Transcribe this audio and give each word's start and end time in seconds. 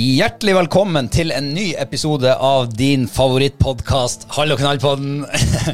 Hjertelig 0.00 0.54
velkommen 0.54 1.10
til 1.12 1.32
en 1.34 1.50
ny 1.52 1.74
episode 1.76 2.30
av 2.32 2.70
din 2.72 3.02
favorittpodkast, 3.10 4.22
Hall 4.32 4.54
og 4.54 4.60
knall-podden. 4.62 5.26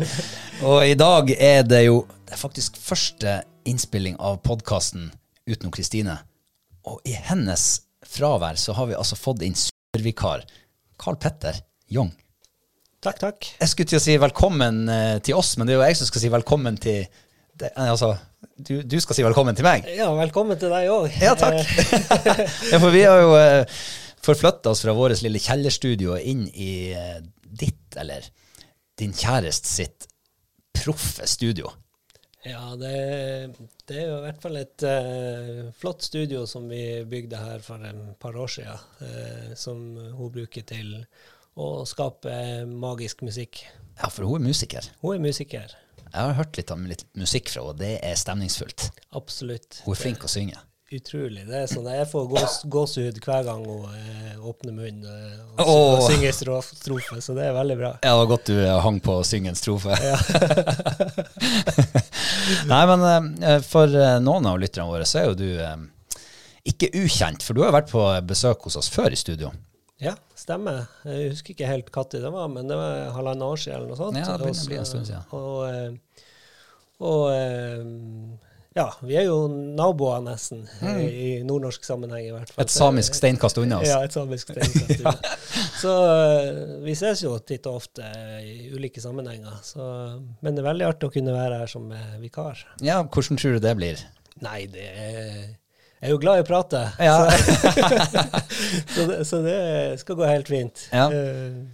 og 0.67 0.79
i 0.83 0.97
dag 0.99 1.29
er 1.37 1.61
det 1.63 1.85
jo 1.85 2.01
det 2.27 2.35
er 2.35 2.41
faktisk 2.41 2.79
første 2.81 3.35
innspilling 3.69 4.17
av 4.19 4.41
podkasten 4.43 5.13
utenom 5.47 5.71
Kristine. 5.77 6.17
Og 6.91 7.07
i 7.07 7.15
hennes 7.29 7.67
fravær 8.17 8.59
så 8.59 8.75
har 8.75 8.89
vi 8.91 8.97
altså 8.99 9.19
fått 9.21 9.45
inn 9.47 9.55
supervikar 9.61 10.43
Carl 10.99 11.21
Petter 11.23 11.61
Jong. 11.93 12.11
Takk, 13.05 13.21
takk. 13.21 13.51
Jeg 13.61 13.71
skulle 13.71 13.93
til 13.93 14.01
å 14.01 14.05
si 14.09 14.17
velkommen 14.25 14.89
eh, 14.91 15.13
til 15.23 15.39
oss, 15.39 15.53
men 15.55 15.69
det 15.69 15.77
er 15.77 15.79
jo 15.79 15.87
jeg 15.87 16.01
som 16.01 16.11
skal 16.11 16.25
si 16.25 16.33
velkommen 16.35 16.81
til 16.83 17.05
det, 17.57 17.71
altså, 17.79 18.17
du, 18.59 18.81
du 18.83 18.99
skal 19.05 19.21
si 19.21 19.29
velkommen 19.29 19.55
til 19.55 19.69
meg. 19.69 19.87
Ja, 19.95 20.11
velkommen 20.19 20.59
til 20.59 20.75
deg 20.75 20.91
òg. 20.91 21.15
Ja, 21.23 21.37
takk. 21.39 21.63
ja, 22.73 22.81
for 22.83 22.91
vi 22.91 23.07
har 23.07 23.23
jo 23.23 23.31
forflytta 24.27 24.73
oss 24.73 24.83
fra 24.85 24.95
vårt 24.97 25.23
lille 25.25 25.41
kjellerstudio 25.43 26.19
inn 26.19 26.47
i 26.51 26.93
eh, 26.97 27.19
ditt, 27.47 27.97
eller 27.97 28.27
din 28.99 29.15
kjæreste 29.17 29.71
sitt, 29.71 30.09
proffe 30.77 31.27
studio. 31.31 31.71
Ja, 32.47 32.77
det, 32.79 32.91
det, 33.89 33.97
er 33.97 34.05
jo 34.07 34.19
i 34.21 34.25
hvert 34.29 34.43
fall 34.43 34.59
et 34.61 34.85
uh, 34.87 35.65
flott 35.75 36.05
studio 36.07 36.45
som 36.47 36.69
vi 36.71 37.03
bygde 37.09 37.41
her 37.43 37.65
for 37.65 37.83
en 37.83 38.13
par 38.23 38.39
år 38.39 38.53
siden, 38.55 38.85
uh, 39.01 39.49
som 39.59 39.81
hun 39.99 40.31
bruker 40.31 40.63
til 40.69 40.93
å 41.59 41.83
skape 41.89 42.37
magisk 42.71 43.25
musikk. 43.27 43.65
Ja, 43.97 44.13
for 44.13 44.29
hun 44.29 44.45
er 44.45 44.53
musiker. 44.53 44.87
Hun 45.03 45.17
er 45.17 45.25
musiker. 45.25 45.75
Jeg 46.07 46.15
har 46.15 46.37
hørt 46.39 46.55
litt 46.61 46.71
litt 46.87 47.05
musikk 47.19 47.51
fra 47.51 47.65
henne, 47.65 47.75
og 47.75 47.83
det 47.83 47.93
er 47.99 48.21
stemningsfullt. 48.21 48.91
Absolutt. 49.19 49.83
Hun 49.83 49.97
er 49.97 50.03
flink 50.05 50.23
å 50.23 50.31
synge. 50.31 50.63
Utrolig. 50.95 51.43
Det 51.49 51.57
er 51.59 51.65
sånn, 51.67 51.89
Jeg 51.91 52.07
får 52.07 52.29
gås, 52.31 52.61
gåsehud 52.71 53.17
hver 53.25 53.43
gang 53.49 53.65
hun 53.67 53.89
eh, 53.91 54.37
åpner 54.39 54.71
munnen 54.71 55.03
eh, 55.11 55.41
og, 55.65 55.67
og 55.67 56.03
synger 56.07 56.31
strof, 56.37 56.69
strofe, 56.79 57.19
så 57.25 57.35
det 57.35 57.49
er 57.49 57.57
veldig 57.57 57.77
bra. 57.81 57.91
Ja, 58.05 58.13
det 58.13 58.21
var 58.21 58.29
godt 58.31 58.47
du 58.53 58.55
eh, 58.61 58.71
hang 58.85 59.01
på 59.03 59.17
å 59.19 59.25
synge 59.27 59.51
en 59.51 59.59
strofe. 59.59 59.91
Nei, 62.71 62.79
men 62.93 63.03
eh, 63.43 63.59
for 63.67 63.91
eh, 63.91 64.23
noen 64.23 64.47
av 64.47 64.63
lytterne 64.63 64.87
våre 64.93 65.03
så 65.11 65.25
er 65.25 65.27
jo 65.33 65.35
du 65.43 65.51
ikke 66.71 66.95
ukjent, 67.03 67.43
for 67.43 67.59
du 67.59 67.67
har 67.67 67.75
vært 67.75 67.91
på 67.91 68.07
besøk 68.31 68.63
hos 68.71 68.79
oss 68.79 68.87
før 68.91 69.11
i 69.11 69.19
studio. 69.19 69.51
Ja, 69.99 70.15
stemmer. 70.39 70.87
Jeg 71.03 71.35
husker 71.35 71.51
ikke 71.57 71.67
helt 71.67 71.91
når 71.91 72.23
det 72.29 72.31
var, 72.31 72.47
men 72.53 72.71
det 72.71 72.79
var 72.79 73.11
halvannet 73.19 73.43
år 73.51 73.59
siden 73.59 73.81
eller 73.81 73.91
noe 73.91 73.99
sånt. 74.05 74.23
Ja, 74.23 74.39
det 74.39 74.47
begynner 74.47 74.63
å 74.63 74.71
bli 74.71 74.79
en 74.85 74.91
stund 74.95 75.11
siden. 75.11 75.27
Og, 75.35 75.67
og, 77.03 77.11
og 77.11 77.27
ja, 78.77 78.87
vi 79.01 79.17
er 79.17 79.25
jo 79.25 79.47
naboer 79.49 80.21
nesten, 80.25 80.67
mm. 80.83 80.99
i 81.01 81.29
nordnorsk 81.49 81.87
sammenheng 81.87 82.27
i 82.27 82.33
hvert 82.35 82.51
fall. 82.53 82.61
Et 82.67 82.73
samisk 82.73 83.17
steinkast 83.17 83.57
unna 83.63 83.81
oss. 83.81 83.89
Ja, 83.89 84.03
et 84.05 84.13
samisk 84.13 84.53
steinkast. 84.53 84.99
unna. 85.01 85.15
Så 85.83 85.93
eh, 86.11 86.51
vi 86.85 86.97
ses 86.99 87.25
jo 87.25 87.33
titt 87.41 87.69
og 87.71 87.81
ofte 87.81 88.07
i 88.45 88.69
ulike 88.77 89.01
sammenhenger. 89.01 89.57
Så, 89.65 89.87
men 90.45 90.57
det 90.57 90.61
er 90.61 90.69
veldig 90.69 90.89
artig 90.91 91.09
å 91.09 91.15
kunne 91.15 91.37
være 91.37 91.63
her 91.63 91.73
som 91.73 91.89
eh, 91.95 92.19
vikar. 92.21 92.61
Ja, 92.85 93.01
hvordan 93.05 93.41
tror 93.41 93.57
du 93.57 93.65
det 93.65 93.77
blir? 93.81 94.05
Nei, 94.45 94.67
det 94.69 94.91
er 94.93 95.41
jeg 96.01 96.11
er 96.11 96.13
jo 96.13 96.19
glad 96.23 96.39
i 96.39 96.43
å 96.45 96.47
prate, 96.47 96.81
Ja. 97.01 97.15
så, 97.31 97.31
så, 98.95 99.05
det, 99.09 99.17
så 99.29 99.39
det 99.45 99.57
skal 100.03 100.19
gå 100.19 100.27
helt 100.29 100.49
fint. 100.53 100.83
Ja. 100.93 101.07
Uh, 101.11 101.65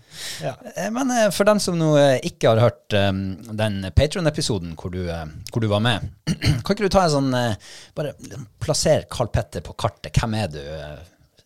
ja. 0.44 0.52
Eh, 0.76 0.90
Men 0.94 1.10
eh, 1.10 1.28
for 1.34 1.48
dem 1.48 1.58
som 1.62 1.76
nå 1.80 1.90
ikke 2.22 2.52
har 2.52 2.60
hørt 2.62 2.96
um, 2.96 3.22
den 3.58 3.80
Patron-episoden 3.98 4.76
hvor, 4.78 4.94
du, 4.94 5.02
hvor 5.50 5.60
du 5.64 5.68
var 5.72 5.82
med, 5.84 6.06
kan 6.62 6.70
ikke 6.76 6.86
du 6.86 6.92
ta 6.92 7.02
en 7.08 7.14
sånn 7.16 7.32
uh, 7.34 7.54
Bare 7.98 8.14
plasser 8.62 9.08
Carl 9.10 9.30
Petter 9.34 9.64
på 9.66 9.74
kartet. 9.78 10.14
Hvem 10.18 10.38
er 10.42 10.52
du, 10.54 10.60
Uh, 10.62 11.00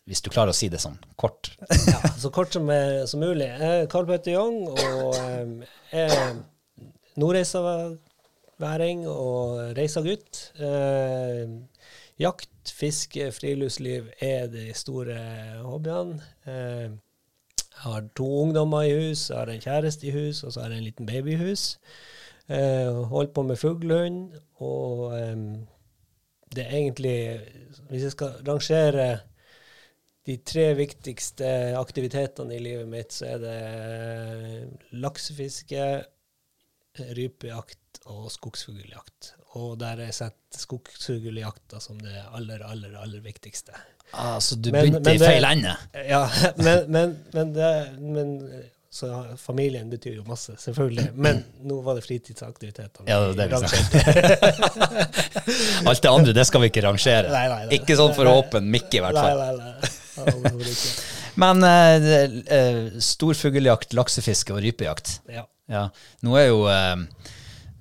hvis 0.07 0.21
du 0.23 0.29
klarer 0.31 0.53
å 0.53 0.55
si 0.55 0.69
det 0.71 0.79
sånn 0.79 0.95
kort? 1.19 1.49
ja, 1.67 1.97
så 2.15 2.29
kort 2.31 2.53
som, 2.55 2.69
som 3.11 3.19
mulig. 3.19 3.49
Karl 3.91 4.05
Petter 4.07 4.37
Young 4.37 4.61
og 4.71 5.17
um, 5.19 5.57
er 5.91 6.13
nordreisaværing 7.19 9.01
og 9.11 9.73
reisagutt. 9.77 10.39
Eh, 10.63 11.43
jakt, 12.21 12.71
fiske, 12.73 13.31
friluftsliv 13.31 14.09
er 14.23 14.47
de 14.51 14.69
store 14.77 15.17
hobbyene. 15.63 16.21
Eh, 16.47 16.89
jeg 17.77 17.83
har 17.83 18.07
to 18.17 18.27
ungdommer 18.41 18.87
i 18.87 18.95
hus, 18.97 19.29
jeg 19.29 19.37
har 19.37 19.51
en 19.53 19.61
kjæreste 19.61 20.07
i 20.07 20.13
hus, 20.15 20.43
og 20.43 20.53
så 20.53 20.63
har 20.63 20.73
jeg 20.73 20.81
en 20.81 20.89
liten 20.89 21.09
baby 21.09 21.35
i 21.35 21.41
hus. 21.41 21.77
Eh, 22.49 23.03
holdt 23.11 23.33
på 23.35 23.43
med 23.45 23.59
fuglehund, 23.61 24.33
og 24.63 25.13
eh, 25.19 25.35
det 26.55 26.63
er 26.65 26.77
egentlig 26.77 27.17
Hvis 27.89 28.03
jeg 28.03 28.11
skal 28.11 28.39
rangere 28.47 29.19
de 30.27 30.37
tre 30.43 30.73
viktigste 30.75 31.77
aktivitetene 31.79 32.55
i 32.55 32.59
livet 32.59 32.87
mitt, 32.87 33.13
så 33.13 33.25
er 33.25 33.37
det 33.39 34.89
laksefiske, 34.91 36.03
rypejakt 37.15 38.01
og 38.11 38.31
skogsfugljakt. 38.31 39.36
Og 39.55 39.77
der 39.79 40.03
jeg 40.03 40.13
sett 40.13 40.57
skogsfugljakta 40.59 41.79
som 41.81 41.99
det 42.01 42.17
aller, 42.35 42.63
aller, 42.67 42.97
aller 42.99 43.21
viktigste. 43.23 43.71
Ah, 44.11 44.39
så 44.39 44.55
du 44.55 44.71
Men- 44.71 44.81
begynte 44.81 45.03
men 45.09 45.15
i 45.15 45.19
feil 45.19 45.45
ende. 45.45 45.75
Ja, 46.07 46.29
men, 46.65 46.91
men, 46.91 47.15
men, 47.33 47.53
det, 47.55 47.71
men 47.99 48.33
så 48.89 49.25
familien 49.37 49.89
betyr 49.89 50.15
jo 50.15 50.23
masse, 50.27 50.55
selvfølgelig. 50.57 51.09
Men 51.13 51.43
nå 51.67 51.81
var 51.85 51.99
det 51.99 52.05
fritidsaktivitetene. 52.05 53.07
Ja, 53.09 53.19
det 53.35 53.45
er 53.45 53.49
det. 53.51 53.67
Alt 55.89 56.01
det 56.03 56.11
andre, 56.11 56.33
det 56.33 56.47
skal 56.47 56.63
vi 56.63 56.71
ikke 56.71 56.85
rangere. 56.87 57.29
Nei, 57.29 57.47
nei, 57.51 57.59
nei. 57.65 57.79
Ikke 57.79 57.97
sånn 57.99 58.15
for 58.17 58.31
åpen 58.31 58.71
mikk, 58.73 58.89
i 58.97 59.03
hvert 59.03 59.19
fall. 59.19 59.43
nei, 59.43 59.53
nei. 59.59 59.71
nei. 59.75 60.83
Men 61.41 61.61
uh, 61.61 62.07
eh, 62.57 62.79
storfugljakt, 63.03 63.93
laksefiske 63.93 64.55
og 64.55 64.63
rypejakt. 64.65 65.19
Ja. 65.29 65.45
Ja. 65.69 65.83
Nå 66.25 66.37
er 66.39 66.47
jo, 66.47 66.63
eh, 66.71 66.95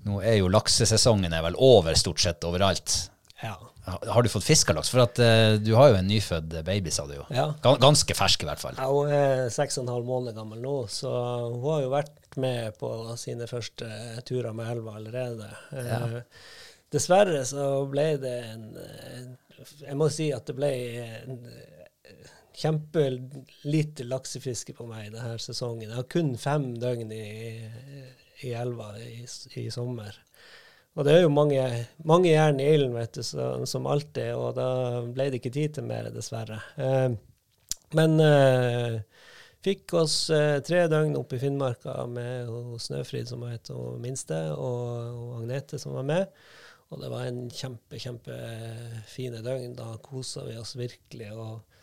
nå 0.07 0.21
er 0.23 0.39
jo 0.41 0.51
laksesesongen 0.53 1.35
er 1.35 1.45
vel 1.47 1.59
over 1.59 1.99
stort 1.99 2.23
sett 2.23 2.47
overalt. 2.47 2.99
ja. 3.43 3.57
Har 3.87 4.23
du 4.23 4.29
fått 4.29 4.43
fiska 4.45 4.75
laks? 4.75 4.89
For 4.91 5.05
at 5.05 5.19
uh, 5.23 5.53
du 5.63 5.69
har 5.79 5.93
jo 5.93 5.99
en 6.01 6.09
nyfødt 6.11 6.57
baby, 6.67 6.91
sa 6.91 7.05
du 7.07 7.13
jo. 7.21 7.27
Ja. 7.31 7.53
Ganske 7.63 8.17
fersk, 8.19 8.43
i 8.43 8.49
hvert 8.49 8.59
fall. 8.59 8.75
Ja, 8.81 8.89
hun 8.91 9.13
er 9.15 9.47
seks 9.55 9.79
og 9.79 9.85
en 9.85 9.93
halv 9.95 10.09
måned 10.09 10.35
gammel 10.35 10.59
nå, 10.59 10.75
så 10.91 11.13
hun 11.53 11.63
har 11.69 11.85
jo 11.85 11.93
vært 11.93 12.17
med 12.43 12.75
på 12.81 12.91
sine 13.21 13.47
første 13.47 13.87
turer 14.27 14.57
med 14.57 14.73
elva 14.75 14.97
allerede. 14.99 15.49
Eh, 15.71 16.19
dessverre 16.93 17.45
så 17.49 17.69
ble 17.91 18.09
det 18.23 18.37
en 18.51 18.67
eh, 18.83 19.33
Jeg 19.87 19.97
må 19.97 20.11
si 20.13 20.29
at 20.35 20.51
det 20.51 20.57
ble 20.59 20.73
en 21.07 21.39
eh, 21.49 22.29
kjempelite 22.57 24.05
laksefiske 24.09 24.75
på 24.77 24.87
meg 24.89 25.13
denne 25.15 25.39
sesongen. 25.41 25.89
Jeg 25.89 25.99
har 25.99 26.11
kun 26.13 26.35
fem 26.41 26.73
døgn 26.81 27.13
i, 27.13 27.25
i 28.45 28.53
elva 28.57 28.93
i, 29.01 29.25
i 29.61 29.69
sommer. 29.73 30.17
Og 30.97 31.05
det 31.05 31.13
er 31.13 31.25
jo 31.27 31.33
mange, 31.33 31.63
mange 32.09 32.31
jern 32.31 32.61
i 32.61 32.69
ilden, 32.73 32.95
vet 32.97 33.19
du, 33.19 33.23
så, 33.25 33.51
som 33.69 33.89
alltid, 33.91 34.33
og 34.33 34.55
da 34.57 34.69
ble 35.05 35.29
det 35.29 35.43
ikke 35.43 35.53
tid 35.53 35.75
til 35.77 35.89
mer, 35.89 36.09
dessverre. 36.13 36.57
Eh, 36.81 37.11
men 37.97 38.17
eh, 38.25 38.97
fikk 39.65 39.93
oss 40.01 40.17
eh, 40.33 40.57
tre 40.65 40.87
døgn 40.89 41.19
oppe 41.21 41.37
i 41.37 41.43
Finnmarka 41.43 41.99
med 42.09 42.49
Snøfrid, 42.81 43.29
som 43.29 43.45
het 43.45 43.69
hun 43.75 44.01
minste, 44.01 44.41
og, 44.57 44.89
og 45.21 45.37
Agnete, 45.43 45.81
som 45.83 45.99
var 45.99 46.09
med. 46.09 46.41
Og 46.89 47.03
det 47.03 47.13
var 47.13 47.27
en 47.27 47.45
kjempe, 47.51 47.99
kjempefine 48.01 49.43
døgn. 49.45 49.75
Da 49.77 49.97
kosa 50.01 50.47
vi 50.47 50.57
oss 50.57 50.77
virkelig. 50.79 51.33
og 51.35 51.76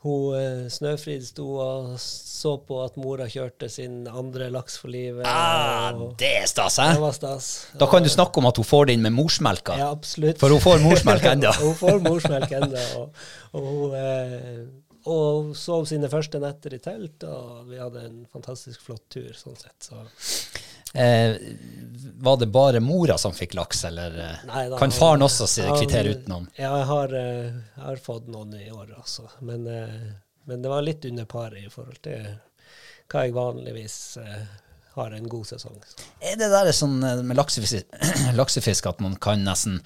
hun 0.00 0.36
eh, 0.38 0.68
Snøfrid 0.72 1.24
sto 1.28 1.46
og 1.60 1.94
så 2.00 2.54
på 2.64 2.78
at 2.80 2.96
mora 3.00 3.26
kjørte 3.28 3.68
sin 3.68 4.06
andre 4.08 4.48
laks 4.52 4.78
for 4.80 4.92
livet. 4.92 5.26
Ah, 5.28 5.92
det 6.20 6.30
er 6.38 6.46
stas, 6.48 6.78
det 6.80 7.02
var 7.02 7.12
stas. 7.16 7.48
Da 7.76 7.88
kan 7.90 8.04
du 8.06 8.08
snakke 8.12 8.40
om 8.40 8.48
at 8.48 8.56
hun 8.56 8.64
får 8.64 8.88
det 8.88 8.96
inn 8.96 9.04
med 9.04 9.12
morsmelka. 9.12 9.76
Ja, 9.76 9.90
absolutt. 9.92 10.40
For 10.40 10.52
hun 10.56 10.62
får 10.64 10.80
morsmelk 10.84 11.26
ennå. 11.34 11.52
hun 11.60 11.76
får 11.76 12.00
morsmelk 12.06 12.56
ennå. 12.62 12.86
Og, 13.02 13.26
og, 13.52 13.68
hun, 13.68 13.98
eh, 14.00 14.64
og 15.04 15.26
hun 15.42 15.54
sov 15.58 15.84
sine 15.90 16.08
første 16.12 16.40
netter 16.40 16.78
i 16.78 16.80
telt, 16.80 17.28
og 17.28 17.68
vi 17.68 17.80
hadde 17.80 18.06
en 18.08 18.24
fantastisk 18.32 18.80
flott 18.88 19.04
tur 19.12 19.36
sånn 19.36 19.60
sett. 19.60 19.90
Så. 19.90 20.00
Eh, 20.94 21.36
var 22.20 22.36
det 22.36 22.46
bare 22.46 22.80
mora 22.80 23.18
som 23.18 23.32
fikk 23.32 23.54
laks, 23.54 23.84
eller 23.84 24.18
eh, 24.20 24.40
Nei, 24.46 24.68
da, 24.68 24.78
kan 24.78 24.92
faren 24.92 25.22
også 25.24 25.46
kvittere 25.78 26.12
utenom? 26.12 26.48
Ja, 26.56 26.74
jeg 26.78 26.88
har, 26.90 27.14
eh, 27.16 27.46
jeg 27.48 27.84
har 27.84 28.02
fått 28.04 28.28
noen 28.28 28.52
i 28.58 28.68
år, 28.70 28.90
altså. 28.96 29.24
Men, 29.40 29.66
eh, 29.66 30.10
men 30.44 30.62
det 30.62 30.72
var 30.72 30.84
litt 30.84 31.06
under 31.08 31.28
paret 31.30 31.64
i 31.64 31.72
forhold 31.72 32.02
til 32.04 32.26
hva 33.10 33.24
jeg 33.24 33.34
vanligvis 33.34 33.96
har 34.94 35.14
en 35.16 35.30
god 35.32 35.48
sesong. 35.48 35.80
Så. 35.86 36.10
Er 36.20 36.36
det 36.38 36.50
der 36.52 36.70
sånn 36.76 37.00
med 37.00 37.38
laksefisk, 37.38 37.88
laksefisk 38.40 38.90
at 38.92 39.00
man 39.02 39.16
kan 39.22 39.42
nesten 39.46 39.80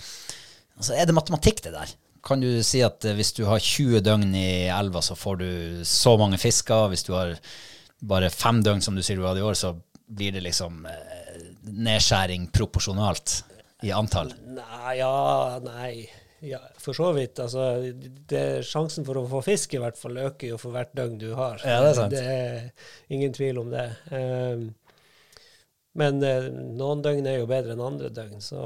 altså 0.75 0.97
Er 0.99 1.06
det 1.06 1.15
matematikk, 1.15 1.62
det 1.65 1.73
der? 1.77 1.95
Kan 2.25 2.43
du 2.43 2.51
si 2.67 2.83
at 2.83 3.05
hvis 3.05 3.31
du 3.37 3.45
har 3.47 3.62
20 3.62 4.03
døgn 4.03 4.35
i 4.35 4.67
elva, 4.75 5.05
så 5.05 5.15
får 5.15 5.39
du 5.39 5.51
så 5.87 6.17
mange 6.19 6.41
fisker. 6.41 6.89
Hvis 6.91 7.06
du 7.06 7.12
har 7.15 7.37
bare 8.03 8.33
fem 8.33 8.59
døgn, 8.65 8.83
som 8.83 8.97
du 8.97 9.05
sier 9.05 9.21
du 9.21 9.27
hadde 9.29 9.45
i 9.45 9.47
år, 9.47 9.55
så 9.55 9.77
blir 10.06 10.33
det 10.33 10.45
liksom 10.45 10.85
eh, 10.87 11.41
nedskjæring 11.62 12.51
proporsjonalt 12.55 13.41
i 13.85 13.93
antall. 13.93 14.33
Nei, 14.56 14.99
ja, 14.99 15.61
nei. 15.65 16.06
Ja, 16.45 16.61
for 16.79 16.93
så 16.93 17.11
vidt. 17.17 17.39
Altså, 17.41 17.93
det, 18.29 18.65
sjansen 18.69 19.06
for 19.06 19.17
å 19.17 19.27
få 19.29 19.41
fisk 19.47 19.77
i 19.77 19.81
hvert 19.81 19.97
fall 19.97 20.19
øker 20.27 20.53
jo 20.53 20.59
for 20.61 20.77
hvert 20.77 20.93
døgn 20.97 21.17
du 21.21 21.31
har. 21.39 21.61
Ja, 21.65 21.81
det 21.81 21.93
er 21.95 21.99
sant. 21.99 22.17
Det 22.17 22.25
er 22.25 23.15
ingen 23.17 23.33
tvil 23.37 23.62
om 23.62 23.71
det. 23.73 23.87
Um, 24.12 24.67
men 26.01 26.21
eh, 26.27 26.51
noen 26.51 27.05
døgn 27.05 27.31
er 27.31 27.39
jo 27.39 27.49
bedre 27.49 27.77
enn 27.77 27.85
andre 27.85 28.11
døgn, 28.12 28.43
så 28.45 28.61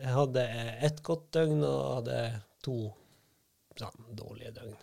jeg 0.00 0.14
hadde 0.14 0.46
ett 0.86 1.02
godt 1.04 1.26
døgn 1.36 1.60
og 1.66 1.80
hadde 1.98 2.20
to 2.64 2.78
sånn, 3.76 4.06
dårlige 4.16 4.54
døgn. 4.56 4.76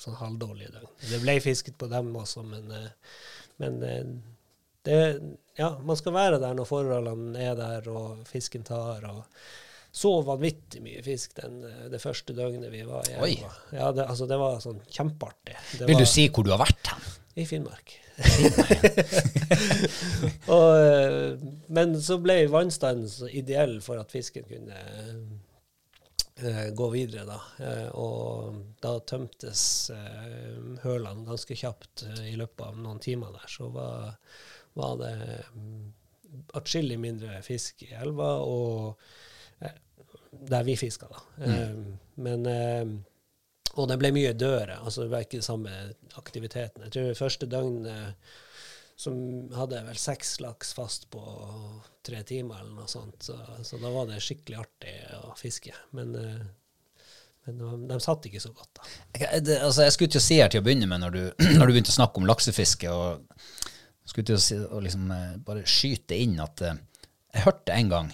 Sånn 0.00 0.16
halvdårlige 0.16 0.76
døgn. 0.76 0.90
Det 1.10 1.18
ble 1.24 1.34
fisket 1.42 1.76
på 1.78 1.88
dem 1.90 2.12
også, 2.16 2.44
men, 2.46 2.70
eh, 2.70 3.18
men 3.60 3.82
det, 4.86 4.98
ja, 5.58 5.74
man 5.84 5.98
skal 5.98 6.16
være 6.16 6.40
der 6.42 6.56
når 6.58 6.68
forholdene 6.68 7.42
er 7.42 7.54
der 7.58 7.88
og 7.92 8.24
fisken 8.28 8.64
tar. 8.66 9.04
og 9.10 9.24
så 9.92 10.10
vanvittig 10.24 10.80
mye 10.80 11.02
fisk 11.04 11.34
den, 11.36 11.58
det 11.92 12.00
første 12.00 12.32
døgnet 12.32 12.72
vi 12.72 12.80
var 12.88 13.04
i 13.10 13.12
elva. 13.12 13.50
Ja, 13.76 13.90
det, 13.92 14.06
altså, 14.08 14.24
det 14.30 14.38
var 14.40 14.56
sånn 14.64 14.80
kjempeartig. 14.88 15.58
Det 15.76 15.84
Vil 15.84 15.98
var 15.98 16.06
du 16.06 16.08
si 16.08 16.24
hvor 16.32 16.46
du 16.46 16.54
har 16.54 16.62
vært 16.62 16.94
hen? 16.94 17.10
I 17.36 17.44
Finnmark. 17.48 17.92
og, 20.56 20.70
eh, 20.76 21.36
men 21.72 21.94
så 22.04 22.18
ble 22.24 22.42
vannstanden 22.52 23.08
så 23.08 23.28
ideell 23.28 23.78
for 23.84 24.00
at 24.00 24.12
fisken 24.12 24.44
kunne 24.48 24.80
uh, 26.44 26.68
gå 26.76 26.88
videre, 26.92 27.24
da. 27.28 27.38
Uh, 27.60 27.88
og 28.00 28.60
da 28.84 28.98
tømtes 29.08 29.64
uh, 29.92 30.76
hølene 30.84 31.24
ganske 31.28 31.56
kjapt 31.56 32.04
i 32.28 32.36
løpet 32.36 32.66
av 32.68 32.76
noen 32.80 33.00
timer 33.02 33.32
der. 33.36 33.48
Så 33.48 33.68
var, 33.72 34.12
var 34.78 34.98
det 35.00 35.14
mm, 35.54 35.92
atskillig 36.58 36.98
mindre 37.00 37.40
fisk 37.44 37.84
i 37.86 37.92
elva, 37.98 38.34
og 38.44 39.64
eh, 39.64 39.78
der 40.52 40.66
vi 40.68 40.76
fiska, 40.80 41.10
da. 41.12 41.24
Mm. 41.46 41.88
men 42.24 42.46
eh, 42.48 42.94
og 43.72 43.88
det 43.88 43.96
ble 44.00 44.10
mye 44.12 44.32
dødere. 44.36 44.78
altså 44.84 45.04
Det 45.04 45.12
var 45.12 45.22
ikke 45.24 45.42
samme 45.44 45.70
aktiviteten. 46.20 46.84
Jeg 46.84 46.92
tror 46.92 47.14
første 47.22 47.48
døgnet 47.48 48.18
som 49.02 49.14
hadde 49.56 49.80
vel 49.86 49.98
seks 49.98 50.36
laks 50.44 50.74
fast 50.76 51.08
på 51.10 51.22
tre 52.06 52.20
timer, 52.28 52.60
eller 52.60 52.82
noe 52.82 52.90
sånt. 52.90 53.22
Så, 53.24 53.38
så 53.64 53.80
da 53.82 53.90
var 53.94 54.10
det 54.10 54.20
skikkelig 54.22 54.60
artig 54.60 54.92
å 55.22 55.32
fiske. 55.38 55.72
Men, 55.96 56.14
eh, 56.18 57.06
men 57.46 57.58
de, 57.58 57.70
de 57.90 57.98
satt 58.04 58.28
ikke 58.28 58.42
så 58.44 58.52
godt, 58.54 58.70
da. 58.78 58.90
Jeg, 59.16 59.44
det, 59.48 59.58
altså, 59.64 59.86
jeg 59.86 59.96
skulle 59.96 60.14
til 60.14 60.22
å 60.22 60.26
si 60.28 60.38
her 60.42 60.52
til 60.52 60.62
å 60.62 60.66
begynne 60.66 60.90
med, 60.90 61.02
når 61.02 61.16
du, 61.16 61.22
når 61.58 61.64
du 61.64 61.74
begynte 61.74 61.94
å 61.94 61.98
snakke 61.98 62.22
om 62.22 62.28
laksefiske, 62.28 62.92
og 62.92 63.71
skulle 64.10 64.28
til 64.28 64.38
å, 64.38 64.42
si, 64.42 64.58
og 64.58 64.84
liksom, 64.84 65.10
eh, 65.14 65.34
bare 65.46 65.64
skyte 65.68 66.18
inn 66.18 66.38
at 66.42 66.64
eh, 66.66 66.80
Jeg 67.32 67.46
hørte 67.46 67.76
en 67.76 67.92
gang 67.92 68.08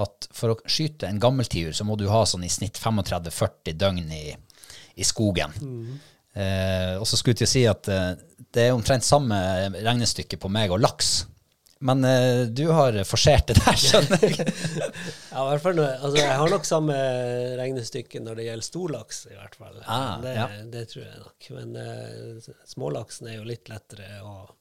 at 0.00 0.28
for 0.34 0.54
å 0.54 0.60
skyte 0.64 1.08
en 1.08 1.20
gammeltiur, 1.20 1.74
så 1.76 1.84
må 1.84 1.96
du 1.98 2.06
ha 2.10 2.22
sånn 2.26 2.46
i 2.46 2.50
snitt 2.52 2.78
35-40 2.80 3.76
døgn 3.76 4.14
i, 4.16 4.24
i 4.96 5.04
skogen. 5.06 5.52
Eh, 6.32 6.94
og 6.96 7.04
så 7.08 7.18
skulle 7.18 7.34
jeg 7.34 7.42
til 7.42 7.48
å 7.48 7.52
si 7.52 7.64
at 7.68 7.90
eh, 7.90 8.12
det 8.54 8.68
er 8.68 8.76
omtrent 8.76 9.06
samme 9.06 9.36
regnestykke 9.76 10.38
på 10.40 10.50
meg 10.52 10.72
og 10.72 10.80
laks. 10.82 11.12
Men 11.80 12.04
eh, 12.04 12.42
du 12.52 12.66
har 12.68 12.96
forsert 13.08 13.48
det 13.48 13.56
der, 13.62 13.78
skjønner 13.80 14.24
jeg. 14.26 14.52
Ja, 15.30 15.44
i 15.46 15.52
hvert 15.54 15.62
fall, 15.64 15.78
altså, 15.80 16.16
jeg 16.18 16.36
har 16.42 16.52
nok 16.52 16.66
samme 16.68 16.96
regnestykke 17.60 18.20
når 18.20 18.40
det 18.40 18.46
gjelder 18.48 18.66
storlaks, 18.66 19.20
i 19.30 19.36
hvert 19.38 19.56
fall. 19.56 19.78
Ah, 19.86 20.18
det, 20.20 20.34
ja. 20.36 20.46
det 20.74 20.84
tror 20.90 21.04
jeg 21.06 21.22
nok. 21.22 21.50
Men 21.56 21.78
eh, 21.80 22.50
smålaksen 22.68 23.30
er 23.30 23.38
jo 23.38 23.48
litt 23.48 23.72
lettere 23.72 24.10
og, 24.26 24.52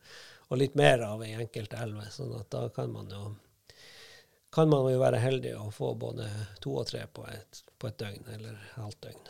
og 0.50 0.58
litt 0.58 0.76
mer 0.80 1.04
av 1.06 1.22
ei 1.26 1.36
enkelt 1.38 1.74
elve. 1.78 2.08
sånn 2.12 2.34
at 2.40 2.50
da 2.54 2.68
kan 2.74 2.92
man 2.94 3.12
jo 3.14 3.36
kan 4.50 4.70
man 4.70 4.88
jo 4.90 4.98
være 4.98 5.20
heldig 5.22 5.52
å 5.60 5.68
få 5.74 5.92
både 6.00 6.26
to 6.62 6.74
og 6.82 6.88
tre 6.90 7.04
på 7.14 7.22
et, 7.30 7.60
på 7.78 7.90
et 7.90 8.00
døgn, 8.02 8.24
eller 8.34 8.56
halvt 8.80 9.04
døgn. 9.06 9.28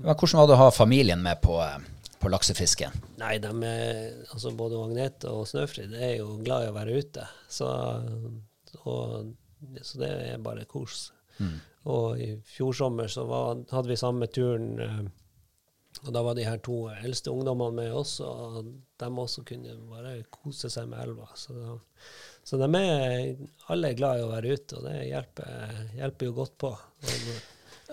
Men 0.00 0.14
hvordan 0.14 0.40
var 0.40 0.48
det 0.48 0.54
å 0.56 0.62
ha 0.62 0.70
familien 0.72 1.20
med 1.20 1.42
på, 1.44 1.58
på 2.20 2.30
laksefiske? 2.32 2.88
Nei, 3.20 3.34
de 3.44 3.50
er, 3.68 3.98
altså 4.30 4.54
både 4.56 4.80
Agnete 4.80 5.28
og 5.28 5.44
Snøfrid 5.50 5.92
er 5.92 6.14
jo 6.16 6.38
glad 6.40 6.64
i 6.64 6.70
å 6.72 6.78
være 6.78 6.96
ute, 6.96 7.26
så, 7.44 7.68
og, 8.88 9.34
så 9.82 10.00
det 10.00 10.10
er 10.32 10.40
bare 10.48 10.64
kos. 10.70 11.10
Og 11.92 12.20
i 12.24 12.30
fjor 12.48 12.72
sommer 12.72 13.12
så 13.12 13.26
var, 13.28 13.60
hadde 13.68 13.90
vi 13.92 14.00
samme 14.00 14.30
turen, 14.32 14.70
eh, 14.80 15.00
og 16.04 16.12
da 16.12 16.22
var 16.26 16.36
de 16.36 16.44
her 16.46 16.60
to 16.64 16.84
eldste 17.00 17.32
ungdommene 17.32 17.78
med 17.78 17.94
oss, 17.96 18.18
og 18.24 18.60
de 19.00 19.08
også 19.08 19.44
kunne 19.48 19.76
bare 19.90 20.18
kose 20.32 20.68
seg 20.72 20.88
med 20.90 21.00
elva. 21.06 21.30
Så, 21.38 21.56
da, 21.56 21.78
så 22.44 22.60
de 22.60 22.68
er 22.80 23.34
alle 23.72 23.94
glad 23.96 24.20
i 24.20 24.26
å 24.26 24.30
være 24.34 24.54
ute, 24.54 24.78
og 24.78 24.86
det 24.88 24.98
hjelper, 25.08 25.82
hjelper 25.96 26.30
jo 26.30 26.36
godt 26.42 26.56
på. 26.60 26.74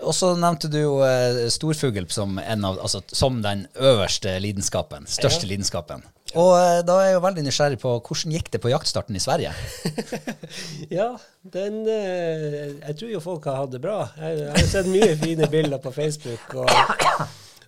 Og, 0.01 0.13
så 0.15 0.31
nevnte 0.39 0.69
du 0.71 0.79
jo 0.79 0.93
eh, 1.05 1.45
storfugl 1.51 2.07
som, 2.09 2.37
en 2.39 2.63
av, 2.65 2.79
altså, 2.81 3.03
som 3.11 3.41
den 3.43 3.65
øverste 3.75 4.37
lidenskapen, 4.41 5.05
største 5.07 5.45
Ja. 5.45 5.51
lidenskapen. 5.51 6.03
Og 6.31 6.53
eh, 6.55 6.79
da 6.87 6.95
er 7.01 7.09
jeg 7.09 7.15
jo 7.17 7.23
veldig 7.25 7.43
nysgjerrig 7.43 7.79
på 7.81 7.91
hvordan 7.99 8.35
gikk 8.37 8.49
det 8.53 8.61
på 8.63 8.71
jaktstarten 8.71 9.17
i 9.19 9.23
Sverige? 9.23 9.51
Ja, 10.91 11.09
den 11.53 11.81
eh, 11.87 12.71
Jeg 12.81 12.95
tror 12.99 13.11
jo 13.13 13.21
folk 13.23 13.45
har 13.51 13.59
hatt 13.61 13.75
det 13.75 13.81
bra. 13.83 13.99
Jeg, 14.17 14.39
jeg 14.39 14.55
har 14.55 14.69
sett 14.71 14.89
mye 14.91 15.13
fine 15.19 15.47
bilder 15.51 15.81
på 15.83 15.91
Facebook. 15.95 16.55
Og, 16.63 16.71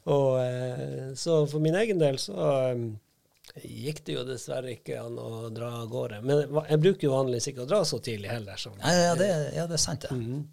og, 0.03 0.29
eh, 0.43 1.13
så 1.15 1.43
for 1.47 1.63
min 1.63 1.75
egen 1.79 1.99
del 2.01 2.17
så, 2.21 2.47
eh, 2.71 3.61
gikk 3.63 4.01
det 4.05 4.17
jo 4.17 4.25
dessverre 4.27 4.73
ikke 4.73 4.97
an 5.01 5.19
å 5.19 5.49
dra 5.53 5.69
av 5.81 5.91
gårde. 5.91 6.21
Men 6.25 6.43
jeg 6.43 6.81
bruker 6.81 7.07
jo 7.07 7.13
vanligvis 7.13 7.51
ikke 7.51 7.65
å 7.65 7.69
dra 7.69 7.83
så 7.85 7.99
tidlig 8.03 8.31
heller. 8.31 8.59
Som, 8.59 8.75
Ja, 8.81 8.93
ja, 9.09 9.15
det, 9.19 9.29
ja, 9.55 9.67
det 9.67 9.77
er 9.77 9.85
sant, 9.85 10.01
det. 10.01 10.11
Mm 10.11 10.25
-hmm. 10.25 10.43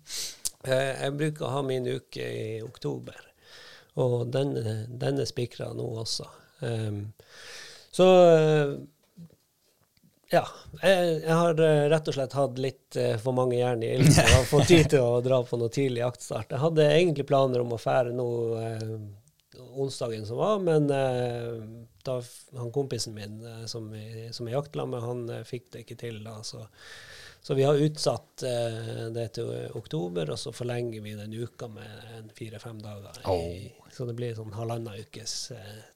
Jeg 0.71 1.17
bruker 1.17 1.45
å 1.47 1.51
ha 1.51 1.63
min 1.63 1.87
uke 1.87 2.21
i 2.21 2.63
oktober, 2.63 3.17
og 3.97 4.31
den, 4.33 4.55
den 4.99 5.21
er 5.21 5.25
spikra 5.25 5.73
nå 5.73 5.87
også. 6.03 6.27
Um, 6.61 7.13
så 7.91 8.07
eh, 8.37 8.75
ja. 10.31 10.45
Jeg, 10.83 11.07
jeg 11.25 11.35
har 11.35 11.61
eh, 11.65 11.87
rett 11.91 12.09
og 12.09 12.15
slett 12.15 12.37
hatt 12.39 12.59
litt 12.63 12.99
eh, 13.01 13.17
for 13.19 13.35
mange 13.37 13.59
jern 13.59 13.83
i 13.83 13.95
ilden 13.97 14.13
og 14.15 14.35
har 14.37 14.45
fått 14.47 14.69
tid 14.71 14.91
til 14.93 15.03
å 15.03 15.23
dra 15.25 15.41
på 15.47 15.59
noe 15.59 15.73
tidlig 15.75 16.05
jaktstart. 16.05 16.55
Jeg 16.55 16.63
hadde 16.63 16.87
egentlig 16.87 17.27
planer 17.27 17.65
om 17.65 17.75
å 17.75 17.81
fære 17.81 18.15
nå 18.15 18.29
eh, 18.61 18.93
onsdagen 19.81 20.27
som 20.27 20.37
var, 20.41 20.59
men 20.65 20.91
eh, 20.91 21.63
da 22.07 22.19
han 22.59 22.73
kompisen 22.75 23.15
min 23.17 23.39
eh, 23.47 23.65
som, 23.71 23.89
jeg- 23.95 24.35
som 24.35 24.49
er 24.49 24.57
jakta 24.59 24.87
med, 24.87 25.01
han 25.05 25.25
eh, 25.31 25.45
fikk 25.49 25.71
det 25.75 25.85
ikke 25.87 25.99
til 26.01 26.23
da. 26.25 26.39
Så, 26.47 26.65
så 27.43 27.55
vi 27.57 27.65
har 27.65 27.79
utsatt 27.81 28.43
det 29.17 29.23
til 29.33 29.49
oktober, 29.79 30.29
og 30.35 30.37
så 30.39 30.51
forlenger 30.53 31.01
vi 31.01 31.15
den 31.17 31.33
uka 31.41 31.71
med 31.73 32.03
en 32.19 32.27
fire-fem 32.37 32.83
dager. 32.85 33.17
I, 33.33 33.71
Så 33.97 34.05
det 34.07 34.13
blir 34.19 34.35
sånn 34.37 34.53
halvannen 34.53 34.93
ukes 35.01 35.33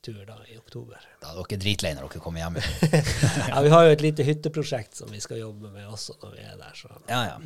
tur 0.02 0.22
da 0.24 0.38
i 0.48 0.56
oktober. 0.56 1.04
Da 1.20 1.34
er 1.34 1.42
dere 1.42 1.58
dritlei 1.66 1.92
når 1.98 2.08
dere 2.08 2.22
kommer 2.24 2.40
hjem. 2.46 2.56
Ja, 3.52 3.60
Vi 3.60 3.74
har 3.74 3.84
jo 3.84 3.92
et 3.92 4.06
lite 4.06 4.24
hytteprosjekt 4.24 4.96
som 5.02 5.12
vi 5.12 5.20
skal 5.20 5.42
jobbe 5.44 5.68
med 5.76 5.84
også 5.92 6.16
når 6.24 6.32
vi 6.38 6.46
er 6.48 6.56
der. 6.64 6.72
Så. 6.80 6.88
Ja, 7.12 7.20
ja. 7.34 7.36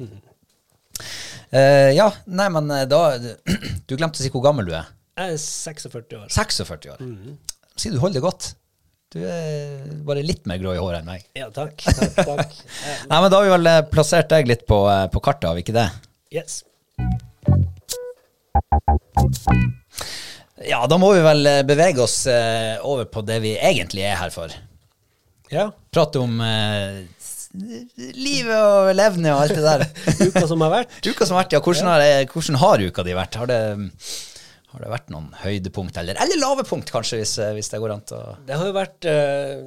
Uh, 1.49 1.91
ja, 1.95 2.07
nei, 2.27 2.49
men 2.55 2.69
da 2.91 3.03
Du 3.89 3.97
glemte 3.97 4.19
å 4.19 4.23
si 4.23 4.31
hvor 4.33 4.43
gammel 4.45 4.67
du 4.69 4.75
er. 4.79 4.89
Jeg 5.19 5.35
er 5.35 5.41
46 5.43 6.17
år. 6.21 6.27
46 6.31 6.93
år. 6.95 7.05
Sier 7.79 7.95
du 7.95 7.99
holder 8.03 8.21
det 8.21 8.25
godt. 8.25 8.49
Du 9.11 9.19
er 9.25 9.89
bare 10.07 10.23
litt 10.23 10.45
mer 10.47 10.61
grå 10.61 10.75
i 10.77 10.81
håret 10.81 11.01
enn 11.01 11.09
meg. 11.09 11.25
Ja, 11.39 11.49
takk. 11.55 11.81
takk, 11.83 12.19
takk. 12.29 12.59
Nei, 13.11 13.19
men 13.19 13.31
Da 13.33 13.41
har 13.41 13.47
vi 13.47 13.55
vel 13.55 13.71
eh, 13.71 13.81
plassert 13.89 14.29
deg 14.31 14.51
litt 14.51 14.67
på, 14.69 14.83
eh, 14.93 15.07
på 15.11 15.23
kartet, 15.25 15.49
har 15.49 15.57
vi 15.57 15.65
ikke 15.65 15.75
det? 15.75 15.89
Yes. 16.35 16.61
Ja, 20.69 20.83
da 20.91 20.99
må 21.01 21.15
vi 21.17 21.25
vel 21.25 21.51
eh, 21.51 21.65
bevege 21.67 22.05
oss 22.05 22.21
over 22.29 23.09
på 23.11 23.25
det 23.27 23.41
vi 23.47 23.57
egentlig 23.57 24.05
er 24.07 24.21
her 24.21 24.35
for. 24.35 24.53
Ja. 25.51 25.71
Prate 25.95 26.21
om 26.21 26.41
eh, 26.45 27.07
livet 28.19 28.57
og 28.59 28.91
levnet 28.97 29.33
og 29.33 29.43
alt 29.43 29.57
det 29.57 29.65
der. 29.65 29.85
Uka 30.29 30.45
som 30.51 30.65
har 30.65 30.75
vært. 30.75 30.99
Uka 31.09 31.27
som 31.27 31.39
har 31.39 31.47
vært, 31.47 31.57
ja. 31.57 31.63
Hvordan 31.65 31.91
har, 31.93 32.05
eh, 32.05 32.25
hvordan 32.29 32.61
har 32.63 32.85
uka 32.85 33.05
di 33.07 33.17
vært? 33.17 33.39
Har 33.41 33.51
det, 33.51 33.61
har 34.73 34.85
det 34.85 34.93
vært 34.93 35.11
noen 35.15 35.31
høydepunkt, 35.41 35.97
eller, 36.01 36.19
eller 36.21 36.41
lave 36.43 36.67
punkt, 36.69 36.93
kanskje, 36.93 37.23
hvis, 37.23 37.39
eh, 37.41 37.55
hvis 37.57 37.73
det 37.73 37.81
går 37.83 37.95
an 37.95 38.05
til 38.09 38.21
å 38.21 38.37
Det 38.49 38.61
har 38.61 38.69
jo 38.69 38.77
vært 38.77 39.09
eh, 39.09 39.65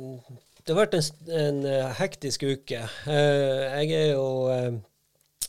Det 0.61 0.75
har 0.75 0.79
vært 0.83 0.95
en, 0.99 1.09
en 1.41 1.59
eh, 1.65 1.91
hektisk 1.97 2.45
uke. 2.45 2.85
Jeg 3.09 3.93
er 3.97 4.11
jo 4.13 4.27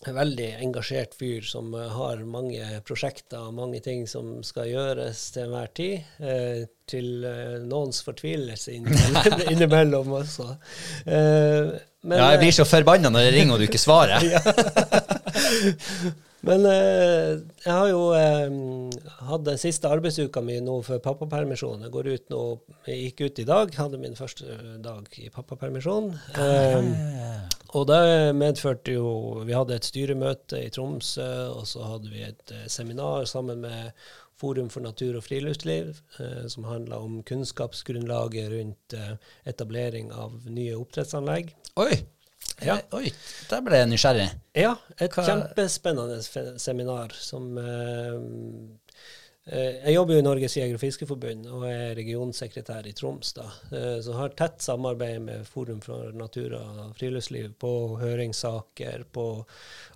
en 0.02 0.16
veldig 0.16 0.48
engasjert 0.64 1.12
fyr 1.14 1.44
som 1.46 1.68
har 1.76 2.24
mange 2.26 2.80
prosjekter 2.88 3.44
og 3.44 3.54
mange 3.54 3.78
ting 3.84 4.02
som 4.10 4.40
skal 4.46 4.72
gjøres 4.72 5.20
til 5.36 5.44
enhver 5.46 5.70
tid. 5.76 6.08
eh, 6.18 6.64
til 6.92 7.22
noens 7.68 8.02
fortvilelse 8.04 8.74
innimellom, 8.74 9.44
innimellom 9.52 10.10
også. 10.18 10.48
Eh, 11.06 11.70
men, 12.02 12.18
Ja, 12.18 12.32
jeg 12.34 12.42
blir 12.42 12.56
så 12.56 12.66
forbanna 12.68 13.12
når 13.12 13.28
jeg 13.28 13.36
ringer 13.38 13.54
og 13.54 13.62
du 13.62 13.68
ikke 13.68 13.80
svarer. 13.80 14.20
Men 16.42 16.66
eh, 16.66 17.38
jeg 17.62 17.70
har 17.70 17.88
jo 17.92 18.00
eh, 18.18 18.54
hatt 19.28 19.44
den 19.46 19.60
siste 19.62 19.90
arbeidsuka 19.92 20.42
mi 20.42 20.56
nå 20.64 20.80
for 20.82 21.02
pappapermisjon. 21.04 21.84
Jeg 21.86 21.94
går 21.94 22.08
ut 22.10 22.32
nå, 22.34 22.40
jeg 22.88 23.04
gikk 23.04 23.22
ut 23.26 23.42
i 23.44 23.46
dag, 23.46 23.76
hadde 23.78 24.00
min 24.02 24.18
første 24.18 24.56
dag 24.82 25.06
i 25.22 25.30
pappapermisjon. 25.34 26.10
Eh, 26.34 26.88
og 27.72 27.86
det 27.88 28.34
medførte 28.36 28.92
jo 28.98 29.06
Vi 29.46 29.54
hadde 29.56 29.78
et 29.78 29.86
styremøte 29.86 30.58
i 30.66 30.72
Tromsø, 30.74 31.30
og 31.54 31.64
så 31.70 31.86
hadde 31.94 32.10
vi 32.12 32.26
et 32.26 32.54
eh, 32.54 32.66
seminar 32.66 33.24
sammen 33.30 33.62
med 33.62 33.92
Forum 34.42 34.66
for 34.74 34.82
natur 34.82 35.20
og 35.20 35.22
friluftsliv, 35.28 35.94
eh, 36.18 36.48
som 36.50 36.66
handla 36.66 36.98
om 36.98 37.20
kunnskapsgrunnlaget 37.28 38.50
rundt 38.50 38.96
eh, 38.98 39.14
etablering 39.46 40.10
av 40.10 40.34
nye 40.50 40.74
oppdrettsanlegg. 40.80 41.54
Oi! 41.78 42.02
Ja. 42.66 42.76
Eh, 42.78 42.96
Oi, 42.98 43.10
der 43.50 43.60
ble 43.66 43.80
jeg 43.82 43.88
nysgjerrig. 43.90 44.28
Ja, 44.54 44.76
et 44.98 45.10
Hva- 45.16 45.24
kjempespennende 45.26 46.58
seminar 46.60 47.12
som 47.16 47.56
eh, 47.58 48.16
eh, 49.46 49.78
Jeg 49.86 49.94
jobber 49.94 50.14
jo 50.14 50.18
i 50.22 50.26
Norges 50.26 50.56
jeger- 50.56 50.74
og 50.78 50.80
fiskeforbund 50.80 51.46
og 51.50 51.64
er 51.70 51.94
regionsekretær 51.98 52.86
i 52.86 52.92
Troms. 52.92 53.32
da, 53.34 53.48
Så 54.02 54.12
har 54.14 54.28
tett 54.38 54.60
samarbeid 54.62 55.20
med 55.22 55.46
Forum 55.46 55.80
for 55.80 56.12
natur 56.12 56.54
og 56.60 56.94
friluftsliv 56.96 57.54
på 57.58 57.72
høringssaker, 58.00 59.04
på 59.12 59.26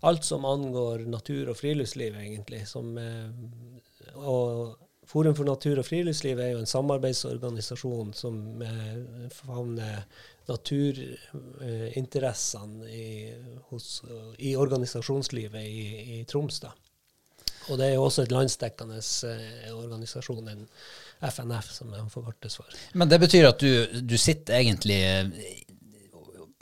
alt 0.03 0.25
som 0.25 0.45
angår 0.45 1.07
natur 1.07 1.51
og 1.51 1.57
friluftsliv, 1.57 2.15
egentlig. 2.15 2.67
Som, 2.67 2.97
og 4.17 4.77
Forum 5.07 5.37
for 5.39 5.45
natur 5.47 5.79
og 5.79 5.87
friluftsliv 5.87 6.41
er 6.43 6.49
jo 6.57 6.59
en 6.59 6.67
samarbeidsorganisasjon 6.67 8.13
som 8.19 8.41
favner 9.31 10.03
naturinteressene 10.49 12.91
i, 12.91 13.33
hos- 13.71 14.03
i 14.39 14.57
organisasjonslivet 14.57 15.63
i, 15.63 16.19
i 16.19 16.25
Troms. 16.29 16.61
da. 16.65 16.71
Og 17.67 17.79
det 17.81 17.87
er 17.89 17.95
jo 17.97 18.05
også 18.07 18.23
et 18.23 18.33
landsdekkende 18.35 18.99
eh, 19.03 19.73
organisasjon, 19.75 20.49
en 20.53 20.65
FNF, 21.27 21.67
som 21.75 21.87
de 21.91 21.99
forkortes 22.13 22.57
for. 22.61 22.67
Men 22.95 23.09
det 23.11 23.19
betyr 23.25 23.45
at 23.49 23.59
du, 23.63 23.71
du 24.07 24.17
sitter 24.21 24.55
egentlig, 24.61 25.01
eh, 25.03 25.27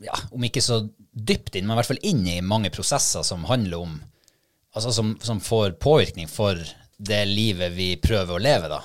ja, 0.07 0.17
om 0.33 0.45
ikke 0.49 0.63
så 0.65 0.77
dypt 1.13 1.55
inn, 1.57 1.67
men 1.69 1.75
i 1.77 1.79
hvert 1.83 1.93
fall 1.93 2.07
inn 2.09 2.23
i 2.27 2.41
mange 2.45 2.71
prosesser 2.75 3.23
som 3.27 3.45
handler 3.51 3.79
om 3.87 3.95
Altså 4.75 4.91
som, 4.91 5.13
som 5.23 5.39
får 5.39 5.77
påvirkning 5.79 6.27
for 6.27 6.59
det 6.99 7.21
livet 7.31 7.71
vi 7.77 7.95
prøver 8.03 8.35
å 8.35 8.41
leve, 8.43 8.67
da. 8.73 8.81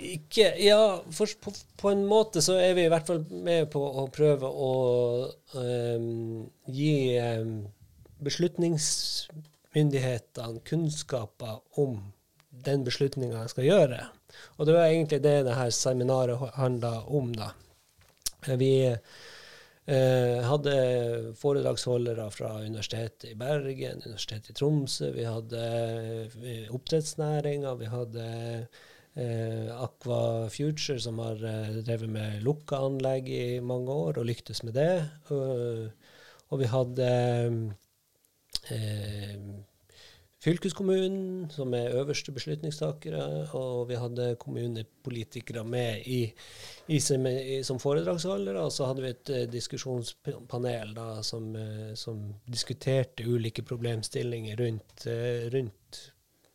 Ikke 0.00 0.54
Ja, 0.62 1.02
for, 1.12 1.26
på, 1.44 1.52
på 1.80 1.90
en 1.92 2.06
måte 2.08 2.40
så 2.44 2.54
er 2.60 2.74
vi 2.78 2.84
i 2.86 2.90
hvert 2.92 3.06
fall 3.08 3.22
med 3.30 3.70
på 3.72 3.80
å 3.80 4.06
prøve 4.12 4.46
å 4.48 4.72
um, 5.54 6.50
gi 6.72 7.18
um, 7.20 7.66
beslutningsmyndighetene 8.24 10.60
kunnskaper 10.68 11.54
om 11.80 12.12
den 12.64 12.84
beslutninga 12.84 13.42
de 13.42 13.48
skal 13.52 13.64
gjøre. 13.64 14.00
Og 14.58 14.66
det 14.66 14.74
var 14.76 14.86
egentlig 14.86 15.22
det 15.24 15.44
det 15.46 15.56
her 15.56 15.70
seminaret 15.74 16.38
handla 16.56 17.02
om, 17.08 17.32
da. 17.36 17.50
Vi 18.46 18.74
eh, 19.90 20.38
hadde 20.46 20.74
foredragsholdere 21.40 22.28
fra 22.32 22.54
Universitetet 22.64 23.30
i 23.30 23.34
Bergen, 23.38 24.02
Universitetet 24.06 24.52
i 24.52 24.56
Tromsø, 24.56 25.10
vi 25.16 25.26
hadde 25.28 25.60
eh, 26.44 26.70
oppdrettsnæringa, 26.72 27.74
vi 27.80 27.90
hadde 27.92 28.24
eh, 29.16 29.70
Aqua 29.74 30.48
Future, 30.52 31.00
som 31.00 31.18
har 31.22 31.40
eh, 31.44 31.80
drevet 31.86 32.10
med 32.10 32.44
lukka 32.46 32.82
anlegg 32.86 33.28
i 33.28 33.60
mange 33.64 33.90
år 33.92 34.20
og 34.20 34.28
lyktes 34.28 34.62
med 34.66 34.76
det. 34.78 34.92
Og, 35.34 35.90
og 36.50 36.62
vi 36.62 36.70
hadde 36.70 37.10
eh, 38.70 39.36
fylkeskommunen, 40.40 41.50
som 41.52 41.74
er 41.76 41.96
øverste 42.00 42.32
beslutningstakere, 42.32 43.24
og 43.56 43.88
vi 43.88 43.98
hadde 44.00 44.36
kommunepolitikere 44.40 45.64
med 45.64 46.06
i, 46.06 46.20
i, 46.88 47.00
som, 47.00 47.26
som 47.64 47.80
foredragsholdere. 47.80 48.62
Og 48.62 48.72
så 48.72 48.88
hadde 48.88 49.04
vi 49.04 49.10
et 49.12 49.34
eh, 49.36 49.48
diskusjonspanel 49.52 50.94
da, 50.96 51.10
som, 51.26 51.50
eh, 51.56 51.92
som 51.94 52.22
diskuterte 52.48 53.28
ulike 53.28 53.62
problemstillinger 53.62 54.64
rundt, 54.64 55.06
eh, 55.06 55.50
rundt 55.52 56.00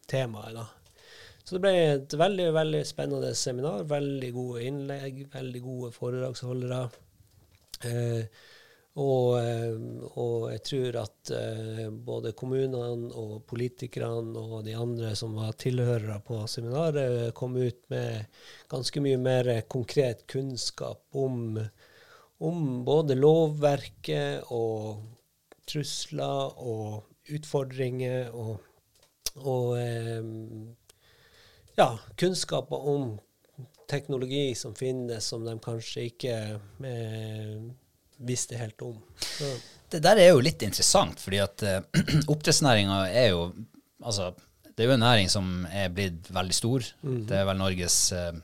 temaet. 0.10 0.58
da. 0.58 0.66
Så 1.46 1.56
det 1.56 1.62
ble 1.62 1.72
et 1.78 2.14
veldig 2.18 2.50
veldig 2.56 2.82
spennende 2.90 3.32
seminar. 3.38 3.86
Veldig 3.90 4.32
gode 4.34 4.66
innlegg, 4.66 5.26
veldig 5.34 5.62
gode 5.62 5.92
foredragsholdere. 5.94 6.80
Eh, 7.86 8.44
og, 8.96 9.36
eh, 9.42 9.76
og 10.16 10.46
jeg 10.54 10.62
tror 10.70 10.98
at 11.02 11.32
eh, 11.36 11.90
både 11.92 12.32
kommunene 12.40 13.10
og 13.12 13.42
politikerne 13.50 14.40
og 14.40 14.62
de 14.66 14.74
andre 14.80 15.12
som 15.20 15.36
var 15.36 15.58
tilhørere 15.60 16.16
på 16.26 16.40
seminaret, 16.48 17.34
kom 17.36 17.58
ut 17.60 17.82
med 17.92 18.40
ganske 18.72 19.04
mye 19.04 19.20
mer 19.20 19.50
konkret 19.68 20.24
kunnskap 20.32 21.04
om, 21.12 21.60
om 22.40 22.64
både 22.88 23.20
lovverket 23.20 24.48
og 24.56 25.04
trusler 25.68 26.56
og 26.64 27.36
utfordringer 27.36 28.32
og, 28.32 28.58
og 29.44 29.76
eh, 29.82 30.24
ja, 31.76 31.90
kunnskaper 32.20 32.88
om 32.92 33.16
teknologi 33.90 34.56
som 34.58 34.76
finnes, 34.76 35.28
som 35.28 35.46
de 35.46 35.56
kanskje 35.62 36.08
ikke 36.10 36.36
eh, 36.90 37.68
visste 38.18 38.58
helt 38.60 38.82
om. 38.82 38.98
Så, 39.20 39.52
Det 39.92 40.02
der 40.04 40.20
er 40.24 40.34
jo 40.34 40.42
litt 40.44 40.64
interessant, 40.66 41.22
fordi 41.22 41.40
at 41.44 41.64
uh, 41.68 41.80
oppdrettsnæringa 42.32 43.06
er 43.12 43.32
jo 43.36 43.48
Altså, 44.06 44.28
det 44.76 44.84
er 44.84 44.90
jo 44.92 44.94
en 44.94 45.02
næring 45.02 45.30
som 45.32 45.46
er 45.72 45.88
blitt 45.90 46.28
veldig 46.30 46.54
stor. 46.54 46.84
Det 47.02 47.34
er 47.34 47.46
vel 47.48 47.58
Norges 47.58 47.96
uh, 48.14 48.36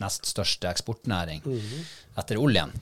nest 0.00 0.28
største 0.30 0.70
eksportnæring 0.70 1.42
etter 2.18 2.40
oljen. 2.40 2.72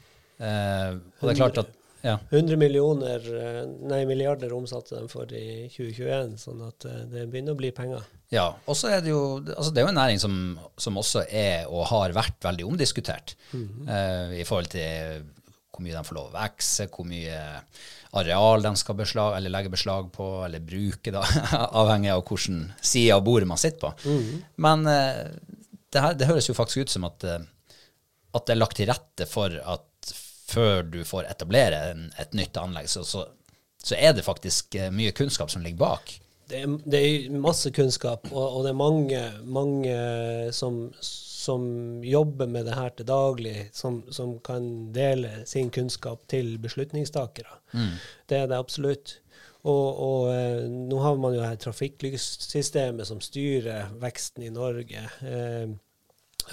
Eh, 0.40 0.96
og 1.20 1.26
det 1.26 1.32
er 1.34 1.40
klart 1.40 1.60
at 1.60 1.72
ja. 2.04 2.16
100 2.30 2.56
millioner, 2.56 3.24
eh, 3.40 3.60
nei, 3.90 4.00
milliarder 4.08 4.52
omsatte 4.56 4.96
de 4.96 5.08
for 5.10 5.30
i 5.36 5.68
2021, 5.72 6.36
sånn 6.40 6.62
at 6.66 6.86
eh, 6.88 7.02
det 7.10 7.26
begynner 7.30 7.56
å 7.56 7.60
bli 7.60 7.72
penger. 7.76 8.06
Ja, 8.32 8.46
og 8.64 8.78
så 8.78 8.92
er 8.94 9.02
det 9.04 9.12
jo 9.12 9.22
altså 9.40 9.72
det 9.74 9.82
er 9.82 9.88
jo 9.88 9.92
en 9.92 9.98
næring 9.98 10.20
som, 10.22 10.34
som 10.78 10.98
også 11.00 11.24
er 11.26 11.66
og 11.66 11.88
har 11.90 12.14
vært 12.14 12.38
veldig 12.46 12.68
omdiskutert 12.68 13.34
eh, 13.56 14.36
i 14.38 14.46
forhold 14.46 14.70
til 14.70 15.24
hvor 15.70 15.82
mye 15.82 15.96
de 15.96 16.04
får 16.06 16.16
lov 16.16 16.30
å 16.30 16.36
vokse, 16.36 16.86
hvor 16.94 17.08
mye 17.08 17.40
areal 18.20 18.64
de 18.64 18.72
skal 18.78 18.96
beslag, 18.98 19.36
eller 19.36 19.52
legge 19.54 19.72
beslag 19.72 20.08
på, 20.14 20.26
eller 20.46 20.62
bruke, 20.66 21.12
da, 21.14 21.22
avhengig 21.82 22.10
av 22.14 22.24
hvilken 22.26 22.64
side 22.82 23.14
av 23.16 23.22
bordet 23.26 23.48
man 23.50 23.60
sitter 23.60 23.86
på. 23.86 24.16
Men 24.62 24.86
eh, 24.90 25.28
det, 25.90 26.00
her, 26.00 26.16
det 26.18 26.30
høres 26.30 26.50
jo 26.50 26.56
faktisk 26.58 26.86
ut 26.86 26.94
som 26.96 27.06
at, 27.08 27.26
at 27.26 28.46
det 28.46 28.54
er 28.54 28.60
lagt 28.60 28.78
til 28.78 28.90
rette 28.90 29.26
for 29.30 29.54
at 29.58 29.89
før 30.50 30.82
du 30.86 31.00
får 31.06 31.30
etablere 31.30 31.84
en, 31.92 32.08
et 32.20 32.34
nytt 32.36 32.58
anlegg, 32.60 32.90
så, 32.90 33.04
så, 33.06 33.26
så 33.82 33.96
er 33.98 34.16
det 34.16 34.26
faktisk 34.26 34.76
eh, 34.78 34.90
mye 34.94 35.14
kunnskap 35.16 35.52
som 35.52 35.64
ligger 35.64 35.80
bak. 35.84 36.12
Det 36.50 36.64
er, 36.64 36.76
det 36.90 37.00
er 37.00 37.40
masse 37.40 37.70
kunnskap, 37.70 38.26
og, 38.32 38.42
og 38.42 38.64
det 38.66 38.72
er 38.72 38.78
mange, 38.78 39.22
mange 39.46 39.96
som, 40.56 40.80
som 41.00 41.62
jobber 42.02 42.50
med 42.50 42.66
det 42.66 42.74
her 42.74 42.90
til 42.98 43.06
daglig, 43.06 43.56
som, 43.76 44.00
som 44.10 44.34
kan 44.44 44.90
dele 44.94 45.44
sin 45.46 45.70
kunnskap 45.70 46.26
til 46.30 46.56
beslutningstakere. 46.58 47.60
Det 48.26 48.40
er 48.40 48.50
det 48.50 48.58
absolutt. 48.58 49.20
Og, 49.60 49.86
og 50.00 50.32
eh, 50.32 50.64
nå 50.66 50.98
har 51.04 51.20
man 51.20 51.36
jo 51.36 51.44
her 51.44 51.58
trafikklyssystemet 51.60 53.08
som 53.08 53.20
styrer 53.20 53.92
veksten 54.00 54.46
i 54.46 54.52
Norge. 54.54 55.04
Eh, 55.20 55.72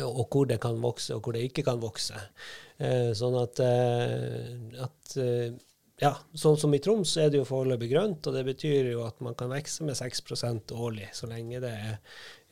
og 0.04 0.28
hvor 0.30 0.46
det 0.50 0.60
kan 0.62 0.82
vokse, 0.84 1.16
og 1.16 1.24
hvor 1.24 1.34
det 1.34 1.46
ikke 1.48 1.64
kan 1.66 1.80
vokse. 1.82 2.20
Eh, 2.78 3.14
sånn 3.18 3.38
at, 3.40 3.60
eh, 3.64 4.84
at 4.84 5.16
eh, 5.22 5.56
ja, 5.98 6.12
sånn 6.38 6.60
som 6.62 6.76
i 6.78 6.80
Troms 6.84 7.16
er 7.18 7.32
det 7.34 7.40
jo 7.40 7.48
foreløpig 7.48 7.90
grønt, 7.90 8.28
og 8.30 8.36
det 8.38 8.44
betyr 8.46 8.92
jo 8.92 9.02
at 9.08 9.18
man 9.26 9.34
kan 9.38 9.50
vokse 9.50 9.86
med 9.88 9.98
6% 9.98 10.74
årlig, 10.78 11.08
så 11.18 11.30
lenge 11.32 11.62
det 11.64 11.72
er, 11.74 11.96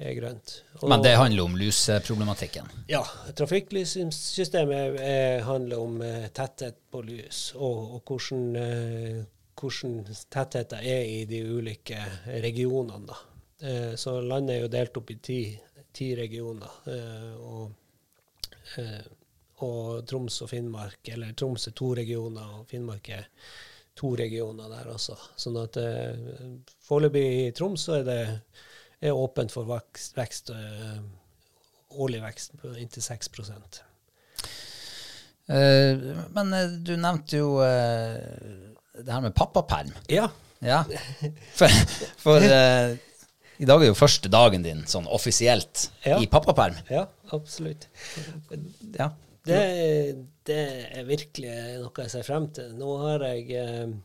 er 0.01 0.17
grønt. 0.17 0.55
Og, 0.79 0.88
Men 0.89 1.05
det 1.05 1.13
handler 1.20 1.46
om 1.46 1.60
luseproblematikken. 1.62 2.72
Ja, 2.89 3.03
trafikklyssystemet 3.38 4.98
handler 5.46 5.77
om 5.84 6.01
tetthet 6.34 6.82
på 6.89 7.03
lys, 7.05 7.51
og, 7.53 8.00
og 8.00 8.10
hvordan, 8.10 9.24
hvordan 9.62 9.96
tettheten 10.10 10.82
er 10.82 11.05
i 11.05 11.22
de 11.29 11.46
ulike 11.46 12.01
regionene. 12.41 13.05
Da. 13.13 13.22
Eh, 13.62 13.96
så 13.96 14.22
landet 14.22 14.55
er 14.55 14.65
jo 14.65 14.72
delt 14.72 14.98
opp 15.00 15.12
i 15.12 15.20
ti, 15.24 15.39
ti 15.96 16.12
regioner. 16.17 16.82
eh, 16.91 17.36
og, 17.39 17.72
eh, 18.77 19.05
og 19.63 20.05
Troms 20.09 20.41
og 20.43 20.50
Finnmark, 20.51 21.00
eller 21.13 21.31
Troms 21.38 21.67
er 21.69 21.75
to 21.77 21.93
regioner, 21.95 22.59
og 22.59 22.67
Finnmark 22.71 23.09
er 23.15 23.27
to 23.95 24.12
regioner 24.19 24.67
der 24.71 24.89
også. 24.91 25.15
Sånn 25.39 25.59
at 25.62 25.77
eh, 25.79 26.57
foreløpig 26.83 27.25
i 27.45 27.51
Troms 27.55 27.88
så 27.88 28.01
er 28.01 28.07
det 28.09 28.19
er 29.05 29.15
åpent 29.15 29.53
for 29.53 29.67
vekst, 29.69 30.15
vekst 30.17 30.51
eh, 30.55 31.00
årlig 31.95 32.21
vekst 32.25 32.57
på 32.62 32.75
inntil 32.79 33.05
6 33.05 33.29
Eh, 35.45 36.00
men 36.33 36.53
eh, 36.57 36.71
du 36.81 36.95
nevnte 36.97 37.38
jo 37.38 37.59
eh, 37.62 38.15
det 38.97 39.12
her 39.13 39.21
med 39.21 39.35
pappaperm. 39.38 39.91
Ja. 40.09 40.31
Ja. 40.65 40.79
For, 41.53 41.69
for 42.17 42.41
eh, 42.57 42.95
i 43.62 43.67
dag 43.69 43.83
er 43.83 43.91
jo 43.91 43.97
første 43.97 44.31
dagen 44.31 44.65
din 44.65 44.81
sånn 44.89 45.05
offisielt 45.07 45.89
Ja. 46.03 46.17
i 46.17 46.25
pappaperm. 46.27 46.79
Ja, 46.89 47.05
absolutt. 47.35 47.85
Ja. 48.97 49.12
Det, 49.45 49.61
det 50.47 50.61
er 50.99 51.07
virkelig 51.07 51.55
noe 51.83 52.03
jeg 52.05 52.13
ser 52.15 52.27
frem 52.27 52.49
til. 52.55 52.75
Nå 52.79 52.97
har 53.03 53.25
jeg 53.27 53.47
eh, 53.61 53.95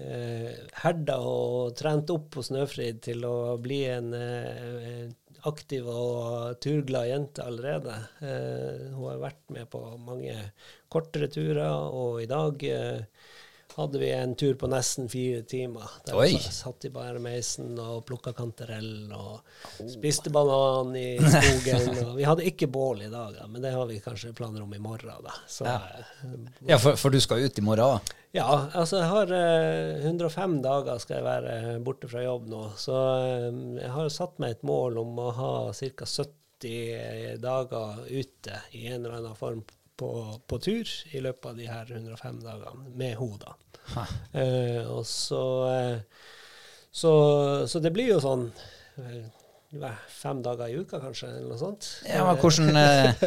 eh, 0.00 0.52
herda 0.82 1.18
og 1.24 1.74
trent 1.78 2.10
opp 2.14 2.30
på 2.36 2.44
Snøfrid 2.46 3.02
til 3.08 3.26
å 3.28 3.56
bli 3.62 3.82
en 3.92 4.14
eh, 4.16 5.08
aktiv 5.48 5.86
og 5.92 6.58
turglad 6.64 7.10
jente 7.10 7.44
allerede. 7.44 7.94
Eh, 8.24 8.88
hun 8.94 9.10
har 9.10 9.22
vært 9.22 9.44
med 9.54 9.68
på 9.70 9.82
mange 10.02 10.34
kortere 10.92 11.28
turer, 11.32 11.68
og 11.92 12.22
i 12.22 12.30
dag 12.30 12.64
eh, 12.64 13.17
hadde 13.78 14.00
vi 14.02 14.08
en 14.12 14.32
tur 14.38 14.56
på 14.58 14.68
nesten 14.70 15.06
fire 15.08 15.40
timer. 15.48 15.88
Der 16.06 16.18
Oi. 16.18 16.32
satt 16.42 16.84
i 16.84 16.90
bæremeisen 16.92 17.76
og 17.78 18.00
plukka 18.08 18.32
kantarell 18.36 19.12
og 19.14 19.40
spiste 19.88 20.32
banan 20.34 20.92
i 20.98 21.16
skogen. 21.22 21.88
og 22.08 22.14
vi 22.18 22.26
hadde 22.26 22.46
ikke 22.50 22.68
bål 22.74 23.04
i 23.06 23.10
dag, 23.12 23.36
da, 23.38 23.46
men 23.48 23.62
det 23.64 23.72
har 23.76 23.86
vi 23.90 24.00
kanskje 24.04 24.34
planer 24.36 24.64
om 24.66 24.74
i 24.74 24.80
morgen. 24.82 25.22
da. 25.24 25.34
Så, 25.46 25.64
Ja. 25.68 25.78
eh, 25.98 26.48
Ja, 26.74 26.78
for, 26.82 26.96
for 26.98 27.14
du 27.14 27.20
skal 27.22 27.44
ut 27.46 27.58
i 27.58 27.62
morgen 27.64 27.84
òg? 27.98 28.14
ja, 28.36 28.48
altså 28.76 28.98
jeg 29.00 29.08
har 29.08 29.30
eh, 29.32 30.02
105 30.04 30.58
dager 30.62 30.98
skal 31.00 31.16
jeg 31.20 31.24
være 31.24 31.78
borte 31.86 32.10
fra 32.10 32.22
jobb 32.26 32.50
nå. 32.50 32.64
Så 32.76 32.98
eh, 33.22 33.62
jeg 33.80 33.94
har 33.94 34.10
satt 34.12 34.38
meg 34.42 34.58
et 34.58 34.66
mål 34.68 34.98
om 35.06 35.18
å 35.22 35.30
ha 35.38 35.52
ca. 35.72 36.10
70 36.58 37.38
dager 37.38 38.00
ute 38.10 38.56
i 38.74 38.86
en 38.90 39.04
eller 39.04 39.20
annen 39.20 39.36
form 39.38 39.60
på, 39.98 40.08
på 40.48 40.58
tur 40.62 40.90
i 41.12 41.20
løpet 41.24 41.50
av 41.50 41.56
de 41.58 41.66
her 41.68 41.90
105 41.90 42.38
dagene, 42.44 42.90
med 43.00 43.16
hodet. 43.18 43.54
Eh, 44.36 44.84
og 44.92 45.02
så, 45.08 45.42
eh, 45.72 45.98
så 46.92 47.12
Så 47.68 47.80
det 47.82 47.92
blir 47.96 48.10
jo 48.14 48.20
sånn 48.22 48.46
eh, 49.00 49.94
fem 50.20 50.40
dager 50.44 50.68
i 50.72 50.78
uka, 50.80 51.00
kanskje, 51.02 51.28
eller 51.34 51.52
noe 51.52 51.60
sånt. 51.60 51.88
Ja, 52.08 52.24
men 52.28 52.38
hvordan, 52.40 52.70
eh, 52.76 53.24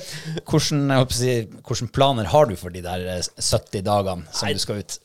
hvordan, 0.49 0.85
hvordan 1.65 1.91
planer 1.93 2.29
har 2.33 2.45
du 2.49 2.55
for 2.59 2.73
de 2.73 2.81
der 2.85 3.05
eh, 3.17 3.21
70 3.37 3.83
dagene 3.85 4.25
som 4.31 4.47
Nei, 4.49 4.53
du 4.57 4.63
skal 4.63 4.81
ut? 4.83 4.97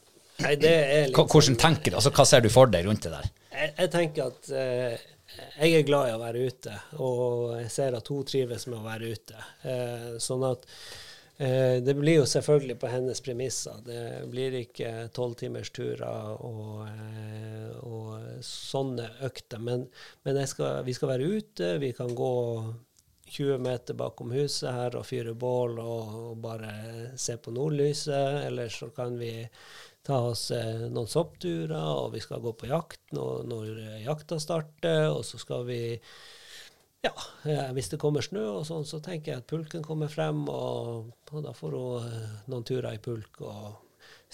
Nei, 0.45 0.55
det 0.61 0.73
litt 1.09 1.17
Hvordan 1.17 1.51
sånn- 1.55 1.61
tenker 1.61 1.93
du? 1.95 1.97
Altså, 2.01 2.13
Hva 2.13 2.27
ser 2.29 2.43
du 2.45 2.51
for 2.53 2.67
deg 2.73 2.85
rundt 2.89 3.07
det 3.09 3.13
der? 3.17 3.29
jeg, 3.57 3.73
jeg 3.79 3.91
tenker 3.95 4.27
at 4.31 4.51
eh, 4.53 4.99
jeg 5.61 5.75
er 5.81 5.87
glad 5.89 6.09
i 6.11 6.15
å 6.17 6.21
være 6.21 6.43
ute, 6.49 6.75
og 7.03 7.57
jeg 7.61 7.71
ser 7.73 7.97
at 7.99 8.09
hun 8.13 8.25
trives 8.29 8.67
med 8.71 8.79
å 8.79 8.85
være 8.85 9.09
ute. 9.17 9.41
Eh, 9.69 10.11
sånn 10.23 10.45
at 10.49 10.65
det 11.85 11.95
blir 11.99 12.23
jo 12.23 12.27
selvfølgelig 12.29 12.79
på 12.81 12.89
hennes 12.89 13.21
premisser. 13.21 13.83
Det 13.85 14.03
blir 14.33 14.55
ikke 14.63 15.09
tolvtimersturer 15.13 16.41
og, 16.41 16.87
eh, 16.89 17.75
og 17.85 18.41
sånne 18.45 19.11
økter. 19.27 19.61
Men, 19.61 19.85
men 20.25 20.41
skal, 20.49 20.81
vi 20.87 20.97
skal 20.97 21.13
være 21.13 21.31
ute, 21.37 21.75
vi 21.83 21.93
kan 21.97 22.15
gå 22.17 22.35
20 23.27 23.59
meter 23.59 23.99
bakom 23.99 24.31
huset 24.33 24.71
her 24.71 24.97
og 24.97 25.05
fyre 25.09 25.35
bål 25.35 25.81
og, 25.83 26.15
og 26.31 26.41
bare 26.41 26.73
se 27.19 27.37
på 27.37 27.53
nordlyset, 27.53 28.47
eller 28.47 28.71
så 28.73 28.89
kan 28.95 29.19
vi 29.19 29.33
ta 30.07 30.21
oss 30.31 30.51
eh, 30.55 30.87
noen 30.87 31.11
soppturer, 31.11 31.75
og 31.75 32.13
vi 32.15 32.23
skal 32.23 32.41
gå 32.45 32.55
på 32.57 32.71
jakt 32.71 33.13
når, 33.17 33.45
når 33.51 33.71
eh, 33.83 34.03
jakta 34.07 34.39
starter, 34.41 35.11
og 35.11 35.25
så 35.27 35.41
skal 35.43 35.67
vi 35.69 35.81
ja, 37.07 37.15
eh, 37.51 37.73
hvis 37.77 37.91
det 37.93 38.01
kommer 38.03 38.25
snø 38.25 38.45
og 38.59 38.67
sånn, 38.69 38.87
så 38.89 39.01
tenker 39.05 39.33
jeg 39.33 39.43
at 39.43 39.51
pulken 39.51 39.85
kommer 39.87 40.11
frem, 40.13 40.45
og, 40.51 41.11
og 41.33 41.43
da 41.45 41.55
får 41.57 41.77
hun 41.77 42.07
eh, 42.07 42.39
noen 42.51 42.67
turer 42.67 42.97
i 42.97 43.03
pulk. 43.03 43.43
og 43.47 43.83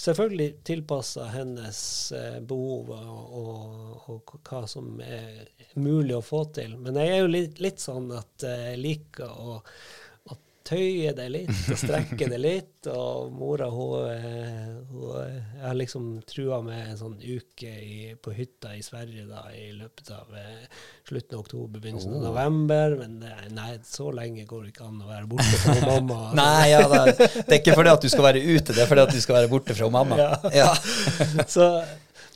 Selvfølgelig 0.03 0.49
tilpassa 0.65 1.27
hennes 1.35 1.81
eh, 2.17 2.39
behov 2.49 2.93
og, 2.97 3.35
og, 3.41 4.07
og 4.15 4.33
hva 4.49 4.63
som 4.69 4.95
er 5.05 5.43
mulig 5.77 6.17
å 6.17 6.25
få 6.25 6.47
til. 6.57 6.79
Men 6.81 6.97
jeg 7.01 7.13
er 7.13 7.21
jo 7.21 7.33
litt, 7.33 7.61
litt 7.63 7.83
sånn 7.83 8.09
at 8.17 8.47
jeg 8.49 8.81
liker 8.81 9.29
å, 9.29 9.59
tøye 10.66 11.12
det 11.16 11.27
litt 11.33 11.51
og 11.72 11.79
strekke 11.79 12.29
det 12.31 12.38
litt. 12.40 12.88
Og 12.90 13.31
mora 13.35 13.68
hun, 13.70 14.11
eh, 14.11 14.72
hun 14.90 15.12
Jeg 15.22 15.62
har 15.62 15.77
liksom 15.79 16.07
trua 16.27 16.61
med 16.64 16.92
en 16.92 16.98
sånn 16.98 17.16
uke 17.18 17.70
i, 17.70 18.14
på 18.18 18.35
hytta 18.35 18.75
i 18.77 18.83
Sverige 18.83 19.27
da, 19.29 19.44
i 19.55 19.70
løpet 19.77 20.11
av 20.14 20.35
eh, 20.38 20.66
slutten 21.09 21.38
av 21.38 21.44
oktober, 21.44 21.81
begynnelsen 21.81 22.16
av 22.18 22.27
november. 22.29 22.96
Men 23.03 23.18
det, 23.22 23.35
nei, 23.55 23.70
så 23.87 24.11
lenge 24.14 24.46
går 24.48 24.66
det 24.66 24.75
ikke 24.75 24.88
an 24.88 25.03
å 25.03 25.11
være 25.11 25.31
borte 25.31 25.61
fra 25.64 25.77
mamma. 25.87 26.20
Nei, 26.42 26.70
ja, 26.72 26.83
det, 26.88 27.16
det 27.18 27.48
er 27.48 27.61
ikke 27.61 27.77
fordi 27.79 27.94
at 27.94 28.07
du 28.07 28.11
skal 28.12 28.29
være 28.31 28.42
ute, 28.42 28.72
det 28.75 28.85
er 28.85 28.90
fordi 28.90 29.07
at 29.07 29.14
du 29.14 29.20
skal 29.22 29.40
være 29.40 29.53
borte 29.53 29.77
fra 29.79 29.90
mamma. 29.92 30.18
Ja. 30.18 30.33
Ja. 30.62 30.72
Så, 31.55 31.68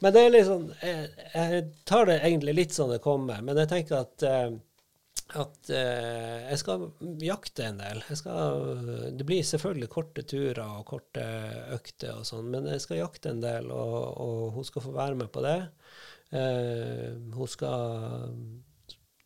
men 0.05 0.13
det 0.13 0.23
er 0.23 0.33
litt 0.35 0.49
sånn 0.49 0.67
jeg, 0.83 1.07
jeg 1.33 1.61
tar 1.89 2.09
det 2.11 2.19
egentlig 2.21 2.55
litt 2.59 2.75
sånn 2.77 2.93
det 2.93 3.03
kommer, 3.05 3.41
men 3.45 3.59
jeg 3.63 3.71
tenker 3.71 4.03
at 4.03 4.27
eh, 4.29 4.51
at 5.35 5.71
eh, 5.75 6.47
jeg 6.53 6.59
skal 6.61 6.85
jakte 7.25 7.65
en 7.67 7.81
del. 7.81 8.03
Skal, 8.15 9.11
det 9.19 9.27
blir 9.27 9.43
selvfølgelig 9.47 9.89
korte 9.91 10.23
turer 10.23 10.63
og 10.63 10.85
korte 10.87 11.25
økter 11.75 12.21
og 12.21 12.29
sånn, 12.29 12.53
men 12.53 12.69
jeg 12.71 12.85
skal 12.85 13.01
jakte 13.03 13.33
en 13.35 13.43
del, 13.43 13.73
og, 13.75 13.97
og 14.23 14.55
hun 14.59 14.69
skal 14.69 14.85
få 14.87 14.95
være 14.95 15.19
med 15.19 15.33
på 15.35 15.43
det. 15.43 15.59
Eh, 16.31 17.19
hun 17.35 17.51
skal 17.51 18.39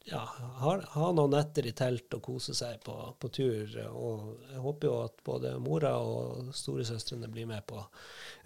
ja, 0.05 0.29
ha, 0.59 0.81
ha 0.93 1.11
noen 1.13 1.35
netter 1.35 1.67
i 1.69 1.73
telt 1.77 2.15
og 2.17 2.23
kose 2.25 2.55
seg 2.57 2.81
på, 2.85 2.95
på 3.21 3.29
tur. 3.29 3.75
Og 3.91 4.53
jeg 4.53 4.63
håper 4.65 4.89
jo 4.89 4.95
at 5.05 5.21
både 5.27 5.53
mora 5.63 5.93
og 6.01 6.55
storesøstrene 6.57 7.29
blir 7.31 7.49
med 7.51 7.67
på 7.69 7.83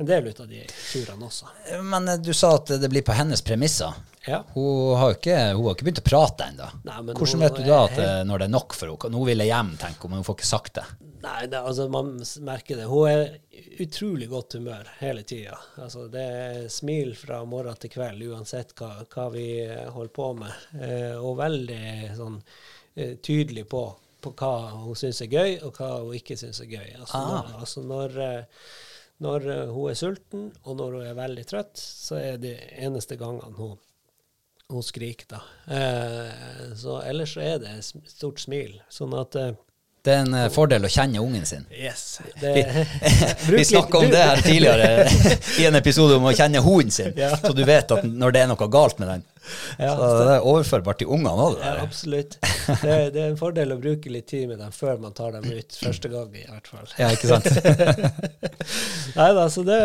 en 0.03 0.09
del 0.09 0.29
ut 0.29 0.43
av 0.43 0.51
de 0.51 0.65
turene 0.67 1.29
også. 1.29 1.53
Men 1.87 2.11
eh, 2.11 2.19
du 2.19 2.33
sa 2.35 2.57
at 2.59 2.75
det 2.83 2.91
blir 2.91 3.07
på 3.07 3.17
hennes 3.17 3.43
premisser. 3.47 3.95
Ja. 4.27 4.43
Hun 4.55 4.97
har 4.99 5.17
ikke, 5.17 5.39
hun 5.55 5.69
har 5.69 5.77
ikke 5.77 5.89
begynt 5.89 6.03
å 6.03 6.07
prate 6.11 6.51
ennå. 6.51 6.69
Hvordan 7.13 7.47
vet 7.47 7.59
du 7.61 7.65
da 7.69 7.81
at 7.87 7.99
helt... 7.99 8.29
når 8.29 8.43
det 8.43 8.49
er 8.49 8.55
nok 8.57 8.77
for 8.77 8.91
henne? 8.91 9.15
Nå 9.15 9.27
vil 9.29 9.45
jeg 9.45 9.53
hjem, 9.53 9.75
tenker 9.81 10.09
hun, 10.09 10.15
men 10.15 10.23
hun 10.23 10.29
får 10.29 10.41
ikke 10.41 10.51
sagt 10.51 10.81
det. 10.81 10.87
Nei, 11.25 11.47
det, 11.49 11.61
altså 11.65 11.87
man 11.89 12.11
merker 12.45 12.77
det. 12.77 12.85
Hun 12.91 13.09
er 13.09 13.39
utrolig 13.81 14.27
godt 14.29 14.57
humør 14.59 14.89
hele 15.01 15.23
tida. 15.27 15.57
Altså, 15.81 16.07
det 16.13 16.25
er 16.39 16.69
smil 16.73 17.15
fra 17.17 17.39
morgen 17.49 17.79
til 17.81 17.93
kveld 17.95 18.25
uansett 18.29 18.75
hva, 18.79 18.91
hva 19.15 19.29
vi 19.33 19.47
holder 19.95 20.13
på 20.21 20.31
med. 20.43 20.65
Eh, 20.85 21.15
og 21.17 21.39
veldig 21.41 21.85
sånn 22.19 22.41
eh, 22.95 23.15
tydelig 23.25 23.65
på, 23.73 23.85
på 24.25 24.35
hva 24.41 24.53
hun 24.83 24.99
syns 25.01 25.23
er 25.25 25.33
gøy, 25.33 25.57
og 25.65 25.81
hva 25.81 25.91
hun 26.03 26.19
ikke 26.21 26.37
syns 26.41 26.61
er 26.65 26.71
gøy. 26.75 26.91
Altså, 27.01 27.17
Ah. 27.17 27.33
når, 27.33 27.57
altså 27.65 27.87
når, 27.89 28.19
eh, 28.29 28.71
når 29.25 29.49
eh, 29.57 29.67
hun 29.73 29.91
er 29.95 29.99
sulten, 30.03 30.47
og 30.65 30.77
når 30.83 30.99
hun 30.99 31.09
er 31.09 31.19
veldig 31.23 31.47
trøtt, 31.55 31.81
så 31.81 32.21
er 32.21 32.37
det 32.43 32.57
eneste 32.85 33.17
gangene 33.21 33.57
hun 33.59 33.77
hun 34.73 34.81
skriker, 34.83 35.27
da. 35.29 35.41
Eh, 35.77 36.71
så 36.81 36.95
ellers 37.05 37.35
så 37.37 37.43
er 37.45 37.59
det 37.61 37.73
stort 38.09 38.41
smil. 38.41 38.79
Sånn 38.91 39.13
at 39.19 39.37
eh, 39.37 39.51
Det 40.05 40.13
er 40.13 40.19
en 40.27 40.35
eh, 40.37 40.49
fordel 40.53 40.85
å 40.85 40.89
kjenne 40.93 41.21
ungen 41.23 41.47
sin. 41.49 41.63
Yes. 41.73 42.19
Vi, 42.43 42.63
Bruk 43.47 43.57
vi 43.61 43.65
snakka 43.65 44.03
om 44.03 44.11
det 44.13 44.21
her 44.21 44.43
tidligere 44.45 45.07
i 45.63 45.65
en 45.65 45.79
episode 45.81 46.19
om 46.19 46.27
å 46.29 46.35
kjenne 46.37 46.61
hunden 46.65 46.93
sin, 46.93 47.15
Ja. 47.17 47.31
så 47.41 47.55
du 47.57 47.63
vet 47.65 47.95
at 47.95 48.05
når 48.05 48.35
det 48.37 48.43
er 48.43 48.51
noe 48.53 48.69
galt 48.69 49.01
med 49.01 49.09
den. 49.15 49.25
Ja, 49.79 49.95
så 49.97 50.11
det 50.25 50.35
er 50.39 50.45
overførbart 50.49 51.01
til 51.01 51.09
ungene 51.13 51.33
òg. 51.47 51.57
Ja, 51.61 51.73
absolutt. 51.85 52.37
Det, 52.41 52.95
det 53.17 53.23
er 53.25 53.31
en 53.31 53.41
fordel 53.41 53.73
å 53.75 53.81
bruke 53.81 54.13
litt 54.13 54.29
tid 54.33 54.47
med 54.53 54.61
dem 54.61 54.73
før 54.77 55.01
man 55.01 55.17
tar 55.17 55.35
dem 55.37 55.49
ut 55.49 55.77
første 55.81 56.13
gang, 56.13 56.31
i 56.37 56.45
hvert 56.49 56.69
fall. 56.69 56.89
Ja, 57.01 57.11
ikke 57.13 57.33
sant? 57.33 57.49
Nei 59.19 59.29
da, 59.37 59.49
så 59.53 59.65
det, 59.69 59.81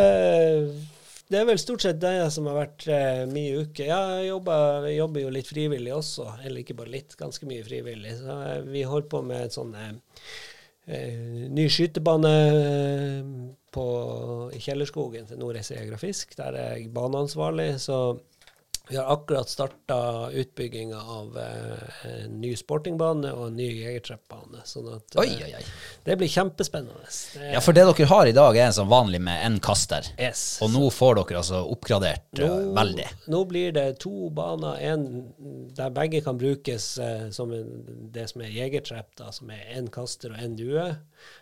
det 1.30 1.38
er 1.38 1.46
vel 1.46 1.60
stort 1.62 1.84
sett 1.86 2.00
det 2.02 2.13
som 2.34 2.48
har 2.50 2.58
vært 2.58 2.88
eh, 2.89 3.24
min 3.30 3.62
uke. 3.62 3.86
Jeg 3.86 4.30
jobber, 4.30 4.88
jobber 4.89 5.22
jo 5.22 5.34
litt 5.34 5.50
frivillig 5.50 5.92
også, 5.94 6.26
eller 6.42 6.63
ikke 6.63 6.78
bare 6.80 6.94
litt, 6.96 7.13
ganske 7.20 7.46
mye 7.50 7.65
frivillig. 7.68 8.15
Så 8.18 8.38
eh, 8.48 8.63
vi 8.65 8.82
holder 8.89 9.12
på 9.12 9.22
med 9.28 9.44
en 9.46 9.54
sånn 9.54 9.76
eh, 9.78 9.92
eh, 10.89 11.46
ny 11.54 11.68
skytebane 11.70 12.34
eh, 12.48 13.30
på, 13.70 13.86
Kjellerskogen 14.58 15.30
til 15.30 15.38
Nordreisa 15.42 15.78
Jeger. 15.78 16.02
Der 16.39 16.58
er 16.58 16.74
jeg 16.80 16.89
baneansvarlig. 16.98 17.76
så 17.86 18.18
vi 18.89 18.97
har 18.97 19.12
akkurat 19.13 19.49
starta 19.49 19.97
utbygginga 20.34 20.97
av 21.02 21.38
eh, 21.38 22.13
en 22.23 22.39
ny 22.41 22.56
sportingbane 22.58 23.32
og 23.36 23.47
en 23.52 23.56
ny 23.60 23.67
jegertrappbane. 23.84 24.63
Sånn 24.65 24.88
at 24.95 25.15
eh, 25.15 25.21
Oi, 25.21 25.28
oi, 25.45 25.52
oi. 25.60 25.63
det 26.08 26.15
blir 26.17 26.32
kjempespennende. 26.34 27.06
Det, 27.36 27.52
Ja, 27.54 27.62
for 27.62 27.78
det 27.78 27.86
dere 27.86 28.08
har 28.10 28.30
i 28.32 28.34
dag, 28.36 28.58
er 28.58 28.69
en 28.71 28.75
sånn 28.80 28.89
vanlig 28.91 29.21
med 29.21 29.45
én 29.45 29.60
kaster. 29.62 30.10
yes. 30.19 30.58
Og 30.65 30.73
nå 30.73 30.89
får 30.93 31.19
dere 31.21 31.41
altså 31.43 31.62
oppgradert 31.69 32.39
eh, 32.41 32.47
Nå- 32.49 32.73
veldig. 32.80 33.08
Nå 33.30 33.43
blir 33.52 33.71
det 33.78 33.88
to 34.02 34.30
baner, 34.34 34.82
en 34.91 35.06
der 35.78 35.93
begge 35.93 36.23
kan 36.25 36.38
brukes 36.41 36.97
eh, 36.97 37.30
som 37.36 37.54
en, 37.54 37.69
det 38.13 38.25
som 38.34 38.41
er 38.41 38.49
jegertrapp, 38.58 39.13
da, 39.21 39.30
som 39.36 39.49
er 39.54 39.75
én 39.78 39.88
kaster 39.93 40.34
og 40.34 40.41
én 40.41 40.58
due. 40.58 40.89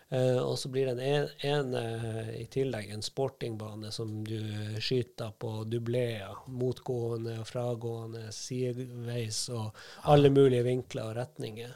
Eh, 0.09 0.39
og 0.39 0.55
så 0.59 0.69
blir 0.71 0.87
det 0.95 1.03
en, 1.03 1.25
en 1.49 1.73
uh, 1.75 2.29
i 2.39 2.45
tillegg 2.51 2.93
en 2.95 3.03
sportingbane 3.03 3.91
som 3.91 4.21
du 4.23 4.39
skyter 4.79 5.33
på 5.35 5.65
dubleer, 5.67 6.45
motgående 6.47 7.41
og 7.41 7.49
fragående, 7.49 8.29
sideveis 8.31 9.41
og 9.51 9.75
alle 10.07 10.31
mulige 10.31 10.63
vinkler 10.69 11.11
og 11.11 11.19
retninger. 11.19 11.75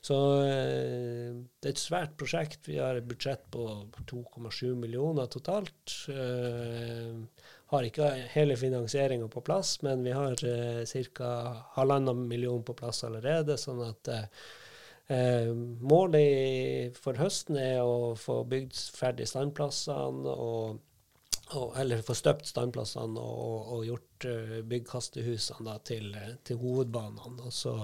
Så 0.00 0.16
uh, 0.40 1.36
det 1.36 1.68
er 1.68 1.74
et 1.74 1.84
svært 1.84 2.16
prosjekt. 2.16 2.64
Vi 2.70 2.80
har 2.80 2.96
et 2.96 3.10
budsjett 3.10 3.44
på 3.52 3.68
2,7 4.08 4.72
millioner 4.72 5.28
totalt. 5.28 5.98
Har 7.66 7.84
ikke 7.84 8.12
hele 8.32 8.56
finansieringa 8.56 9.26
på 9.28 9.42
plass, 9.44 9.82
men 9.84 10.06
vi 10.06 10.14
har 10.16 10.38
ca. 10.38 11.32
halvannen 11.76 12.24
million 12.30 12.62
på 12.64 12.76
plass 12.78 13.02
allerede. 13.04 13.58
sånn 13.60 13.82
at 13.84 14.14
målet 15.06 16.96
for 16.98 17.14
høsten 17.20 17.60
er 17.60 17.78
å 17.86 18.16
få 18.18 18.40
bygd 18.50 18.74
ferdig 18.96 19.28
standplassene 19.30 20.32
og 20.34 20.80
og, 21.54 21.76
eller 21.78 22.02
få 22.02 22.14
støpt 22.16 22.48
standplassene 22.50 23.22
og, 23.22 23.68
og 23.76 23.84
gjort 23.86 24.26
uh, 24.26 24.56
byggkastehusene 24.66 25.68
da, 25.68 25.76
til, 25.86 26.08
eh, 26.18 26.32
til 26.46 26.58
hovedbanene. 26.58 27.46
Og 27.46 27.54
så, 27.54 27.76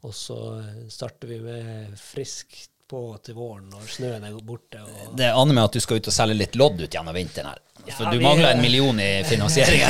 og 0.00 0.16
så 0.16 0.38
eh, 0.58 0.80
starter 0.90 1.30
vi 1.30 1.40
med 1.44 1.94
friskt 2.00 2.69
på 2.90 3.00
til 3.24 3.36
våren 3.38 3.68
når 3.70 3.86
snøen 3.94 4.26
er 4.26 4.36
borte. 4.44 4.82
Og, 4.82 5.14
Det 5.18 5.30
aner 5.30 5.56
meg 5.56 5.68
at 5.70 5.78
du 5.78 5.82
skal 5.84 6.00
ut 6.00 6.10
og 6.10 6.16
selge 6.16 6.36
litt 6.40 6.58
lodd 6.58 6.80
ut 6.82 6.90
gjennom 6.90 7.16
vinteren 7.16 7.52
her. 7.52 7.62
For 7.96 8.04
Ja, 8.04 8.10
du 8.12 8.18
vi- 8.18 8.24
mangler 8.26 8.50
en 8.50 8.60
million 8.60 9.00
i 9.00 9.22
finansiering. 9.24 9.80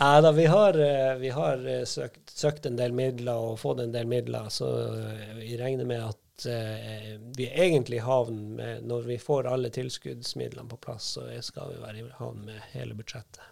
Nei 0.00 0.20
da, 0.26 0.32
vi 0.34 0.46
har, 0.50 0.80
eh, 0.82 1.14
vi 1.20 1.30
har 1.36 1.62
eh, 1.76 1.84
søkt, 1.86 2.24
søkt 2.34 2.66
en 2.66 2.76
del 2.80 2.92
midler 2.96 3.38
og 3.38 3.58
fått 3.62 3.84
en 3.84 3.92
del 3.94 4.08
midler, 4.10 4.50
så 4.50 4.70
eh, 4.98 5.34
vi 5.38 5.56
regner 5.60 5.86
med 5.88 6.02
at 6.10 6.20
vi 6.44 7.44
er 7.46 7.60
egentlig 7.68 8.00
i 8.00 8.02
havn 8.02 8.38
med 8.56 8.82
Når 8.90 9.04
vi 9.06 9.18
får 9.22 9.46
alle 9.46 9.68
tilskuddsmidlene 9.70 10.66
på 10.68 10.80
plass, 10.82 11.12
så 11.14 11.28
skal 11.46 11.70
vi 11.70 11.76
være 11.78 12.00
i 12.02 12.08
havn 12.18 12.40
med 12.48 12.58
hele 12.72 12.96
budsjettet. 12.98 13.44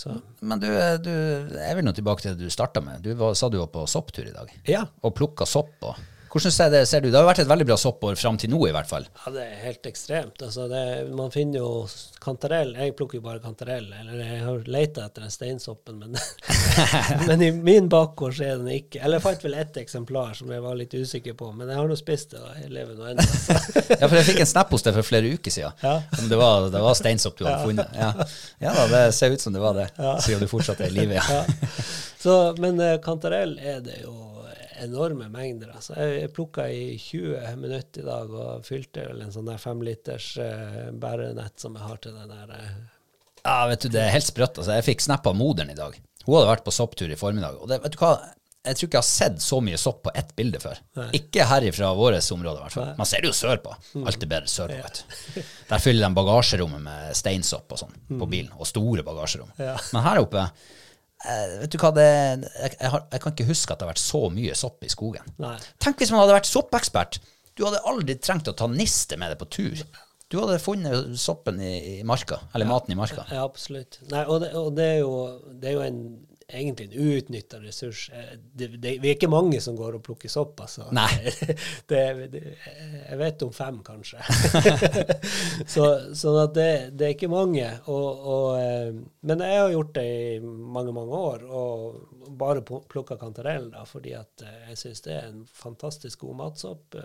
Så 0.00 0.14
Men 0.40 0.62
du, 0.62 0.66
du, 1.04 1.12
jeg 1.60 1.76
vil 1.76 1.84
nå 1.84 1.92
tilbake 1.92 2.24
til 2.24 2.38
det 2.38 2.48
du 2.48 2.52
starta 2.52 2.80
med. 2.80 3.02
Du 3.04 3.12
var, 3.20 3.34
sa 3.36 3.50
du 3.52 3.58
var 3.60 3.68
på 3.74 3.84
sopptur 3.84 4.24
i 4.30 4.32
dag, 4.32 4.48
ja. 4.64 4.86
og 5.04 5.14
plukka 5.18 5.44
sopp. 5.44 5.76
Og. 5.84 6.00
Hvordan 6.30 6.52
ser 6.54 6.70
det, 6.70 6.84
ser 6.86 7.02
du? 7.02 7.08
Det 7.10 7.18
har 7.18 7.26
vært 7.26 7.40
et 7.42 7.48
veldig 7.50 7.66
bra 7.66 7.76
soppår 7.80 8.14
fram 8.14 8.36
til 8.38 8.52
nå, 8.52 8.60
i 8.68 8.74
hvert 8.74 8.86
fall. 8.86 9.06
Ja, 9.24 9.32
det 9.34 9.42
er 9.48 9.62
helt 9.64 9.86
ekstremt. 9.90 10.42
Altså, 10.46 10.68
det, 10.70 10.82
man 11.18 11.32
finner 11.34 11.58
jo 11.58 11.70
kantarell. 12.22 12.70
Jeg 12.78 12.94
plukker 12.98 13.18
jo 13.18 13.24
bare 13.24 13.42
kantarell. 13.42 13.88
Eller 13.98 14.20
jeg 14.22 14.44
har 14.44 14.68
leita 14.70 15.08
etter 15.08 15.26
den 15.26 15.34
steinsoppen, 15.34 15.98
men, 15.98 16.14
men 17.28 17.42
i 17.42 17.50
min 17.50 17.90
bakgård 17.90 18.36
så 18.38 18.46
er 18.46 18.62
den 18.62 18.70
ikke. 18.76 19.02
Eller 19.02 19.18
jeg 19.18 19.26
fant 19.26 19.46
vel 19.48 19.56
ett 19.58 19.80
eksemplar 19.82 20.36
som 20.38 20.52
jeg 20.54 20.62
var 20.62 20.78
litt 20.78 20.94
usikker 20.94 21.34
på, 21.40 21.50
men 21.56 21.72
jeg 21.72 21.80
har 21.80 21.90
nå 21.90 21.98
spist 21.98 22.36
det, 22.36 22.44
og 22.44 22.62
jeg 22.62 22.70
lever 22.78 22.94
nå 22.94 23.10
ennå. 23.14 23.28
Ja, 24.00 24.06
for 24.06 24.16
jeg 24.16 24.28
fikk 24.30 24.40
en 24.44 24.48
snap 24.48 24.70
hos 24.72 24.84
deg 24.86 24.94
for 24.96 25.06
flere 25.06 25.34
uker 25.34 25.52
siden. 25.52 25.74
Ja. 25.82 25.96
Om 26.14 26.28
det 26.30 26.38
var, 26.38 26.68
det 26.72 26.80
var 26.84 26.94
steinsopp 26.96 27.36
du 27.40 27.44
hadde 27.48 27.66
funnet. 27.66 27.98
Ja. 27.98 28.12
ja 28.62 28.74
da, 28.76 28.86
det 28.92 29.02
ser 29.18 29.34
ut 29.34 29.42
som 29.42 29.54
det 29.56 29.62
var 29.62 29.74
det, 29.76 29.90
siden 30.22 30.44
du 30.44 30.48
fortsatt 30.50 30.80
er 30.84 30.92
i 30.92 31.00
live. 31.00 31.18
Ja. 31.18 31.42
Ja. 31.42 31.84
Så, 32.20 32.54
men 32.58 32.80
eh, 32.80 32.98
kantarell 33.02 33.58
er 33.58 33.80
det 33.84 34.02
jo 34.04 34.29
enorme 34.84 35.28
mengder. 35.32 35.72
Altså, 35.76 35.94
jeg 35.98 36.20
jeg 36.20 36.32
plukka 36.36 36.66
i 36.68 36.96
20 36.98 37.56
minutter 37.60 38.02
i 38.02 38.06
dag 38.06 38.34
og 38.34 38.66
fylte 38.66 39.06
vel 39.08 39.24
en 39.24 39.34
sånn 39.34 39.48
der 39.50 39.60
femliters 39.62 40.32
uh, 40.40 40.90
bærenett 40.92 41.62
som 41.62 41.76
jeg 41.78 41.86
har 41.86 42.02
til 42.02 42.16
den 42.16 42.32
der 42.32 42.56
eh, 42.56 42.74
Ja, 43.44 43.56
vet 43.70 43.86
du, 43.86 43.88
det 43.92 44.02
er 44.04 44.14
helt 44.14 44.28
sprøtt. 44.28 44.58
Altså, 44.58 44.74
jeg 44.76 44.88
fikk 44.90 45.06
snap 45.06 45.26
av 45.26 45.38
moderen 45.38 45.72
i 45.72 45.78
dag. 45.78 45.96
Hun 46.26 46.36
hadde 46.36 46.50
vært 46.50 46.66
på 46.66 46.74
sopptur 46.74 47.10
i 47.10 47.18
formiddag. 47.18 47.56
Og 47.60 47.70
det, 47.70 47.80
vet 47.84 47.96
du 47.96 48.02
hva? 48.02 48.14
Jeg 48.60 48.76
tror 48.76 48.88
ikke 48.90 48.98
jeg 48.98 49.06
har 49.06 49.08
sett 49.08 49.38
så 49.40 49.58
mye 49.64 49.78
sopp 49.80 50.02
på 50.04 50.12
ett 50.20 50.34
bilde 50.36 50.58
før. 50.60 50.82
Ikke 51.16 51.46
her 51.48 51.64
ifra 51.64 51.94
vårt 51.96 52.26
område, 52.34 52.58
i 52.58 52.64
hvert 52.66 52.74
fall. 52.76 52.90
Man 52.98 53.08
ser 53.08 53.24
det 53.24 53.30
jo 53.30 53.36
sørpå. 53.38 53.72
Alt 54.04 54.26
er 54.26 54.28
bedre 54.28 54.52
sørpå, 54.52 54.76
vet 54.84 55.00
du. 55.00 55.46
Der 55.70 55.80
fyller 55.80 56.04
de 56.04 56.18
bagasjerommet 56.18 56.84
med 56.84 57.16
steinsopp 57.16 57.72
og 57.72 57.80
sånn 57.80 57.96
på 58.20 58.28
bilen. 58.28 58.52
Og 58.60 58.68
store 58.68 59.04
bagasjerom. 59.06 59.54
Ja. 59.56 59.78
Men 59.94 60.04
her 60.04 60.20
oppe 60.26 60.44
eh, 60.44 60.68
Vet 61.20 61.74
du 61.74 61.76
hva, 61.82 61.90
det, 61.92 62.06
jeg, 62.06 62.76
jeg, 62.78 62.90
har, 62.94 63.02
jeg 63.12 63.22
kan 63.22 63.34
ikke 63.34 63.48
huske 63.50 63.74
at 63.74 63.80
det 63.80 63.86
har 63.86 63.92
vært 63.92 64.02
så 64.02 64.22
mye 64.32 64.54
sopp 64.56 64.86
i 64.86 64.92
skogen. 64.92 65.26
Nei. 65.42 65.56
Tenk 65.82 66.00
hvis 66.00 66.12
man 66.14 66.22
hadde 66.22 66.38
vært 66.38 66.48
soppekspert. 66.48 67.20
Du 67.58 67.66
hadde 67.66 67.82
aldri 67.88 68.16
trengt 68.16 68.48
å 68.48 68.56
ta 68.56 68.68
niste 68.70 69.18
med 69.20 69.34
deg 69.34 69.40
på 69.40 69.50
tur. 69.52 69.82
Du 70.30 70.38
hadde 70.38 70.60
funnet 70.62 71.18
soppen 71.18 71.58
i, 71.60 71.74
i 71.98 72.04
marka, 72.06 72.38
eller 72.54 72.68
maten 72.70 72.94
i 72.94 72.98
marka. 72.98 73.26
Ja, 73.34 73.42
absolutt. 73.44 73.98
Nei, 74.12 74.22
og 74.30 74.44
det, 74.44 74.52
og 74.56 74.70
det, 74.78 74.86
er, 74.94 75.00
jo, 75.02 75.14
det 75.60 75.72
er 75.72 75.76
jo 75.76 75.82
en, 75.84 76.00
egentlig 76.52 76.86
en 76.88 77.06
uutnytta 77.06 77.60
ressurs. 77.62 78.10
Eh, 78.14 78.36
Det, 78.52 78.66
det, 78.82 78.98
vi 79.02 79.10
er 79.10 79.16
ikke 79.16 79.30
mange 79.30 79.60
som 79.62 79.76
går 79.78 79.98
og 79.98 80.02
plukker 80.04 80.30
sopp, 80.32 80.60
altså. 80.60 80.88
Nei. 80.94 81.10
Det, 81.90 82.00
jeg 82.34 83.18
vet 83.18 83.42
om 83.46 83.52
fem, 83.54 83.80
kanskje. 83.86 84.20
så, 85.74 85.86
sånn 86.16 86.38
at 86.42 86.54
det, 86.54 86.70
det 86.94 87.06
er 87.06 87.14
ikke 87.14 87.30
mange. 87.32 87.66
Og, 87.90 88.26
og, 88.34 88.48
eh, 88.60 88.90
men 89.26 89.44
jeg 89.46 89.62
har 89.62 89.74
gjort 89.74 89.94
det 89.98 90.06
i 90.06 90.40
mange, 90.44 90.94
mange 90.96 91.22
år, 91.30 91.46
og 91.46 92.34
bare 92.40 92.62
plukka 92.62 93.18
da, 93.20 93.84
fordi 93.88 94.14
at 94.18 94.44
eh, 94.46 94.68
jeg 94.70 94.82
syns 94.84 95.04
det 95.06 95.16
er 95.16 95.30
en 95.30 95.42
fantastisk 95.46 96.26
god 96.26 96.38
matsopp. 96.42 96.98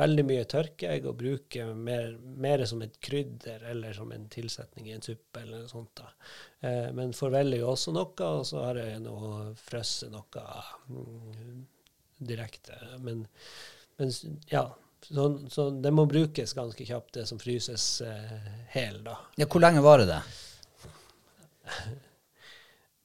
Veldig 0.00 0.26
mye 0.26 0.46
tørker 0.48 0.94
jeg 0.94 1.06
og 1.08 1.18
bruker 1.20 1.74
mer, 1.74 2.14
mer 2.20 2.64
som 2.68 2.82
et 2.84 3.00
krydder 3.02 3.66
eller 3.70 3.96
som 3.96 4.12
en 4.14 4.28
tilsetning 4.32 4.88
i 4.88 4.94
en 4.96 5.04
suppe 5.04 5.42
eller 5.42 5.64
noe 5.64 5.70
sånt. 5.72 5.92
da. 6.00 6.10
Eh, 6.60 6.92
Men 6.92 7.12
forveller 7.16 7.62
jo 7.62 7.70
også 7.72 7.92
noe, 7.96 8.26
og 8.26 8.46
så 8.46 8.64
har 8.66 8.80
jeg 8.82 9.00
nå 9.04 9.16
frosset 9.60 10.12
noe 10.12 10.44
mm, 10.88 11.64
direkte. 12.30 12.76
Men, 13.00 13.24
men 14.00 14.12
ja, 14.52 14.66
så, 15.08 15.26
så 15.48 15.70
det 15.70 15.92
må 15.96 16.04
brukes 16.10 16.52
ganske 16.56 16.84
kjapt, 16.86 17.14
det 17.16 17.26
som 17.30 17.40
fryses 17.40 17.86
eh, 18.04 18.52
hel, 18.74 19.00
da. 19.06 19.16
Ja, 19.40 19.48
hvor 19.48 19.64
lenge 19.64 19.84
varer 19.84 20.08
det? 20.10 20.22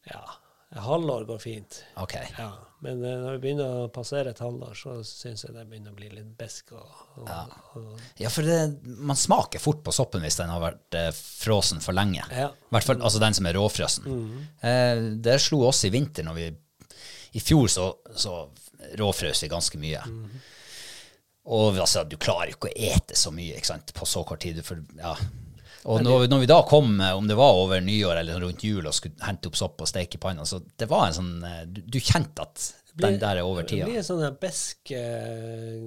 Ja, 0.06 0.20
et 0.70 0.84
Halvår 0.86 1.24
går 1.26 1.40
fint. 1.42 1.80
Ok. 1.98 2.12
Ja. 2.38 2.52
Men 2.86 3.02
eh, 3.04 3.18
når 3.22 3.38
vi 3.38 3.42
begynner 3.48 3.78
å 3.82 3.88
passere 3.94 4.32
et 4.32 4.42
halvår, 4.44 4.76
så 4.78 4.96
syns 5.08 5.46
jeg 5.48 5.56
det 5.56 5.66
begynner 5.70 5.94
å 5.96 5.98
bli 5.98 6.10
litt 6.14 6.34
besk. 6.38 6.76
Og, 6.78 7.00
og, 7.24 7.56
og, 7.80 8.04
Ja, 8.22 8.30
for 8.34 8.46
det, 8.46 8.60
man 8.86 9.18
smaker 9.20 9.64
fort 9.64 9.82
på 9.86 9.94
soppen 9.96 10.26
hvis 10.26 10.38
den 10.38 10.54
har 10.54 10.62
vært 10.62 11.00
eh, 11.00 11.10
frossen 11.16 11.82
for 11.84 11.98
lenge. 11.98 12.26
Ja. 12.30 12.52
I 12.54 12.76
hvert 12.78 12.90
fall 12.90 13.02
altså 13.02 13.22
den 13.24 13.38
som 13.38 13.50
er 13.50 13.58
råfrøsen. 13.58 14.12
Eh, 14.62 15.08
det 15.26 15.40
slo 15.44 15.64
oss 15.72 15.82
i 15.88 15.94
vinter 15.94 16.28
når 16.28 16.38
vi 16.38 16.52
I 17.40 17.42
fjor 17.44 17.72
så, 17.72 17.90
så 18.16 18.44
råfrøs 19.00 19.42
vi 19.44 19.52
ganske 19.52 19.82
mye. 19.82 20.04
Og 21.46 21.78
altså, 21.78 22.06
du 22.10 22.16
klarer 22.22 22.52
jo 22.52 22.60
ikke 22.60 22.72
å 22.72 22.78
ete 22.94 23.18
så 23.18 23.34
mye 23.34 23.60
på 23.94 24.08
så 24.10 24.24
kort 24.26 24.42
tid. 24.46 24.62
For, 24.66 24.82
ja. 24.98 25.14
Og 25.86 26.02
når, 26.02 26.26
når 26.32 26.42
vi 26.42 26.48
da 26.50 26.62
kom, 26.66 26.96
eh, 27.00 27.14
om 27.14 27.28
det 27.30 27.38
var 27.38 27.60
over 27.60 27.84
nyår 27.84 28.22
eller 28.24 28.42
rundt 28.42 28.64
jul, 28.66 28.86
og 28.88 28.96
skulle 28.98 29.22
hente 29.26 29.52
opp 29.52 29.60
sopp 29.60 29.84
og 29.86 29.92
steke 29.92 30.18
i 30.18 30.24
panna, 30.24 30.48
så 30.50 30.62
det 30.66 30.90
var 30.90 31.10
en 31.10 31.20
sånn 31.20 31.36
eh, 31.46 31.62
Du, 31.70 31.84
du 31.86 32.00
kjente 32.02 32.46
at 32.46 32.72
den 32.96 33.18
der 33.20 33.42
er 33.42 33.44
over 33.44 33.66
Det 33.68 33.84
blir 33.84 34.00
en 34.00 34.08
sånn 34.08 34.24
besk, 34.40 34.92
eh, 34.96 35.84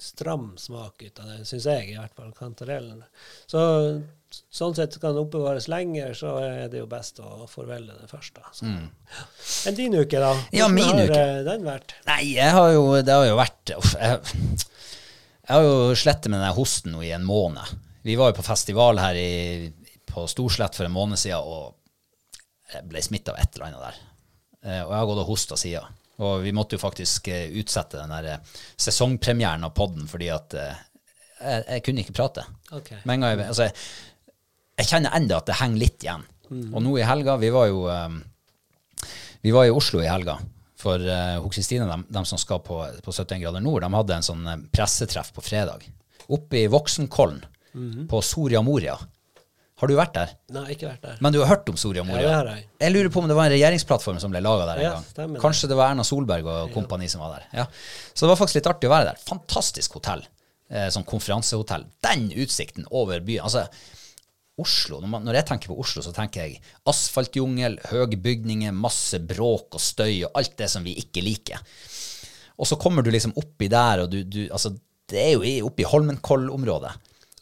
stram 0.00 0.52
smak 0.60 1.02
ut 1.02 1.22
av 1.22 1.30
det, 1.32 1.38
syns 1.48 1.66
jeg 1.66 1.88
i 1.90 1.96
hvert 1.98 2.14
fall. 2.14 2.30
Kantarellen. 2.36 3.02
Så 3.50 3.62
sånn 4.30 4.76
sett 4.78 4.94
kan 5.02 5.16
det 5.16 5.24
oppbevares 5.24 5.66
lenger, 5.68 6.14
så 6.16 6.36
er 6.40 6.70
det 6.72 6.78
jo 6.80 6.88
best 6.90 7.18
å 7.20 7.48
forvelle 7.50 7.98
det 7.98 8.06
først. 8.10 8.38
da. 8.38 8.52
Så. 8.54 8.70
Men 8.70 9.78
din 9.78 9.98
uke, 9.98 10.22
da? 10.22 10.32
Mm. 10.38 10.44
Ja, 10.54 10.68
Hvordan 10.68 10.78
min 10.78 11.00
har 11.02 11.10
uke. 11.10 11.24
den 11.50 11.66
vært? 11.66 11.96
Nei, 12.08 12.20
jeg 12.36 12.56
har 12.56 12.72
jo, 12.76 12.84
det 13.02 13.18
har 13.18 13.26
jo 13.26 13.38
vært 13.42 13.74
uff, 13.76 13.96
jeg, 13.98 14.20
jeg 15.42 15.50
har 15.56 15.66
jo 15.66 15.78
slettet 15.98 16.30
med 16.30 16.40
den 16.46 16.54
hosten 16.56 16.94
nå 16.94 17.02
i 17.02 17.10
en 17.16 17.26
måned. 17.26 17.74
Vi 18.02 18.16
var 18.18 18.32
jo 18.32 18.38
på 18.38 18.46
festival 18.46 18.98
her 18.98 19.18
i, 19.18 19.72
på 20.08 20.26
Storslett 20.30 20.76
for 20.78 20.88
en 20.88 20.94
måned 20.94 21.20
siden, 21.20 21.42
og 21.42 22.72
jeg 22.72 22.88
ble 22.90 23.02
smittet 23.04 23.32
av 23.34 23.40
et 23.42 23.54
eller 23.54 23.68
annet 23.68 23.84
der. 23.86 24.00
Eh, 24.62 24.80
Og 24.82 24.92
jeg 24.92 24.98
har 24.98 25.10
gått 25.10 25.22
og 25.24 25.30
hosta 25.30 25.58
siden. 25.60 25.98
Og 26.22 26.42
vi 26.44 26.54
måtte 26.54 26.76
jo 26.76 26.82
faktisk 26.82 27.28
eh, 27.32 27.50
utsette 27.60 28.00
den 28.00 28.12
der 28.14 28.30
eh, 28.34 28.56
sesongpremieren 28.80 29.66
av 29.66 29.74
podden 29.76 30.08
fordi 30.10 30.30
at 30.32 30.56
jeg, 30.56 31.62
jeg 31.66 31.84
kunne 31.86 32.04
ikke 32.04 32.16
prate. 32.16 32.44
Okay. 32.70 33.00
Men 33.08 33.24
jeg, 33.26 33.40
altså, 33.48 33.68
jeg, 33.68 34.34
jeg 34.78 34.90
kjenner 34.92 35.16
enda 35.18 35.40
at 35.40 35.50
det 35.50 35.58
henger 35.58 35.82
litt 35.82 36.06
igjen. 36.06 36.26
Og 36.52 36.82
nå 36.84 36.98
i 37.00 37.06
helga, 37.06 37.38
vi 37.40 37.48
var 37.54 37.70
jo 37.70 37.86
vi 39.42 39.50
var 39.50 39.66
i 39.66 39.72
Oslo 39.72 40.02
i 40.02 40.10
helga. 40.10 40.36
For 40.78 41.00
uh, 41.00 41.38
de, 41.42 41.78
de 42.12 42.22
som 42.28 42.38
skal 42.38 42.60
på, 42.66 42.76
på 43.02 43.14
71 43.14 43.40
grader 43.42 43.62
nord, 43.62 43.82
de 43.84 43.90
hadde 43.94 44.16
en 44.18 44.26
sånn 44.26 44.66
pressetreff 44.74 45.32
på 45.34 45.42
fredag. 45.42 45.86
Oppe 46.34 46.60
i 46.60 46.68
Voksenkollen, 46.70 47.40
på 48.08 48.22
Soria 48.24 48.62
Moria. 48.62 48.96
Har 49.82 49.90
du 49.90 49.96
vært 49.98 50.12
der? 50.14 50.32
Nei, 50.54 50.66
ikke 50.76 50.86
vært 50.86 51.02
der. 51.02 51.16
Men 51.24 51.34
du 51.34 51.40
har 51.42 51.48
hørt 51.50 51.70
om 51.72 51.78
Soria 51.80 52.04
Moria? 52.06 52.22
Ja, 52.22 52.28
det 52.28 52.34
har 52.36 52.50
jeg. 52.60 52.66
Jeg 52.84 52.92
lurer 52.94 53.08
på 53.10 53.22
om 53.22 53.26
det 53.30 53.34
var 53.34 53.48
en 53.48 53.54
regjeringsplattform 53.56 54.20
som 54.22 54.30
ble 54.30 54.42
laga 54.44 54.68
der 54.68 54.82
en 54.82 54.84
Ja, 54.84 54.92
gang. 55.16 55.34
Kanskje 55.42 55.70
det 55.72 55.78
var 55.80 55.90
Erna 55.90 56.04
Solberg 56.06 56.46
og 56.46 56.70
kompani 56.76 57.08
som 57.10 57.24
var 57.24 57.38
der. 57.38 57.48
Ja. 57.62 57.64
Så 58.12 58.26
det 58.26 58.30
var 58.30 58.38
faktisk 58.38 58.60
litt 58.60 58.68
artig 58.70 58.90
å 58.90 58.92
være 58.94 59.08
der. 59.10 59.24
Fantastisk 59.26 59.96
hotell. 59.98 60.22
Eh, 60.70 60.86
sånn 60.94 61.08
konferansehotell. 61.08 61.88
Den 62.04 62.28
utsikten 62.44 62.86
over 62.94 63.24
byen. 63.26 63.42
Altså, 63.48 63.66
Oslo, 64.62 65.00
når, 65.00 65.08
man, 65.08 65.24
når 65.26 65.40
jeg 65.40 65.48
tenker 65.48 65.72
på 65.72 65.78
Oslo, 65.82 66.04
så 66.04 66.12
tenker 66.14 66.44
jeg 66.44 66.60
asfaltjungel, 66.86 67.78
høye 67.90 68.18
bygninger, 68.22 68.74
masse 68.76 69.18
bråk 69.18 69.78
og 69.78 69.82
støy 69.82 70.22
og 70.28 70.36
alt 70.38 70.54
det 70.60 70.68
som 70.70 70.84
vi 70.86 70.94
ikke 71.00 71.24
liker. 71.24 71.58
Og 72.60 72.68
så 72.68 72.78
kommer 72.78 73.02
du 73.02 73.10
liksom 73.10 73.32
oppi 73.40 73.66
der, 73.72 74.04
og 74.04 74.12
du, 74.12 74.20
du 74.28 74.44
Altså, 74.52 74.74
det 75.10 75.24
er 75.24 75.32
jo 75.40 75.66
oppi 75.66 75.88
Holmenkoll-området. 75.88 76.92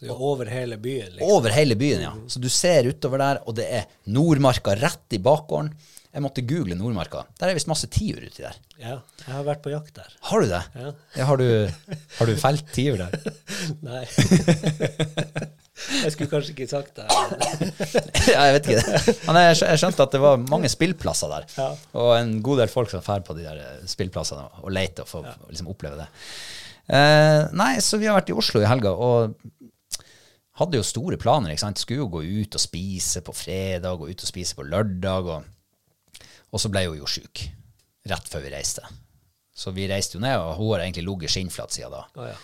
Er 0.01 0.17
over 0.17 0.49
hele 0.49 0.79
byen, 0.81 1.11
liksom. 1.13 1.29
Over 1.29 1.53
hele 1.53 1.77
byen, 1.77 2.05
ja. 2.07 2.13
Så 2.33 2.41
du 2.41 2.49
ser 2.53 2.89
utover 2.89 3.21
der, 3.21 3.41
og 3.45 3.57
det 3.59 3.67
er 3.69 3.89
Nordmarka 4.09 4.73
rett 4.81 5.17
i 5.17 5.21
bakgården. 5.21 5.75
Jeg 6.11 6.25
måtte 6.25 6.43
google 6.43 6.75
Nordmarka. 6.75 7.21
Der 7.39 7.53
er 7.53 7.55
visst 7.55 7.69
masse 7.71 7.87
tiur 7.93 8.19
uti 8.25 8.43
der. 8.43 8.57
Ja, 8.81 8.97
jeg 9.21 9.31
har 9.31 9.45
vært 9.47 9.61
på 9.63 9.71
jakt 9.71 9.93
der. 9.95 10.09
Har 10.27 10.43
du 10.43 10.49
det? 10.51 10.63
Ja. 10.75 10.93
Ja, 11.21 11.27
har, 11.29 11.39
du, 11.39 11.85
har 12.19 12.31
du 12.31 12.41
felt 12.41 12.73
tiur 12.75 12.99
der? 12.99 13.15
Nei. 13.87 14.01
jeg 16.01 16.15
skulle 16.17 16.31
kanskje 16.33 16.57
ikke 16.57 16.67
sagt 16.73 16.99
det. 16.99 17.07
ja, 18.33 18.49
jeg 18.49 18.57
vet 18.57 18.71
ikke 18.73 18.81
det. 18.81 19.15
Men 19.29 19.39
jeg 19.45 19.79
skjønte 19.85 20.09
at 20.09 20.17
det 20.17 20.23
var 20.25 20.43
mange 20.49 20.73
spillplasser 20.73 21.31
der. 21.37 21.47
Ja. 21.61 21.69
Og 22.03 22.17
en 22.17 22.35
god 22.43 22.65
del 22.65 22.73
folk 22.73 22.91
som 22.91 23.05
drar 23.07 23.23
på 23.27 23.37
de 23.39 23.47
der 23.47 23.63
eh, 23.63 23.87
spillplassene 23.93 24.49
og 24.65 24.75
leter 24.75 25.07
og 25.07 25.13
får 25.13 25.31
liksom 25.53 25.71
oppleve 25.71 26.01
det. 26.01 26.11
Eh, 26.91 27.45
nei, 27.55 27.77
så 27.85 28.01
vi 28.03 28.11
har 28.11 28.19
vært 28.19 28.33
i 28.33 28.39
Oslo 28.43 28.65
i 28.65 28.67
helga 28.67 28.97
og 28.99 29.37
hadde 30.61 30.81
jo 30.81 30.87
store 30.87 31.19
planer. 31.21 31.53
ikke 31.55 31.65
sant? 31.65 31.83
Skulle 31.83 32.05
jo 32.05 32.11
gå 32.13 32.23
ut 32.25 32.57
og 32.57 32.63
spise 32.63 33.23
på 33.27 33.35
fredag, 33.37 33.99
gå 34.01 34.11
ut 34.11 34.25
og 34.25 34.31
spise 34.31 34.57
på 34.59 34.67
lørdag. 34.69 35.31
Og, 35.35 36.25
og 36.51 36.63
så 36.63 36.71
ble 36.73 36.87
hun 36.89 37.01
jo 37.01 37.11
sjuk 37.11 37.47
rett 38.11 38.33
før 38.33 38.45
vi 38.47 38.55
reiste. 38.55 38.87
Så 39.61 39.75
vi 39.77 39.89
reiste 39.91 40.17
jo 40.17 40.25
ned, 40.25 40.39
og 40.41 40.57
hun 40.57 40.75
har 40.75 40.87
egentlig 40.87 41.05
ligget 41.05 41.35
skinnflat 41.35 41.75
siden 41.75 41.93
da. 41.93 42.05
Oh, 42.17 42.29
ja. 42.29 42.37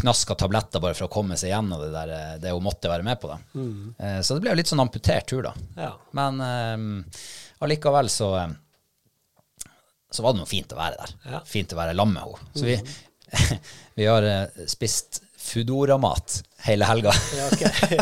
Knaska 0.00 0.34
tabletter 0.34 0.82
bare 0.82 0.96
for 0.98 1.06
å 1.06 1.12
komme 1.12 1.36
seg 1.38 1.52
gjennom 1.52 1.78
det, 1.82 1.90
der, 1.94 2.10
eh, 2.14 2.38
det 2.42 2.54
hun 2.54 2.64
måtte 2.64 2.90
være 2.90 3.06
med 3.06 3.20
på. 3.22 3.30
da. 3.30 3.38
Eh, 4.06 4.18
så 4.26 4.34
det 4.34 4.44
ble 4.44 4.54
jo 4.54 4.58
litt 4.58 4.70
sånn 4.70 4.82
amputert 4.82 5.28
tur, 5.30 5.46
da. 5.46 5.54
Ja. 5.78 5.92
Men 6.18 6.42
eh, 6.42 7.22
allikevel 7.62 8.10
så 8.10 8.32
eh, 8.40 8.58
så 10.10 10.22
var 10.22 10.34
det 10.34 10.42
noe 10.42 10.50
fint 10.50 10.72
å 10.74 10.78
være 10.78 10.98
der. 10.98 11.12
Ja. 11.30 11.40
Fint 11.46 11.72
å 11.72 11.78
være 11.78 11.94
sammen 11.94 12.16
med 12.16 12.24
henne. 12.26 12.48
Så 12.58 12.66
vi, 12.66 13.58
vi 14.00 14.08
har 14.10 14.26
eh, 14.26 14.64
spist 14.70 15.20
Foodora-mat 15.50 16.40
hele 16.66 16.86
helga. 16.88 17.12
Ja, 17.38 17.46
okay. 17.52 17.98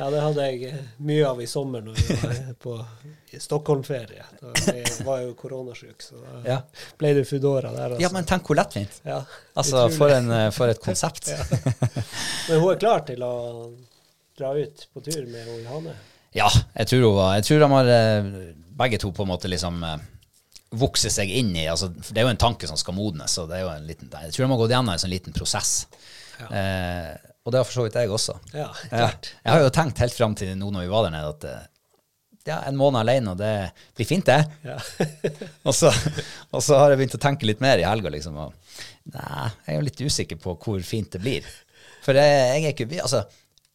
ja, 0.00 0.10
det 0.10 0.20
hadde 0.24 0.46
jeg 0.50 0.70
mye 1.04 1.24
av 1.28 1.40
i 1.42 1.46
sommer 1.50 1.82
når 1.84 1.98
vi 1.98 2.16
var 2.22 2.38
på 2.62 2.76
Stockholm-ferie. 3.40 4.24
Da 4.40 5.04
var 5.06 5.20
jo 5.24 5.34
koronasjuk, 5.38 6.02
så 6.02 6.18
da 6.20 6.40
Ja. 6.48 6.58
ble 6.98 7.12
det 7.20 7.24
Foodora 7.28 7.70
der. 7.74 7.94
Altså. 7.94 8.02
Ja, 8.02 8.10
men 8.14 8.26
tenk 8.28 8.48
hvor 8.48 8.58
lettvint. 8.58 9.00
Ja, 9.06 9.22
Altså, 9.54 9.86
for, 9.94 10.12
en, 10.14 10.30
eh, 10.34 10.48
for 10.56 10.72
et 10.72 10.80
konsept. 10.82 11.28
Men 12.48 12.60
hun 12.62 12.70
er 12.72 12.80
klar 12.80 13.04
til 13.08 13.22
å 13.26 13.32
dra 14.38 14.54
ut 14.56 14.86
på 14.94 15.02
tur 15.04 15.26
med 15.28 15.46
Johanne? 15.64 15.94
Ja, 16.32 16.48
jeg 16.78 16.86
tror, 16.92 17.04
hun 17.08 17.16
var, 17.18 17.34
jeg 17.40 17.46
tror 17.48 17.60
de 17.64 17.68
har 17.74 17.92
eh, 17.96 18.30
begge 18.80 18.98
to 19.02 19.10
på 19.12 19.26
en 19.26 19.32
måte 19.32 19.50
liksom 19.50 19.82
eh, 19.84 19.96
vokse 20.80 21.10
seg 21.10 21.30
inn 21.34 21.50
i 21.58 21.64
altså, 21.66 21.88
Det 21.90 22.14
er 22.20 22.28
jo 22.28 22.30
en 22.32 22.38
tanke 22.40 22.68
som 22.70 22.78
skal 22.78 22.94
modnes, 22.96 23.34
og 23.42 23.48
det 23.50 23.58
er 23.58 23.64
jo 23.66 23.72
en 23.74 23.88
liten, 23.88 24.10
jeg 24.12 24.32
tror 24.36 24.46
de 24.46 24.50
har 24.54 24.60
gått 24.62 24.74
gjennom 24.76 24.92
en 24.94 25.02
sånn 25.02 25.12
liten 25.12 25.34
prosess. 25.36 25.72
Eh, 26.48 27.10
og 27.44 27.52
det 27.52 27.58
har 27.60 27.66
for 27.68 27.76
så 27.80 27.84
vidt 27.86 27.94
jeg 28.00 28.10
også. 28.12 28.34
Ja, 28.54 28.68
Ja, 28.90 28.96
klart. 29.10 29.30
jeg 29.44 29.52
har 29.52 29.60
jo 29.64 29.70
tenkt 29.74 29.98
helt 29.98 30.14
fram 30.16 30.34
til 30.38 30.56
nå 30.60 30.70
når 30.72 30.86
vi 30.86 30.90
var 30.92 31.06
der 31.06 31.14
nede, 31.16 31.28
at 31.34 31.44
eh, 31.50 31.66
ja, 32.48 32.58
en 32.68 32.76
måned 32.80 33.00
alene, 33.02 33.32
og 33.34 33.38
det 33.40 33.52
blir 33.96 34.08
fint, 34.08 34.24
det. 34.26 34.38
Ja. 34.64 34.78
og, 35.68 35.74
så, 35.76 35.90
og 36.52 36.62
så 36.64 36.78
har 36.80 36.90
jeg 36.94 37.00
begynt 37.02 37.16
å 37.18 37.22
tenke 37.22 37.48
litt 37.48 37.60
mer 37.60 37.78
i 37.82 37.84
helga, 37.88 38.08
liksom. 38.12 38.36
Og, 38.40 38.54
nei, 39.12 39.50
jeg 39.66 39.74
er 39.74 39.78
jo 39.80 39.86
litt 39.88 40.00
usikker 40.06 40.40
på 40.40 40.54
hvor 40.64 40.80
fint 40.86 41.12
det 41.12 41.20
blir. 41.20 41.48
For 42.04 42.16
jeg, 42.16 42.24
jeg 42.30 42.64
er 42.64 42.72
ikke 42.74 42.88
vi- 42.88 43.02
Altså, 43.04 43.24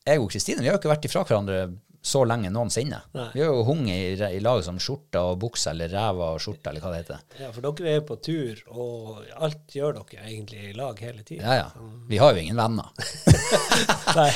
jeg 0.06 0.22
og 0.22 0.30
Kristine 0.34 0.62
vi 0.62 0.70
har 0.70 0.76
jo 0.78 0.82
ikke 0.82 0.94
vært 0.96 1.06
ifra 1.10 1.24
hverandre 1.26 1.60
så 2.06 2.22
lenge 2.28 2.52
noensinne. 2.54 3.00
Nei. 3.18 3.30
Vi 3.34 3.42
har 3.42 3.50
jo 3.50 3.64
hunget 3.66 4.22
i, 4.22 4.28
i 4.38 4.42
lag 4.44 4.60
som 4.66 4.78
skjorta 4.82 5.24
og 5.32 5.40
buksa, 5.42 5.72
eller 5.72 5.90
ræva 5.90 6.28
og 6.36 6.44
skjorta, 6.44 6.70
eller 6.70 6.84
hva 6.84 6.92
det 6.94 7.00
heter. 7.02 7.24
ja, 7.42 7.50
for 7.56 7.66
dere 7.66 7.96
er 7.98 8.04
på 8.06 8.20
tur, 8.22 8.62
og 8.70 9.24
alt 9.48 9.74
gjør 9.74 9.98
dere 9.98 10.28
egentlig 10.30 10.70
i 10.70 10.76
lag 10.78 11.02
hele 11.02 11.24
tiden. 11.26 11.42
Ja, 11.42 11.64
ja. 11.64 11.88
Vi 12.06 12.20
har 12.22 12.36
jo 12.36 12.44
ingen 12.44 12.62
venner. 12.62 12.92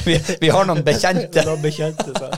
Vi, 0.03 0.17
vi 0.41 0.49
har 0.51 0.65
noen 0.67 0.82
bekjente. 0.84 1.43
Noen 1.47 1.62
bekjente 1.63 2.12
som 2.12 2.34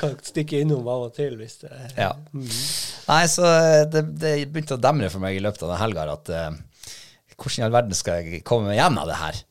kan 0.00 0.14
stikke 0.24 0.62
innom 0.62 0.86
av 0.88 1.08
og 1.08 1.12
til 1.16 1.34
hvis 1.36 1.58
det 1.60 1.72
Ja. 1.98 2.14
Nei, 2.32 3.22
så 3.28 3.44
eh, 3.44 3.82
det, 3.92 4.06
det 4.22 4.32
begynte 4.48 4.78
å 4.78 4.80
demre 4.80 5.10
for 5.12 5.20
meg 5.20 5.36
i 5.36 5.42
løpet 5.44 5.66
av 5.66 5.74
den 5.74 5.82
helga 5.82 6.06
at 6.14 6.32
uh, 6.32 6.48
hvordan 7.36 7.58
i 7.60 7.66
all 7.66 7.74
verden 7.74 7.98
skal 7.98 8.22
jeg 8.22 8.40
komme 8.48 8.72
meg 8.72 8.80
av 8.80 9.10
det 9.10 9.18
her? 9.20 9.42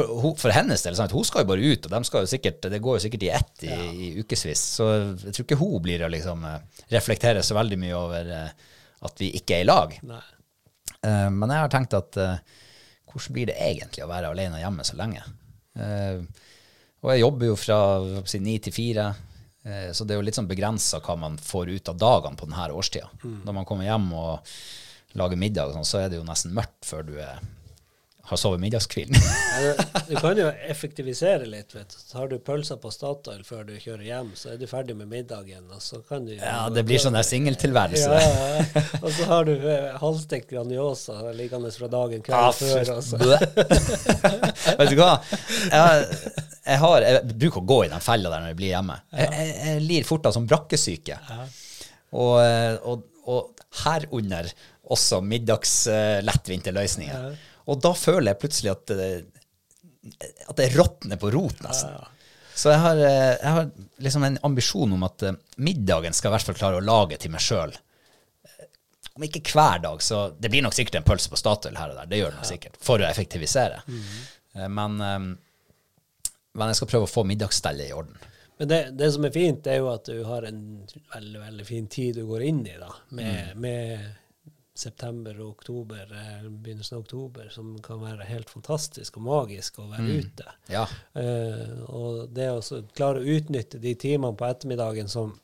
For, 0.00 0.34
for 0.40 0.54
hennes 0.54 0.82
del, 0.84 0.96
sant? 0.98 1.12
hun 1.14 1.26
skal 1.26 1.44
jo 1.44 1.50
bare 1.52 1.70
ut, 1.72 1.86
og 1.86 1.94
de 1.94 2.00
skal 2.08 2.24
jo 2.24 2.30
sikkert, 2.30 2.68
det 2.72 2.82
går 2.82 2.98
jo 2.98 3.04
sikkert 3.04 3.24
i 3.26 3.32
ett 3.36 3.64
i, 3.66 3.76
i 3.76 4.10
ukevis. 4.22 4.62
Så 4.78 4.88
jeg 5.26 5.34
tror 5.36 5.46
ikke 5.46 5.60
hun 5.60 5.78
blir 5.84 6.04
å 6.06 6.10
liksom 6.12 6.44
eh, 6.48 6.84
reflektere 6.94 7.42
så 7.46 7.56
veldig 7.58 7.78
mye 7.80 7.96
over 7.98 8.30
eh, 8.36 8.68
at 9.08 9.22
vi 9.22 9.32
ikke 9.38 9.58
er 9.58 9.64
i 9.64 9.68
lag. 9.68 9.96
Nei. 10.06 10.22
Uh, 11.00 11.30
men 11.32 11.48
jeg 11.48 11.64
har 11.64 11.72
tenkt 11.72 11.96
at 11.96 12.18
uh, 12.20 12.36
hvordan 13.08 13.36
blir 13.36 13.48
det 13.48 13.56
egentlig 13.64 14.04
å 14.04 14.10
være 14.10 14.32
alene 14.34 14.60
hjemme 14.60 14.84
så 14.84 14.98
lenge? 15.00 15.22
Uh, 15.78 16.20
og 17.00 17.14
jeg 17.14 17.22
jobber 17.22 17.48
jo 17.48 17.56
fra 17.56 17.78
ni 18.44 18.58
til 18.60 18.74
fire, 18.76 19.06
så 19.96 20.04
det 20.04 20.12
er 20.12 20.18
jo 20.18 20.24
litt 20.24 20.36
sånn 20.36 20.48
begrensa 20.48 20.98
hva 21.04 21.14
man 21.20 21.38
får 21.40 21.70
ut 21.72 21.88
av 21.92 21.96
dagene 22.00 22.36
på 22.36 22.46
denne 22.48 22.66
årstida. 22.76 23.08
Når 23.24 23.56
man 23.56 23.66
kommer 23.68 23.86
hjem 23.86 24.06
og 24.16 24.50
lager 25.20 25.40
middag, 25.40 25.70
og 25.70 25.78
sånn, 25.78 25.88
så 25.88 26.02
er 26.02 26.12
det 26.12 26.18
jo 26.18 26.26
nesten 26.28 26.52
mørkt 26.56 26.84
før 26.84 27.06
du 27.08 27.14
er, 27.24 27.40
har 28.30 28.38
sovet 28.38 28.60
middagskvelden. 28.62 29.16
Du 30.10 30.16
kan 30.18 30.38
jo 30.38 30.46
effektivisere 30.66 31.46
litt. 31.46 31.74
vet 31.74 31.92
du. 31.92 31.98
Tar 32.10 32.30
du 32.30 32.36
pølser 32.42 32.78
på 32.82 32.90
Statoil 32.90 33.42
før 33.46 33.62
du 33.68 33.74
kjører 33.78 34.02
hjem, 34.06 34.30
så 34.38 34.52
er 34.54 34.56
du 34.58 34.64
ferdig 34.70 34.96
med 34.98 35.10
middagen. 35.10 35.66
og 35.70 35.82
så 35.82 36.00
kan 36.06 36.24
du... 36.26 36.32
ja, 36.34 36.64
det 36.72 36.82
blir 36.88 36.98
sånn 37.02 37.14
der 37.14 37.26
singeltilværelse. 37.26 38.16
Ja, 38.16 38.48
ja. 38.56 38.82
Og 39.00 39.12
så 39.14 39.28
har 39.30 39.46
du 39.46 39.52
eh, 39.54 39.90
halvstekt 40.00 40.50
Grandiosa 40.50 41.30
liggende 41.36 41.70
fra 41.74 41.90
dagen 41.92 42.24
Ah, 42.30 42.50
kvelden 42.56 42.58
før. 42.58 42.92
Altså. 42.96 43.18
Vet 44.80 44.90
du 44.90 44.98
hva? 44.98 45.12
Jeg, 45.70 46.08
jeg, 46.64 46.80
har, 46.84 47.06
jeg 47.06 47.38
bruker 47.44 47.62
å 47.62 47.68
gå 47.74 47.78
i 47.86 47.92
den 47.92 48.04
fella 48.04 48.32
der 48.32 48.44
når 48.44 48.54
jeg 48.54 48.60
blir 48.62 48.74
hjemme. 48.74 48.98
Jeg, 49.14 49.54
jeg, 49.60 49.86
lir 49.86 50.08
fort 50.08 50.26
av 50.26 50.36
sånn 50.36 50.50
brakkesyke. 50.50 51.20
Og, 52.10 52.34
eh, 52.42 52.74
og, 52.82 53.06
og 53.30 53.64
herunder 53.84 54.50
også 54.90 55.20
middagslettvinte 55.22 56.74
løsninger. 56.74 57.30
Og 57.70 57.78
da 57.82 57.92
føler 57.96 58.32
jeg 58.32 58.40
plutselig 58.42 58.72
at 58.72 58.90
det, 58.98 59.10
at 60.50 60.56
det 60.58 60.70
råtner 60.74 61.20
på 61.20 61.30
rot, 61.34 61.60
nesten. 61.64 61.92
Så 62.60 62.72
jeg 62.72 62.80
har, 62.82 62.98
eh, 62.98 63.36
jeg 63.38 63.52
har 63.56 63.68
liksom 64.04 64.24
en 64.26 64.38
ambisjon 64.48 64.92
om 64.96 65.04
at 65.06 65.22
eh, 65.28 65.36
middagen 65.64 66.12
skal 66.16 66.32
i 66.32 66.34
hvert 66.34 66.48
fall 66.50 66.58
klare 66.58 66.80
å 66.80 66.84
lage 66.84 67.16
til 67.22 67.32
meg 67.32 67.40
sjøl. 67.44 67.72
Om 69.16 69.24
ikke 69.26 69.42
hver 69.52 69.80
dag, 69.84 70.02
så 70.02 70.30
Det 70.38 70.50
blir 70.52 70.62
nok 70.64 70.74
sikkert 70.76 71.00
en 71.00 71.06
pølse 71.06 71.30
på 71.32 71.38
Statoil 71.40 71.76
her 71.78 71.92
og 71.92 71.96
der, 72.00 72.10
det 72.10 72.20
gjør 72.20 72.34
det 72.34 72.40
nok 72.40 72.48
sikkert, 72.50 72.76
for 72.80 73.02
å 73.02 73.08
effektivisere. 73.08 73.80
Eh, 73.88 74.66
Men, 74.68 75.00
eh, 75.00 75.18
men 76.58 76.72
jeg 76.72 76.80
skal 76.80 76.90
prøve 76.90 77.06
å 77.06 77.14
få 77.14 77.24
middagsstellet 77.28 77.88
i 77.88 77.94
orden. 77.94 78.16
Men 78.58 78.68
det, 78.68 78.78
det 78.98 79.12
som 79.14 79.24
er 79.24 79.32
fint, 79.32 79.66
er 79.70 79.78
jo 79.80 79.88
at 79.94 80.04
du 80.10 80.24
har 80.26 80.44
en 80.44 80.62
veldig 81.14 81.40
veldig 81.40 81.66
fin 81.68 81.86
tid 81.88 82.18
du 82.18 82.26
går 82.28 82.42
inn 82.50 82.64
i, 82.66 82.74
da, 82.76 82.90
med, 83.16 83.54
med 83.56 84.00
september 84.80 85.36
og 85.40 85.50
oktober, 85.56 86.08
eh, 86.16 86.48
begynnelsen 86.48 86.96
av 86.96 87.04
oktober, 87.04 87.48
som 87.52 87.74
kan 87.82 88.00
være 88.02 88.28
helt 88.28 88.50
fantastisk 88.50 89.18
og 89.20 89.26
magisk 89.28 89.78
å 89.82 89.88
være 89.90 90.16
ute. 90.24 90.56
Ja. 90.72 90.86
Uh, 91.14 91.84
og 91.88 92.34
det 92.34 92.48
å 92.52 92.82
klare 92.96 93.20
å 93.20 93.36
utnytte 93.36 93.80
de 93.82 93.94
timene 94.00 94.36
på 94.36 94.48
ettermiddagen 94.48 95.10
som, 95.12 95.34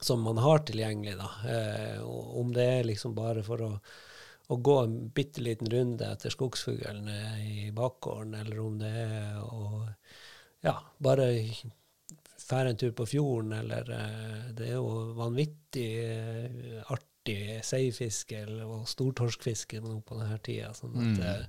som 0.00 0.22
man 0.24 0.40
har 0.42 0.64
tilgjengelig, 0.68 1.18
da, 1.20 1.32
Uh, 1.48 2.04
om 2.40 2.52
det 2.54 2.68
er 2.78 2.88
liksom 2.88 3.16
bare 3.16 3.42
for 3.46 3.64
å, 3.66 3.72
å 4.48 4.56
gå 4.56 4.78
en 4.84 4.96
bitte 5.14 5.42
liten 5.44 5.68
runde 5.70 6.06
etter 6.08 6.32
skogsfuglene 6.32 7.18
i 7.44 7.68
bakgården, 7.74 8.38
eller 8.42 8.62
om 8.62 8.78
det 8.80 8.94
er 9.04 9.42
å 9.44 9.84
ja, 10.64 10.78
bare 10.98 11.28
fære 12.48 12.72
en 12.72 12.80
tur 12.80 12.94
på 12.96 13.06
fjorden, 13.06 13.52
eller 13.60 13.90
Det 14.56 14.70
er 14.70 14.78
jo 14.78 15.12
vanvittig 15.18 15.88
eh, 16.00 16.80
artig 17.28 17.64
seifiske 17.66 18.40
og 18.64 18.88
stortorskfiske 18.88 19.80
nå 19.82 20.00
på 20.06 20.18
denne 20.18 20.38
tida. 20.42 20.72
Sånn 20.74 20.96
at 20.96 21.06
mm. 21.06 21.46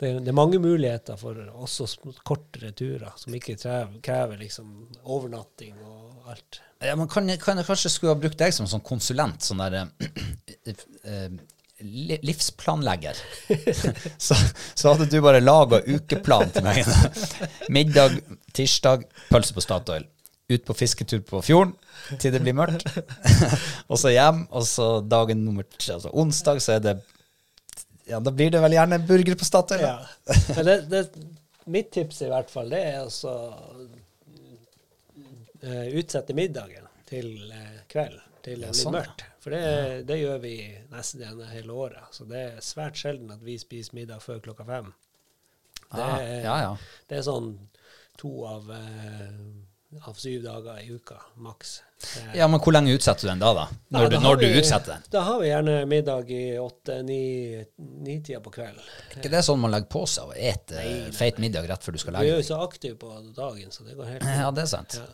det, 0.00 0.12
det 0.24 0.28
er 0.28 0.36
mange 0.36 0.58
muligheter 0.58 1.16
for 1.20 1.38
også 1.54 1.88
kortere 2.24 2.72
turer, 2.72 3.12
som 3.16 3.34
ikke 3.34 3.56
krever, 3.56 3.98
krever 4.02 4.38
liksom 4.38 4.88
overnatting 5.04 5.74
og 5.84 6.30
alt. 6.30 6.60
Ja, 6.84 6.96
man 6.96 7.08
kan, 7.08 7.28
kan 7.40 7.58
jeg 7.58 7.66
kanskje 7.66 7.90
skulle 7.90 8.14
ha 8.14 8.20
brukt 8.20 8.38
deg 8.38 8.52
som 8.52 8.68
sånn 8.68 8.84
konsulent, 8.84 9.44
sånn 9.44 9.62
der 9.62 9.84
eh, 9.84 10.74
eh, 11.04 11.28
livsplanlegger. 12.24 13.18
så, 14.26 14.36
så 14.74 14.92
hadde 14.92 15.08
du 15.10 15.20
bare 15.24 15.42
laga 15.42 15.80
ukeplan 15.86 16.52
til 16.52 16.66
meg. 16.66 16.84
Middag 17.76 18.18
tirsdag, 18.54 19.08
pølse 19.30 19.56
på 19.56 19.64
Statoil. 19.64 20.08
Ut 20.48 20.64
på 20.68 20.74
fisketur 20.76 21.22
på 21.24 21.40
fjorden 21.40 21.72
til 22.20 22.34
det 22.34 22.42
blir 22.44 22.52
mørkt. 22.56 22.84
og 23.90 23.96
så 24.00 24.12
hjem, 24.12 24.42
og 24.52 24.66
så 24.68 24.88
dagen 25.00 25.40
nummer 25.46 25.64
tre, 25.64 25.94
altså 25.96 26.12
onsdag, 26.12 26.60
så 26.60 26.76
er 26.76 26.82
det 26.84 26.94
Ja, 28.10 28.20
da 28.20 28.30
blir 28.34 28.50
det 28.52 28.60
vel 28.60 28.76
gjerne 28.76 28.98
burger 29.08 29.38
på 29.40 29.46
Statoil. 29.48 29.80
Ja. 29.86 30.04
Det, 30.60 30.76
det, 30.90 31.06
mitt 31.64 31.88
tips 31.96 32.20
i 32.26 32.28
hvert 32.28 32.50
fall, 32.52 32.68
det 32.74 32.82
er 32.90 32.98
altså 33.06 33.32
uh, 35.64 35.86
utsette 35.96 36.36
middagen 36.36 36.84
til 37.08 37.30
uh, 37.48 37.78
kveld, 37.88 38.20
til 38.44 38.60
det 38.60 38.68
Ja, 38.68 38.74
blir 38.74 38.82
sånn, 38.82 38.98
mørkt. 38.98 39.24
For 39.44 39.52
det, 39.52 40.04
det 40.08 40.20
gjør 40.20 40.38
vi 40.44 40.54
nesten 40.92 41.24
gjennom 41.24 41.48
hele 41.52 41.72
året. 41.86 42.04
Så 42.16 42.24
det 42.28 42.42
er 42.50 42.60
svært 42.64 43.00
sjelden 43.00 43.32
at 43.32 43.42
vi 43.44 43.56
spiser 43.60 43.96
middag 43.96 44.22
før 44.24 44.44
klokka 44.44 44.64
fem. 44.68 44.92
Det, 45.88 46.00
Ah, 46.00 46.20
ja, 46.20 46.54
ja. 46.64 46.70
det 47.08 47.18
er 47.20 47.26
sånn 47.26 47.50
to 48.18 48.30
av, 48.48 48.70
eh, 48.72 49.34
av 50.02 50.14
syv 50.18 50.42
dager 50.44 50.78
i 50.82 50.88
uka, 50.90 51.16
maks. 51.36 51.80
Det- 52.04 52.34
ja, 52.38 52.48
men 52.48 52.60
hvor 52.60 52.72
lenge 52.74 52.92
utsetter 52.92 53.22
du 53.22 53.28
den 53.30 53.38
da, 53.38 53.52
da? 53.54 53.66
Når, 53.88 54.02
Ja, 54.02 54.08
du, 54.08 54.14
da 54.16 54.20
har 54.20 54.28
når 54.36 54.40
du 54.40 54.46
utsetter 54.60 54.92
den? 54.92 55.02
Da 55.10 55.20
har 55.24 55.38
vi 55.40 55.48
gjerne 55.48 55.76
middag 55.88 56.30
i 56.30 56.42
åtte-ni-tida 56.58 58.40
på 58.44 58.50
kvelden. 58.52 58.80
Er 59.12 59.20
ikke 59.20 59.30
det 59.32 59.42
sånn 59.46 59.60
man 59.62 59.72
legger 59.74 59.88
på 59.94 60.02
seg 60.10 60.30
og 60.30 60.36
spiser 60.36 61.14
feit 61.16 61.38
middag 61.42 61.68
rett 61.70 61.84
før 61.86 61.96
du 61.96 61.98
skal 62.02 62.16
legge 62.18 62.26
deg? 62.26 62.34
Du 62.34 62.36
er 62.36 62.42
jo 62.42 62.48
så 62.50 62.60
aktive 62.64 62.98
på 63.00 63.10
dagen, 63.36 63.70
så 63.74 63.86
det 63.86 63.96
går 63.98 64.12
helt 64.14 64.22
fint. 64.26 64.36
Ja, 64.44 64.50
det 64.50 64.62
er 64.66 64.70
sant. 64.74 64.98
Ja. 65.00 65.08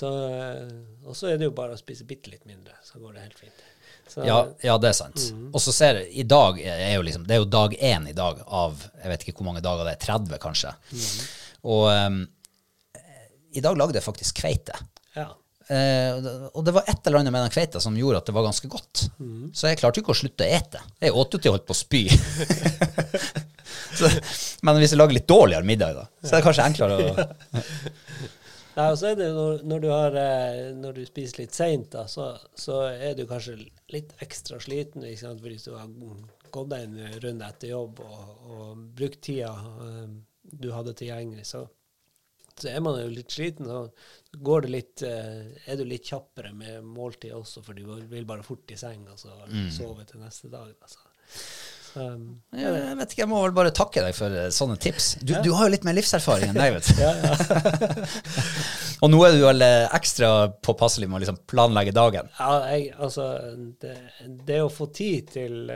Så, 0.00 0.08
eh, 0.30 1.08
og 1.08 1.16
så 1.18 1.32
er 1.32 1.40
det 1.40 1.48
jo 1.48 1.54
bare 1.56 1.74
å 1.74 1.80
spise 1.80 2.06
bitte 2.06 2.30
litt 2.30 2.44
mindre, 2.46 2.76
så 2.86 3.00
går 3.02 3.16
det 3.16 3.24
helt 3.26 3.38
fint. 3.40 3.64
Så, 4.10 4.24
Ja, 4.26 4.40
ja, 4.66 4.76
det 4.78 4.88
er 4.90 4.96
sant. 4.98 5.20
Mhm. 5.32 5.50
Og 5.54 5.60
så 5.62 5.72
ser 5.74 6.00
jeg, 6.02 6.10
i 6.22 6.26
dag 6.26 6.58
er 6.62 6.94
jo 6.96 7.02
liksom, 7.06 7.26
det 7.26 7.36
er 7.36 7.42
jo 7.44 7.48
dag 7.50 7.74
én 7.78 8.08
i 8.10 8.14
dag 8.16 8.40
av, 8.46 8.84
jeg 9.02 9.12
vet 9.12 9.24
ikke 9.26 9.36
hvor 9.40 9.46
mange 9.52 9.62
dager 9.62 9.86
det 9.86 9.96
er, 9.96 10.04
30 10.06 10.38
kanskje. 10.42 10.72
Mhm. 10.92 11.26
Og 11.70 11.84
em, 11.92 12.20
i 13.56 13.62
dag 13.64 13.78
lagde 13.78 13.98
jeg 13.98 14.06
faktisk 14.06 14.42
kveite. 14.42 14.76
ja. 15.16 15.30
Eh, 15.70 16.16
og 16.50 16.64
det- 16.64 16.72
var 16.74 16.82
et 16.88 17.06
eller 17.06 17.20
annet 17.20 17.32
med 17.32 17.44
den 17.44 17.52
kveita 17.54 17.80
som 17.80 17.94
gjorde 17.94 18.18
at 18.18 18.26
det 18.26 18.34
var 18.34 18.42
ganske 18.42 18.68
godt. 18.68 19.04
Mm. 19.20 19.52
Så 19.54 19.68
jeg 19.68 19.78
klarte 19.78 20.00
ikke 20.00 20.10
å 20.10 20.18
slutte 20.18 20.42
å 20.42 20.50
ete. 20.50 20.80
Jeg 20.98 21.14
åt 21.14 21.30
jo 21.32 21.38
til 21.38 21.46
jeg 21.46 21.54
holdt 21.54 21.66
på 21.68 21.76
å 21.76 21.78
spy. 21.78 22.08
så, 23.98 24.10
men 24.66 24.80
hvis 24.82 24.96
jeg 24.96 24.98
lager 24.98 25.14
litt 25.14 25.28
dårligere 25.30 25.68
middag, 25.68 25.94
da, 25.94 26.08
så 26.24 26.34
er 26.34 26.40
det 26.40 26.46
kanskje 26.48 26.66
enklere 26.66 26.98
å 26.98 27.14
Nei, 28.70 28.86
og 28.86 28.98
så 28.98 29.10
er 29.10 29.16
det 29.18 29.28
når, 29.34 29.62
når, 29.66 29.80
du 29.82 29.88
har, 29.90 30.14
eh, 30.16 30.58
når 30.78 30.98
du 30.98 31.00
spiser 31.06 31.42
litt 31.42 31.56
seint, 31.56 31.94
så, 32.08 32.28
så 32.54 32.82
er 32.90 33.16
du 33.18 33.24
kanskje 33.28 33.56
litt 33.92 34.14
ekstra 34.22 34.60
sliten 34.62 35.04
sant? 35.18 35.42
hvis 35.42 35.66
du 35.66 35.74
har 35.74 35.90
gått 36.54 36.70
deg 36.70 36.86
en 36.86 37.18
runde 37.24 37.48
etter 37.50 37.72
jobb 37.74 37.98
og, 38.06 38.30
og 38.46 38.84
brukt 38.96 39.20
tida 39.26 39.50
eh, 39.86 40.06
du 40.42 40.70
hadde 40.74 40.94
tilgjengelig. 40.98 41.46
Så 41.50 41.64
er 42.68 42.82
man 42.84 42.98
jo 43.00 43.08
litt 43.12 43.32
sliten, 43.32 43.68
så 43.70 44.38
går 44.44 44.66
det 44.66 44.72
litt, 44.74 45.02
eh, 45.06 45.50
er 45.66 45.80
du 45.80 45.84
litt 45.88 46.10
kjappere 46.10 46.52
med 46.56 46.84
måltid 46.84 47.34
også, 47.36 47.64
for 47.66 47.78
du 47.78 47.84
vil 48.10 48.28
bare 48.28 48.46
fort 48.46 48.70
i 48.70 48.78
seng 48.80 49.06
og 49.10 49.18
så 49.20 49.32
sove 49.74 50.06
til 50.08 50.22
neste 50.22 50.52
dag. 50.52 50.72
Da, 50.76 50.90
så. 50.90 51.06
Så, 51.90 52.04
um, 52.06 52.38
jeg, 52.54 52.70
Jeg 52.70 52.96
vet 53.00 53.12
ikke, 53.12 53.22
jeg 53.24 53.30
må 53.30 53.40
vel 53.42 53.54
bare 53.56 53.72
takke 53.74 54.04
deg 54.04 54.14
for 54.14 54.36
eh, 54.36 54.50
sånne 54.54 54.76
tips. 54.82 55.12
Du, 55.26 55.34
du 55.42 55.50
har 55.56 55.66
jo 55.66 55.74
litt 55.74 55.86
mer 55.86 55.96
livserfaring 55.98 56.52
enn 56.52 56.60
deg, 56.60 56.76
vet 56.76 56.90
du. 56.90 57.02
ja, 57.06 57.12
ja. 57.24 58.14
Og 59.02 59.10
nå 59.10 59.20
er 59.26 59.34
du 59.34 59.44
vel 59.46 59.64
eh, 59.64 59.88
ekstra 59.96 60.50
påpasselig 60.62 61.08
med 61.08 61.18
å 61.18 61.22
liksom 61.24 61.40
planlegge 61.50 61.94
dagen. 61.96 62.30
Ja, 62.38 62.58
jeg, 62.70 62.92
altså, 63.00 63.30
det, 63.82 63.96
det 64.46 64.60
å 64.62 64.72
få 64.72 64.90
tid 64.94 65.32
til 65.34 65.72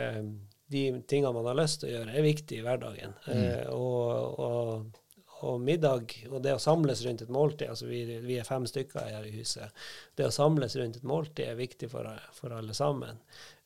de 0.75 0.85
tingene 1.09 1.33
man 1.35 1.49
har 1.51 1.59
lyst 1.59 1.83
til 1.83 1.91
å 1.91 1.97
gjøre, 1.99 2.15
er 2.15 2.27
viktig 2.27 2.59
i 2.59 2.65
hverdagen. 2.65 3.17
Eh, 3.31 3.65
og, 3.75 4.39
og, 4.41 5.01
og 5.45 5.61
middag, 5.61 6.13
og 6.31 6.41
det 6.45 6.55
å 6.57 6.61
samles 6.63 7.03
rundt 7.07 7.23
et 7.27 7.33
måltid, 7.35 7.69
altså 7.73 7.87
vi, 7.91 8.03
vi 8.25 8.39
er 8.41 8.47
fem 8.49 8.65
stykker 8.71 9.09
her 9.13 9.27
i 9.29 9.35
huset, 9.39 9.85
det 10.17 10.27
å 10.29 10.35
samles 10.35 10.77
rundt 10.81 10.97
et 11.01 11.09
måltid 11.11 11.47
er 11.51 11.59
viktig 11.59 11.91
for, 11.93 12.09
for 12.37 12.55
alle 12.57 12.75
sammen. 12.77 13.21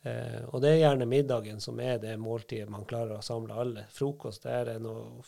Eh, 0.07 0.41
og 0.53 0.61
det 0.62 0.73
er 0.75 0.81
gjerne 0.85 1.07
middagen 1.11 1.61
som 1.62 1.79
er 1.83 1.99
det 2.03 2.17
måltidet 2.23 2.71
man 2.71 2.87
klarer 2.88 3.19
å 3.19 3.25
samle 3.27 3.55
alle. 3.64 3.87
Frokost 3.95 4.47
er 4.51 4.75
noe 4.83 5.23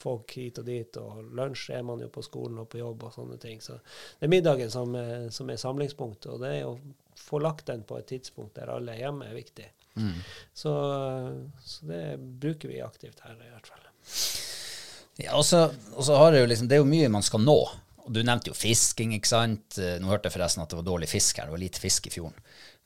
folk 0.00 0.32
hit 0.32 0.56
og 0.62 0.64
dit, 0.64 0.96
og 0.96 1.26
lunsj 1.36 1.74
er 1.76 1.82
man 1.84 2.00
jo 2.00 2.06
på 2.12 2.22
skolen 2.24 2.62
og 2.62 2.70
på 2.72 2.78
jobb 2.80 3.02
og 3.04 3.12
sånne 3.12 3.36
ting. 3.42 3.58
Så 3.60 3.74
det 3.82 4.24
er 4.28 4.32
middagen 4.32 4.70
som, 4.72 4.94
er- 4.96 5.26
som 5.34 5.50
er 5.52 5.60
samlingspunktet, 5.60 6.30
og 6.32 6.40
det 6.40 6.54
å 6.64 6.78
få 7.20 7.42
lagt 7.44 7.66
den 7.68 7.82
på 7.84 7.98
et 8.00 8.08
tidspunkt 8.08 8.56
der 8.56 8.72
alle 8.72 8.94
er 8.94 9.02
hjemme, 9.04 9.28
er 9.28 9.36
viktig. 9.36 9.66
Så, 10.56 10.72
så 11.66 11.86
det 11.90 12.02
bruker 12.40 12.70
vi 12.72 12.80
aktivt 12.80 13.20
her, 13.26 13.36
i 13.44 13.50
hvert 13.52 13.68
fall. 13.68 13.84
Ja, 15.24 15.36
og 15.38 15.44
så 15.44 15.66
og 15.96 16.04
så 16.06 16.16
har 16.16 16.32
det 16.32 16.40
jo 16.44 16.48
liksom, 16.48 16.68
det 16.70 16.78
er 16.78 16.82
jo 16.84 16.88
mye 16.88 17.10
man 17.12 17.24
skal 17.26 17.42
nå. 17.44 17.58
Og 18.06 18.12
du 18.16 18.22
nevnte 18.24 18.48
jo 18.50 18.56
fisking, 18.56 19.12
ikke 19.18 19.28
sant. 19.28 19.76
Eh, 19.78 19.98
Nå 20.00 20.08
hørte 20.08 20.30
jeg 20.30 20.34
forresten 20.38 20.62
at 20.64 20.70
det 20.72 20.78
var 20.80 20.86
dårlig 20.86 21.08
fisk 21.10 21.38
her. 21.38 21.46
Det 21.50 21.54
var 21.54 21.60
lite 21.62 21.82
fisk 21.82 22.08
i 22.08 22.12
fjorden. 22.14 22.38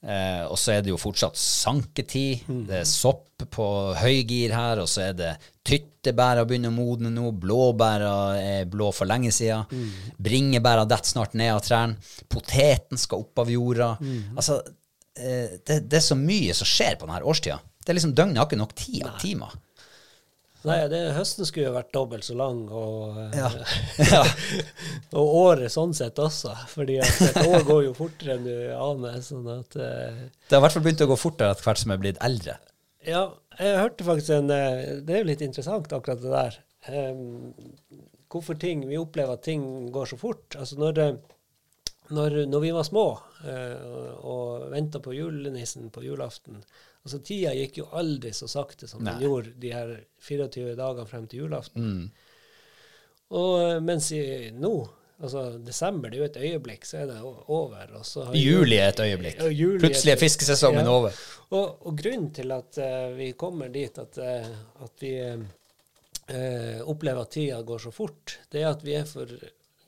Eh, 0.05 0.43
og 0.51 0.59
så 0.61 0.75
er 0.75 0.83
det 0.85 0.91
jo 0.91 0.99
fortsatt 1.01 1.39
sanketid. 1.41 2.43
Det 2.69 2.81
er 2.83 2.89
sopp 2.89 3.45
på 3.55 3.67
høygir 4.01 4.53
her, 4.53 4.83
og 4.83 4.89
så 4.91 5.07
er 5.09 5.15
det 5.17 5.31
tyttebæra 5.65 6.45
begynner 6.49 6.75
å 6.75 6.77
modne 6.77 7.13
nå. 7.15 7.31
Blåbæra 7.41 8.13
er 8.43 8.67
blå 8.69 8.91
for 8.93 9.09
lenge 9.09 9.31
siden. 9.33 9.65
Bringebæra 10.19 10.85
detter 10.91 11.15
snart 11.15 11.35
ned 11.39 11.55
av 11.55 11.63
trærne. 11.65 11.97
Poteten 12.29 13.01
skal 13.01 13.25
opp 13.25 13.39
av 13.45 13.53
jorda. 13.55 13.95
Altså, 14.37 14.59
eh, 15.17 15.57
det, 15.65 15.81
det 15.89 16.01
er 16.03 16.09
så 16.11 16.19
mye 16.19 16.53
som 16.59 16.69
skjer 16.69 16.99
på 17.01 17.07
denne 17.09 17.23
årstida. 17.25 17.61
Det 17.85 17.93
er 17.93 17.99
liksom 18.01 18.15
Døgnet 18.17 18.41
har 18.43 18.47
ikke 18.51 18.61
nok 18.61 18.75
tid, 18.77 19.05
timer. 19.23 19.57
Nei, 20.65 20.79
det, 20.89 21.01
høsten 21.13 21.45
skulle 21.45 21.67
jo 21.69 21.75
vært 21.75 21.91
dobbelt 21.93 22.25
så 22.25 22.37
lang, 22.39 22.63
og, 22.73 23.19
eh, 23.21 23.35
Ja. 23.37 23.51
ja. 24.15 24.23
og 25.13 25.35
året 25.43 25.73
sånn 25.73 25.93
sett 25.97 26.19
også. 26.23 26.55
fordi 26.73 26.97
et 27.05 27.41
år 27.45 27.67
går 27.69 27.83
jo 27.91 27.97
fortere 27.99 28.39
enn 28.39 28.47
du 28.49 28.55
aner. 28.73 29.19
sånn 29.25 29.49
at... 29.59 29.77
eh, 29.77 30.23
Det 30.49 30.57
har 30.57 30.63
i 30.63 30.65
hvert 30.65 30.77
fall 30.79 30.87
begynt 30.87 31.05
å 31.05 31.11
gå 31.11 31.19
fortere 31.21 31.53
etter 31.53 31.69
hvert 31.69 31.83
som 31.83 31.93
jeg 31.93 32.01
er 32.01 32.05
blitt 32.07 32.23
eldre. 32.25 32.57
Ja, 33.05 33.27
jeg 33.59 33.77
hørte 33.83 34.07
faktisk 34.07 34.33
en 34.39 34.49
eh, 34.51 35.03
Det 35.05 35.15
er 35.15 35.23
jo 35.23 35.29
litt 35.29 35.45
interessant, 35.45 35.93
akkurat 35.93 36.23
det 36.25 36.33
der. 36.33 36.59
Um, 36.85 37.53
hvorfor 38.29 38.59
ting 38.61 38.83
Vi 38.89 38.99
opplever 39.01 39.39
at 39.39 39.45
ting 39.47 39.63
går 39.93 40.11
så 40.11 40.19
fort. 40.21 40.57
Altså 40.59 40.81
når, 40.81 40.97
det, 40.97 41.07
når, 42.11 42.41
når 42.49 42.65
vi 42.65 42.73
var 42.77 42.89
små 42.89 43.05
uh, 43.45 44.11
og 44.25 44.67
venta 44.73 45.01
på 45.05 45.15
julenissen 45.17 45.93
på 45.93 46.05
julaften 46.05 46.65
altså 47.05 47.21
Tida 47.25 47.55
gikk 47.55 47.79
jo 47.83 47.89
aldri 47.93 48.33
så 48.37 48.49
sakte 48.51 48.89
som 48.91 49.05
den 49.05 49.21
gjorde 49.23 49.55
de 49.61 49.73
her 49.75 49.95
24 50.25 50.75
dagene 50.79 51.07
frem 51.09 51.27
til 51.29 51.45
julaften. 51.45 51.89
Og 53.35 53.55
eh, 53.63 53.81
mens 53.85 54.13
i, 54.17 54.23
nå 54.57 54.75
Altså, 55.25 55.45
desember 55.63 56.11
det 56.11 56.19
er 56.19 56.21
jo 56.21 56.27
et 56.27 56.37
øyeblikk, 56.51 56.87
så 56.89 56.99
er 56.99 57.07
det 57.07 57.21
over. 57.23 57.85
Og 57.97 58.03
så 58.05 58.25
har 58.27 58.35
Juli 58.37 58.81
er 58.83 58.91
et 58.91 59.01
øyeblikk. 59.01 59.39
Juli 59.55 59.79
Plutselig 59.79 60.11
er 60.13 60.19
fiskesesongen 60.21 60.83
Ja. 60.83 60.91
over. 60.91 61.21
Og, 61.55 61.87
og 61.87 61.97
grunnen 61.97 62.33
til 62.35 62.51
at 62.53 62.81
uh, 62.83 63.15
vi 63.17 63.31
kommer 63.39 63.71
dit 63.73 63.99
at, 63.99 64.19
uh, 64.19 64.83
at 64.85 65.05
vi 65.05 65.13
uh, 65.23 66.89
opplever 66.91 67.23
at 67.23 67.31
tida 67.31 67.63
går 67.63 67.79
så 67.87 67.93
fort, 67.95 68.39
det 68.51 68.65
er 68.65 68.73
at 68.73 68.83
vi 68.85 68.97
er 68.99 69.07
for, 69.09 69.31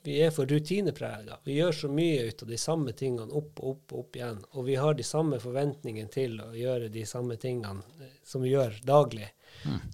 vi 0.07 0.21
er 0.23 0.31
for 0.31 0.47
rutineprega. 0.47 1.41
Vi 1.43 1.57
gjør 1.57 1.75
så 1.75 1.91
mye 1.91 2.29
ut 2.29 2.43
av 2.45 2.51
de 2.53 2.59
samme 2.61 2.95
tingene 2.95 3.27
opp 3.35 3.59
og 3.59 3.73
opp 3.73 3.93
og 3.93 4.03
opp 4.05 4.19
igjen. 4.19 4.41
Og 4.55 4.67
vi 4.69 4.77
har 4.79 4.95
de 4.95 5.03
samme 5.03 5.39
forventningene 5.43 6.11
til 6.13 6.37
å 6.39 6.53
gjøre 6.55 6.87
de 6.93 7.03
samme 7.09 7.35
tingene 7.41 7.83
eh, 7.99 8.13
som 8.23 8.45
vi 8.45 8.53
gjør 8.53 8.77
daglig. 8.87 9.27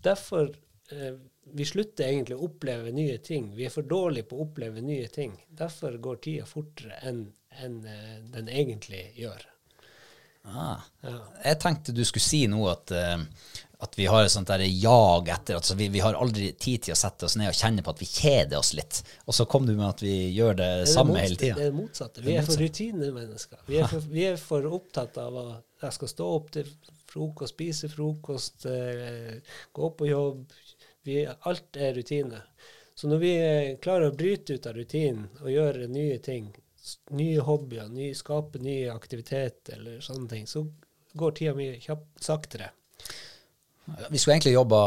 Derfor 0.05 0.51
eh, 0.93 1.15
vi 1.53 1.65
slutter 1.65 2.07
egentlig 2.07 2.37
å 2.37 2.45
oppleve 2.47 2.93
nye 2.93 3.17
ting. 3.25 3.49
Vi 3.57 3.65
er 3.65 3.73
for 3.73 3.89
dårlige 3.89 4.29
på 4.29 4.37
å 4.37 4.45
oppleve 4.45 4.83
nye 4.85 5.09
ting. 5.11 5.33
Derfor 5.49 5.97
går 5.97 6.21
tida 6.23 6.45
fortere 6.49 7.01
enn 7.09 7.25
en, 7.61 7.85
eh, 7.85 8.21
den 8.33 8.49
egentlig 8.49 9.11
gjør. 9.15 9.49
Ah. 10.43 10.81
Ja. 11.01 11.17
Jeg 11.43 11.59
tenkte 11.63 11.93
du 11.95 12.03
skulle 12.05 12.25
si 12.25 12.45
noe 12.51 12.73
at, 12.73 12.91
eh, 12.91 13.17
at 13.83 13.97
vi 13.99 14.05
har 14.09 14.25
et 14.25 14.31
sånt 14.31 14.49
der 14.49 14.63
jag 14.65 15.29
etter 15.29 15.57
altså 15.59 15.75
vi, 15.79 15.89
vi 15.93 16.01
har 16.03 16.15
aldri 16.15 16.51
tid 16.59 16.85
til 16.87 16.95
å 16.95 16.97
sette 16.97 17.27
oss 17.27 17.35
ned 17.39 17.51
og 17.51 17.57
kjenne 17.57 17.83
på 17.83 17.93
at 17.93 18.01
vi 18.01 18.07
kjeder 18.09 18.59
oss 18.59 18.73
litt. 18.77 19.01
Og 19.27 19.35
så 19.37 19.45
kom 19.49 19.67
du 19.67 19.73
med 19.73 19.85
at 19.89 20.03
vi 20.03 20.15
gjør 20.35 20.57
det, 20.59 20.69
Det 20.85 20.91
samme 20.93 21.19
hele 21.19 21.39
tida. 21.39 21.57
Det 21.59 21.67
er 21.67 21.71
det 21.71 21.77
motsatte. 21.77 22.23
Vi 22.25 22.37
er 22.39 22.47
for 22.47 22.63
rutinemennesker. 22.63 23.63
Vi 23.67 23.79
er 23.81 23.91
for, 23.91 24.09
vi 24.15 24.27
er 24.29 24.39
for 24.41 24.69
opptatt 24.79 25.19
av 25.21 25.39
at 25.43 25.87
jeg 25.87 25.97
skal 25.97 26.13
stå 26.13 26.29
opp 26.37 26.51
til 26.55 26.69
frokost, 27.13 27.53
spise 27.53 27.89
frokost, 27.91 28.65
eh, 28.65 29.35
gå 29.71 29.89
på 29.99 30.07
jobb. 30.09 30.45
Vi, 31.03 31.19
alt 31.27 31.77
er 31.77 31.93
rutine. 31.97 32.41
Så 32.95 33.09
når 33.11 33.23
vi 33.23 33.33
eh, 33.37 33.73
klarer 33.81 34.11
å 34.11 34.15
bryte 34.17 34.55
ut 34.55 34.69
av 34.69 34.77
rutinen 34.77 35.27
og 35.41 35.51
gjøre 35.51 35.89
nye 35.91 36.19
ting, 36.23 36.53
nye 37.15 37.43
hobbyer, 37.43 37.89
nye, 37.91 38.15
skape 38.15 38.61
ny 38.63 38.83
aktivitet 38.91 39.71
eller 39.75 39.99
sånne 40.03 40.29
ting, 40.29 40.47
så 40.47 40.65
går 41.13 41.35
tida 41.37 41.67
kjapt, 41.83 42.09
saktere. 42.23 42.71
Vi 44.09 44.19
skulle 44.19 44.37
egentlig 44.37 44.53
jobba 44.53 44.79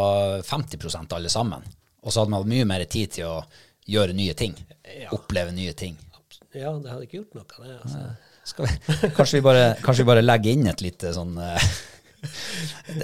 50% 0.42 1.14
alle 1.16 1.28
sammen. 1.32 1.64
Og 2.02 2.12
så 2.12 2.22
hadde 2.22 2.32
man 2.32 2.42
hatt 2.42 2.52
mye 2.52 2.68
mer 2.68 2.84
tid 2.90 3.16
til 3.18 3.28
å 3.28 3.40
gjøre 3.86 4.14
nye 4.16 4.34
ting. 4.38 4.54
Ja. 4.86 5.10
Oppleve 5.16 5.52
nye 5.54 5.74
ting. 5.76 5.96
Ja, 6.56 6.72
det 6.80 6.88
hadde 6.88 7.04
ikke 7.04 7.20
gjort 7.20 7.36
noe, 7.36 7.66
det. 7.66 7.76
altså. 7.82 8.06
Skal 8.46 8.68
vi, 8.68 8.96
kanskje, 9.16 9.36
vi 9.36 9.42
bare, 9.42 9.66
kanskje 9.82 10.04
vi 10.04 10.08
bare 10.12 10.22
legger 10.22 10.54
inn 10.54 10.68
et 10.70 10.82
lite 10.84 11.10
sånn 11.12 11.32
eh, 11.42 11.64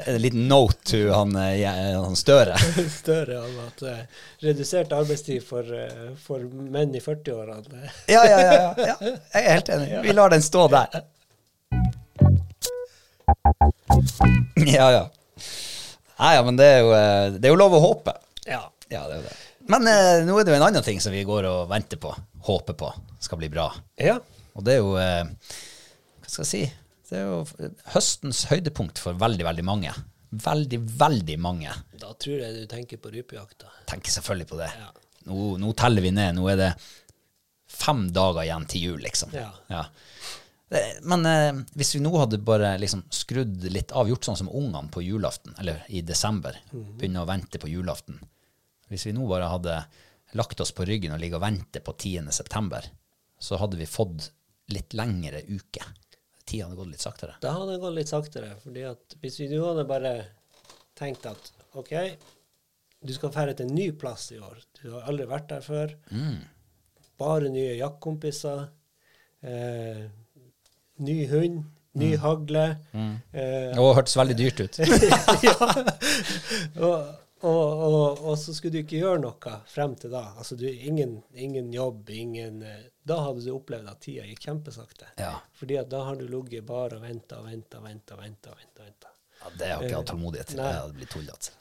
En 0.06 0.20
liten 0.22 0.44
note 0.48 0.78
til 0.86 1.10
han, 1.10 1.34
eh, 1.36 1.64
han 1.98 2.14
Støre. 2.18 2.54
Større 3.02 3.40
om 3.42 3.58
at 3.64 3.82
uh, 3.82 4.22
redusert 4.46 4.94
arbeidstid 4.94 5.42
for, 5.46 5.66
uh, 5.66 6.12
for 6.22 6.46
menn 6.46 6.94
i 6.94 7.02
40-årene 7.02 7.82
eh, 7.82 7.98
Ja, 8.14 8.22
ja, 8.28 8.38
ja, 8.38 8.54
ja, 8.54 8.86
ja. 8.92 8.96
Jeg 9.10 9.42
er 9.42 9.58
helt 9.58 9.72
enig. 9.74 9.90
Vi 10.06 10.14
lar 10.14 10.32
den 10.32 10.46
stå 10.46 10.68
der. 10.72 11.02
Ja, 14.62 14.88
ja. 14.94 15.04
Nei, 16.22 16.34
ja, 16.38 16.42
men 16.46 16.58
det 16.58 16.68
er, 16.70 16.82
jo, 16.84 16.92
eh, 16.94 17.38
det 17.38 17.48
er 17.48 17.54
jo 17.54 17.58
lov 17.58 17.74
å 17.74 17.82
håpe. 17.82 18.14
Ja. 18.46 18.62
Ja, 18.92 19.06
det 19.08 19.16
er 19.18 19.24
det. 19.26 19.32
Men 19.72 19.86
eh, 19.90 20.20
nå 20.26 20.36
er 20.38 20.46
det 20.46 20.52
jo 20.52 20.58
en 20.58 20.66
annen 20.68 20.84
ting 20.86 21.00
som 21.02 21.14
vi 21.14 21.24
går 21.26 21.46
og 21.48 21.66
venter 21.70 21.98
på, 22.02 22.12
håper 22.48 22.76
på, 22.78 22.92
skal 23.22 23.40
bli 23.42 23.50
bra. 23.52 23.70
ja. 24.00 24.18
Og 24.52 24.66
det 24.66 24.74
er 24.74 24.82
jo 24.82 24.90
eh, 25.00 25.22
Hva 26.20 26.28
skal 26.28 26.42
jeg 26.44 26.48
si? 26.50 26.58
Det 27.08 27.16
er 27.16 27.22
jo 27.24 27.68
høstens 27.94 28.42
høydepunkt 28.50 29.00
for 29.00 29.16
veldig, 29.16 29.46
veldig 29.46 29.64
mange. 29.64 29.94
Veldig, 30.44 30.78
veldig 31.00 31.36
mange. 31.40 31.72
Da 32.00 32.10
tror 32.20 32.40
jeg 32.40 32.58
du 32.58 32.66
tenker 32.68 33.00
på 33.00 33.12
rypejakta. 33.14 33.70
Tenker 33.88 34.12
selvfølgelig 34.12 34.48
på 34.52 34.58
det. 34.60 34.68
Ja. 34.76 34.90
Nå, 35.28 35.54
nå 35.60 35.72
teller 35.76 36.04
vi 36.04 36.12
ned. 36.12 36.36
Nå 36.36 36.46
er 36.52 36.60
det 36.60 36.70
fem 37.72 38.06
dager 38.12 38.44
igjen 38.44 38.68
til 38.68 38.86
jul, 38.90 39.00
liksom. 39.04 39.32
Ja. 39.36 39.48
Eh, 39.72 39.88
Men 41.02 41.26
eh, 41.28 41.62
hvis 41.76 41.94
vi 41.96 42.00
nå 42.00 42.12
hadde 42.16 42.40
bare 42.40 42.74
liksom 42.80 43.02
skrudd 43.12 43.64
litt 43.72 43.92
av, 43.92 44.08
gjort 44.08 44.24
sånn 44.28 44.38
som 44.40 44.48
ungene 44.48 44.88
på 44.92 45.02
julaften, 45.04 45.54
eller 45.60 45.82
i 45.92 46.00
desember, 46.06 46.56
begynne 46.72 47.24
å 47.24 47.28
vente 47.28 47.60
på 47.60 47.68
julaften. 47.68 48.20
Hvis 48.88 49.06
vi 49.08 49.14
nå 49.16 49.26
bare 49.28 49.50
hadde 49.52 49.78
lagt 50.38 50.60
oss 50.64 50.72
på 50.72 50.86
ryggen 50.88 51.12
og 51.12 51.20
ligget 51.20 51.40
og 51.40 51.44
vente 51.44 51.82
på 51.84 51.92
10. 51.92 52.30
september, 52.32 52.86
så 53.42 53.58
hadde 53.60 53.76
vi 53.80 53.88
fått 53.90 54.30
litt 54.72 54.94
lengre 54.96 55.42
uke. 55.48 55.84
Tida 56.44 56.66
hadde 56.66 56.78
gått 56.78 56.92
litt 56.92 57.04
saktere. 57.04 57.34
Da 57.42 57.52
hadde 57.56 57.74
det 57.74 57.82
gått 57.82 57.96
litt 57.98 58.12
saktere. 58.12 58.54
fordi 58.62 58.86
at 58.88 59.16
hvis 59.20 59.40
vi 59.42 59.50
nå 59.52 59.64
hadde 59.66 59.88
bare 59.88 60.14
tenkt 60.98 61.26
at 61.28 61.52
OK, 61.78 61.92
du 63.02 63.12
skal 63.14 63.32
dra 63.34 63.52
til 63.52 63.66
en 63.66 63.76
ny 63.76 63.90
plass 63.98 64.30
i 64.34 64.38
år. 64.38 64.60
Du 64.78 64.92
har 64.94 65.08
aldri 65.10 65.26
vært 65.30 65.48
der 65.50 65.64
før. 65.64 65.94
Bare 67.18 67.50
nye 67.52 67.76
jaktkompiser. 67.78 68.68
Eh, 69.42 70.04
ny 70.98 71.26
hund. 71.30 71.62
Ny 71.94 72.14
hagle. 72.16 72.76
Eh, 72.96 73.74
Det 73.76 73.76
hørtes 73.76 74.14
veldig 74.16 74.36
dyrt 74.38 74.60
ut. 74.64 74.78
og, 76.80 77.10
og, 77.42 77.82
og, 77.84 78.22
og 78.22 78.38
så 78.40 78.54
skulle 78.54 78.78
du 78.78 78.80
ikke 78.80 79.00
gjøre 79.02 79.20
noe 79.20 79.56
frem 79.68 79.92
til 80.00 80.10
da. 80.14 80.22
Altså 80.38 80.56
du, 80.56 80.64
ingen, 80.70 81.18
ingen 81.34 81.68
jobb, 81.74 82.08
ingen 82.16 82.62
eh, 82.64 82.86
Da 83.04 83.18
hadde 83.26 83.42
du 83.44 83.50
opplevd 83.56 83.90
at 83.92 84.00
tida 84.04 84.24
gikk 84.28 84.40
kjempesakte. 84.46 85.10
Ja. 85.20 85.34
Fordi 85.58 85.76
at 85.82 85.90
da 85.92 86.04
har 86.08 86.16
du 86.16 86.24
ligget 86.30 86.64
bare 86.68 86.96
og 86.96 87.02
venta 87.04 87.42
og 87.42 87.50
venta 87.50 87.82
og 87.82 87.88
venta. 87.90 88.16
venta, 88.16 88.54
venta, 88.56 88.86
venta. 88.86 89.12
Ja, 89.42 89.50
det 89.58 89.68
har 89.72 89.82
ikke 89.82 89.90
jeg 89.90 89.98
hatt 89.98 90.10
tålmodighet 90.14 90.48
til. 90.54 90.62
Det 90.62 90.94
blitt 90.96 91.10
tullete. 91.12 91.52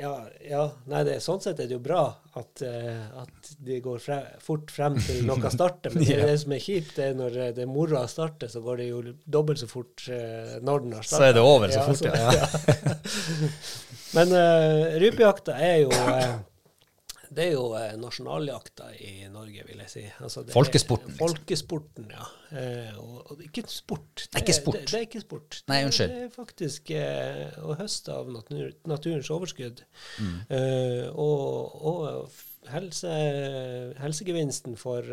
Ja, 0.00 0.14
ja, 0.48 0.62
nei, 0.88 1.02
det, 1.04 1.18
sånn 1.20 1.42
sett 1.44 1.58
er 1.60 1.68
det 1.68 1.76
jo 1.76 1.82
bra 1.84 2.02
at, 2.40 2.62
uh, 2.64 3.20
at 3.20 3.50
de 3.60 3.80
går 3.84 4.00
fre, 4.00 4.16
fort 4.40 4.70
frem 4.72 4.96
til 5.02 5.24
noe 5.28 5.50
starter. 5.52 5.92
Men 5.92 6.06
det, 6.06 6.14
Ja. 6.16 6.28
det 6.30 6.38
som 6.40 6.54
er 6.56 6.62
kjipt, 6.64 6.94
det 6.96 7.10
er 7.10 7.18
når 7.18 7.36
eh, 7.36 7.50
det 7.56 7.66
moroa 7.68 8.06
starter, 8.08 8.48
så 8.48 8.62
går 8.64 8.80
det 8.80 8.86
jo 8.88 9.02
dobbelt 9.28 9.60
så 9.60 9.68
fort 9.68 10.06
uh, 10.08 10.56
når 10.64 10.86
den 10.86 10.96
har 10.96 11.08
Så 11.10 11.20
er 11.26 11.36
det 11.36 11.44
over 11.44 11.74
så 11.74 11.84
fort, 11.84 12.08
ja. 12.08 12.48
Men 14.16 14.32
uh, 14.34 14.96
rypejakta 15.02 15.58
er 15.60 15.82
jo 15.84 15.92
det 17.30 17.44
er 17.46 17.52
jo 17.54 17.64
eh, 17.78 17.92
nasjonaljakta 18.00 18.88
i 19.06 19.12
Norge, 19.30 19.62
vil 19.68 19.78
jeg 19.84 19.90
si. 19.92 20.02
Altså, 20.24 20.42
det 20.42 20.50
er- 20.50 20.56
Folkesporten, 20.56 21.12
liksom. 21.12 21.20
Folkesporten, 21.22 22.08
ja. 22.10 22.26
Eh, 22.58 22.98
og, 22.98 23.30
og 23.30 23.42
ikke 23.46 23.62
sport. 23.70 24.24
Det 24.26 24.40
er 24.40 24.44
ikke 24.44 24.56
sport. 24.58 24.78
Det, 24.80 24.86
det 24.90 24.98
er 24.98 25.06
ikke 25.06 25.22
sport. 25.22 25.60
Nei, 25.70 25.78
unnskyld. 25.86 26.10
Det 26.16 26.24
er 26.26 26.34
faktisk 26.34 26.90
eh, 26.98 27.58
å 27.62 27.76
høste 27.78 28.16
av 28.18 28.32
natur, 28.34 28.72
naturens 28.90 29.30
overskudd. 29.36 29.84
Mm. 30.18 30.36
Eh, 30.58 31.06
og 31.14 31.80
og 31.90 32.38
helse, 32.70 33.08
helsegevinsten 34.02 34.74
for, 34.76 35.06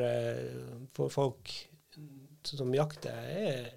for 0.97 1.13
folk 1.13 1.53
som 2.47 2.73
jakter, 2.75 3.13
er 3.13 3.69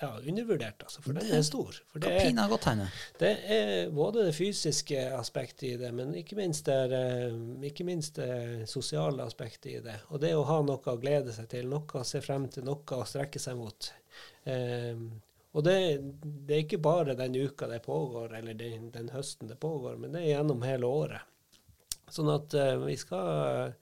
ja, 0.00 0.10
undervurdert, 0.28 0.82
altså. 0.84 1.02
For 1.02 1.16
den 1.16 1.30
er 1.32 1.44
stor. 1.46 1.76
For 1.88 2.02
det 2.02 2.10
er, 2.12 2.32
det 3.20 3.30
er 3.56 3.92
både 3.96 4.26
det 4.26 4.34
fysiske 4.36 5.06
aspektet 5.16 5.62
i 5.70 5.76
det, 5.80 5.92
men 5.96 6.12
ikke 6.20 6.36
minst 6.36 6.68
det, 6.68 6.80
eh, 6.92 7.38
ikke 7.70 7.86
minst 7.88 8.20
det 8.20 8.68
sosiale 8.68 9.24
aspektet 9.24 9.70
i 9.72 9.78
det. 9.84 9.96
Og 10.10 10.20
det 10.20 10.34
å 10.36 10.44
ha 10.48 10.58
noe 10.66 10.92
å 10.92 11.00
glede 11.00 11.32
seg 11.36 11.48
til, 11.54 11.70
noe 11.72 12.02
å 12.02 12.04
se 12.04 12.20
frem 12.24 12.44
til, 12.52 12.66
noe 12.68 13.00
å 13.00 13.08
strekke 13.08 13.40
seg 13.40 13.56
mot. 13.56 13.88
Eh, 14.44 15.00
og 15.56 15.64
det, 15.64 15.78
det 16.20 16.58
er 16.58 16.66
ikke 16.66 16.82
bare 16.84 17.16
den 17.16 17.38
uka 17.40 17.68
det 17.70 17.80
pågår, 17.86 18.36
eller 18.36 18.58
den, 18.58 18.90
den 18.92 19.08
høsten 19.14 19.48
det 19.48 19.56
pågår, 19.62 19.96
men 19.96 20.12
det 20.12 20.26
er 20.26 20.34
gjennom 20.34 20.66
hele 20.68 20.92
året. 20.92 21.32
Sånn 22.12 22.28
at 22.30 22.52
eh, 22.54 22.76
vi 22.84 22.98
skal 23.00 23.72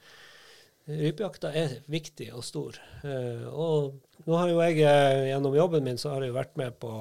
Rypejakta 0.85 1.49
er 1.57 1.79
viktig 1.89 2.29
og 2.37 2.45
stor. 2.45 2.77
Eh, 3.09 3.47
og 3.49 4.14
nå 4.27 4.37
har 4.41 4.49
jo 4.53 4.61
jeg 4.65 4.79
eh, 4.85 5.29
gjennom 5.31 5.57
jobben 5.57 5.85
min 5.87 5.99
så 6.01 6.15
har 6.15 6.23
jeg 6.25 6.33
jo 6.33 6.37
vært 6.39 6.57
med 6.61 6.77
på, 6.83 6.93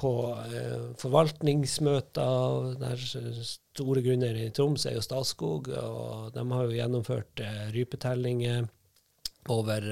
på 0.00 0.12
eh, 0.46 0.84
forvaltningsmøter 1.02 2.74
der 2.80 3.02
store 3.48 4.02
grunner 4.04 4.36
i 4.44 4.50
Troms 4.54 4.86
er 4.86 4.96
jo 4.98 5.02
Statskog, 5.04 5.68
og 5.74 6.32
de 6.36 6.44
har 6.52 6.64
jo 6.68 6.76
gjennomført 6.78 7.42
eh, 7.44 7.64
rypetellinger 7.74 8.68
over 9.52 9.84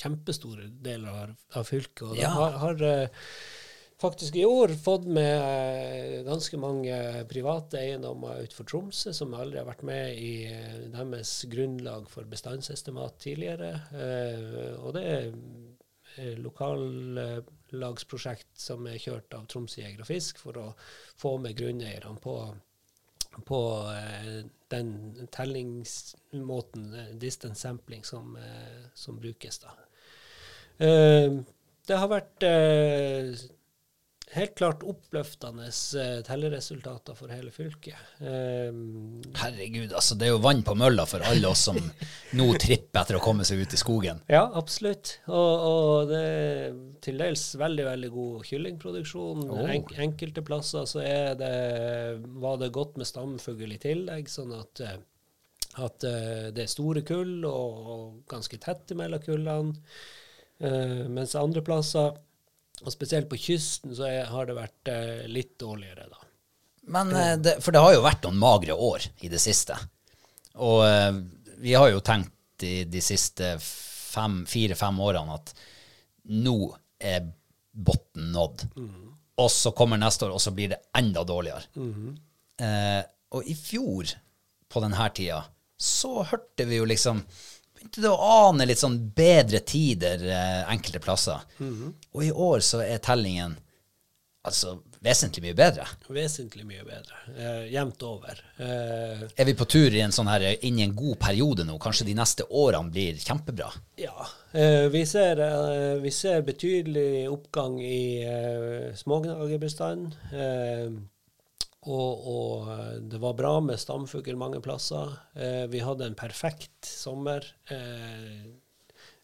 kjempestore 0.00 0.68
deler 0.84 1.32
av, 1.50 1.64
fylket. 1.66 2.02
Og 2.06 2.14
de 2.14 2.22
Ja. 2.22 2.30
har, 2.30 2.52
har 2.62 2.76
faktisk 4.00 4.36
i 4.36 4.44
år 4.44 4.68
fått 4.68 5.06
med 5.06 5.40
eh, 5.40 6.24
ganske 6.24 6.56
mange 6.60 7.24
private 7.28 7.78
eiendommer 7.80 8.42
utenfor 8.44 8.64
Tromsø 8.68 9.12
som 9.16 9.34
aldri 9.36 9.58
har 9.60 9.66
vært 9.68 9.82
med 9.86 10.14
i 10.16 10.46
eh, 10.48 10.90
deres 10.94 11.44
grunnlag 11.50 12.10
for 12.10 12.24
bestandsestimat 12.30 13.18
tidligere. 13.20 13.80
Eh, 13.92 14.74
og 14.80 14.94
det 14.96 15.04
er 15.10 15.32
lokallagsprosjekt 16.40 18.58
som 18.58 18.86
er 18.90 18.98
kjørt 19.00 19.34
av 19.36 19.46
Tromsø 19.48 19.80
Jeger 19.82 20.00
og 20.02 20.08
Fisk 20.08 20.38
for 20.42 20.54
å 20.58 20.74
få 21.20 21.38
med 21.42 21.56
grunneierne 21.60 22.20
på, 22.24 22.34
på 23.46 23.60
den 24.74 24.88
tellingsmåten, 25.30 26.84
distance 27.22 27.60
sampling, 27.62 28.02
som, 28.04 28.38
som 28.94 29.20
brukes 29.22 29.58
da. 29.62 29.70
Det 31.86 31.96
har 32.02 32.08
vært 32.10 32.38
helt 34.30 34.54
klart 34.58 34.84
oppløftende 34.86 35.66
eh, 35.66 36.20
telleresultater 36.26 37.16
for 37.18 37.32
hele 37.34 37.50
fylket. 37.54 37.98
Um, 38.22 39.18
Herregud, 39.40 39.92
altså. 39.92 40.14
Det 40.18 40.28
er 40.28 40.34
jo 40.34 40.42
vann 40.44 40.62
på 40.66 40.76
mølla 40.78 41.06
for 41.08 41.24
alle 41.26 41.50
oss 41.50 41.64
som 41.66 41.78
nå 42.38 42.46
tripper 42.62 43.02
etter 43.02 43.18
å 43.18 43.22
komme 43.24 43.46
seg 43.48 43.64
ut 43.64 43.74
i 43.74 43.80
skogen. 43.80 44.22
ja, 44.30 44.44
absolutt. 44.60 45.16
Og, 45.26 45.66
og 45.66 46.12
det 46.12 46.22
er 46.22 46.78
til 47.02 47.20
dels 47.20 47.44
veldig, 47.58 47.88
veldig 47.90 48.12
god 48.14 48.46
kyllingproduksjon. 48.52 49.44
Oh. 49.50 49.64
Enk, 49.74 49.94
enkelte 49.98 50.46
plasser 50.46 50.86
så 50.90 51.02
er 51.04 51.34
det, 51.40 51.54
var 52.42 52.60
det 52.62 52.72
godt 52.76 53.00
med 53.00 53.10
stamfugl 53.10 53.74
i 53.74 53.82
tillegg, 53.82 54.30
sånn 54.30 54.54
at, 54.60 54.84
eh, 54.86 54.98
at 55.82 56.06
eh, 56.06 56.48
det 56.54 56.66
er 56.66 56.72
store 56.78 57.02
kull 57.06 57.40
og, 57.50 57.92
og 57.94 58.08
ganske 58.30 58.62
tett 58.62 58.94
mellom 58.98 59.22
kullene. 59.26 59.78
Uh, 60.60 61.06
mens 61.08 61.32
andre 61.40 61.62
plasser, 61.64 62.18
og 62.84 62.92
spesielt 62.94 63.28
på 63.30 63.38
kysten, 63.40 63.94
så 63.96 64.06
er, 64.08 64.24
har 64.30 64.48
det 64.48 64.56
vært 64.56 64.90
eh, 64.92 65.24
litt 65.30 65.56
dårligere, 65.60 66.08
da. 66.10 66.26
Men, 66.90 67.12
eh, 67.14 67.34
det, 67.38 67.58
for 67.64 67.74
det 67.74 67.82
har 67.84 67.94
jo 67.94 68.04
vært 68.04 68.24
noen 68.26 68.40
magre 68.40 68.76
år 68.76 69.06
i 69.24 69.30
det 69.32 69.40
siste. 69.42 69.76
Og 70.64 70.82
eh, 70.86 71.20
vi 71.60 71.76
har 71.76 71.90
jo 71.92 72.00
tenkt 72.04 72.64
i 72.66 72.84
de 72.88 73.00
siste 73.04 73.54
fire-fem 73.60 74.98
årene 75.00 75.36
at 75.38 75.52
nå 76.34 76.56
er 77.00 77.28
bunnen 77.70 78.32
nådd. 78.34 78.66
Og 79.40 79.48
så 79.52 79.72
kommer 79.76 80.00
neste 80.00 80.26
år, 80.26 80.34
og 80.36 80.42
så 80.42 80.52
blir 80.52 80.72
det 80.74 80.82
enda 80.98 81.22
dårligere. 81.24 81.62
eh, 82.60 83.02
og 83.30 83.46
i 83.46 83.54
fjor, 83.54 84.10
på 84.70 84.82
denne 84.82 85.06
tida, 85.14 85.44
så 85.80 86.22
hørte 86.28 86.66
vi 86.68 86.76
jo 86.76 86.84
liksom 86.84 87.22
Begynte 87.80 88.04
det 88.04 88.12
å 88.12 88.30
ane 88.50 88.66
litt 88.68 88.78
sånn 88.82 88.98
bedre 89.16 89.62
tider 89.64 90.20
eh, 90.28 90.60
enkelte 90.70 91.00
plasser. 91.00 91.40
Og 92.12 92.22
i 92.26 92.30
år 92.30 92.60
så 92.60 92.82
er 92.84 93.00
tellingen 93.02 93.56
altså 94.44 94.78
vesentlig 95.04 95.42
mye 95.46 95.56
bedre. 95.56 95.84
Vesentlig 96.12 96.64
mye 96.68 96.84
bedre. 96.84 97.16
Eh, 97.36 97.62
jevnt 97.72 98.02
over. 98.04 98.38
Eh, 98.60 99.22
Er 99.36 99.48
vi 99.48 99.54
på 99.56 99.64
tur 99.68 99.92
i 99.96 100.00
en 100.04 100.12
sånn 100.12 100.28
her, 100.28 100.44
inn 100.64 100.78
i 100.80 100.84
en 100.84 100.94
god 100.96 101.18
periode 101.20 101.64
nå? 101.64 101.78
Kanskje 101.80 102.06
de 102.08 102.14
neste 102.16 102.44
årene 102.48 102.92
blir 102.92 103.16
kjempebra? 103.20 103.70
ja. 104.00 104.28
Eh, 104.52 104.88
vi, 104.90 105.04
ser, 105.06 105.38
eh, 105.40 106.00
vi 106.02 106.10
ser 106.10 106.40
betydelig 106.42 107.28
oppgang 107.30 107.76
i 107.80 108.24
eh, 108.26 108.88
smågnagerbestanden. 108.98 110.12
Og, 111.88 112.26
og 112.28 112.72
eh, 112.74 112.96
det 113.12 113.20
var 113.22 113.38
bra 113.38 113.54
med 113.64 113.80
stamfugl 113.80 114.36
mange 114.40 114.60
plasser. 114.64 115.14
Eh, 115.34 115.64
vi 115.72 115.80
hadde 115.84 116.10
en 116.10 116.18
perfekt 116.18 116.88
sommer. 116.88 117.46
Eh, 117.72 118.50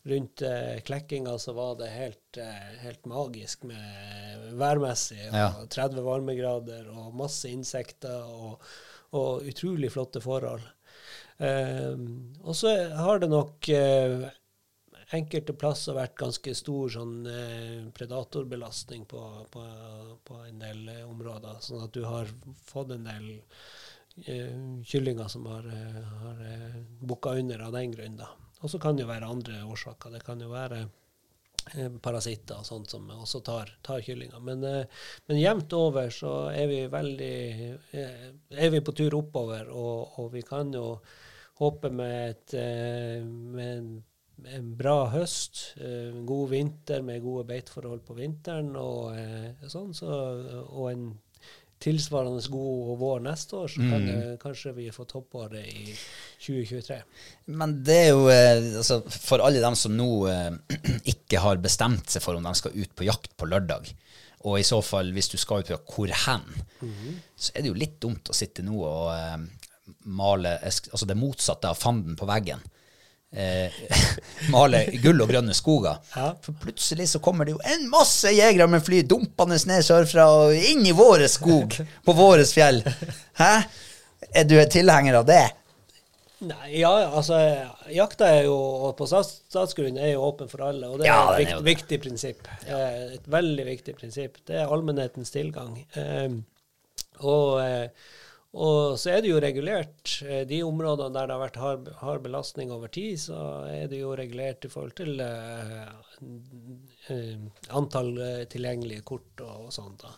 rundt 0.06 0.42
eh, 0.42 0.78
klekkinga 0.86 1.34
så 1.42 1.52
var 1.52 1.74
det 1.80 1.90
helt, 1.92 2.38
eh, 2.40 2.72
helt 2.80 3.04
magisk 3.10 3.66
med 3.68 4.54
værmessig. 4.56 5.20
Ja. 5.32 5.50
30 5.68 6.06
varmegrader 6.06 6.88
og 6.94 7.14
masse 7.18 7.50
insekter 7.52 8.24
og, 8.24 8.64
og 9.12 9.44
utrolig 9.50 9.92
flotte 9.92 10.22
forhold. 10.24 10.64
Eh, 11.36 11.92
og 12.40 12.56
så 12.56 12.72
har 12.96 13.20
det 13.20 13.30
nok 13.32 13.68
eh, 13.68 14.28
enkelte 15.14 15.54
plasser 15.54 15.94
vært 15.94 16.16
ganske 16.18 16.54
stor 16.56 16.90
sånn 16.90 17.18
eh, 17.30 17.86
predatorbelastning 17.94 19.04
på, 19.06 19.22
på, 19.52 19.64
på 20.26 20.38
en 20.48 20.62
del 20.62 20.88
eh, 20.90 21.02
områder, 21.06 21.60
sånn 21.62 21.84
at 21.84 21.94
du 21.94 22.02
har 22.06 22.30
fått 22.66 22.96
en 22.96 23.06
del 23.06 23.28
eh, 24.26 24.56
kyllinger 24.82 25.30
som 25.30 25.46
har, 25.50 25.68
har 26.22 26.44
eh, 26.50 26.80
bukka 27.06 27.36
under 27.38 27.68
av 27.68 27.76
den 27.76 27.94
grunn. 27.94 28.18
Og 28.62 28.72
så 28.72 28.80
kan 28.82 28.96
det 28.96 29.04
jo 29.04 29.12
være 29.12 29.30
andre 29.30 29.60
årsaker. 29.68 30.16
Det 30.16 30.24
kan 30.26 30.42
jo 30.42 30.50
være 30.50 30.80
eh, 31.76 32.00
parasitter 32.02 32.58
og 32.58 32.66
sånt 32.66 32.90
som 32.90 33.06
også 33.14 33.44
tar, 33.46 33.70
tar 33.86 34.02
kyllinger. 34.02 34.42
Men, 34.42 34.66
men 35.28 35.38
jevnt 35.42 35.78
over 35.78 36.10
så 36.10 36.34
er 36.50 36.66
vi 36.72 36.82
veldig 36.90 37.38
er 37.94 38.74
vi 38.74 38.82
på 38.82 38.96
tur 38.96 39.20
oppover, 39.20 39.70
og, 39.70 40.18
og 40.18 40.34
vi 40.34 40.42
kan 40.42 40.74
jo 40.74 40.96
håpe 41.62 41.88
med, 41.94 42.34
et, 42.34 42.58
med 43.22 44.02
en, 44.44 44.72
bra 44.76 45.06
høst, 45.12 45.62
eh, 45.80 46.10
en 46.10 46.26
god 46.28 46.50
vinter 46.52 47.04
med 47.06 47.22
gode 47.24 47.46
beiteforhold 47.48 48.02
på 48.06 48.18
vinteren, 48.18 48.74
og, 48.76 49.16
eh, 49.16 49.68
sånn, 49.70 49.94
så, 49.96 50.10
og 50.66 50.90
en 50.90 51.06
tilsvarende 51.82 52.40
god 52.50 52.98
vår 52.98 53.20
neste 53.26 53.56
år, 53.58 53.68
så 53.68 53.84
kan 53.84 54.06
det, 54.06 54.20
kanskje 54.40 54.72
vi 54.78 54.86
få 54.94 55.04
toppåret 55.08 55.66
i 55.68 55.92
2023. 56.40 56.96
Men 57.60 57.76
det 57.84 57.98
er 58.06 58.08
jo 58.14 58.22
eh, 58.32 58.78
altså, 58.80 59.02
For 59.12 59.44
alle 59.44 59.60
dem 59.60 59.76
som 59.78 59.92
nå 59.96 60.08
eh, 60.32 60.78
ikke 61.12 61.42
har 61.44 61.60
bestemt 61.62 62.08
seg 62.12 62.24
for 62.24 62.38
om 62.38 62.48
de 62.48 62.54
skal 62.56 62.76
ut 62.76 62.94
på 62.96 63.08
jakt 63.08 63.36
på 63.36 63.48
lørdag, 63.50 63.92
og 64.46 64.60
i 64.60 64.66
så 64.66 64.80
fall, 64.84 65.10
hvis 65.12 65.28
du 65.32 65.36
skal 65.40 65.60
ut 65.62 65.68
på 65.68 65.76
jakt, 65.76 65.92
hvor 65.92 66.16
hen, 66.24 66.48
så 67.34 67.52
er 67.52 67.64
det 67.64 67.72
jo 67.72 67.78
litt 67.78 67.96
dumt 68.02 68.30
å 68.30 68.36
sitte 68.36 68.64
nå 68.64 68.76
og 68.78 69.10
eh, 69.12 69.38
male 70.16 70.56
altså 70.62 71.06
det 71.06 71.18
motsatte 71.18 71.70
av 71.70 71.78
fanden 71.78 72.16
på 72.18 72.28
veggen. 72.28 72.62
Eh, 73.34 73.72
male 74.54 74.84
gull 75.02 75.20
og 75.24 75.28
grønne 75.32 75.54
skoger. 75.56 75.98
Ja. 76.14 76.30
For 76.44 76.56
plutselig 76.62 77.08
så 77.10 77.20
kommer 77.24 77.44
det 77.48 77.56
jo 77.56 77.60
en 77.66 77.88
masse 77.92 78.30
jegere 78.32 78.68
med 78.70 78.84
fly 78.86 79.02
dumpende 79.08 79.58
ned 79.68 79.84
sørfra 79.84 80.28
og 80.32 80.54
inn 80.56 80.86
i 80.86 80.94
våre 80.96 81.28
skog, 81.28 81.74
på 82.06 82.16
våre 82.16 82.46
fjell. 82.48 82.82
Hæ? 83.40 83.52
Er 84.36 84.44
du 84.48 84.56
en 84.60 84.70
tilhenger 84.72 85.20
av 85.20 85.26
det? 85.28 85.44
Nei, 86.46 86.82
ja, 86.82 86.90
altså 87.16 87.36
Jakta 87.88 88.26
er 88.28 88.42
jo 88.44 88.90
på 88.98 89.06
statsgrunn 89.08 89.96
er 89.96 90.10
jo 90.12 90.26
åpen 90.26 90.50
for 90.50 90.66
alle, 90.66 90.90
og 90.92 91.00
det 91.00 91.06
er 91.06 91.08
Ja, 91.08 91.22
et 91.32 91.38
vikt, 91.40 91.54
er 91.54 91.64
viktig 91.64 91.98
prinsipp. 92.02 92.50
Ja. 92.68 92.80
et 93.16 93.30
veldig 93.32 93.64
viktig 93.64 93.94
prinsipp. 93.96 94.36
Det 94.44 94.58
er 94.60 94.68
allmennhetens 94.72 95.32
tilgang. 95.32 95.78
Eh, 95.96 96.36
og, 97.24 97.62
eh, 97.64 97.88
og 98.56 98.96
så 99.00 99.10
er 99.12 99.22
det 99.22 99.30
jo 99.30 99.40
regulert. 99.42 100.12
Eh, 100.24 100.44
de 100.48 100.62
områdene 100.64 101.12
der 101.12 101.28
det 101.28 101.34
har 101.34 101.42
vært 101.42 101.58
hard, 101.60 101.88
hard 102.00 102.22
belastning 102.24 102.72
over 102.72 102.88
tid, 102.92 103.18
så 103.20 103.38
er 103.68 103.90
det 103.92 104.00
jo 104.00 104.14
regulert 104.16 104.64
i 104.64 104.70
forhold 104.72 104.94
til 104.96 105.20
eh, 105.20 105.90
antall 107.76 108.12
tilgjengelige 108.52 109.04
kort 109.08 109.44
og, 109.44 109.66
og 109.68 109.74
sånt. 109.76 110.06
da. 110.06 110.14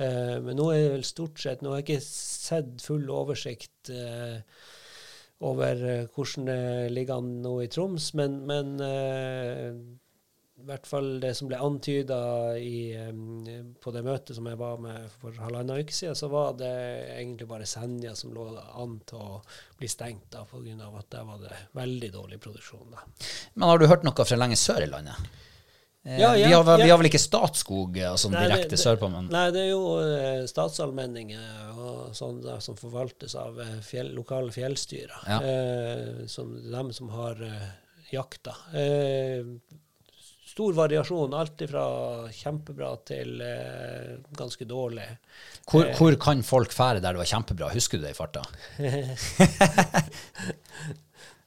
Uh, 0.00 0.36
men 0.44 0.56
nå 0.56 0.68
er 0.72 0.84
det 0.84 0.92
vel 0.94 1.04
stort 1.04 1.40
sett 1.42 1.60
Nå 1.60 1.72
har 1.72 1.82
jeg 1.82 1.88
ikke 1.88 2.04
sett 2.06 2.84
full 2.84 3.10
oversikt. 3.12 3.90
uh, 3.90 4.38
over 5.40 6.06
hvordan 6.12 6.48
det 6.50 6.92
ligger 6.92 7.16
an 7.16 7.28
nå 7.40 7.54
i 7.64 7.68
Troms, 7.72 8.10
men, 8.12 8.34
men 8.44 8.74
i 10.60 10.66
hvert 10.68 10.86
fall 10.86 11.08
det 11.22 11.32
som 11.38 11.48
ble 11.50 11.58
antyda 11.64 12.18
på 13.80 13.92
det 13.94 14.02
møtet 14.06 14.36
som 14.36 14.46
jeg 14.50 14.58
var 14.60 14.80
med 14.82 15.08
for 15.20 15.36
halvannen 15.40 15.80
uke 15.80 15.94
siden, 15.94 16.16
så 16.18 16.28
var 16.32 16.54
det 16.60 16.70
egentlig 17.16 17.48
bare 17.50 17.66
Senja 17.68 18.14
som 18.18 18.32
lå 18.36 18.46
an 18.60 18.98
til 19.08 19.20
å 19.20 19.40
bli 19.80 19.88
stengt 19.90 20.28
da, 20.34 20.44
pga. 20.48 20.90
at 20.98 21.10
der 21.12 21.24
var 21.28 21.38
det 21.44 21.56
veldig 21.76 22.10
dårlig 22.14 22.40
produksjon. 22.40 22.90
da. 22.92 23.04
Men 23.54 23.68
har 23.72 23.78
du 23.78 23.86
hørt 23.90 24.04
noe 24.06 24.26
fra 24.26 24.36
lenger 24.40 24.60
sør 24.60 24.84
i 24.84 24.90
landet? 24.90 25.30
Eh, 26.04 26.16
Ja, 26.18 26.30
ja, 26.36 26.46
vi, 26.48 26.52
har, 26.54 26.64
ja. 26.78 26.84
vi 26.84 26.90
har 26.90 26.98
vel 26.98 27.10
ikke 27.10 27.20
Statskog 27.20 27.98
altså, 28.08 28.30
Nei, 28.32 28.46
direkte 28.46 28.70
det- 28.72 28.80
sørpå, 28.80 29.10
men 29.12 29.26
Nei, 29.28 29.50
det 29.52 29.66
er 29.66 29.70
jo 29.74 29.82
eh, 30.00 30.46
statsallmenninger 30.48 31.74
og 31.76 32.14
sånn 32.16 32.40
som 32.64 32.76
forvaltes 32.80 33.34
av 33.36 33.60
eh, 33.60 33.74
fjell, 33.84 34.08
lokale 34.16 34.50
fjellstyrer. 34.54 35.28
Eh, 35.44 36.26
som 36.26 36.54
dem 36.72 36.92
som 36.96 37.12
har 37.12 37.36
eh, 37.44 37.68
jakta. 38.14 38.56
Eh, 38.72 39.44
stor 40.60 40.74
variasjon, 40.76 41.32
alt 41.40 41.62
fra 41.70 41.84
kjempebra 42.36 42.90
til 43.08 43.40
eh, 43.40 44.18
ganske 44.36 44.66
dårlig. 44.68 45.06
hvor, 45.70 45.86
Eh. 45.88 45.94
hvor 45.96 46.16
kan 46.20 46.42
folk 46.44 46.70
fære 46.76 47.00
der 47.00 47.16
det 47.16 47.22
var 47.22 47.30
kjempebra? 47.32 47.70
Husker 47.72 47.96
du 47.98 48.04
det 48.04 48.12
i 48.12 48.18
farta? 48.18 48.42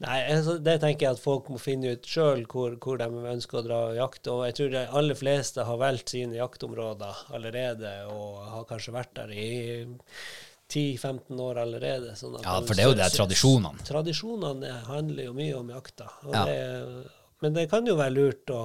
Nei, 0.03 0.17
altså, 0.33 0.57
det 0.59 0.79
tenker 0.83 1.05
jeg 1.05 1.15
at 1.15 1.21
folk 1.21 1.47
må 1.53 1.59
finne 1.61 1.93
ut 1.95 2.07
sjøl 2.09 2.41
hvor, 2.51 2.73
hvor 2.81 2.97
de 2.99 3.05
ønsker 3.07 3.61
å 3.61 3.63
dra 3.63 3.77
og 3.91 3.95
jakte. 4.01 4.33
Og 4.33 4.41
jeg 4.49 4.57
tror 4.57 4.73
de 4.73 4.81
aller 4.99 5.15
fleste 5.15 5.63
har 5.63 5.77
valgt 5.79 6.11
sine 6.11 6.35
jaktområder 6.41 7.21
allerede, 7.37 7.93
og 8.11 8.41
har 8.51 8.65
kanskje 8.67 8.95
vært 8.97 9.13
der 9.21 9.31
i 9.31 9.47
10-15 10.73 11.39
år 11.45 11.61
allerede. 11.63 12.17
Sånn 12.19 12.35
Ja, 12.41 12.57
for 12.65 12.73
det 12.75 12.83
er 12.83 12.89
jo 12.91 12.97
det, 12.99 13.11
tradisjonene. 13.15 13.85
Tradisjonene 13.87 14.73
handler 14.89 15.29
jo 15.29 15.37
mye 15.37 15.55
om 15.61 15.71
jakta. 15.71 16.09
Og 16.25 16.33
Ja. 16.35 16.43
det, 16.49 16.59
men 17.43 17.55
det 17.55 17.67
kan 17.71 17.87
jo 17.87 17.97
være 17.99 18.15
lurt 18.15 18.53
å 18.53 18.61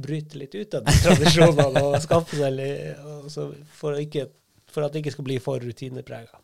bryte 0.00 0.38
litt 0.38 0.54
ut 0.54 0.76
av 0.78 0.86
de 0.86 0.94
tradisjonene 1.04 1.82
og 1.88 1.96
skaffe 2.04 2.38
seg 2.38 2.54
litt, 2.54 3.34
for, 3.76 3.98
ikke, 3.98 4.28
for 4.70 4.86
at 4.86 4.94
det 4.94 5.02
ikke 5.02 5.16
skal 5.16 5.26
bli 5.26 5.40
for 5.42 5.62
rutineprega. 5.62 6.40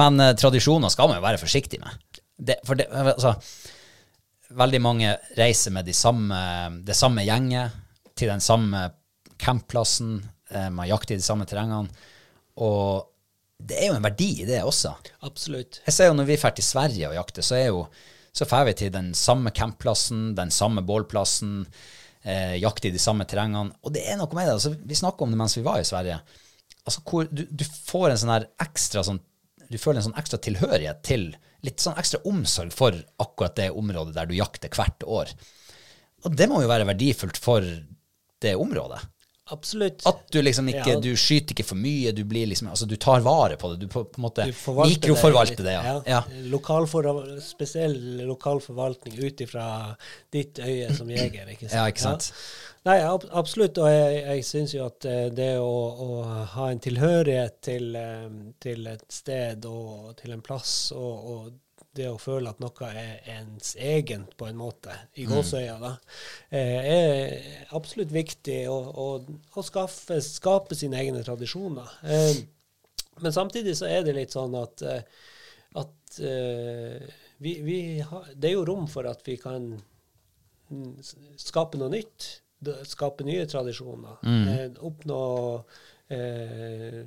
Men 0.00 0.18
eh, 0.20 0.34
tradisjoner 0.38 0.92
skal 0.92 1.10
man 1.10 1.20
jo 1.20 1.26
være 1.26 1.42
forsiktig 1.42 1.80
med. 1.82 2.20
Det, 2.34 2.58
for 2.66 2.78
det, 2.78 2.88
altså, 2.90 3.36
veldig 4.58 4.82
mange 4.82 5.14
reiser 5.38 5.74
med 5.74 5.86
de 5.86 5.94
samme, 5.96 6.38
det 6.84 6.96
samme 6.98 7.24
gjenget 7.26 7.80
til 8.18 8.30
den 8.30 8.42
samme 8.42 8.88
campplassen. 9.40 10.18
Eh, 10.50 10.70
man 10.70 10.88
jakter 10.90 11.16
i 11.16 11.22
de 11.22 11.26
samme 11.26 11.46
terrengene. 11.48 12.10
Og 12.62 13.06
det 13.58 13.78
er 13.80 13.90
jo 13.90 13.98
en 13.98 14.04
verdi 14.04 14.30
i 14.42 14.48
det 14.48 14.60
også. 14.66 14.94
Absolutt. 15.26 15.80
Jeg 15.86 15.94
ser 15.96 16.10
jo 16.10 16.18
når 16.18 16.28
vi 16.28 16.38
drar 16.40 16.54
til 16.56 16.66
Sverige 16.66 17.10
og 17.10 17.16
jakter, 17.18 17.46
så 17.46 17.58
er 17.58 17.70
jo 17.70 17.86
så 18.34 18.46
drar 18.48 18.66
vi 18.66 18.74
til 18.78 18.90
den 18.94 19.12
samme 19.14 19.52
campplassen, 19.54 20.32
den 20.34 20.50
samme 20.54 20.82
bålplassen, 20.86 21.62
eh, 22.22 22.56
jakter 22.58 22.90
i 22.90 22.96
de 22.96 23.02
samme 23.02 23.26
terrengene. 23.30 23.76
Og 23.86 23.94
det 23.94 24.02
er 24.08 24.18
noe 24.18 24.34
med 24.34 24.48
det. 24.48 24.56
Altså, 24.56 24.74
vi 24.74 24.98
snakka 24.98 25.24
om 25.24 25.34
det 25.34 25.38
mens 25.38 25.56
vi 25.58 25.62
var 25.66 25.80
i 25.80 25.86
Sverige. 25.86 26.20
altså, 26.84 27.00
hvor 27.06 27.28
du, 27.30 27.46
du 27.50 27.64
får 27.64 28.10
en 28.10 28.18
sånn 28.18 28.34
her 28.34 28.50
ekstra 28.60 29.04
sånn 29.06 29.22
Du 29.70 29.78
føler 29.80 30.02
en 30.02 30.10
sånn 30.10 30.20
ekstra 30.20 30.38
tilhørighet 30.38 31.02
til 31.02 31.30
Litt 31.64 31.80
sånn 31.80 31.96
ekstra 31.96 32.20
omsorg 32.28 32.74
for 32.76 32.92
akkurat 33.22 33.54
det 33.56 33.70
området 33.72 34.12
der 34.12 34.26
du 34.28 34.34
jakter 34.36 34.68
hvert 34.68 35.06
år. 35.08 35.30
Og 36.28 36.34
det 36.36 36.48
må 36.50 36.60
jo 36.60 36.68
være 36.68 36.84
verdifullt 36.90 37.38
for 37.40 37.64
det 38.44 38.52
området. 38.60 38.98
Absolutt. 39.52 40.06
At 40.06 40.22
du 40.32 40.42
liksom 40.42 40.68
ikke 40.72 40.94
Ja. 40.94 41.00
Du 41.00 41.10
skyter 41.20 41.52
ikke 41.52 41.66
for 41.68 41.76
mye, 41.76 42.12
du 42.16 42.24
blir 42.24 42.46
liksom 42.48 42.68
Altså, 42.72 42.86
du 42.88 42.96
tar 42.96 43.20
vare 43.20 43.58
på 43.60 43.72
det. 43.72 43.80
Du 43.82 43.88
på, 43.88 44.04
på 44.04 44.20
en 44.20 44.24
måte 44.24 44.46
mikroforvalter 44.48 45.60
det, 45.60 45.64
det. 45.64 45.72
ja. 45.72 45.96
ja. 46.06 46.22
Lokalfor, 46.48 47.10
spesiell 47.44 47.98
lokal 48.24 48.62
forvaltning 48.64 49.18
ut 49.20 49.40
ifra 49.44 49.66
ditt 50.32 50.58
øye 50.58 50.94
som 50.96 51.10
jeger. 51.10 51.50
Ikke 51.52 51.68
sant? 51.68 51.76
Ja, 51.76 51.88
ikke 51.92 52.06
sant? 52.06 52.30
Nei, 52.84 52.98
ab 53.04 53.24
absolutt. 53.32 53.78
Og 53.80 53.88
jeg, 53.88 54.22
jeg 54.24 54.46
syns 54.48 54.74
jo 54.76 54.86
at 54.88 55.04
eh, 55.08 55.28
det 55.32 55.52
å, 55.60 55.76
å 56.06 56.22
ha 56.56 56.70
en 56.70 56.80
tilhørighet 56.84 57.60
til, 57.64 57.94
eh, 57.96 58.26
til 58.60 58.88
et 58.92 59.04
sted 59.12 59.64
og 59.68 60.14
til 60.20 60.34
en 60.36 60.44
plass, 60.44 60.74
og, 60.96 61.30
og 61.34 61.52
det 61.94 62.08
å 62.10 62.18
føle 62.20 62.50
at 62.50 62.60
noe 62.62 62.88
er 62.90 63.28
ens 63.36 63.74
egent 63.80 64.34
på 64.38 64.48
en 64.48 64.58
måte, 64.58 64.94
i 65.20 65.26
gåseøya, 65.30 65.76
da, 65.82 65.92
eh, 66.50 66.88
er 66.94 67.74
absolutt 67.76 68.12
viktig 68.14 68.64
å, 68.70 68.76
å, 69.04 69.06
å 69.54 69.64
skaffe, 69.66 70.18
skape 70.24 70.78
sine 70.78 71.00
egne 71.02 71.22
tradisjoner. 71.26 71.96
Eh, 72.02 72.42
men 73.22 73.34
samtidig 73.34 73.76
så 73.78 73.88
er 73.90 74.02
det 74.06 74.16
litt 74.16 74.34
sånn 74.34 74.56
at, 74.58 74.82
eh, 74.82 75.02
at 75.78 76.20
vi, 77.44 77.52
vi 77.66 77.78
har, 78.00 78.30
det 78.34 78.50
er 78.50 78.56
jo 78.56 78.66
rom 78.68 78.86
for 78.90 79.06
at 79.10 79.22
vi 79.26 79.36
kan 79.40 79.72
mm, 79.74 80.90
skape 81.40 81.80
noe 81.80 81.92
nytt. 81.92 82.30
Skape 82.88 83.26
nye 83.26 83.44
tradisjoner. 83.50 84.22
Mm. 84.24 84.78
oppnå 84.88 85.22
eh, 86.14 87.02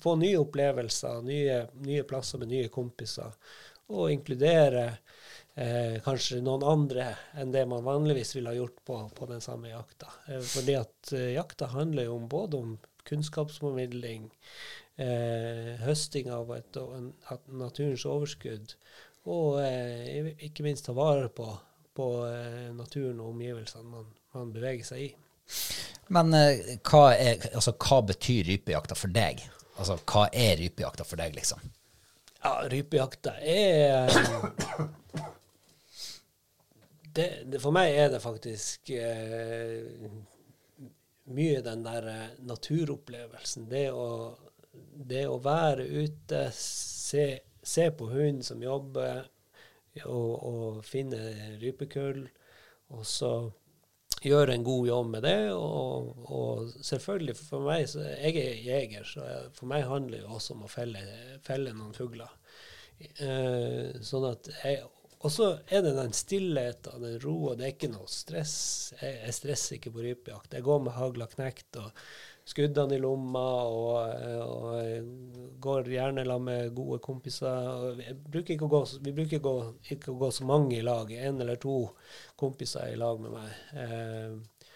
Få 0.00 0.16
nye 0.16 0.38
opplevelser, 0.40 1.22
nye, 1.26 1.62
nye 1.84 2.04
plasser 2.08 2.40
med 2.40 2.52
nye 2.52 2.70
kompiser. 2.72 3.34
Og 3.88 4.12
inkludere 4.12 4.84
eh, 5.58 5.98
kanskje 6.04 6.42
noen 6.44 6.64
andre 6.66 7.10
enn 7.40 7.52
det 7.54 7.64
man 7.68 7.86
vanligvis 7.86 8.34
ville 8.36 8.52
ha 8.52 8.58
gjort 8.58 8.82
på, 8.84 9.00
på 9.16 9.28
den 9.30 9.40
samme 9.44 9.72
jakta. 9.72 10.10
Eh, 10.28 10.40
fordi 10.44 10.76
at 10.80 11.12
eh, 11.16 11.32
jakta 11.36 11.70
handler 11.72 12.08
jo 12.08 12.16
om 12.18 12.28
både 12.30 12.62
om 12.62 12.76
kunnskapsformidling, 13.08 14.28
eh, 15.00 15.74
høsting 15.84 16.30
av 16.32 16.52
et, 16.56 16.76
en, 16.76 17.12
at 17.32 17.44
naturens 17.48 18.04
overskudd, 18.08 18.74
og 19.28 19.60
eh, 19.62 20.34
ikke 20.48 20.64
minst 20.66 20.86
ta 20.88 20.94
vare 20.96 21.28
på, 21.32 21.48
på 21.96 22.08
eh, 22.28 22.68
naturen 22.76 23.20
og 23.20 23.32
omgivelsene 23.34 23.88
man, 23.88 24.08
man 24.36 24.52
beveger 24.54 24.92
seg 24.92 25.06
i. 25.08 25.10
Men 26.14 26.32
eh, 26.36 26.76
hva, 26.88 27.12
er, 27.16 27.48
altså, 27.54 27.74
hva 27.76 28.02
betyr 28.08 28.48
rypejakta 28.48 28.96
for 28.96 29.12
deg? 29.12 29.42
Altså, 29.78 29.98
hva 30.10 30.26
er 30.34 30.56
rypejakta 30.58 31.06
for 31.06 31.20
deg, 31.20 31.36
liksom? 31.38 31.62
Ja, 32.42 32.54
rypejakta 32.70 33.34
er 33.42 34.10
det, 37.14 37.28
det, 37.50 37.60
For 37.62 37.74
meg 37.74 37.94
er 37.98 38.12
det 38.12 38.20
faktisk 38.22 38.90
eh, 38.94 40.10
mye 41.34 41.62
den 41.66 41.82
der 41.86 42.10
eh, 42.12 42.36
naturopplevelsen. 42.46 43.66
Det 43.70 43.88
å, 43.94 44.36
det 44.72 45.24
å 45.30 45.38
være 45.42 45.86
ute, 45.86 46.44
se, 46.54 47.26
se 47.62 47.88
på 47.90 48.10
hunden 48.12 48.44
som 48.46 48.62
jobber, 48.62 49.26
og, 50.04 50.34
og 50.46 50.84
finne 50.86 51.56
rypekull, 51.58 52.22
og 52.94 53.06
så 53.06 53.32
gjøre 54.24 54.54
en 54.54 54.64
god 54.66 54.88
jobb 54.88 55.10
med 55.14 55.24
det. 55.26 55.38
Og, 55.54 56.10
og 56.34 56.70
selvfølgelig, 56.84 57.36
for 57.38 57.66
meg 57.68 57.86
så 57.90 58.04
Jeg 58.08 58.36
er 58.42 58.62
jeger, 58.66 59.06
så 59.06 59.26
for 59.56 59.70
meg 59.70 59.86
handler 59.88 60.22
det 60.22 60.36
også 60.38 60.56
om 60.56 60.66
å 60.66 60.72
felle, 60.72 61.02
felle 61.46 61.74
noen 61.76 61.94
fugler. 61.96 62.32
Eh, 62.98 63.98
sånn 64.02 64.24
at 64.26 64.48
jeg 64.50 64.80
Og 65.22 65.30
så 65.30 65.46
er 65.66 65.82
det 65.82 65.96
den 65.96 66.12
stillheten, 66.14 67.02
den 67.02 67.20
roa. 67.22 67.56
Det 67.58 67.66
er 67.66 67.72
ikke 67.74 67.90
noe 67.90 68.06
stress. 68.10 68.56
Jeg, 69.00 69.16
jeg 69.24 69.34
stresser 69.34 69.78
ikke 69.78 69.94
på 69.96 70.04
rypejakt. 70.04 70.54
Jeg 70.54 70.66
går 70.66 70.84
med 70.84 70.94
hagla 70.94 71.26
knekt 71.32 71.78
og 71.82 71.90
skuddene 72.48 72.96
i 72.96 73.02
lomma, 73.02 73.44
og, 73.68 74.22
og 74.44 75.58
går 75.60 75.90
gjerne 75.92 76.24
sammen 76.24 76.48
med 76.48 76.74
gode 76.76 77.00
kompiser. 77.04 77.68
Og 77.68 78.02
bruker 78.32 78.54
ikke 78.54 78.68
å 78.68 78.72
gå, 78.72 78.82
vi 79.04 79.14
bruker 79.16 79.40
ikke 79.40 79.52
å, 79.52 79.66
ikke 79.90 80.14
å 80.14 80.18
gå 80.22 80.32
så 80.34 80.48
mange 80.48 80.78
i 80.78 80.84
lag. 80.86 81.12
En 81.12 81.42
eller 81.44 81.60
to 81.60 81.80
kompiser 82.38 82.86
er 82.86 82.96
i 82.96 83.00
lag 83.00 83.20
med 83.22 83.36
meg. 83.36 83.62
Eh, 83.84 84.66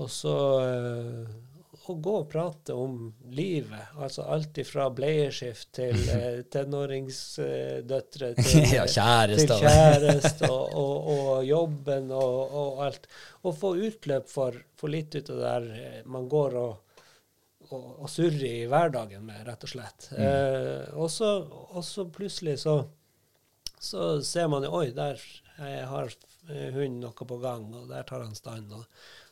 og 0.00 0.08
så 0.12 0.34
eh, 0.64 1.38
å 1.90 1.94
gå 1.98 2.12
og 2.20 2.28
prate 2.30 2.74
om 2.76 3.08
livet. 3.34 3.94
Altså 3.98 4.24
alt 4.30 4.58
ifra 4.62 4.88
bleieskift 4.94 5.72
til 5.78 5.96
eh, 6.16 6.42
tenåringsdøtre 6.52 8.32
til, 8.40 8.68
Ja, 8.76 8.86
kjæreste. 8.86 9.46
til 9.56 9.66
kjæreste 9.66 10.50
og, 10.50 10.76
og, 10.76 11.10
og 11.14 11.48
jobben 11.48 12.12
og, 12.14 12.54
og 12.62 12.84
alt. 12.86 13.10
Og 13.44 13.56
få 13.58 13.74
utløp 13.88 14.30
for, 14.30 14.56
for 14.78 14.92
litt 14.92 15.14
ut 15.16 15.32
av 15.34 15.36
det 15.36 15.48
der 15.48 15.68
eh, 15.80 15.98
man 16.10 16.28
går 16.30 16.58
og, 16.60 16.89
og, 17.76 17.86
og 18.04 18.10
surre 18.10 18.48
i 18.48 18.66
hverdagen 18.70 19.24
med, 19.26 19.44
rett 19.46 19.66
og 19.66 19.72
slett. 19.72 20.10
Eh, 20.16 20.90
og, 20.94 21.08
så, 21.12 21.30
og 21.70 21.84
så 21.86 22.06
plutselig 22.12 22.58
så, 22.64 22.80
så 23.78 24.12
ser 24.26 24.50
man 24.52 24.66
jo 24.66 24.74
Oi, 24.80 24.90
der 24.96 25.20
har 25.60 26.12
hunden 26.50 27.02
noe 27.02 27.26
på 27.28 27.36
gang, 27.42 27.66
og 27.76 27.90
der 27.90 28.06
tar 28.08 28.24
han 28.24 28.34
stand. 28.34 28.72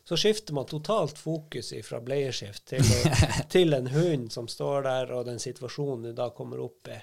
så 0.05 0.16
skifter 0.16 0.55
man 0.55 0.66
totalt 0.68 1.18
fokus 1.18 1.72
fra 1.86 2.03
bleieskift 2.05 2.66
til, 2.68 2.84
å, 2.84 3.12
til 3.55 3.72
en 3.74 3.89
hund 3.95 4.28
som 4.32 4.49
står 4.49 4.82
der, 4.84 5.12
og 5.16 5.26
den 5.26 5.41
situasjonen 5.41 6.11
du 6.11 6.12
da 6.12 6.28
kommer 6.36 6.61
opp 6.64 6.93
i. 6.93 7.01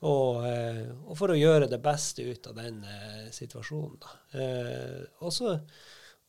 Og, 0.00 0.46
eh, 0.48 0.86
og 1.04 1.16
for 1.18 1.32
å 1.32 1.38
gjøre 1.38 1.68
det 1.68 1.80
beste 1.84 2.24
ut 2.24 2.46
av 2.48 2.56
den 2.56 2.80
eh, 2.88 3.26
situasjonen. 3.34 3.98
Da. 4.00 4.14
Eh, 4.40 5.02
og, 5.20 5.32
så, 5.34 5.56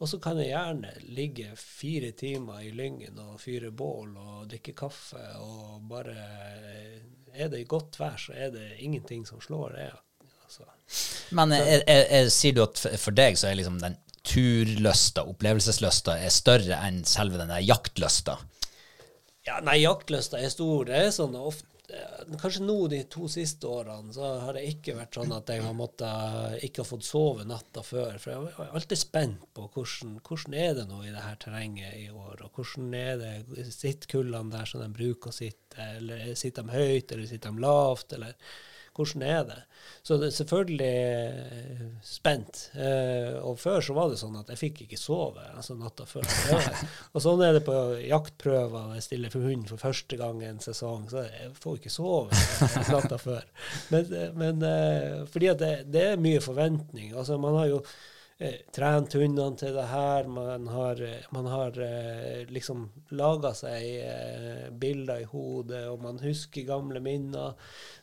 og 0.02 0.10
så 0.10 0.18
kan 0.22 0.39
jeg 0.41 0.49
gjerne 0.49 0.91
ligge 1.14 1.52
fire 1.60 2.10
timer 2.18 2.64
i 2.66 2.72
lyngen 2.74 3.20
og 3.22 3.38
fyre 3.41 3.70
bål 3.70 4.16
og 4.18 4.47
drikke 4.49 4.74
kaffe, 4.78 5.22
og 5.38 5.82
bare 5.89 6.16
Er 7.32 7.47
det 7.47 7.68
godt 7.70 7.95
vær, 7.99 8.18
så 8.20 8.34
er 8.36 8.49
det 8.52 8.82
ingenting 8.84 9.22
som 9.28 9.39
slår 9.39 9.78
det. 9.78 9.91
Altså. 10.43 10.66
Men 11.32 11.54
er, 11.56 11.84
er, 11.88 12.02
er, 12.10 12.30
sier 12.34 12.58
du 12.58 12.66
at 12.66 12.82
for, 12.99 13.16
deg 13.16 13.38
så 13.39 13.47
er 13.47 13.56
liksom 13.56 13.78
den 13.80 13.95
turlysta, 14.28 15.24
opplevelseslysta, 15.24 16.18
er 16.20 16.34
større 16.34 16.82
enn 16.89 17.06
selve 17.08 17.39
den 17.39 17.54
der 17.54 17.64
jaktlysta? 17.64 18.36
Ja, 19.47 19.62
nei, 19.64 19.80
jaktlysta 19.86 20.41
er 20.41 20.52
stor. 20.52 20.89
Det 20.89 20.97
er 20.97 21.14
sånn 21.16 21.38
ofte 21.39 21.71
Kanskje 22.42 22.64
nå 22.64 22.76
de 22.92 23.02
to 23.12 23.28
siste 23.32 23.68
årene 23.68 24.14
så 24.16 24.28
har 24.46 24.56
det 24.56 24.64
ikke 24.70 24.96
vært 24.98 25.18
sånn 25.18 25.34
at 25.36 25.50
jeg 25.52 25.64
har 25.66 25.76
måttet 25.76 26.64
ikke 26.68 26.84
ha 26.84 26.88
fått 26.88 27.08
sove 27.08 27.46
natta 27.48 27.84
før. 27.86 28.18
For 28.22 28.34
jeg 28.34 28.54
er 28.66 28.76
alltid 28.80 29.02
spent 29.02 29.46
på 29.58 29.68
hvordan, 29.74 30.18
hvordan 30.28 30.58
er 30.58 30.76
det 30.78 30.88
nå 30.89 31.02
i 31.04 31.12
det 31.12 31.26
her 31.26 31.39
terrenget 31.42 31.98
i 32.00 32.08
år. 32.10 32.46
Og 32.46 32.60
hvordan 32.60 32.96
er 32.98 33.22
det 33.22 33.68
Sitter 33.72 34.12
kullene 34.12 34.54
der 34.54 34.70
som 34.70 34.84
de 34.84 34.89
bruker 34.94 35.32
å 35.32 35.36
sitte, 35.36 35.88
eller 35.98 36.34
sitter 36.39 36.68
de 36.68 36.78
høyt, 36.78 37.12
eller 37.12 37.28
sitter 37.30 37.56
de 37.56 37.66
lavt, 37.66 38.16
eller 38.18 38.38
hvordan 38.96 39.24
er 39.24 39.44
det? 39.48 39.60
Så 40.04 40.18
det 40.18 40.28
er 40.28 40.36
selvfølgelig 40.36 40.96
spent. 42.04 42.62
Eh, 42.76 43.38
og 43.39 43.60
før 43.62 43.82
så 43.86 43.96
var 43.96 44.10
det 44.12 44.20
sånn 44.20 44.38
at 44.39 44.50
jeg 44.52 44.60
fikk 44.60 44.84
ikke 44.86 45.00
sove 45.00 45.44
altså 45.56 45.78
natta 45.80 46.08
før. 46.10 46.28
og 47.14 47.24
sånn 47.24 47.44
er 47.46 47.56
det 47.58 47.64
på 47.68 47.76
jaktprøver. 48.04 48.88
når 48.89 49.00
Jeg 49.00 49.08
stiller 49.08 49.34
for 49.34 49.48
hund 49.48 49.68
for 49.72 49.82
første 49.82 50.20
gang 50.20 50.42
en 50.46 50.64
sesong, 50.64 51.08
så 51.12 51.26
jeg 51.28 51.52
får 51.62 51.80
ikke 51.80 51.94
sove 51.94 52.42
natta 52.94 53.20
før. 53.22 53.46
Men, 53.94 54.16
men 54.38 54.66
eh, 54.68 55.22
fordi 55.32 55.52
at 55.54 55.62
det, 55.62 55.76
det, 55.94 56.08
er 56.14 56.26
mye 56.26 56.42
forventning. 56.44 57.14
Altså 57.16 57.39
man 57.42 57.60
har 57.62 57.72
jo 57.72 57.84
eh, 57.84 57.94
trent 58.74 59.14
hundene 59.14 59.58
til 59.60 59.76
det 59.76 59.86
her. 59.92 60.28
Man 60.32 60.68
har, 60.72 61.02
man 61.36 61.50
har 61.52 61.78
eh, 61.86 62.42
liksom 62.50 62.88
laga 63.14 63.52
seg 63.58 63.86
eh, 64.02 64.64
bilder 64.82 65.22
i 65.22 65.28
hodet, 65.30 65.84
og 65.92 66.02
man 66.02 66.22
husker 66.24 66.66
gamle 66.66 67.02
minner. 67.04 67.54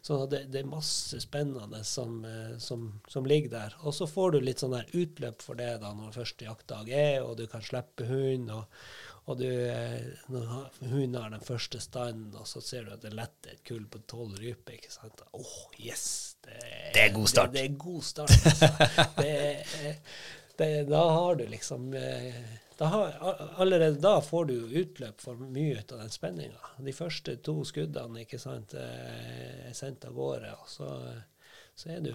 Så 0.04 0.20
det, 0.30 0.44
det 0.52 0.62
er 0.62 0.70
masse 0.70 1.18
spennende 1.24 1.82
som, 1.86 2.20
eh, 2.24 2.54
som, 2.62 2.86
som, 3.10 3.26
ligger 3.26 3.56
der. 3.56 3.76
Og 3.82 3.96
så 3.98 4.06
får 4.06 4.36
du 4.36 4.40
litt 4.44 4.62
sånn 4.62 4.76
der 4.76 4.94
utløp 4.94 5.42
for 5.42 5.58
det 5.58 5.74
da 5.82 5.92
når 5.96 6.14
første 6.20 6.46
jaktdag 6.46 6.92
er, 6.94 7.18
og 7.24 7.36
du 7.40 7.46
kan 7.50 7.64
slippe 7.64 8.06
hund. 8.08 8.52
og 8.54 8.70
og 9.28 9.40
du, 9.40 9.48
når 10.32 10.52
hunden 10.80 11.18
har 11.20 11.32
den 11.34 11.44
første 11.44 11.80
standen, 11.84 12.30
og 12.38 12.46
så 12.48 12.62
ser 12.64 12.86
du 12.86 12.94
at 12.94 13.02
det 13.04 13.12
letter 13.16 13.54
et 13.54 13.64
kull 13.68 13.84
på 13.90 14.00
tolv 14.08 14.38
ryper. 14.40 14.78
ikke 14.78 14.92
sant? 14.92 15.20
Åh, 15.32 15.42
oh, 15.42 15.74
yes! 15.76 16.06
Det, 16.44 16.56
det, 16.94 17.02
er 17.02 17.12
god 17.12 17.28
start. 17.28 17.52
Det, 17.52 17.58
det 17.58 17.64
er 17.66 17.82
god 17.82 18.06
start, 18.08 18.32
altså. 18.48 18.70
det, 19.18 19.92
det, 20.56 20.70
da 20.88 21.02
har 21.12 21.36
du 21.36 21.44
liksom 21.50 21.90
da 22.78 22.88
har, 22.94 23.18
Allerede 23.60 24.00
da 24.00 24.14
får 24.22 24.48
du 24.48 24.54
utløp 24.80 25.20
for 25.20 25.50
mye 25.58 25.80
ut 25.80 25.92
av 25.92 26.00
den 26.06 26.14
spenninga. 26.14 26.72
De 26.86 26.94
første 26.96 27.36
to 27.44 27.58
skuddene 27.68 28.22
ikke 28.24 28.40
sant, 28.40 28.72
er 28.78 29.76
sendt 29.76 30.06
av 30.08 30.16
gårde, 30.16 30.54
og 30.56 30.72
så, 30.72 30.94
så 31.76 31.92
er 31.98 32.00
du 32.06 32.14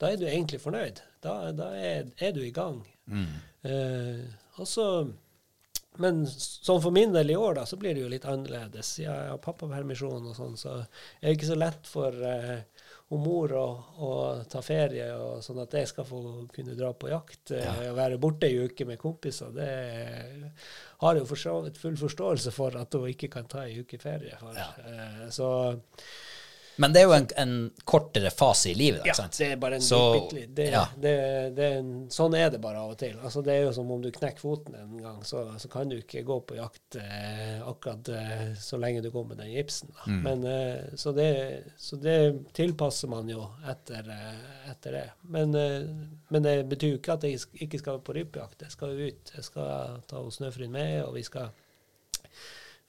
da 0.00 0.08
er 0.08 0.20
du 0.20 0.24
egentlig 0.24 0.60
fornøyd. 0.62 1.02
Da, 1.20 1.50
da 1.52 1.72
er, 1.76 2.08
er, 2.16 2.30
du 2.32 2.40
i 2.40 2.54
gang. 2.56 2.80
Mm. 3.10 3.34
Uh, 3.66 4.22
og 4.56 4.68
så 4.68 4.86
men 6.00 6.22
sånn 6.26 6.82
for 6.82 6.94
min 6.94 7.12
del 7.14 7.32
i 7.32 7.38
år, 7.38 7.60
da, 7.60 7.66
så 7.68 7.78
blir 7.80 7.96
det 7.96 8.04
jo 8.04 8.12
litt 8.12 8.28
annerledes. 8.28 8.94
Jeg 9.02 9.10
har 9.32 9.42
pappapermisjon 9.44 10.30
og 10.30 10.36
sånn, 10.36 10.56
så 10.60 10.78
er 10.80 11.28
det 11.28 11.36
ikke 11.38 11.52
så 11.52 11.58
lett 11.60 11.90
for 11.90 12.16
uh, 12.24 12.58
og 13.10 13.18
mor 13.18 13.52
å, 13.58 13.64
å, 14.06 14.10
ta 14.50 14.60
ferie, 14.62 15.08
og 15.18 15.40
sånn 15.42 15.58
at 15.64 15.72
jeg 15.74 15.88
skal 15.90 16.06
få 16.06 16.20
kunne 16.54 16.76
dra 16.78 16.92
på 16.94 17.10
jakt 17.10 17.50
ja. 17.56 17.72
og 17.88 17.96
være 17.98 18.20
borte 18.22 18.46
ei 18.46 18.68
uke 18.68 18.86
med 18.86 19.00
kompiser. 19.02 19.50
Det 19.54 19.70
har 21.02 21.18
jeg 21.18 21.24
jo 21.24 21.30
for 21.32 21.70
full 21.80 21.98
forståelse 21.98 22.54
for 22.54 22.78
at 22.78 22.94
hun 22.94 23.08
ikke 23.10 23.32
kan 23.32 23.50
ta 23.50 23.64
ei 23.66 23.80
uke 23.82 23.98
ferie 23.98 24.38
for. 24.38 24.54
Ja. 24.54 24.68
Uh, 24.78 25.24
så 25.34 25.50
men 26.80 26.94
det 26.94 27.02
er 27.02 27.08
jo 27.10 27.12
en, 27.12 27.26
en 27.36 27.54
kortere 27.84 28.30
fase 28.32 28.70
i 28.70 28.74
livet. 28.74 29.04
Ja, 29.04 29.14
det 29.36 29.48
er 29.52 29.58
bare 29.60 29.76
en 29.76 29.82
så, 29.84 30.30
det, 30.32 30.68
ja. 30.72 30.86
det, 30.96 31.12
det 31.56 31.68
Sånn 32.14 32.34
er 32.38 32.48
det 32.54 32.60
bare 32.62 32.80
av 32.80 32.94
og 32.94 32.98
til. 33.00 33.18
Altså, 33.20 33.42
det 33.44 33.52
er 33.52 33.66
jo 33.66 33.74
som 33.76 33.90
om 33.92 34.00
du 34.00 34.08
knekker 34.14 34.40
foten 34.40 34.78
en 34.78 34.94
gang, 35.02 35.18
så, 35.26 35.42
så 35.60 35.68
kan 35.68 35.92
du 35.92 35.98
ikke 35.98 36.24
gå 36.24 36.38
på 36.48 36.56
jakt 36.56 36.96
eh, 36.96 37.60
akkurat 37.60 38.08
eh, 38.16 38.46
så 38.56 38.80
lenge 38.80 39.04
du 39.04 39.10
går 39.12 39.28
med 39.28 39.42
den 39.42 39.52
gipsen. 39.52 39.92
Mm. 40.06 40.20
Men, 40.24 40.48
eh, 40.48 40.96
så, 40.96 41.12
det, 41.16 41.30
så, 41.76 42.00
det, 42.00 42.16
tilpasser 42.56 43.12
man 43.12 43.28
jo 43.28 43.44
etter, 43.68 44.08
eh, 44.16 44.70
etter 44.72 44.96
det. 44.96 45.06
Men, 45.36 45.52
eh, 45.54 45.84
men, 46.32 46.46
det 46.48 46.56
betyr 46.72 46.94
jo 46.94 47.02
ikke 47.02 47.18
at 47.18 47.28
jeg 47.28 47.44
ikke 47.66 47.82
skal 47.82 48.00
på 48.04 48.16
rypejakt. 48.16 48.64
Jeg 48.64 48.72
skal 48.72 48.96
ut. 48.96 49.34
Jeg 49.36 49.50
skal 49.52 50.00
ta 50.08 50.24
Snøfrid 50.32 50.72
med, 50.72 51.02
og 51.04 51.18
vi 51.20 51.28
skal 51.28 51.52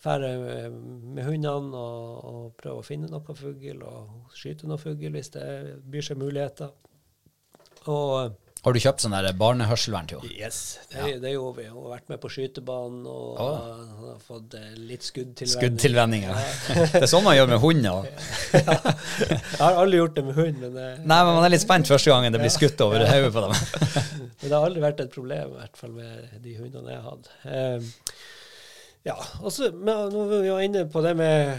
fære 0.01 0.29
med 0.71 1.23
hundene 1.27 1.77
og, 1.77 2.21
og, 2.31 2.45
prøve 2.61 2.81
å 2.81 2.85
finne 2.85 3.09
noe 3.11 3.35
fugl 3.37 3.83
og 3.85 4.37
skyte 4.37 4.69
noe 4.69 4.81
fugl 4.81 5.11
hvis 5.13 5.33
det 5.35 5.47
byr 5.91 6.07
seg 6.09 6.21
muligheter. 6.21 6.71
Og 7.89 8.37
har 8.61 8.75
du 8.75 8.77
kjøpt 8.77 9.01
sånn 9.01 9.15
barnehørselvern 9.41 10.09
til 10.09 10.19
henne? 10.21 10.35
Yes, 10.37 10.57
det, 10.91 10.99
ja. 10.99 11.13
det 11.23 11.31
gjorde 11.31 11.63
vi. 11.63 11.63
Hun 11.71 11.79
har 11.79 11.93
vært 11.95 12.11
med 12.11 12.19
på 12.21 12.29
skytebanen 12.29 13.07
og 13.09 13.39
oh. 13.41 13.55
har 14.03 14.19
fått 14.21 14.53
eh, 14.59 14.75
litt 14.77 15.07
skuddtilvenning. 15.07 15.55
Skuddtilvenning, 15.55 16.27
ja. 16.27 16.35
det 16.93 17.01
er 17.01 17.09
sånn 17.09 17.25
man 17.25 17.39
gjør 17.39 17.49
med 17.55 17.61
hund 17.63 17.89
òg. 17.89 18.05
ja. 18.59 18.75
Jeg 19.25 19.57
har 19.63 19.79
aldri 19.81 20.03
gjort 20.03 20.19
det 20.19 20.25
med 20.27 20.37
hund. 20.37 20.59
Men 20.61 20.77
det, 20.77 20.85
Nei, 20.99 21.17
men 21.25 21.39
man 21.39 21.47
er 21.47 21.55
litt 21.55 21.63
spent 21.65 21.89
første 21.89 22.13
gangen 22.13 22.37
det 22.37 22.43
blir 22.43 22.53
skutt 22.53 22.85
over 22.85 23.01
hodet 23.09 23.33
på 23.33 23.43
dem. 23.47 23.57
men 24.37 24.45
det 24.45 24.53
har 24.53 24.59
aldri 24.59 24.85
vært 24.85 25.01
et 25.07 25.17
problem, 25.17 25.57
i 25.57 25.63
hvert 25.63 25.81
fall 25.81 25.97
med 25.97 26.37
de 26.45 26.55
hundene 26.59 26.93
jeg 26.93 27.01
har 27.01 27.09
hatt. 27.15 27.33
Um, 27.49 27.89
ja, 29.03 29.15
altså, 29.41 29.71
men 29.73 30.11
nå 30.13 30.25
er 30.27 30.43
vi 30.43 30.49
jo 30.49 30.57
inne 30.61 30.83
på 30.91 31.01
det 31.01 31.15
med 31.17 31.51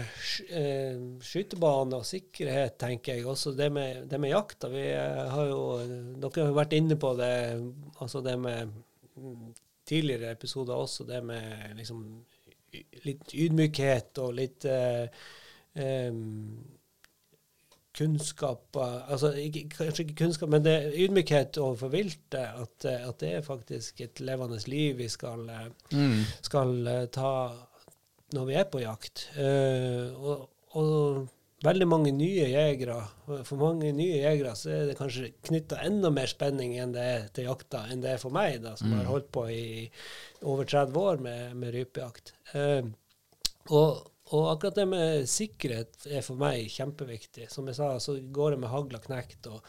eh, 0.55 0.99
skytebane 1.27 1.99
og 1.99 2.07
sikkerhet, 2.07 2.77
tenker 2.79 3.17
jeg. 3.17 3.25
Også 3.27 3.51
det 3.57 3.67
med, 3.75 4.05
det 4.11 4.19
med 4.21 4.31
jakta. 4.31 4.69
Vi 4.71 4.85
eh, 4.93 5.23
har 5.33 5.49
jo, 5.49 5.63
dere 6.23 6.45
har 6.45 6.53
jo 6.53 6.59
vært 6.61 6.77
inne 6.77 6.95
på 6.99 7.11
det, 7.19 7.33
altså 7.99 8.23
det 8.23 8.37
med 8.39 8.71
mm, 8.71 9.49
tidligere 9.89 10.31
episoder 10.37 10.79
også, 10.79 11.03
det 11.09 11.19
med 11.27 11.75
liksom 11.81 12.05
litt 13.03 13.35
ydmykhet 13.35 14.23
og 14.23 14.37
litt 14.39 14.65
eh, 14.65 15.27
um, 16.09 16.63
kunnskap 17.97 18.77
altså 18.79 19.33
ikke, 19.37 19.67
Kanskje 19.69 20.07
ikke 20.07 20.17
kunnskap, 20.23 20.49
men 20.49 20.63
det 20.65 20.73
er 20.73 20.95
ydmykhet 21.05 21.59
overfor 21.61 21.91
viltet. 21.93 22.39
At, 22.41 22.85
at, 22.89 23.19
det 23.21 23.35
er 23.37 23.45
faktisk 23.45 24.01
et 24.01 24.19
levende 24.23 24.59
liv 24.67 24.97
vi 24.97 25.09
skal, 25.11 25.45
mm. 25.91 26.17
skal 26.41 26.75
eh, 26.87 27.05
ta 27.13 27.29
når 28.33 28.49
vi 28.49 28.57
er 28.57 28.67
på 28.69 28.81
jakt. 28.81 29.27
Uh, 29.37 30.09
og, 30.17 30.49
og, 30.79 31.23
veldig 31.63 31.85
mange 31.87 32.11
nye 32.11 32.49
jegere 32.51 32.97
For 33.47 33.55
mange 33.55 33.93
nye 33.95 34.17
jegere 34.19 34.49
så 34.59 34.73
er 34.73 34.89
det 34.89 34.97
kanskje 34.99 35.29
knytta 35.47 35.77
enda 35.87 36.09
mer 36.11 36.27
spenning 36.27 36.73
enn 36.75 36.91
det 36.91 37.05
er 37.07 37.29
til 37.31 37.47
jakta, 37.47 37.85
enn 37.87 38.01
det 38.03 38.09
er 38.11 38.19
for 38.19 38.35
meg, 38.35 38.57
da, 38.65 38.73
som 38.75 38.89
mm. 38.91 38.97
har 38.99 39.07
holdt 39.07 39.29
på 39.31 39.45
i 39.53 39.67
over 40.41 40.67
30 40.67 40.99
år 40.99 41.23
med, 41.23 41.53
med 41.61 41.71
rypejakt. 41.77 42.33
Uh, 42.51 42.89
og 43.71 44.01
og 44.31 44.45
akkurat 44.53 44.77
det 44.79 44.85
med 44.87 45.25
sikkerhet 45.27 46.05
er 46.07 46.23
for 46.23 46.39
meg 46.39 46.69
kjempeviktig. 46.71 47.49
Som 47.51 47.67
jeg 47.67 47.75
sa, 47.75 47.89
så 47.99 48.15
går 48.33 48.55
jeg 48.55 48.61
med 48.61 48.71
hagla 48.71 49.01
knekt 49.03 49.49
og, 49.51 49.59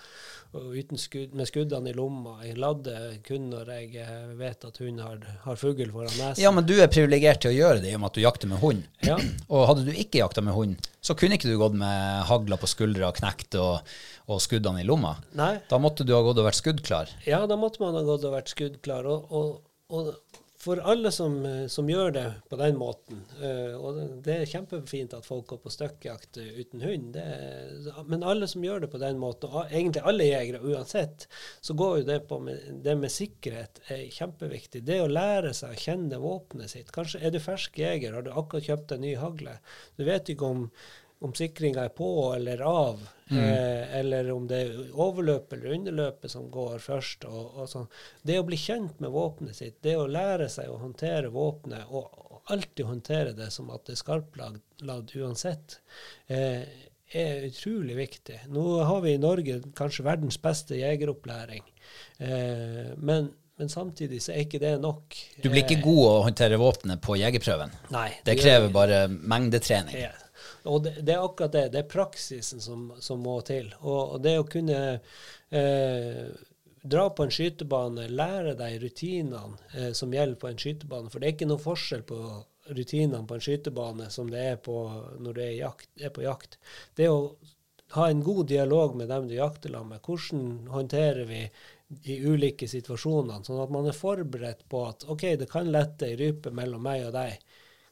og 0.55 0.95
skudd, 1.01 1.35
med 1.35 1.51
skuddene 1.51 1.91
i 1.91 1.97
lomma. 1.97 2.37
Jeg 2.47 2.61
lader 2.63 3.17
kun 3.27 3.49
når 3.51 3.73
jeg 3.75 4.05
eh, 4.05 4.31
vet 4.39 4.65
at 4.65 4.79
hunden 4.79 5.03
har, 5.03 5.19
har 5.43 5.59
fugl 5.59 5.91
foran 5.91 6.15
nesen. 6.15 6.45
Ja, 6.45 6.55
men 6.55 6.69
du 6.71 6.77
er 6.79 6.93
privilegert 6.93 7.43
til 7.43 7.51
å 7.51 7.57
gjøre 7.57 7.83
det 7.83 7.91
i 7.91 7.97
og 7.99 8.05
med 8.05 8.13
at 8.13 8.21
du 8.21 8.23
jakter 8.23 8.53
med 8.55 8.63
hund. 8.63 8.87
Ja. 9.05 9.19
Og 9.53 9.67
hadde 9.73 9.89
du 9.89 9.93
ikke 9.93 10.23
jakta 10.23 10.47
med 10.47 10.57
hund, 10.57 10.89
så 11.05 11.19
kunne 11.19 11.37
ikke 11.37 11.51
du 11.51 11.59
gått 11.61 11.75
med 11.83 12.25
hagla 12.31 12.61
på 12.61 12.71
skuldra 12.71 13.11
knekt 13.19 13.59
og, 13.61 13.95
og 14.31 14.41
skuddene 14.41 14.81
i 14.85 14.89
lomma. 14.89 15.17
Nei. 15.37 15.57
Da 15.69 15.83
måtte 15.83 16.07
du 16.07 16.15
ha 16.15 16.23
gått 16.25 16.39
og 16.41 16.47
vært 16.47 16.63
skuddklar. 16.63 17.13
Ja, 17.27 17.43
da 17.51 17.59
måtte 17.61 17.83
man 17.83 17.99
ha 17.99 18.07
gått 18.07 18.25
og 18.25 18.39
vært 18.39 18.55
skuddklar. 18.55 19.11
og, 19.11 19.31
og 19.35 19.55
og 19.95 20.15
for 20.65 20.81
alle 20.81 21.11
som, 21.13 21.37
eh, 21.47 21.67
som, 21.73 21.89
gjør 21.91 22.15
det 22.17 22.25
på 22.49 22.57
den 22.57 22.79
måten, 22.81 23.21
uh, 23.41 23.75
og 23.77 23.99
det, 24.25 24.37
er 24.39 24.49
kjempefint 24.49 25.13
at 25.17 25.27
folk 25.27 25.47
går 25.53 25.61
på 25.65 25.73
støkkjakt 25.73 26.41
uten 26.41 26.85
hund, 26.85 27.11
det, 27.17 27.95
men 28.09 28.25
alle 28.25 28.49
som 28.51 28.65
gjør 28.65 28.85
det 28.85 28.91
på 28.95 29.01
den 29.03 29.21
måten, 29.21 29.53
og 29.53 29.69
egentlig 29.69 30.05
alle 30.09 30.29
jegere 30.29 30.63
uansett, 30.65 31.29
så 31.65 31.77
går 31.79 32.01
jo 32.01 32.09
det 32.09 32.19
på 32.31 32.41
med, 32.43 32.67
det 32.85 32.97
med 33.01 33.13
sikkerhet 33.13 33.83
er 33.93 34.05
kjempeviktig. 34.15 34.85
Det 34.89 35.01
å 35.05 35.11
lære 35.11 35.53
seg 35.57 35.75
å 35.75 35.83
kjenne 35.85 36.21
våpenet 36.23 36.73
sitt. 36.73 36.93
Kanskje 36.95 37.23
er 37.25 37.35
du 37.35 37.41
fersk 37.45 37.79
jeger, 37.79 38.17
har 38.17 38.25
du 38.25 38.33
akkurat 38.33 38.69
kjøpt 38.73 38.97
en 38.97 39.05
ny 39.05 39.15
hagle. 39.21 39.59
Du 39.99 40.07
vet 40.09 40.33
ikke 40.33 40.49
om 40.49 40.69
om 41.25 41.35
sikringa 41.35 41.87
er 41.87 41.93
på 41.97 42.09
eller 42.37 42.61
av, 42.69 43.01
mm. 43.31 43.39
eh, 43.39 43.99
eller 43.99 44.31
om 44.33 44.47
det 44.49 44.61
er 44.61 44.81
overløpet 44.93 45.57
eller 45.59 45.77
underløpet 45.79 46.31
som 46.31 46.51
går 46.53 46.79
først. 46.85 47.25
Og, 47.31 47.61
og 47.63 47.71
sånn. 47.71 47.87
Det 48.23 48.39
å 48.41 48.47
bli 48.47 48.59
kjent 48.61 49.01
med 49.01 49.15
våpenet 49.15 49.57
sitt, 49.57 49.79
det 49.85 49.97
å 49.97 50.09
lære 50.11 50.51
seg 50.53 50.71
å 50.71 50.81
håndtere 50.83 51.33
våpenet, 51.35 51.89
og 51.89 52.43
alltid 52.53 52.85
håndtere 52.87 53.37
det 53.37 53.49
som 53.55 53.71
at 53.73 53.87
det 53.87 53.97
er 53.97 54.03
skarpladd 54.03 55.15
uansett, 55.17 55.79
eh, 56.29 56.67
er 57.15 57.47
utrolig 57.47 57.97
viktig. 57.97 58.43
Nå 58.53 58.67
har 58.85 59.01
vi 59.05 59.15
i 59.15 59.23
Norge 59.23 59.61
kanskje 59.77 60.05
verdens 60.05 60.37
beste 60.43 60.77
jegeropplæring, 60.81 61.65
eh, 62.19 62.93
men 62.97 63.33
men 63.55 63.69
samtidig 63.71 64.19
så 64.19 64.33
er 64.35 64.49
ikke 64.49 64.59
det 64.59 64.73
nok. 64.83 65.15
Du 65.39 65.47
blir 65.47 65.63
ikke 65.63 65.79
god 65.85 66.05
å 66.09 66.15
håndtere 66.27 66.57
våpenet 66.59 66.99
på 66.99 67.15
jegerprøven? 67.21 67.71
Nei. 67.95 68.09
Det, 68.17 68.33
det 68.33 68.41
krever 68.41 68.73
bare 68.75 69.05
mengdetrening? 69.07 69.95
Ja, 69.95 70.11
og 70.65 70.83
det, 70.85 70.95
det, 71.03 71.13
er 71.13 71.25
akkurat 71.25 71.53
det. 71.53 71.69
Det 71.75 71.83
er 71.83 71.93
praksisen 71.93 72.63
som, 72.65 72.89
som 73.05 73.21
må 73.21 73.37
til. 73.45 73.69
Og, 73.83 74.01
og, 74.17 74.19
det 74.25 74.39
å 74.41 74.47
kunne 74.49 74.81
eh, 74.95 76.21
dra 76.85 77.05
på 77.13 77.27
en 77.27 77.35
skytebane, 77.35 78.09
lære 78.09 78.55
deg 78.59 78.79
rutinene 78.83 79.59
eh, 79.75 79.91
som 79.97 80.13
gjelder 80.15 80.41
på 80.41 80.49
en 80.51 80.61
skytebane. 80.61 81.13
For 81.13 81.21
det 81.21 81.29
er 81.29 81.37
ikke 81.37 81.51
noe 81.51 81.63
forskjell 81.63 82.05
på 82.09 82.21
rutinene 82.73 83.27
på 83.29 83.37
en 83.37 83.45
skytebane 83.45 84.09
som 84.13 84.31
det 84.33 84.47
er 84.55 84.63
på 84.65 84.79
når 85.21 85.37
du 85.37 85.43
er, 85.45 85.85
er 86.01 86.15
på 86.15 86.25
jakt. 86.25 86.57
Det 86.97 87.11
å 87.13 87.19
ha 87.95 88.09
en 88.09 88.25
god 88.25 88.49
dialog 88.49 88.97
med 88.97 89.09
dem 89.13 89.29
du 89.29 89.37
jakter 89.37 89.73
sammen 89.73 89.95
med. 89.95 90.05
Hvordan 90.05 90.73
håndterer 90.73 91.29
vi 91.29 91.43
de 92.05 92.17
ulike 92.25 92.67
situasjonene, 92.69 93.45
sånn 93.45 93.61
at 93.63 93.73
man 93.73 93.87
er 93.87 93.97
forberedt 93.97 94.65
på 94.73 94.81
at 94.89 95.05
OK, 95.13 95.27
det 95.39 95.51
kan 95.53 95.69
lette 95.71 96.09
ei 96.09 96.17
rype 96.19 96.51
mellom 96.57 96.83
meg 96.83 97.05
og 97.11 97.13
deg. 97.15 97.37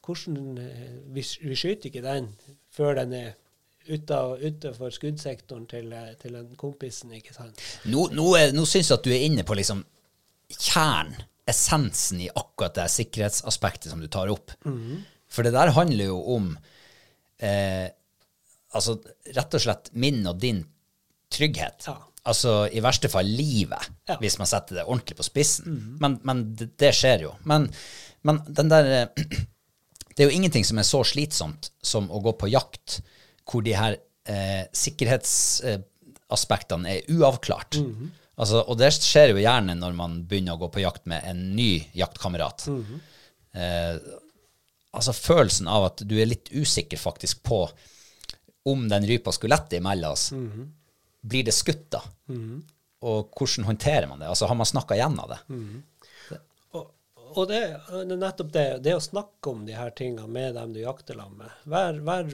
Hvordan, 0.03 0.59
eh, 0.59 0.97
vi, 1.15 1.23
vi 1.45 1.59
skyter 1.59 1.93
ikke 1.93 2.05
den 2.05 2.33
før 2.73 2.97
den 3.01 3.15
er 3.17 3.33
utenfor 3.91 4.93
skuddsektoren 4.95 5.67
til, 5.71 5.91
til 6.21 6.37
den 6.39 6.53
kompisen. 6.57 7.13
ikke 7.19 7.35
sant? 7.35 7.61
Nå, 7.91 8.09
nå, 8.15 8.29
er, 8.39 8.53
nå 8.55 8.65
syns 8.69 8.91
jeg 8.91 9.01
at 9.01 9.07
du 9.07 9.13
er 9.15 9.27
inne 9.27 9.45
på 9.47 9.57
liksom 9.59 9.83
kjernen, 10.53 11.25
essensen 11.49 12.21
i 12.23 12.29
akkurat 12.31 12.77
det 12.77 12.87
sikkerhetsaspektet 12.93 13.91
som 13.91 14.01
du 14.01 14.07
tar 14.07 14.31
opp. 14.31 14.53
Mm 14.65 14.79
-hmm. 14.79 15.01
For 15.29 15.43
det 15.43 15.53
der 15.53 15.73
handler 15.75 16.05
jo 16.05 16.23
om 16.37 16.59
eh, 17.39 17.89
altså 18.73 18.99
rett 19.35 19.55
og 19.55 19.61
slett 19.61 19.91
min 19.93 20.27
og 20.27 20.39
din 20.41 20.65
trygghet. 21.33 21.87
Ja. 21.87 21.97
Altså 22.25 22.69
i 22.73 22.81
verste 22.81 23.09
fall 23.09 23.27
livet, 23.27 23.91
ja. 24.09 24.17
hvis 24.21 24.39
man 24.39 24.47
setter 24.47 24.75
det 24.75 24.85
ordentlig 24.85 25.17
på 25.17 25.23
spissen. 25.23 25.65
Mm 25.67 25.79
-hmm. 25.79 25.97
Men, 26.01 26.21
men 26.23 26.55
det, 26.55 26.79
det, 26.79 26.95
skjer 26.95 27.23
jo. 27.23 27.35
Men, 27.45 27.73
men 28.23 28.41
den 28.47 28.71
der 28.71 29.09
det 30.17 30.23
er 30.23 30.29
jo 30.31 30.37
ingenting 30.37 30.65
som 30.65 30.79
er 30.79 30.83
så 30.87 31.05
slitsomt 31.07 31.71
som 31.83 32.11
å 32.13 32.21
gå 32.25 32.33
på 32.41 32.49
jakt 32.53 33.03
hvor 33.49 33.63
de 33.65 33.73
her 33.77 33.93
eh, 34.29 34.65
sikkerhetsaspektene 34.77 36.91
er 36.91 37.11
uavklart. 37.13 37.75
Mm 37.81 37.95
-hmm. 37.95 38.09
altså, 38.37 38.61
og 38.61 38.79
det 38.79 38.93
skjer 38.95 39.29
jo 39.31 39.39
gjerne 39.39 39.75
når 39.75 39.93
man 39.93 40.27
begynner 40.27 40.53
å 40.53 40.57
gå 40.65 40.69
på 40.69 40.81
jakt 40.81 41.07
med 41.07 41.23
en 41.25 41.57
ny 41.57 41.89
jaktkamerat. 41.93 42.67
Mm 42.67 42.85
-hmm. 42.85 43.01
eh, 43.61 43.97
altså 44.93 45.13
følelsen 45.13 45.69
av 45.69 45.85
at 45.85 46.09
du 46.09 46.21
er 46.21 46.27
litt 46.27 46.49
usikker 46.53 46.97
faktisk 46.97 47.43
på 47.43 47.71
om 48.65 48.89
den 48.89 49.07
rypa 49.07 49.33
skulle 49.33 49.57
lette 49.57 49.77
imellom 49.77 50.13
oss. 50.13 50.33
Mm 50.33 50.53
-hmm. 50.53 50.73
Blir 51.21 51.45
det 51.45 51.55
skutt 51.55 51.91
da? 51.91 52.03
Mhm. 52.27 52.63
Og 53.03 53.31
hvordan 53.39 53.65
håndterer 53.65 54.07
man 54.07 54.19
det? 54.19 54.29
Altså 54.29 54.47
Har 54.47 54.55
man 54.55 54.67
snakka 54.67 54.95
igjennom 54.95 55.29
det? 55.29 55.39
Og 57.37 57.49
det 57.51 57.61
er 57.65 58.09
nettopp 58.13 58.53
det, 58.55 58.67
det 58.85 58.97
å 58.97 59.03
snakke 59.03 59.53
om 59.53 59.67
de 59.67 59.77
her 59.77 59.93
tingene 59.97 60.29
med 60.31 60.57
dem 60.59 60.75
du 60.75 60.83
jakter 60.83 61.19
sammen 61.19 61.45
med. 61.45 61.61
Vær, 61.73 62.01
vær, 62.07 62.33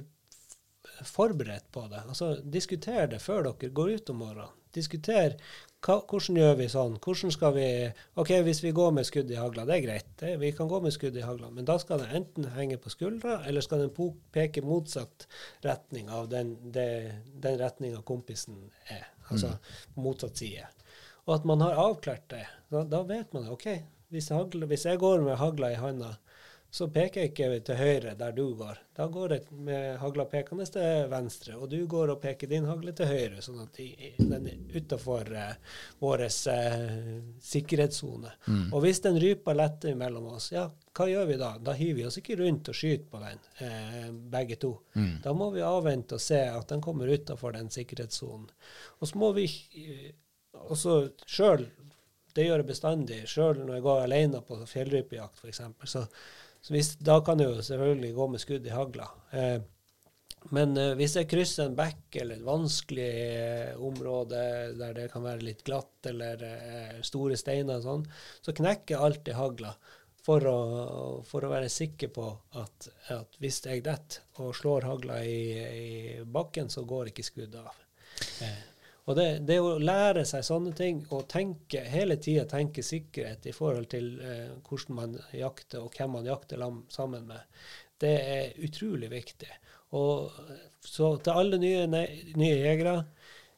forberedt 1.07 1.69
på 1.73 1.85
det. 1.91 2.03
Altså, 2.09 2.37
Diskuter 2.43 3.07
det 3.11 3.23
før 3.23 3.51
dere 3.51 3.73
går 3.75 3.99
ut 3.99 4.15
om 4.15 4.23
morgenen. 4.25 4.55
Diskuter 4.75 5.37
hva, 5.79 6.01
hvordan 6.11 6.37
gjør 6.41 6.57
vi 6.59 6.67
sånn? 6.71 6.97
Hvordan 7.03 7.33
skal 7.33 7.53
vi 7.55 7.67
OK, 8.19 8.33
hvis 8.45 8.61
vi 8.65 8.73
går 8.75 8.91
med 8.97 9.07
skudd 9.07 9.31
i 9.31 9.39
hagla, 9.39 9.65
det 9.69 9.77
er 9.77 9.85
greit. 9.85 10.09
Det, 10.21 10.33
vi 10.43 10.51
kan 10.57 10.71
gå 10.71 10.81
med 10.83 10.95
skudd 10.95 11.17
i 11.17 11.23
hagla. 11.23 11.53
Men 11.55 11.69
da 11.69 11.79
skal 11.79 12.03
det 12.03 12.11
enten 12.19 12.49
henge 12.57 12.81
på 12.83 12.91
skuldra, 12.93 13.39
eller 13.47 13.65
skal 13.65 13.85
den 13.85 14.17
peke 14.35 14.65
motsatt 14.67 15.29
retning 15.65 16.11
av 16.11 16.27
den, 16.33 16.57
det, 16.75 16.89
den 17.39 17.61
retninga 17.63 18.03
kompisen 18.07 18.59
er. 18.91 19.07
Altså 19.29 19.55
mm. 19.55 20.03
motsatt 20.03 20.43
side. 20.43 20.67
Og 21.29 21.37
at 21.37 21.47
man 21.47 21.63
har 21.63 21.79
avklart 21.79 22.27
det. 22.33 22.45
Da, 22.73 22.83
da 22.89 23.05
vet 23.07 23.33
man 23.37 23.47
det. 23.47 23.55
OK, 23.55 23.69
hvis, 24.13 24.31
hagl, 24.35 24.65
hvis 24.71 24.87
jeg 24.89 25.01
går 25.01 25.23
med 25.27 25.39
hagla 25.41 25.73
i 25.73 25.81
handa, 25.81 26.15
så 26.71 26.85
peker 26.93 27.23
jeg 27.23 27.31
ikke 27.31 27.61
til 27.65 27.79
høyre 27.79 28.11
der 28.19 28.35
du 28.37 28.51
går. 28.57 28.77
Da 28.97 29.07
går 29.09 29.33
jeg 29.33 29.61
med 29.65 29.97
hagla 30.03 30.27
pekende 30.29 30.67
til 30.69 31.07
venstre, 31.09 31.55
og 31.57 31.71
du 31.73 31.79
går 31.89 32.13
og 32.13 32.21
peker 32.21 32.51
din 32.51 32.69
hagle 32.69 32.93
til 32.97 33.09
høyre, 33.09 33.41
sånn 33.45 33.63
at 33.63 33.79
den 34.19 34.49
er 34.51 34.77
utafor 34.77 35.31
uh, 35.33 35.79
vår 36.03 36.27
uh, 36.27 36.83
sikkerhetssone. 37.41 38.35
Mm. 38.45 38.67
Og 38.67 38.85
hvis 38.85 39.01
den 39.07 39.17
ryper 39.23 39.57
letter 39.57 39.97
mellom 39.97 40.29
oss, 40.35 40.51
ja, 40.53 40.67
hva 40.99 41.09
gjør 41.09 41.33
vi 41.33 41.41
da? 41.41 41.55
Da 41.71 41.73
hiver 41.79 42.03
vi 42.03 42.07
oss 42.11 42.21
ikke 42.21 42.37
rundt 42.43 42.69
og 42.69 42.77
skyter 42.77 43.09
på 43.09 43.23
den, 43.23 43.43
eh, 43.65 44.07
begge 44.33 44.57
to. 44.61 44.73
Mm. 44.99 45.13
Da 45.25 45.33
må 45.33 45.53
vi 45.55 45.63
avvente 45.63 46.19
og 46.19 46.25
se 46.25 46.41
at 46.51 46.73
den 46.73 46.83
kommer 46.85 47.09
utafor 47.09 47.55
den 47.55 47.71
sikkerhetssonen. 47.71 48.49
Og 48.99 49.09
så 49.09 49.21
må 49.23 49.31
vi 49.37 49.47
også 50.67 50.97
sjøl 51.23 51.69
det 52.39 52.47
gjør 52.47 52.63
jeg 52.63 52.71
bestandig, 52.71 53.23
sjøl 53.31 53.65
når 53.65 53.81
jeg 53.81 53.87
går 53.89 54.05
alene 54.05 54.43
på 54.47 54.63
fjellrypejakt 54.71 55.43
f.eks. 55.43 55.65
Så 55.91 56.07
så 56.61 56.75
hvis, 56.75 56.95
da 57.01 57.21
kan 57.25 57.41
jeg 57.41 57.53
jo 57.53 57.65
selvfølgelig 57.65 58.15
gå 58.17 58.25
med 58.33 58.43
skudd 58.43 58.67
i 58.67 58.73
hagla. 58.75 59.05
Eh, 59.31 59.61
men 60.55 60.75
eh, 60.79 60.95
hvis 60.99 61.17
jeg 61.19 61.29
krysser 61.31 61.69
en 61.69 61.77
bekk 61.79 62.19
eller 62.23 62.39
et 62.39 62.47
vanskelig 62.47 63.07
eh, 63.09 63.85
område 63.89 64.43
der 64.79 64.97
det 64.97 65.09
kan 65.13 65.25
være 65.27 65.47
litt 65.47 65.63
glatt 65.67 66.09
eller 66.11 66.43
eh, 66.49 66.99
store 67.07 67.39
steiner 67.39 67.79
og 67.79 67.87
sånn, 67.87 68.05
så 68.45 68.55
knekker 68.57 68.97
jeg 68.97 69.07
alltid 69.09 69.39
hagla 69.39 69.75
for 70.29 70.45
å, 70.51 70.59
for 71.25 71.47
å 71.47 71.53
være 71.53 71.71
sikker 71.73 72.11
på 72.13 72.27
at, 72.61 72.89
at 73.15 73.39
hvis 73.41 73.63
jeg 73.65 73.85
detter 73.87 74.43
og 74.45 74.57
slår 74.57 74.89
hagla 74.91 75.23
i, 75.25 75.39
i, 75.59 75.93
bakken, 76.27 76.69
så 76.71 76.85
går 76.89 77.13
ikke 77.13 77.27
skuddet 77.27 77.63
av. 77.63 77.79
Eh, 78.45 78.59
og 79.09 79.17
det, 79.17 79.27
det, 79.49 79.57
å 79.65 79.79
lære 79.81 80.27
seg 80.29 80.45
sånne 80.45 80.75
ting 80.77 81.01
og 81.17 81.25
tenke, 81.33 81.81
hele 81.89 82.19
tida 82.21 82.45
tenke 82.49 82.85
sikkerhet 82.85 83.47
i 83.49 83.55
forhold 83.57 83.89
til 83.95 84.11
eh, 84.21 84.51
hvordan 84.69 84.99
man 84.99 85.15
jakter 85.33 85.81
og 85.81 85.97
hvem 85.97 86.13
man 86.19 86.29
jakter 86.29 86.61
sammen 86.93 87.25
med, 87.31 87.63
det 88.05 88.15
er 88.37 88.59
utrolig 88.69 89.09
viktig. 89.11 89.51
Og 89.97 90.29
Så 90.85 91.17
til 91.25 91.41
alle 91.41 91.59
nye, 91.59 91.87
nye 91.89 92.59
jegere, 92.61 92.99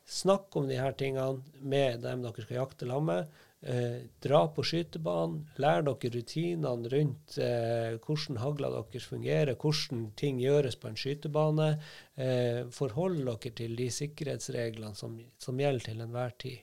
snakk 0.07 0.55
om 0.57 0.71
de 0.71 0.79
her 0.79 0.95
tingene 0.99 1.43
med 1.61 2.01
dem 2.07 2.23
dere 2.23 2.47
skal 2.47 2.63
jakte 2.63 2.87
sammen 2.87 3.11
med. 3.11 3.43
Eh, 3.61 4.07
dra 4.25 4.47
på 4.49 4.63
skytebanen, 4.65 5.43
lær 5.61 5.83
dere 5.85 6.11
rutinene 6.15 6.89
rundt 6.89 7.35
eh, 7.37 7.99
hvordan 8.01 8.39
hagla 8.41 8.71
deres 8.73 9.09
fungerer, 9.11 9.53
hvordan 9.61 10.07
ting 10.17 10.39
gjøres 10.41 10.79
på 10.81 10.89
en 10.89 10.97
skytebane. 10.97 11.67
Eh, 12.17 12.63
forhold 12.73 13.21
dere 13.27 13.53
til 13.59 13.77
de 13.77 13.91
sikkerhetsreglene 13.93 14.97
som, 14.97 15.19
som 15.37 15.61
gjelder 15.61 15.91
til 15.91 16.01
enhver 16.07 16.33
tid. 16.41 16.63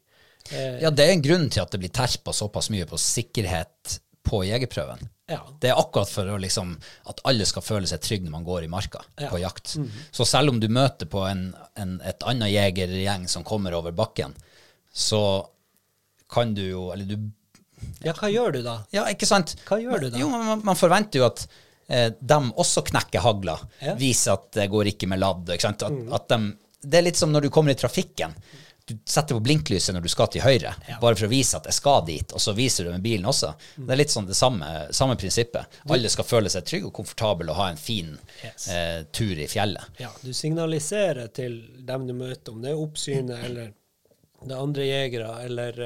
Eh, 0.50 0.80
ja, 0.82 0.90
det 0.90 1.06
er 1.06 1.14
en 1.14 1.22
grunn 1.28 1.46
til 1.54 1.62
at 1.62 1.76
det 1.76 1.84
blir 1.84 1.94
terpa 1.94 2.34
såpass 2.34 2.72
mye 2.74 2.88
på 2.90 2.98
sikkerhet 2.98 4.00
på 4.28 4.42
jegerprøven. 4.48 5.06
Ja. 5.30 5.42
Det 5.62 5.70
er 5.70 5.78
akkurat 5.78 6.10
for 6.10 6.30
å, 6.34 6.40
liksom, 6.42 6.72
at 7.12 7.22
alle 7.30 7.46
skal 7.46 7.66
føle 7.66 7.90
seg 7.90 8.02
trygge 8.04 8.26
når 8.26 8.34
man 8.40 8.48
går 8.48 8.66
i 8.66 8.72
marka 8.72 9.04
ja. 9.20 9.30
på 9.30 9.38
jakt. 9.44 9.76
Mm 9.76 9.86
-hmm. 9.86 10.10
Så 10.12 10.26
selv 10.26 10.50
om 10.50 10.60
du 10.60 10.68
møter 10.68 11.06
på 11.06 11.22
en, 11.28 11.54
en, 11.76 12.02
et 12.02 12.24
annet 12.24 12.52
jegergjeng 12.52 13.28
som 13.28 13.44
kommer 13.44 13.74
over 13.74 13.92
bakken, 13.92 14.34
så 14.94 15.48
kan 16.30 16.54
du 16.54 16.64
jo 16.66 16.92
Eller 16.94 17.06
du 17.06 17.18
Ja, 18.04 18.14
hva 18.18 18.30
gjør 18.32 18.58
du 18.58 18.62
da? 18.66 18.82
Ja, 18.92 19.08
ikke 19.12 19.30
sant? 19.30 19.56
Hva 19.68 19.80
gjør 19.82 20.08
du 20.08 20.10
da? 20.12 20.20
Jo, 20.20 20.30
man, 20.34 20.62
man 20.66 20.80
forventer 20.80 21.22
jo 21.22 21.28
at 21.28 21.44
eh, 21.88 22.08
de 22.20 22.38
også 22.58 22.82
knekker 22.88 23.22
hagla. 23.22 23.58
Ja. 23.84 23.94
Viser 24.00 24.38
at 24.38 24.50
det 24.58 24.70
går 24.74 24.94
ikke 24.94 25.10
med 25.10 25.22
ladd. 25.22 25.50
Ikke 25.54 25.70
sant? 25.70 25.86
At, 25.86 25.94
mm. 25.94 26.14
at 26.18 26.26
de, 26.34 26.40
det 26.82 27.00
er 27.00 27.06
litt 27.10 27.20
som 27.20 27.34
når 27.34 27.48
du 27.48 27.52
kommer 27.54 27.74
i 27.74 27.80
trafikken. 27.80 28.34
Du 28.88 28.96
setter 29.04 29.36
på 29.36 29.44
blinklyset 29.44 29.92
når 29.92 30.06
du 30.06 30.08
skal 30.08 30.30
til 30.32 30.46
høyre, 30.46 30.70
ja. 30.88 30.96
bare 31.02 31.18
for 31.20 31.28
å 31.28 31.32
vise 31.32 31.58
at 31.60 31.66
jeg 31.68 31.76
skal 31.76 32.06
dit, 32.08 32.32
og 32.32 32.40
så 32.40 32.54
viser 32.56 32.88
du 32.88 32.94
med 32.94 33.04
bilen 33.04 33.28
også. 33.28 33.50
Mm. 33.76 33.82
Det 33.84 33.94
er 33.94 34.00
litt 34.00 34.14
sånn 34.14 34.30
det 34.30 34.38
samme, 34.40 34.70
samme 34.96 35.18
prinsippet. 35.20 35.82
Alle 35.92 36.12
skal 36.14 36.28
føle 36.30 36.52
seg 36.54 36.64
trygge 36.70 36.88
og 36.88 36.94
komfortable 36.96 37.52
og 37.52 37.60
ha 37.60 37.66
en 37.74 37.82
fin 37.82 38.14
yes. 38.46 38.70
eh, 38.72 39.02
tur 39.12 39.36
i 39.36 39.50
fjellet. 39.52 40.00
Ja, 40.00 40.14
du 40.24 40.32
signaliserer 40.32 41.28
til 41.36 41.60
dem 41.84 42.08
du 42.08 42.16
møter, 42.16 42.56
om 42.56 42.64
det 42.64 42.72
er 42.72 42.80
oppsynet 42.80 43.44
eller 43.50 43.76
det 44.44 44.54
er 44.54 44.62
andre 44.62 44.86
jegere, 44.86 45.30
eller, 45.44 45.80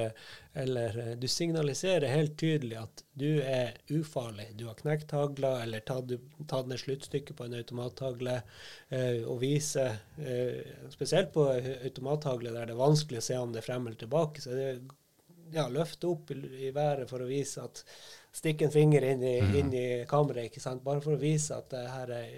eller, 0.54 0.98
eh, 1.00 1.12
du 1.16 1.28
signaliserer 1.32 2.12
helt 2.12 2.34
tydelig 2.40 2.78
at 2.82 3.04
du 3.16 3.40
er 3.40 3.78
ufarlig. 3.96 4.50
Du 4.60 4.66
har 4.68 4.76
knekt 4.80 5.14
hagla 5.16 5.54
eller 5.64 5.84
tatt, 5.88 6.12
tatt 6.52 6.68
ned 6.68 6.82
sluttstykket 6.82 7.38
på 7.38 7.48
en 7.48 7.56
automathagle, 7.62 8.42
eh, 8.90 9.22
og 9.24 9.40
viser 9.46 10.02
eh, 10.20 10.60
Spesielt 10.92 11.32
på 11.34 11.48
automathagle 11.54 12.52
der 12.52 12.68
det 12.68 12.76
er 12.76 12.84
vanskelig 12.84 13.22
å 13.22 13.28
se 13.30 13.40
om 13.40 13.54
det 13.54 13.64
er 13.64 13.70
frem 13.70 13.88
eller 13.88 14.02
tilbake. 14.04 14.44
så 14.44 14.58
det 14.58 14.72
ja, 15.52 15.68
løfte 15.68 16.08
opp 16.08 16.32
i, 16.32 16.40
i, 16.68 16.72
været 16.76 17.10
for 17.10 17.24
å 17.24 17.30
vise 17.30 17.64
at 17.64 17.86
Stikke 18.32 18.64
en 18.64 18.72
finger 18.72 19.04
inn 19.04 19.24
i, 19.28 19.34
mm. 19.44 19.56
inn 19.60 19.74
i 19.76 19.88
kameraet, 20.08 20.48
ikke 20.48 20.62
sant? 20.64 20.84
bare 20.86 21.02
for 21.04 21.18
å 21.18 21.20
vise 21.20 21.52
at 21.52 21.68
det 21.74 21.82
her 21.84 22.14
er 22.16 22.30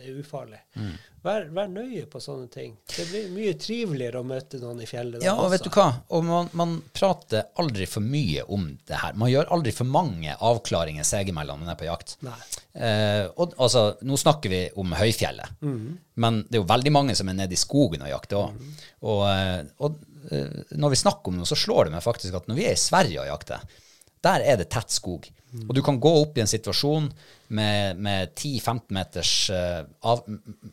det 0.00 0.08
er 0.08 0.20
ufarlig. 0.20 0.58
Mm. 0.80 0.92
Vær, 1.20 1.46
vær, 1.52 1.66
nøye 1.68 2.06
på 2.08 2.20
sånne 2.22 2.48
ting. 2.48 2.72
Det 2.88 3.04
blir 3.10 3.26
mye 3.34 3.52
triveligere 3.60 4.22
å 4.22 4.26
møte 4.26 4.60
noen 4.62 4.80
i 4.80 4.86
fjellet. 4.88 5.20
Ja, 5.24 5.34
og 5.36 5.50
vet 5.52 5.66
du 5.66 5.68
hva? 5.74 5.86
Og 6.16 6.24
man, 6.24 6.48
man, 6.56 6.78
prater 6.96 7.50
aldri 7.60 7.84
for 7.90 8.04
mye 8.04 8.46
om 8.48 8.70
det 8.88 9.00
her. 9.02 9.18
Man 9.20 9.28
gjør 9.32 9.52
aldri 9.52 9.74
for 9.76 9.88
mange 9.88 10.32
avklaringer 10.32 11.04
seg 11.04 11.28
imellom 11.28 11.60
når 11.60 11.68
man 11.68 11.74
er 11.74 11.80
på 11.82 11.88
jakt. 11.90 12.16
Eh, 12.24 13.26
og, 13.34 13.52
altså, 13.60 13.84
nå 14.08 14.16
snakker 14.20 14.52
vi 14.52 14.62
om 14.80 14.94
høyfjellet, 14.96 15.60
mm. 15.60 15.82
men 16.24 16.40
det 16.46 16.56
er 16.56 16.62
jo 16.62 16.70
veldig 16.70 16.94
mange 16.94 17.16
som 17.18 17.28
er 17.28 17.36
nede 17.42 17.56
i 17.56 17.60
skogen 17.60 18.06
og 18.06 18.12
jakter 18.14 18.40
òg. 18.40 18.56
Mm. 18.56 18.78
Og, 19.10 19.22
eh, 19.28 19.58
og, 19.84 20.00
eh, 20.30 20.56
når 20.80 20.94
vi 20.94 21.02
snakker 21.02 21.32
om 21.32 21.42
noe, 21.42 21.50
så 21.50 21.58
slår 21.58 21.88
det 21.90 21.98
meg 21.98 22.06
faktisk 22.06 22.40
at 22.40 22.48
når 22.48 22.60
vi 22.62 22.68
er 22.70 22.78
i 22.78 22.80
Sverige 22.80 23.20
og 23.26 23.28
jakter, 23.34 23.68
der 24.24 24.46
er 24.46 24.60
det 24.60 24.70
tett 24.72 24.92
skog. 24.92 25.28
Og 25.66 25.74
du 25.74 25.82
kan 25.82 25.98
gå 26.00 26.12
opp 26.22 26.38
i 26.38 26.42
en 26.44 26.50
situasjon 26.50 27.08
med, 27.56 27.98
med 27.98 28.34
10-15 28.34 28.94
meters, 28.94 29.32
uh, 29.50 29.82
av, 30.06 30.22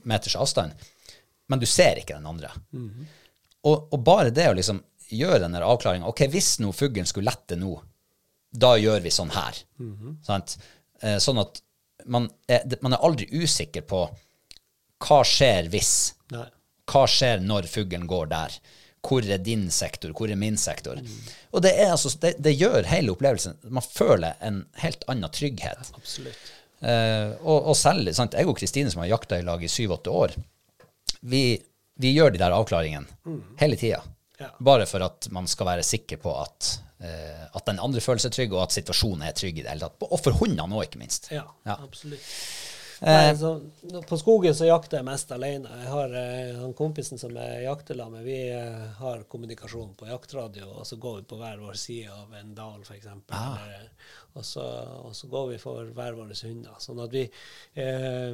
meters, 0.03 0.35
avstand, 0.37 0.87
men 1.47 1.61
du 1.61 1.65
ser 1.69 2.01
ikke 2.01 2.17
den 2.17 2.27
andre. 2.29 2.51
Mm. 2.75 3.07
Og, 3.67 3.87
og, 3.93 3.99
bare 4.05 4.33
det 4.35 4.49
å 4.51 4.55
liksom 4.57 4.81
gjøre 5.17 5.41
denne 5.45 5.63
avklaringa 5.63 6.09
OK, 6.09 6.25
hvis 6.31 6.57
nå 6.61 6.73
fuglen 6.75 7.07
skulle 7.09 7.31
lette 7.31 7.57
nå, 7.59 7.73
da 8.51 8.75
gjør 8.79 9.01
vi 9.03 9.13
sånn 9.13 9.33
her. 9.33 9.61
Mm. 9.81 10.19
Uh, 10.27 11.17
sånn 11.23 11.41
at 11.41 11.61
man 12.07 12.29
er, 12.47 12.63
man 12.81 12.93
er, 12.93 13.03
aldri 13.03 13.27
usikker 13.33 13.85
på 13.87 14.05
hva 15.07 15.21
skjer 15.27 15.71
hvis. 15.73 15.93
Nei. 16.33 16.47
Hva 16.87 17.03
skjer 17.09 17.41
når 17.43 17.67
fuglen 17.71 18.05
går 18.07 18.29
der? 18.31 18.53
Hvor 19.07 19.23
er 19.23 19.39
din 19.43 19.69
sektor? 19.71 20.11
Hvor 20.15 20.31
er 20.31 20.39
min 20.39 20.57
sektor? 20.59 20.99
Mm. 20.99 21.31
Og 21.55 21.63
det, 21.63 21.73
altså, 21.87 22.11
det, 22.21 22.35
det, 22.43 22.57
gjør 22.59 22.87
hele 22.89 23.13
opplevelsen 23.13 23.57
Man 23.63 23.85
føler 23.85 24.37
en 24.43 24.65
helt 24.83 25.05
annen 25.07 25.31
trygghet. 25.33 25.91
Ja. 25.93 26.35
Uh, 26.77 27.31
og, 27.41 27.71
og, 27.71 27.73
selv 27.77 28.11
sant? 28.13 28.35
jeg 28.37 28.49
og 28.49 28.57
Kristine, 28.59 28.91
som 28.93 29.01
har 29.01 29.09
jakta 29.15 29.39
i 29.39 29.45
lag 29.45 29.63
i 29.65 29.71
syv-åtte 29.71 30.13
år, 30.13 30.35
vi, 31.25 31.41
vi, 31.97 32.11
gjør 32.13 32.35
de 32.35 32.41
der 32.43 32.53
avklaringene 32.53 33.07
mm. 33.25 33.39
hele 33.61 33.79
tida. 33.79 34.03
Ja. 34.37 34.51
Bare 34.61 34.85
for 34.85 35.01
at 35.01 35.31
man 35.33 35.49
skal 35.49 35.71
være 35.71 35.85
sikker 35.87 36.19
på 36.21 36.35
at, 36.37 36.75
uh, 37.01 37.47
at 37.57 37.65
den 37.71 37.81
andre 37.81 38.03
føler 38.03 38.21
seg 38.21 38.35
trygg, 38.35 38.53
og 38.53 38.67
at 38.67 38.77
situasjonen 38.77 39.25
er 39.25 39.37
trygg 39.37 39.57
i 39.57 39.63
det 39.63 39.71
hele 39.73 39.87
tatt. 39.87 40.05
Og 40.05 40.21
for 40.21 40.37
hundene 40.43 40.77
òg, 40.77 40.91
ikke 40.91 41.01
minst. 41.01 41.31
Ja, 41.33 41.47
ja. 41.65 41.79
absolutt. 41.79 42.35
Nei, 43.01 43.37
så, 43.37 43.61
på 44.09 44.17
skogen 44.17 44.55
så 44.57 44.65
jakter 44.65 44.99
jeg 44.99 45.05
mest 45.05 45.31
alene. 45.35 45.69
Jeg 45.83 45.91
har 45.91 46.15
eh, 46.17 46.55
han 46.57 46.73
kompisen 46.77 47.21
som 47.21 47.35
jeg 47.37 47.65
jakter 47.67 47.99
med, 48.09 48.25
vi 48.25 48.37
eh, 48.49 48.87
har 48.97 49.21
kommunikasjon 49.29 49.93
på 49.99 50.09
jaktradio, 50.09 50.71
og 50.79 50.87
så 50.87 50.97
går 51.01 51.19
vi 51.19 51.27
på 51.29 51.37
hver 51.41 51.61
vår 51.61 51.77
side 51.77 52.13
av 52.13 52.33
en 52.39 52.55
dal, 52.57 52.81
f.eks. 52.81 53.09
Ah. 53.37 53.61
Og, 54.33 54.45
så, 54.45 54.65
og 55.05 55.15
så 55.17 55.29
går 55.29 55.51
vi 55.53 55.61
for 55.61 55.93
hver 55.93 56.17
våre 56.17 56.37
hunder. 56.41 56.77
Sånn 56.81 57.01
at 57.05 57.13
vi 57.13 57.25
eh, 57.77 58.33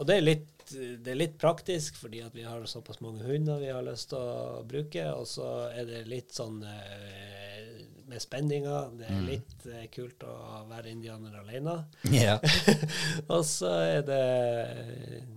Og 0.00 0.06
det 0.06 0.16
er, 0.16 0.24
litt, 0.24 0.52
det 0.70 1.12
er 1.12 1.18
litt 1.18 1.38
praktisk, 1.38 1.98
fordi 2.00 2.22
at 2.24 2.36
vi 2.36 2.46
har 2.46 2.62
såpass 2.70 3.02
mange 3.02 3.26
hunder 3.26 3.58
vi 3.60 3.74
har 3.74 3.84
lyst 3.86 4.12
til 4.14 4.22
å 4.22 4.62
bruke, 4.66 5.10
og 5.12 5.26
så 5.28 5.50
er 5.74 5.90
det 5.90 6.06
litt 6.08 6.34
sånn 6.36 6.62
eh, 6.62 7.74
med 8.10 8.22
spenninga. 8.22 8.78
Det 8.98 9.08
er 9.08 9.18
mm. 9.18 9.28
litt 9.28 9.68
eh, 9.70 9.86
kult 9.94 10.26
å 10.26 10.64
være 10.70 10.92
indianer 10.92 11.38
alene. 11.42 11.76
Ja. 12.12 12.38
og 13.34 13.44
så 13.48 13.72
er 13.86 14.02
det 14.08 14.24
eh, 14.26 15.28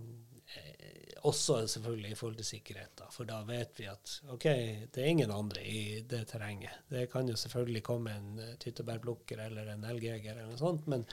også 1.23 1.61
selvfølgelig 1.67 2.11
i 2.11 2.15
forhold 2.19 2.39
til 2.39 2.47
sikkerhet, 2.47 2.91
da. 2.99 3.07
For 3.13 3.27
da 3.27 3.39
vet 3.47 3.79
vi 3.79 3.87
at 3.87 4.15
OK, 4.33 4.45
det 4.91 5.01
er 5.01 5.09
ingen 5.11 5.31
andre 5.31 5.63
i 5.63 6.01
det 6.09 6.25
terrenget. 6.33 6.83
Det 6.91 7.05
kan 7.11 7.29
jo 7.29 7.37
selvfølgelig 7.39 7.83
komme 7.85 8.15
en 8.17 8.41
uh, 8.41 8.49
tyttebærplukker 8.59 9.45
eller 9.45 9.71
en 9.73 9.85
elgjeger 9.87 10.35
eller 10.35 10.51
noe 10.51 10.59
sånt, 10.59 10.87
men, 10.91 11.05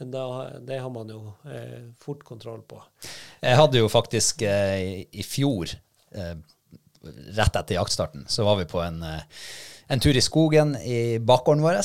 men 0.00 0.12
da, 0.14 0.24
det 0.64 0.80
har 0.80 0.92
man 0.94 1.12
jo 1.12 1.20
eh, 1.50 1.90
fort 2.00 2.24
kontroll 2.24 2.64
på. 2.68 2.80
Jeg 3.42 3.60
hadde 3.60 3.82
jo 3.82 3.90
faktisk 3.92 4.42
eh, 4.48 5.04
i, 5.04 5.26
fjor 5.26 5.74
eh, 6.16 6.34
rett 7.36 7.60
etter 7.60 7.76
jaktstarten, 7.76 8.24
så 8.28 8.48
var 8.48 8.62
vi 8.62 8.68
på 8.72 8.80
en, 8.82 9.02
eh, 9.04 9.44
en 9.88 10.02
tur 10.02 10.16
i 10.16 10.24
skogen 10.24 10.76
i 10.80 11.18
bakgården 11.18 11.64
vår. 11.64 11.80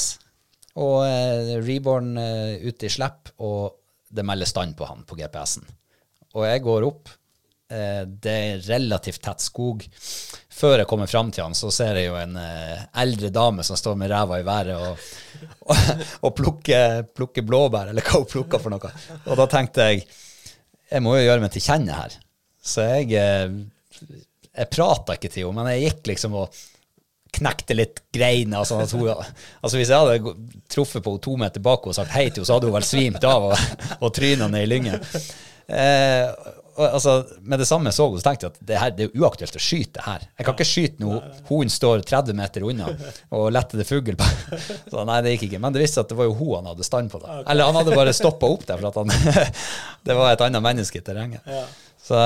Og 0.83 0.99
eh, 1.05 1.55
Reborn 1.63 2.15
eh, 2.17 2.63
ute 2.65 2.87
i 2.87 2.91
slipp, 2.91 3.33
og 3.45 3.75
det 4.13 4.25
melder 4.25 4.49
stand 4.49 4.77
på 4.77 4.87
han 4.89 5.03
på 5.07 5.17
GPS-en. 5.19 5.67
Og 6.33 6.47
jeg 6.47 6.63
går 6.65 6.87
opp. 6.87 7.11
Eh, 7.73 8.01
det 8.05 8.33
er 8.33 8.63
relativt 8.67 9.21
tett 9.25 9.43
skog. 9.43 9.85
Før 10.53 10.79
jeg 10.79 10.89
kommer 10.89 11.09
fram 11.09 11.31
til 11.33 11.45
han, 11.45 11.55
så 11.57 11.69
ser 11.73 12.01
jeg 12.01 12.09
jo 12.09 12.17
en 12.19 12.35
eh, 12.41 12.83
eldre 13.03 13.29
dame 13.33 13.65
som 13.65 13.77
står 13.79 13.97
med 14.01 14.11
ræva 14.13 14.41
i 14.41 14.47
været 14.47 14.75
og, 14.77 15.07
og, 15.69 16.03
og 16.25 16.35
plukker, 16.37 17.05
plukker 17.13 17.45
blåbær, 17.45 17.93
eller 17.93 18.05
hva 18.05 18.21
hun 18.21 18.29
plukker 18.29 18.61
for 18.61 18.73
noe. 18.73 18.93
Og 19.27 19.39
da 19.39 19.49
tenkte 19.51 19.89
jeg 19.91 20.05
jeg 20.93 21.01
må 21.01 21.15
jo 21.17 21.23
gjøre 21.25 21.41
meg 21.41 21.53
til 21.53 21.63
kjenne 21.65 21.95
her. 21.97 22.13
Så 22.61 22.83
jeg 22.85 23.15
eh, 23.17 23.55
jeg 24.53 24.69
prata 24.69 25.15
ikke 25.17 25.31
til 25.33 25.47
henne, 25.47 25.63
men 25.63 25.73
jeg 25.73 25.87
gikk 25.87 26.11
liksom 26.11 26.35
og 26.37 26.61
knekte 27.33 27.77
litt 27.77 28.03
greiner. 28.13 28.65
Sånn 28.67 28.83
at 28.85 28.93
hun, 28.95 29.09
altså 29.13 29.79
Hvis 29.79 29.91
jeg 29.91 29.99
hadde 29.99 30.35
truffet 30.71 31.03
på 31.03 31.15
henne 31.15 31.25
to 31.27 31.37
meter 31.39 31.63
bak 31.63 31.87
og 31.87 31.95
sagt 31.97 32.13
hei 32.15 32.27
til 32.29 32.41
henne, 32.41 32.49
så 32.49 32.57
hadde 32.57 32.69
hun 32.69 32.77
vel 32.77 32.87
svimt 32.87 33.29
av 33.29 33.49
og, 33.51 33.79
og 33.99 34.13
tryna 34.15 34.49
ned 34.51 34.67
i 34.67 34.69
lyngen. 34.69 34.99
Eh, 35.73 36.27
altså, 36.77 37.23
med 37.41 37.59
det 37.59 37.65
samme 37.65 37.91
så 37.91 38.07
hun, 38.09 38.19
så 38.19 38.27
tenkte 38.27 38.47
jeg 38.47 38.53
at 38.53 38.67
det, 38.67 38.77
her, 38.81 38.93
det 38.97 39.05
er 39.07 39.21
uaktuelt 39.21 39.57
å 39.57 39.61
skyte 39.61 40.03
her. 40.05 40.25
Jeg 40.37 40.47
kan 40.47 40.57
ikke 40.57 40.67
skyte 40.67 41.03
når 41.03 41.21
hunden 41.49 41.73
står 41.73 42.03
30 42.09 42.37
meter 42.37 42.65
unna 42.67 42.89
og 43.33 43.47
letter 43.53 43.81
det 43.81 43.87
fugl 43.89 44.17
på. 44.19 44.29
Så 44.91 45.05
nei, 45.07 45.21
det 45.25 45.35
gikk 45.35 45.47
ikke. 45.49 45.61
Men 45.63 45.75
det 45.75 45.83
viste 45.83 45.99
seg 45.99 46.07
at 46.07 46.13
det 46.13 46.19
var 46.19 46.29
jo 46.29 46.37
hun 46.39 46.53
han 46.59 46.71
hadde 46.73 46.87
stand 46.87 47.13
på. 47.13 47.21
da. 47.23 47.41
Eller 47.43 47.69
han 47.69 47.79
hadde 47.79 47.97
bare 47.97 48.15
stoppa 48.17 48.49
opp 48.49 48.67
der 48.69 48.81
for 48.81 48.91
at 48.91 49.01
han 49.01 49.49
det 50.07 50.17
var 50.19 50.33
et 50.33 50.45
annet 50.47 50.65
menneske 50.65 51.01
i 51.01 51.05
terrenget. 51.05 51.53
Så, 52.03 52.17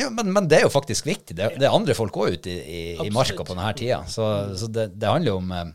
ja, 0.00 0.06
men, 0.10 0.30
men 0.32 0.46
det 0.48 0.56
er 0.62 0.64
jo 0.64 0.70
faktisk 0.72 1.04
viktig. 1.06 1.34
Det, 1.36 1.50
det 1.60 1.66
er 1.68 1.74
andre 1.76 1.92
folk 1.94 2.16
òg 2.16 2.38
ute 2.38 2.48
i, 2.54 2.78
i, 2.96 3.10
marka 3.12 3.44
på 3.44 3.52
denne 3.52 3.74
tida. 3.76 3.98
Så, 4.08 4.24
så 4.56 4.70
det, 4.72 4.86
det 4.96 5.10
handler 5.10 5.34
jo 5.34 5.40
om 5.42 5.50
eh, 5.52 5.68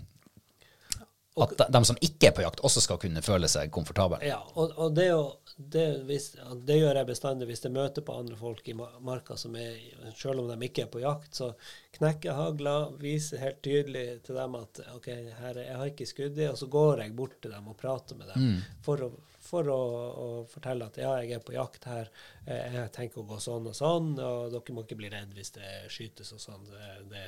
at 1.43 1.53
de, 1.57 1.65
de 1.73 1.81
som 1.85 1.97
ikke 2.05 2.29
er 2.29 2.33
på 2.37 2.43
jakt, 2.45 2.61
også 2.65 2.81
skal 2.85 2.99
kunne 3.01 3.21
føle 3.25 3.47
seg 3.49 3.71
komfortable. 3.73 4.19
Ja, 4.25 4.39
og, 4.53 4.73
og 4.77 4.93
det, 4.97 5.07
jo, 5.11 5.21
det, 5.57 5.85
hvis, 6.09 6.27
det 6.65 6.77
gjør 6.79 6.99
jeg 6.99 7.09
bestandig 7.09 7.47
hvis 7.49 7.63
jeg 7.65 7.73
møter 7.73 8.05
på 8.05 8.15
andre 8.21 8.37
folk 8.37 8.67
i 8.69 8.75
marka 8.77 9.37
som 9.41 9.55
er 9.57 9.77
Selv 10.17 10.43
om 10.43 10.49
de 10.51 10.57
ikke 10.67 10.85
er 10.85 10.91
på 10.93 11.01
jakt, 11.01 11.33
så 11.37 11.51
knekker 11.97 12.29
jeg 12.31 12.37
hagla, 12.37 12.75
viser 13.01 13.41
helt 13.41 13.61
tydelig 13.65 14.05
til 14.27 14.37
dem 14.37 14.57
at 14.61 14.81
OK, 14.95 15.09
her, 15.09 15.53
er- 15.57 15.67
jeg 15.71 15.77
har 15.81 15.89
ikke 15.93 16.09
skudd 16.09 16.37
i, 16.41 16.49
og 16.51 16.57
så 16.61 16.69
går 16.73 17.01
jeg 17.05 17.15
bort 17.17 17.37
til 17.41 17.53
dem 17.53 17.69
og 17.69 17.77
prater 17.81 18.17
med 18.17 18.29
dem 18.33 18.49
for, 18.85 19.01
å, 19.09 19.11
for 19.43 19.69
å, 19.69 19.79
å 20.23 20.27
fortelle 20.49 20.87
at 20.89 20.99
ja, 21.01 21.13
jeg 21.21 21.37
er 21.37 21.45
på 21.45 21.55
jakt 21.55 21.87
her, 21.89 22.09
eh, 22.45 22.79
jeg 22.79 22.91
tenker 22.95 23.23
å 23.23 23.29
gå 23.33 23.39
sånn 23.43 23.69
og 23.69 23.77
sånn, 23.77 24.13
og 24.17 24.51
dere 24.53 24.75
må 24.75 24.85
ikke 24.85 24.99
bli 24.99 25.11
redd 25.13 25.33
hvis 25.35 25.55
det 25.57 25.71
skytes 25.93 26.33
og 26.35 26.41
sånn. 26.43 26.67
Det, 27.11 27.23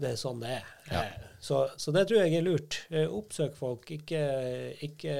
det, 0.00 0.12
er 0.12 0.18
sånn 0.20 0.42
det 0.42 0.58
er. 0.58 0.68
Ja. 0.90 1.06
Så, 1.40 1.64
så 1.80 1.94
det 1.94 2.06
tror 2.10 2.24
jeg 2.24 2.38
er 2.40 2.46
lurt. 2.46 2.82
Eh, 2.90 3.08
Oppsøk 3.08 3.56
folk, 3.58 3.90
ikke, 3.94 4.22
ikke 4.88 5.16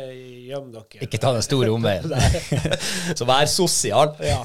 gjem 0.50 0.70
dere. 0.74 1.02
Ikke 1.06 1.22
ta 1.22 1.34
den 1.36 1.46
store 1.46 1.72
omveien. 1.74 2.08
så 3.18 3.28
vær 3.28 3.50
sosial. 3.50 4.16
Ja. 4.24 4.44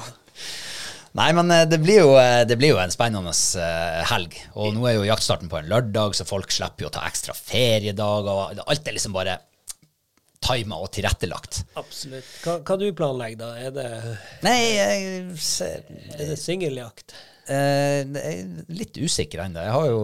Nei, 1.18 1.30
men 1.34 1.50
eh, 1.50 1.66
det 1.66 1.80
blir 1.82 2.04
jo, 2.04 2.10
eh, 2.20 2.44
det 2.46 2.56
blir 2.58 2.74
jo 2.74 2.80
en 2.82 2.92
spennende 2.92 3.32
eh, 3.34 4.00
helg. 4.12 4.36
Og 4.54 4.74
nå 4.76 4.86
er 4.86 4.98
jo 4.98 5.08
jaktstarten 5.08 5.50
på 5.50 5.58
en 5.58 5.70
lørdag, 5.70 6.14
så 6.14 6.26
folk 6.28 6.52
slipper 6.54 6.86
jo 6.86 6.90
å 6.90 6.94
ta 6.94 7.06
ekstra 7.08 7.34
feriedager. 7.34 8.60
Alt 8.62 8.86
er 8.86 8.96
liksom 8.96 9.16
bare 9.16 9.40
tima 10.44 10.78
og 10.80 10.90
tilrettelagt. 10.94 11.62
Absolutt. 11.80 12.30
Hva, 12.44 12.58
hva 12.64 12.78
du 12.80 12.86
planlegger 12.96 13.42
da? 13.42 13.50
Er 13.60 13.74
det, 13.76 13.88
Nei, 14.46 14.56
jeg 14.74 15.10
er 15.66 16.32
det 16.32 16.38
singeljakt? 16.40 17.14
Eh, 17.50 18.00
jeg 18.06 18.40
er 18.40 18.72
litt 18.72 18.98
usikker 19.00 19.44
ennå. 19.44 19.62
Jeg 19.66 19.76
har 19.76 19.90
jo 19.90 20.02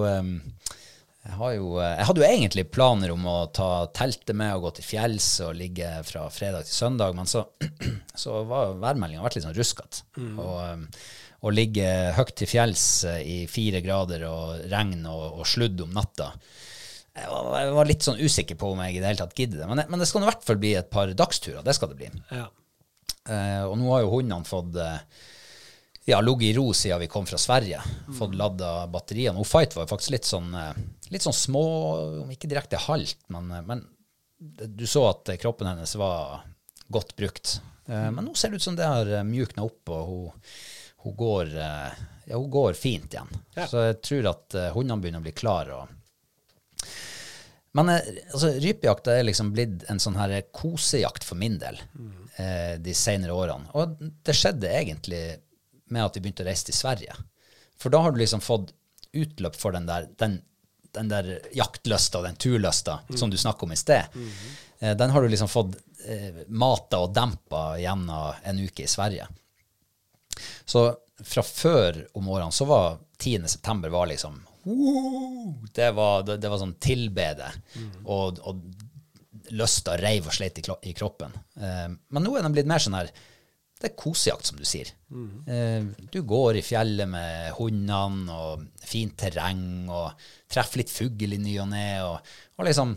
jeg, 1.26 1.34
har 1.40 1.52
jo, 1.56 1.70
eh, 1.82 1.92
jeg 1.98 2.06
hadde 2.08 2.22
jo 2.22 2.28
egentlig 2.28 2.64
planer 2.70 3.12
om 3.14 3.24
å 3.26 3.36
ta 3.54 3.70
teltet 3.96 4.36
med 4.38 4.54
og 4.54 4.68
gå 4.68 4.74
til 4.78 4.86
fjells 4.92 5.28
og 5.46 5.56
ligge 5.58 5.88
fra 6.06 6.26
fredag 6.30 6.66
til 6.68 6.76
søndag, 6.76 7.16
men 7.18 7.26
så, 7.30 7.42
så 8.22 8.42
var 8.46 8.76
værmeldinga 8.82 9.24
vært 9.24 9.38
litt 9.38 9.46
sånn 9.48 9.56
ruskete. 9.56 10.04
Og, 10.22 10.58
eh, 10.62 11.08
å 11.46 11.52
ligge 11.52 11.88
høyt 12.16 12.34
til 12.38 12.50
fjells 12.50 12.86
eh, 13.10 13.20
i 13.26 13.38
fire 13.50 13.82
grader 13.84 14.24
og 14.28 14.70
regn 14.70 15.02
og, 15.10 15.40
og 15.40 15.50
sludd 15.50 15.82
om 15.84 15.92
natta 15.96 16.30
jeg 17.16 17.72
var, 17.72 17.88
litt 17.88 18.04
sånn 18.04 18.20
usikker 18.20 18.58
på 18.60 18.74
om 18.74 18.82
jeg 18.84 18.98
i 18.98 19.00
det 19.00 19.08
hele 19.08 19.22
tatt 19.22 19.38
gidder 19.38 19.62
det. 19.62 19.70
Men, 19.70 19.82
men 19.88 20.02
det 20.02 20.08
skal 20.10 20.24
i 20.24 20.28
hvert 20.28 20.44
fall 20.44 20.60
bli 20.60 20.74
et 20.76 20.90
par 20.92 21.12
dagsturer. 21.16 21.64
Det 21.64 21.74
skal 21.76 21.92
det 21.92 22.00
bli. 22.02 22.10
Ja. 22.28 22.50
Eh, 23.26 23.62
og 23.64 23.78
nå 23.80 23.88
har 23.94 24.04
jo 24.04 24.12
hundene 24.18 24.46
fått 24.46 24.76
eh, 24.78 25.00
ja, 26.06 26.20
ligget 26.20 26.42
i 26.42 26.52
ro 26.54 26.72
siden 26.74 27.00
vi 27.00 27.06
kom 27.10 27.26
fra 27.26 27.38
Sverige. 27.38 27.80
Fått 28.18 28.36
ladda 28.38 28.86
batteriene. 28.86 29.40
Og 29.42 29.46
Fight 29.46 29.74
var 29.74 29.86
jo 29.86 29.90
faktisk 29.90 30.14
litt 30.14 30.28
sånn, 30.28 30.52
eh, 30.54 30.76
litt 31.10 31.24
sånn 31.24 31.34
små, 31.34 31.64
om 32.22 32.30
ikke 32.30 32.50
direkte 32.50 32.78
halvt, 32.78 33.24
men, 33.34 33.50
eh, 33.50 33.64
men 33.66 33.82
du 34.38 34.86
så 34.86 35.08
at 35.10 35.32
kroppen 35.40 35.66
hennes 35.66 35.96
var 35.98 36.44
godt 36.92 37.16
brukt. 37.16 37.60
Eh, 37.88 38.10
men 38.10 38.22
nå 38.24 38.36
ser 38.36 38.50
det 38.50 38.60
ut 38.60 38.68
som 38.68 38.76
det 38.78 38.86
har 38.86 39.10
mjukna 39.26 39.66
opp, 39.66 39.82
og 39.90 40.06
hun, 40.06 40.46
hun, 41.02 41.16
går, 41.16 41.50
ja, 41.56 42.36
hun 42.36 42.50
går 42.50 42.78
fint 42.78 43.10
igjen. 43.10 43.42
Ja. 43.56 43.66
Så 43.66 43.82
jeg 43.88 44.00
tror 44.06 44.30
at 44.30 44.58
hundene 44.76 45.02
begynner 45.02 45.24
å 45.24 45.26
bli 45.26 45.34
klare. 45.34 45.80
Og, 45.80 45.95
men 47.76 47.92
eh, 47.92 48.10
altså, 48.32 48.54
rypejakta 48.62 49.18
er 49.18 49.26
liksom 49.28 49.52
blitt 49.56 49.84
en 49.92 50.00
sånn 50.02 50.16
her 50.18 50.34
kosejakt 50.54 51.26
for 51.26 51.38
min 51.40 51.58
del 51.60 51.78
eh, 52.40 52.76
de 52.80 52.94
senere 52.96 53.36
årene. 53.36 53.68
Og 53.76 53.98
det 54.24 54.36
skjedde 54.36 54.72
egentlig 54.72 55.22
med 55.92 56.06
at 56.06 56.16
vi 56.16 56.24
begynte 56.24 56.46
å 56.46 56.48
reise 56.48 56.68
til 56.70 56.78
Sverige. 56.78 57.16
For 57.78 57.92
da 57.92 58.00
har 58.02 58.14
du 58.14 58.20
liksom 58.22 58.42
fått 58.44 58.72
utløp 59.16 59.56
for 59.56 59.76
den 59.76 59.86
der, 59.88 60.08
den, 60.18 60.40
den 60.96 61.12
der 61.12 61.28
jaktlysta 61.56 62.20
og 62.20 62.28
den 62.28 62.38
turlysta 62.40 63.00
som 63.16 63.30
du 63.30 63.36
snakker 63.40 63.68
om 63.68 63.76
i 63.76 63.80
sted. 63.80 64.16
Eh, 64.80 64.96
den 64.96 65.12
har 65.12 65.22
du 65.22 65.28
liksom 65.28 65.52
fått 65.52 65.76
eh, 66.08 66.42
mata 66.48 67.04
og 67.04 67.14
dempa 67.16 67.76
gjennom 67.80 68.40
en 68.42 68.64
uke 68.64 68.84
i 68.84 68.90
Sverige. 68.90 69.28
Så 70.64 70.88
fra 71.24 71.44
før 71.44 72.02
om 72.16 72.28
årene 72.28 72.52
så 72.52 72.64
var 72.68 72.98
10. 73.20 73.48
september 73.48 73.92
var 73.92 74.08
liksom! 74.10 74.40
Det, 74.66 75.90
var, 75.94 76.24
det, 76.26 76.40
det 76.42 76.50
var 76.50 76.60
sånn 76.62 76.76
tilbede. 76.82 77.48
Og, 78.04 78.40
og 78.42 79.52
lysta 79.54 79.94
reiv 80.00 80.26
og 80.26 80.34
sleit 80.34 80.58
i, 80.58 80.64
i 80.90 80.94
kroppen. 80.96 81.34
Eh, 81.60 81.88
men 81.92 82.24
nå 82.24 82.34
er 82.36 82.46
de 82.46 82.52
blitt 82.56 82.68
mer 82.70 82.82
sånn 82.82 82.98
her 82.98 83.10
Det 83.76 83.90
er 83.90 83.96
kosejakt, 84.00 84.48
som 84.48 84.56
du 84.58 84.64
sier. 84.64 84.88
Eh, 85.52 85.84
du 86.12 86.22
går 86.24 86.58
i 86.58 86.64
fjellet 86.64 87.08
med 87.12 87.52
hundene 87.58 88.32
og 88.32 88.66
fint 88.80 89.14
terreng 89.20 89.86
og 89.92 90.28
treffer 90.48 90.80
litt 90.80 90.92
fugl 90.94 91.36
i 91.36 91.40
ny 91.42 91.58
og 91.62 91.68
ne. 91.74 91.88
Og, 92.08 92.32
og 92.56 92.66
liksom 92.70 92.96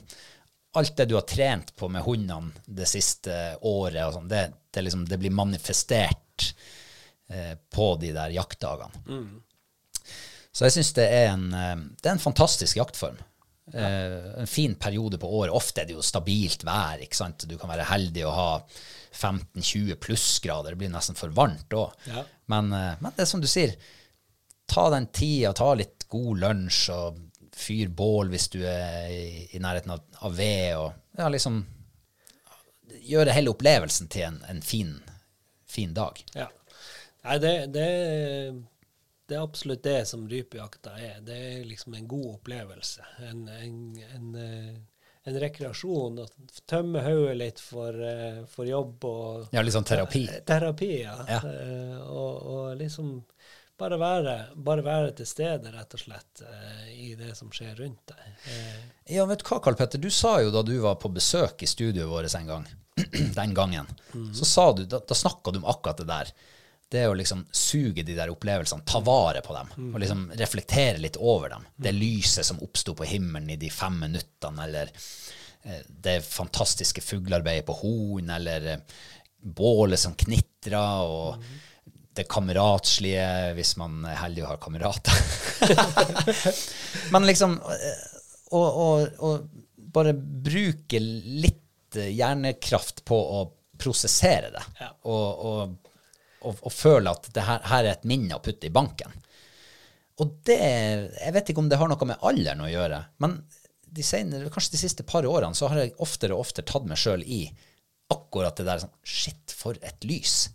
alt 0.80 0.96
det 0.98 1.10
du 1.10 1.16
har 1.18 1.28
trent 1.28 1.76
på 1.76 1.90
med 1.92 2.06
hundene 2.06 2.54
det 2.66 2.88
siste 2.90 3.36
året, 3.66 4.04
og 4.06 4.16
sånn, 4.16 4.30
det, 4.32 4.44
det, 4.72 4.86
liksom, 4.86 5.06
det 5.10 5.18
blir 5.22 5.34
manifestert 5.36 6.50
eh, 7.30 7.56
på 7.74 7.92
de 8.02 8.14
der 8.16 8.34
jaktdagene. 8.38 9.04
Så 10.56 10.66
jeg 10.68 10.78
syns 10.78 10.94
det, 10.98 11.08
en, 11.30 11.50
eh, 11.54 11.76
det 12.02 12.10
er 12.10 12.16
en 12.18 12.28
fantastisk 12.30 12.82
jaktform. 12.82 13.20
Ja. 13.70 13.86
en 14.42 14.48
fin 14.50 14.72
periode 14.82 15.20
på 15.22 15.28
året. 15.30 15.54
Ofte 15.54 15.84
er 15.84 15.86
det 15.86 15.94
jo 15.94 16.02
stabilt 16.02 16.64
vær. 16.66 17.04
ikke 17.06 17.14
sant? 17.14 17.44
Du 17.46 17.54
kan 17.62 17.70
være 17.70 17.86
heldig 17.86 18.24
å 18.26 18.32
ha 18.34 18.48
15-20 19.14 20.00
plussgrader. 20.02 20.74
Det 20.74 20.80
blir 20.82 20.90
nesten 20.90 21.18
for 21.18 21.30
varmt 21.30 21.70
òg. 21.78 21.94
Ja. 22.10 22.24
Men, 22.50 22.74
eh, 22.74 22.96
men 23.00 23.14
det 23.16 23.28
er 23.28 23.30
som 23.30 23.44
du 23.44 23.48
sier, 23.48 23.76
ta 24.66 24.90
den 24.90 25.06
tida, 25.14 25.54
ta 25.54 25.74
litt 25.78 26.08
god 26.10 26.42
lunsj 26.42 26.90
og 26.96 27.20
fyr 27.60 27.90
bål 27.94 28.32
hvis 28.32 28.48
du 28.54 28.62
er 28.66 29.10
i, 29.12 29.26
i 29.54 29.62
nærheten 29.62 29.94
av, 29.94 30.02
av 30.26 30.36
ved. 30.38 30.78
og 30.78 31.20
ja, 31.20 31.30
liksom 31.30 31.62
gjøre 33.10 33.36
hele 33.36 33.54
opplevelsen 33.54 34.10
til 34.12 34.28
en, 34.30 34.40
en 34.50 34.62
fin, 34.66 34.96
fin 35.70 35.94
dag. 35.94 36.22
Ja. 36.38 36.48
Nei, 37.26 37.38
det, 37.44 37.54
det, 37.76 37.88
det 39.30 39.38
er 39.38 39.44
absolutt 39.46 39.84
det 39.86 40.00
som 40.10 40.26
rypejakta 40.30 40.96
er. 41.00 41.20
Det 41.26 41.36
er 41.38 41.66
liksom 41.70 41.94
en 42.00 42.08
god 42.10 42.26
opplevelse. 42.40 43.06
En, 43.30 43.44
en, 43.54 43.76
en, 44.16 44.30
eh, 44.36 44.76
en 45.30 45.40
rekreasjon. 45.44 46.20
Å 46.24 46.28
tømme 46.70 47.04
hodet 47.06 47.38
litt 47.38 47.62
for, 47.64 47.94
eh, 47.94 48.42
for 48.50 48.66
jobb 48.70 49.06
og 49.10 49.54
Ja, 49.56 49.62
litt 49.66 49.76
sånn 49.78 49.88
terapi. 49.88 50.26
Terapi, 50.50 50.92
ja. 51.04 51.16
Ja. 51.30 51.40
Eh, 51.46 51.96
og, 52.10 52.42
og 52.56 52.78
liksom 52.82 53.20
bare 53.80 53.96
være, 54.02 54.34
bare 54.60 54.84
være 54.84 55.12
til 55.22 55.28
stede, 55.30 55.72
rett 55.72 55.94
og 55.96 56.02
slett, 56.02 56.42
eh, 56.44 56.88
i 57.00 57.14
det 57.16 57.32
som 57.38 57.48
skjer 57.54 57.78
rundt 57.80 58.12
deg. 58.12 58.26
Eh, 58.52 58.82
Ja, 59.16 59.24
vet 59.30 59.40
du 59.40 59.48
hva, 59.48 59.62
Karl 59.64 59.78
Petter, 59.80 60.02
du 60.04 60.10
sa 60.12 60.34
jo 60.44 60.52
da 60.52 60.66
du 60.68 60.74
var 60.84 60.98
på 61.00 61.08
besøk 61.16 61.64
i 61.64 61.70
studioet 61.70 62.10
vårt 62.12 62.36
en 62.36 62.50
gang, 62.50 62.66
den 63.40 63.54
gangen, 63.56 63.88
så 64.36 64.46
sa 64.46 64.66
du, 64.76 64.84
da, 64.86 65.00
da 65.00 65.16
snakka 65.16 65.54
du 65.56 65.62
om 65.62 65.70
akkurat 65.72 66.02
det 66.02 66.10
der. 66.10 66.34
Det 66.90 67.04
er 67.04 67.12
å 67.12 67.18
liksom 67.18 67.44
suge 67.54 68.02
de 68.02 68.16
der 68.18 68.32
opplevelsene, 68.34 68.82
ta 68.90 69.00
vare 69.06 69.44
på 69.46 69.54
dem, 69.54 69.68
og 69.94 70.00
liksom 70.02 70.24
reflektere 70.40 70.98
litt 71.04 71.20
over 71.22 71.52
dem. 71.54 71.68
Det 71.78 71.92
lyset 71.94 72.48
som 72.48 72.62
oppsto 72.66 72.96
på 72.98 73.06
himmelen 73.06 73.52
i 73.54 73.60
de 73.62 73.70
fem 73.70 74.00
minuttene, 74.02 74.64
eller 74.66 74.90
eh, 75.64 75.84
det 75.90 76.20
fantastiske 76.26 77.04
fuglearbeidet 77.06 77.68
på 77.68 77.76
horn, 77.84 78.32
eller 78.40 78.66
eh, 78.74 78.80
bålet 79.40 80.02
som 80.02 80.18
knitra, 80.18 80.82
og 81.06 81.44
det 82.18 82.26
kameratslige, 82.28 83.28
hvis 83.56 83.76
man 83.80 84.02
er 84.10 84.18
heldig 84.24 84.44
og 84.48 84.50
har 84.56 84.62
kamerater. 84.66 85.22
Men 87.14 87.28
liksom 87.30 87.54
eh, 87.70 88.02
å, 88.58 88.64
å, 88.66 88.90
å 89.30 89.32
bare 89.94 90.14
bruke 90.18 91.00
litt 91.00 91.96
eh, 92.02 92.10
hjernekraft 92.18 93.06
på 93.08 93.20
å 93.40 93.46
prosessere 93.80 94.50
det, 94.58 94.66
Ja. 94.82 94.90
og, 95.08 95.46
og, 95.52 95.78
og, 96.42 96.60
og 96.62 96.74
føle 96.74 97.12
at 97.12 97.32
det 97.36 97.46
her, 97.46 97.64
her 97.72 97.86
er 97.86 97.96
et 97.98 98.08
minne 98.10 98.38
å 98.38 98.44
putte 98.44 98.70
i 98.70 98.74
banken. 98.74 99.16
Og 100.20 100.36
det 100.48 100.60
Jeg 100.60 101.34
vet 101.36 101.52
ikke 101.52 101.64
om 101.64 101.72
det 101.72 101.80
har 101.80 101.90
noe 101.92 102.10
med 102.10 102.28
alderen 102.28 102.66
å 102.66 102.72
gjøre, 102.72 103.02
men 103.24 103.40
de 103.90 104.06
senere, 104.06 104.52
kanskje 104.54 104.76
de 104.76 104.84
siste 104.84 105.06
par 105.08 105.26
årene 105.26 105.58
så 105.58 105.70
har 105.72 105.82
jeg 105.82 105.96
oftere 106.04 106.36
og 106.36 106.44
oftere 106.44 106.68
tatt 106.70 106.86
meg 106.86 107.00
sjøl 107.00 107.24
i 107.26 107.48
akkurat 108.14 108.58
det 108.58 108.68
der 108.68 108.84
sånn 108.84 108.92
Shit, 109.06 109.54
for 109.58 109.78
et 109.86 110.06
lys. 110.06 110.52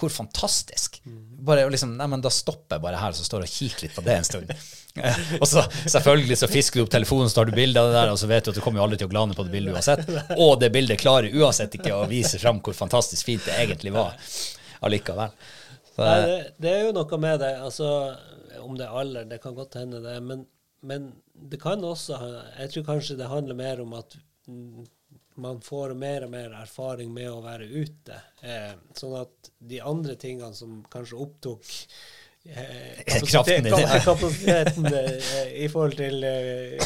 Hvor 0.00 0.12
fantastisk. 0.12 0.96
Bare 1.44 1.66
liksom, 1.68 1.92
nei, 1.98 2.06
men 2.08 2.22
Da 2.24 2.30
stopper 2.32 2.78
jeg 2.78 2.84
bare 2.86 3.00
her 3.02 3.16
så 3.16 3.26
står 3.26 3.44
jeg 3.44 3.50
og 3.50 3.56
kikker 3.58 3.84
litt 3.84 3.96
på 3.98 4.04
det 4.06 4.14
en 4.16 4.28
stund. 4.28 4.54
og 5.42 5.44
så 5.48 5.66
selvfølgelig 5.84 6.38
så 6.40 6.48
fisker 6.50 6.80
du 6.80 6.86
opp 6.86 6.94
telefonen, 6.94 7.28
så 7.28 7.40
tar 7.40 7.50
du 7.50 7.58
bilde 7.58 7.82
av 7.82 7.90
det 7.90 7.98
der, 7.98 8.14
og 8.14 8.22
så 8.22 8.30
vet 8.30 8.46
du 8.46 8.54
at 8.54 8.56
du 8.56 8.62
kommer 8.64 8.80
jo 8.80 8.86
aldri 8.86 9.02
til 9.02 9.10
å 9.10 9.12
glane 9.12 9.36
på 9.36 9.44
det 9.44 9.52
bildet 9.52 9.76
uansett. 9.76 10.08
Og 10.38 10.54
det 10.62 10.72
bildet 10.72 11.02
klarer 11.02 11.36
uansett 11.36 11.76
ikke 11.76 11.92
å 11.98 12.08
vise 12.08 12.40
fram 12.40 12.62
hvor 12.64 12.76
fantastisk 12.76 13.28
fint 13.28 13.44
det 13.44 13.60
egentlig 13.60 13.92
var 13.98 14.16
allikevel. 14.86 15.34
Så, 15.90 16.04
Nei, 16.04 16.20
det, 16.26 16.38
det 16.62 16.72
er 16.72 16.86
jo 16.86 16.94
noe 16.96 17.20
med 17.20 17.42
det. 17.42 17.50
Altså, 17.60 17.90
om 18.62 18.78
det 18.78 18.86
er 18.86 19.02
alder, 19.02 19.28
det 19.30 19.40
kan 19.42 19.56
godt 19.58 19.78
hende 19.80 20.02
det. 20.04 20.16
Men, 20.24 20.46
men 20.86 21.10
det 21.50 21.60
kan 21.62 21.84
også 21.84 22.18
Jeg 22.58 22.72
tror 22.72 22.88
kanskje 22.94 23.18
det 23.18 23.30
handler 23.30 23.58
mer 23.58 23.82
om 23.84 23.94
at 23.98 24.16
man 25.40 25.60
får 25.64 25.94
mer 25.94 26.26
og 26.26 26.32
mer 26.32 26.54
erfaring 26.60 27.12
med 27.14 27.30
å 27.30 27.42
være 27.44 27.68
ute. 27.68 28.16
Eh, 28.44 28.72
sånn 28.96 29.16
at 29.20 29.50
de 29.58 29.80
andre 29.80 30.16
tingene 30.20 30.52
som 30.56 30.80
kanskje 30.92 31.20
opptok 31.24 31.64
eh, 31.64 32.19
Kraften 32.40 33.66
i 33.66 33.70
kapasiteten 33.70 34.86
eh, 34.86 35.64
i 35.64 35.66
forhold 35.68 35.96
til 35.98 36.22
eh, 36.24 36.78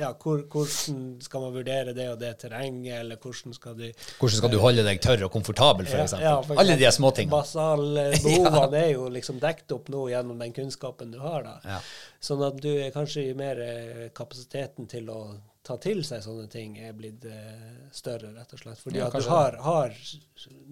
ja, 0.00 0.08
hvor, 0.16 0.40
hvordan 0.48 1.18
skal 1.20 1.44
man 1.44 1.52
vurdere 1.52 1.92
det 1.92 2.06
og 2.08 2.16
det 2.20 2.30
terrenget, 2.40 2.94
eller 3.02 3.20
hvordan 3.20 3.52
skal 3.52 3.76
du 3.76 3.84
hvordan 3.90 4.38
skal 4.38 4.54
du 4.54 4.58
holde 4.62 4.86
deg 4.86 5.02
tørr 5.04 5.26
og 5.26 5.34
komfortabel, 5.34 5.90
for 5.90 6.00
Ja, 6.00 6.22
ja, 6.22 6.56
Alle 6.56 6.78
de 6.80 6.88
småtingene. 6.96 7.34
Basalbehovene 7.34 8.80
er 8.86 8.90
jo 8.94 9.10
liksom 9.12 9.40
dekt 9.42 9.76
opp 9.76 9.92
nå 9.92 10.06
gjennom 10.14 10.40
den 10.40 10.56
kunnskapen 10.56 11.12
du 11.12 11.20
har. 11.20 11.44
da. 11.44 11.58
Ja. 11.74 11.80
Sånn 12.22 12.46
at 12.48 12.56
du 12.64 12.70
er 12.72 12.88
kanskje 12.94 13.28
i 13.28 13.36
mer 13.36 13.60
eh, 13.60 14.08
kapasiteten 14.16 14.88
til 14.88 15.12
å 15.12 15.20
ta 15.62 15.76
til 15.76 16.00
seg 16.08 16.24
sånne 16.24 16.48
ting 16.50 16.80
er 16.80 16.96
blitt 16.96 17.28
eh, 17.28 17.84
større, 17.92 18.32
rett 18.32 18.56
og 18.56 18.64
slett. 18.64 18.80
Fordi 18.80 18.98
Ja, 19.04 19.12
at 19.12 19.20
du 19.20 19.28
har, 19.28 19.60
har 19.60 19.94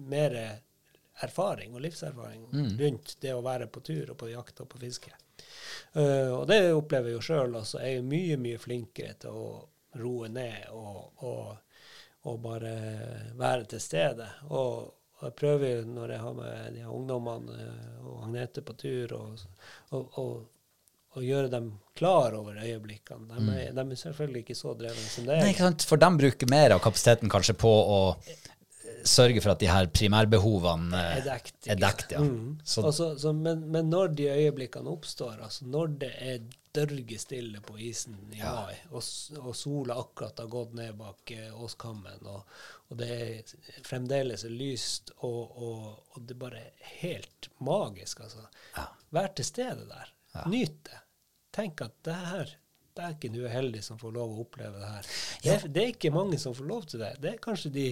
mer 0.09 0.37
erfaring 1.23 1.75
og 1.75 1.81
livserfaring 1.85 2.47
Mm. 2.51 2.71
rundt 2.79 3.17
det 3.21 3.33
å 3.33 3.43
være 3.45 3.67
på 3.67 3.83
tur 3.85 4.11
og 4.11 4.17
på 4.17 4.29
jakt 4.31 4.61
og 4.61 4.69
på 4.69 4.79
fiske. 4.81 5.11
Uh, 5.95 6.31
og 6.39 6.47
det 6.47 6.73
opplever 6.73 7.11
jeg 7.11 7.17
jo 7.19 7.25
sjøl 7.25 7.55
også. 7.59 7.81
Jeg 7.83 7.99
er 7.99 8.07
mye, 8.07 8.37
mye 8.37 8.61
flinkere 8.61 9.17
til 9.19 9.35
å 9.35 9.51
roe 9.99 10.29
ned 10.31 10.69
og, 10.71 11.23
og, 11.27 11.57
og 12.29 12.39
bare 12.43 12.73
være 13.39 13.67
til 13.73 13.83
stede. 13.83 14.27
Og, 14.49 14.91
og 15.19 15.27
jeg 15.27 15.35
prøver 15.37 15.75
jo 15.75 15.83
når 15.89 16.15
jeg 16.15 16.23
har 16.25 16.37
med 16.37 16.77
de 16.77 16.87
ungdommene 16.87 17.57
eh, 17.65 17.99
og 18.05 18.23
Agnete 18.27 18.63
på 18.65 18.73
tur, 18.79 19.13
og, 19.17 19.43
og, 19.91 21.21
gjøre 21.21 21.51
dem 21.51 21.73
klar 21.97 22.33
over 22.37 22.55
øyeblikkene. 22.63 23.27
De 23.35 23.57
er, 23.59 23.73
de 23.75 23.83
er 23.83 23.99
selvfølgelig 23.99 24.45
ikke 24.45 24.55
så 24.55 24.71
drevne 24.79 25.09
som 25.11 25.27
det 25.27 25.35
er. 25.35 25.43
Nei, 25.43 25.51
ikke 25.51 25.67
sant? 25.67 25.83
For 25.89 25.99
de 25.99 26.09
bruker 26.23 26.49
mer 26.49 26.77
av 26.77 26.79
kapasiteten 26.85 27.29
kanskje 27.29 27.57
på 27.59 27.69
å 27.69 27.99
sørge 29.07 29.41
for 29.41 29.51
at 29.53 29.59
de 29.61 29.67
her 29.71 29.87
primærbehovene 29.93 30.97
eh, 30.97 31.17
er 31.19 31.25
dekt. 31.25 31.55
er 31.67 31.79
dekt, 31.81 32.11
ja. 32.15 32.19
Mm. 32.23 32.59
Så, 32.63 32.83
Altså, 32.85 33.17
så- 33.19 33.33
men, 33.33 33.67
men 33.71 33.89
når 33.89 34.07
de 34.15 34.27
øyeblikkene 34.29 34.89
oppstår, 34.89 35.41
altså 35.43 35.65
når 35.65 35.87
det 36.01 36.11
er 36.17 36.39
dørgestille 36.75 37.59
på 37.61 37.75
isen 37.77 38.15
i 38.33 38.37
Ja. 38.39 38.53
mai, 38.61 38.75
og, 38.91 39.03
og 39.41 39.55
sola 39.55 39.97
akkurat 39.99 40.39
har 40.39 40.47
gått 40.47 40.73
ned 40.73 40.93
bak 40.97 41.31
eh, 41.31 41.51
åskammen, 41.63 42.21
og, 42.25 42.43
og 42.89 42.97
det 42.97 43.09
er 43.11 43.83
fremdeles 43.83 44.45
er 44.47 44.49
lyst, 44.55 45.11
og, 45.17 45.57
og, 45.57 46.21
det 46.27 46.37
bare 46.39 46.57
er 46.63 46.71
helt 47.01 47.49
magisk, 47.59 48.21
altså. 48.23 48.47
Ja. 48.77 48.87
Vær 49.11 49.27
til 49.35 49.45
stede 49.45 49.85
der. 49.89 50.13
Nyt 50.47 50.77
det. 50.87 50.99
Tenk 51.51 51.81
at 51.81 51.97
det 52.07 52.15
her 52.15 52.57
Dæken, 52.95 53.31
du 53.33 53.45
er 53.47 53.53
heldig 53.53 53.79
som 53.85 53.95
får 53.97 54.11
lov 54.11 54.33
å 54.33 54.41
oppleve 54.43 54.75
det 54.81 54.87
her. 54.89 55.05
Det, 55.43 55.51
er, 55.53 55.67
det 55.71 55.81
er 55.83 55.91
ikke 55.93 56.09
mange 56.11 56.35
som 56.39 56.51
får 56.53 56.65
lov 56.67 56.81
til 56.91 56.99
det. 56.99 57.13
Det 57.23 57.29
er 57.31 57.37
kanskje 57.39 57.69
de 57.71 57.85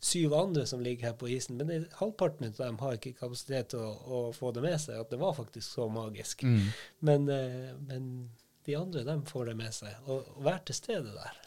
syv 0.00 0.34
andre 0.34 0.64
som 0.66 0.80
ligger 0.80 1.10
her 1.10 1.16
på 1.20 1.28
isen, 1.28 1.58
men 1.60 1.68
det, 1.68 1.80
halvparten 2.00 2.48
av 2.48 2.56
dem 2.58 2.78
har 2.80 2.96
ikke 2.96 3.18
kapasitet 3.18 3.72
til 3.74 3.82
å, 3.84 3.90
å 3.92 4.20
få 4.36 4.52
det 4.56 4.64
med 4.64 4.78
seg, 4.80 4.96
at 5.02 5.12
det 5.12 5.20
var 5.20 5.36
faktisk 5.36 5.66
så 5.66 5.90
magisk. 5.92 6.46
Men, 7.04 7.28
eh, 7.28 7.74
men 7.88 8.06
de 8.64 8.76
andre, 8.78 9.04
dem 9.04 9.22
får 9.28 9.50
det 9.50 9.58
med 9.60 9.76
seg. 9.76 9.92
Og, 10.06 10.24
og 10.36 10.48
vær 10.48 10.62
til 10.64 10.78
stede 10.78 11.12
der. 11.12 11.38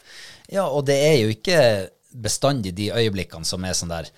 ja, 0.54 0.68
og 0.68 0.86
det 0.90 1.00
er 1.02 1.18
jo 1.24 1.34
ikke 1.34 1.60
bestandig 2.14 2.76
de 2.78 2.92
øyeblikkene 2.94 3.48
som 3.48 3.66
er 3.66 3.78
sånn 3.78 3.94
der 3.94 4.12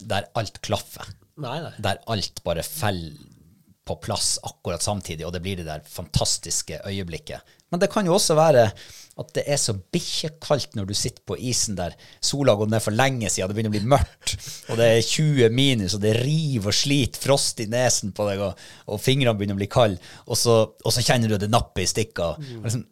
der 0.00 0.26
alt 0.38 0.60
klaffer. 0.64 1.10
Nei, 1.40 1.58
nei. 1.62 1.72
Der 1.82 2.00
alt 2.10 2.40
bare 2.46 2.64
faller 2.66 3.18
på 3.84 3.96
plass 4.00 4.38
akkurat 4.42 4.82
samtidig, 4.82 5.26
og 5.26 5.32
det 5.34 5.42
blir 5.44 5.60
det 5.60 5.66
der 5.68 5.84
fantastiske 5.88 6.80
øyeblikket. 6.88 7.44
Men 7.72 7.82
det 7.82 7.90
kan 7.92 8.06
jo 8.06 8.14
også 8.16 8.36
være 8.38 8.68
at 9.14 9.28
det 9.36 9.44
er 9.46 9.58
så 9.60 9.76
bikkjekaldt 9.94 10.74
når 10.74 10.88
du 10.88 10.94
sitter 10.98 11.22
på 11.26 11.36
isen 11.38 11.76
der. 11.78 11.92
Sola 12.24 12.54
har 12.54 12.58
gått 12.58 12.72
ned 12.72 12.82
for 12.82 12.96
lenge 12.96 13.28
siden, 13.30 13.50
det 13.50 13.56
begynner 13.58 13.70
å 13.70 13.76
bli 13.76 13.92
mørkt, 13.92 14.34
og 14.72 14.80
det 14.80 14.88
er 14.90 15.04
20 15.06 15.54
minus, 15.54 15.94
og 15.94 16.02
det 16.02 16.16
river 16.18 16.72
og 16.72 16.74
sliter 16.74 17.22
frost 17.22 17.62
i 17.62 17.68
nesen 17.70 18.14
på 18.16 18.26
deg, 18.30 18.42
og, 18.42 18.64
og 18.90 19.02
fingrene 19.02 19.36
begynner 19.38 19.58
å 19.58 19.62
bli 19.62 19.70
kalde, 19.70 20.00
og 20.26 20.38
så, 20.40 20.56
og 20.74 20.94
så 20.96 21.04
kjenner 21.06 21.30
du 21.30 21.36
det 21.38 21.50
napper 21.52 21.84
i 21.84 21.90
stikka. 21.90 22.32
Og 22.34 22.66
Liksom, 22.66 22.86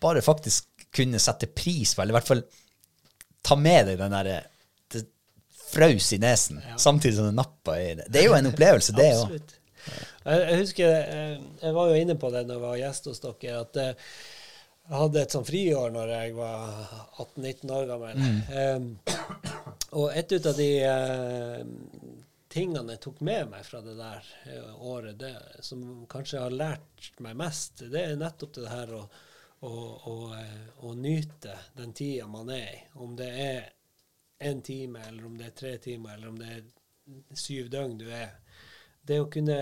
bare 0.00 0.24
faktisk 0.24 0.68
kunne 0.96 1.20
sette 1.22 1.48
pris 1.56 1.94
på, 1.94 2.02
eller 2.02 2.16
i 2.16 2.18
hvert 2.18 2.28
fall 2.34 2.44
ta 3.46 3.56
med 3.56 3.86
deg 3.88 4.00
den 4.00 4.12
derre 4.12 4.40
det 4.92 5.04
frøs 5.70 6.10
i 6.16 6.20
nesen, 6.20 6.60
samtidig 6.80 7.16
som 7.16 7.30
det 7.30 7.36
nappa 7.38 7.78
i 7.80 7.94
det. 8.00 8.10
Det 8.12 8.24
er 8.24 8.28
jo 8.28 8.36
en 8.36 8.50
opplevelse, 8.52 8.96
det 8.96 9.08
òg. 9.16 9.56
Jeg, 10.24 10.58
husker, 10.60 10.94
eh, 11.00 11.40
jeg 11.62 11.76
var 11.76 11.90
jo 11.90 12.00
inne 12.00 12.16
på 12.20 12.30
det 12.34 12.44
når 12.46 12.56
jeg 12.56 12.64
var 12.66 12.80
gjest 12.82 13.10
hos 13.10 13.22
dere, 13.24 13.60
at 13.64 13.80
eh, 13.80 14.10
jeg 14.90 14.98
hadde 14.98 15.22
et 15.22 15.36
sånn 15.36 15.46
friår 15.46 15.94
når 15.94 16.12
jeg 16.16 16.34
var 16.34 16.94
18-19 17.22 17.74
år 17.76 17.88
gammel. 17.92 18.24
Eh, 18.60 19.16
og 19.98 20.12
et 20.14 20.32
ut 20.34 20.48
av 20.50 20.58
de 20.58 20.68
eh, 20.86 21.64
tingene 22.50 22.96
jeg 22.96 23.02
tok 23.06 23.20
med 23.26 23.50
meg 23.52 23.66
fra 23.66 23.80
det 23.84 23.96
der 23.98 24.30
året, 24.82 25.18
det 25.20 25.34
som 25.66 25.84
kanskje 26.10 26.42
har 26.42 26.54
lært 26.54 27.10
meg 27.22 27.38
mest, 27.38 27.84
det 27.92 28.02
er 28.02 28.18
nettopp 28.18 28.56
det 28.58 28.70
her 28.70 28.94
å, 28.98 29.04
å, 29.66 29.74
å, 30.10 30.16
å 30.88 30.94
nyte 30.98 31.54
den 31.78 31.94
tida 31.94 32.26
man 32.30 32.50
er 32.54 32.66
i. 32.72 32.80
Om 32.98 33.14
det 33.18 33.30
er 33.30 33.70
en 34.40 34.62
time, 34.62 35.02
eller 35.08 35.26
om 35.26 35.38
det 35.38 35.50
er 35.50 35.56
tre 35.62 35.76
timer, 35.78 36.16
eller 36.16 36.28
om 36.28 36.38
det 36.40 36.50
er 36.56 37.36
syv 37.36 37.68
døgn 37.70 37.98
du 38.00 38.08
er. 38.10 38.38
Det 39.10 39.18
å 39.18 39.30
kunne 39.32 39.58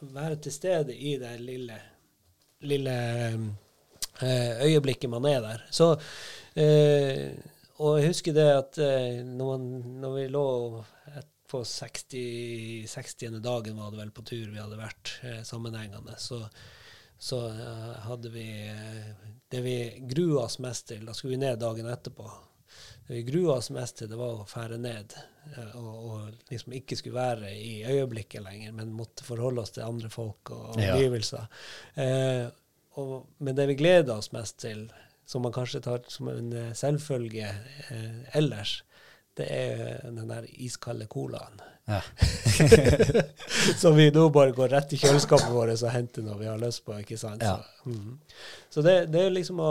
være 0.00 0.38
til 0.40 0.54
stede 0.54 0.94
i 0.96 1.16
det 1.20 1.34
lille, 1.42 1.76
lille 2.64 2.96
eh, 3.28 4.62
øyeblikket 4.64 5.10
man 5.12 5.26
er 5.28 5.42
der. 5.44 5.66
Så, 5.74 5.90
eh, 6.56 7.34
og 7.84 7.98
jeg 7.98 8.14
husker 8.14 8.36
det 8.36 8.48
at 8.54 8.80
eh, 8.80 9.20
når, 9.26 9.50
man, 9.50 9.68
når 10.00 10.16
vi 10.16 10.24
lå 10.32 10.46
på 11.48 11.62
60, 11.64 12.88
60. 12.88 13.38
dagen 13.44 13.76
var 13.76 13.92
det 13.92 14.00
vel 14.00 14.12
på 14.16 14.24
tur 14.24 14.48
vi 14.52 14.60
hadde 14.60 14.80
vært 14.80 15.14
sammenhengende, 15.48 16.16
så, 16.20 16.42
så 17.16 17.38
hadde 18.04 18.32
vi 18.34 18.44
det 19.48 19.62
vi 19.64 19.78
grua 20.10 20.42
oss 20.42 20.58
mest 20.60 20.90
til. 20.90 21.06
Da 21.08 21.16
skulle 21.16 21.38
vi 21.38 21.44
ned 21.46 21.56
dagen 21.62 21.88
etterpå. 21.88 22.28
Vi 23.08 23.22
grua 23.24 23.54
oss 23.56 23.70
mest 23.72 23.96
til, 23.98 24.10
det 24.10 24.18
var 24.20 24.42
å 24.42 24.46
fære 24.48 24.76
ned. 24.80 25.14
eh, 25.56 25.76
Og, 25.80 25.92
og 26.10 26.50
liksom 26.52 26.74
ikke 26.76 26.96
skulle 26.98 27.16
være 27.16 27.52
i 27.56 27.82
øyeblikket 27.88 28.44
lenger, 28.44 28.72
men 28.76 28.92
måtte 28.92 29.24
forholde 29.24 29.64
oss 29.64 29.72
til 29.76 29.86
andre 29.86 30.10
folk 30.12 30.52
og 30.52 30.80
Ja. 30.80 30.96
Eh, 31.96 32.48
og, 33.00 33.26
men 33.38 33.56
det 33.56 33.68
vi 33.70 33.78
gleder 33.78 34.18
oss 34.18 34.32
mest 34.32 34.58
til, 34.60 34.88
som 35.28 35.42
man 35.44 35.52
kanskje 35.52 35.80
tar 35.84 36.04
som 36.12 36.28
en 36.32 36.52
eh, 36.52 36.74
selvfølge 36.76 37.48
eh, 37.48 38.36
ellers, 38.36 38.82
det 39.38 39.46
er 39.54 40.00
den 40.10 40.28
der 40.28 40.46
iskalde 40.58 41.06
colaen. 41.06 41.60
Ja. 41.88 42.00
Som 43.80 43.94
vi 43.96 44.10
nå 44.12 44.26
bare 44.34 44.52
går 44.52 44.68
rett 44.74 44.92
i 44.92 44.98
kjøleskapet 45.00 45.52
vårt 45.54 45.72
og 45.78 45.92
henter 45.94 46.26
når 46.26 46.40
vi 46.42 46.48
har 46.50 46.58
lyst 46.60 46.82
på. 46.84 46.98
ikke 47.00 47.16
sant? 47.16 47.40
Ja. 47.46 47.54
Så, 47.62 47.88
mm. 47.88 48.18
så 48.74 48.84
det, 48.84 48.96
det 49.14 49.22
er 49.24 49.32
liksom 49.32 49.62
å 49.64 49.70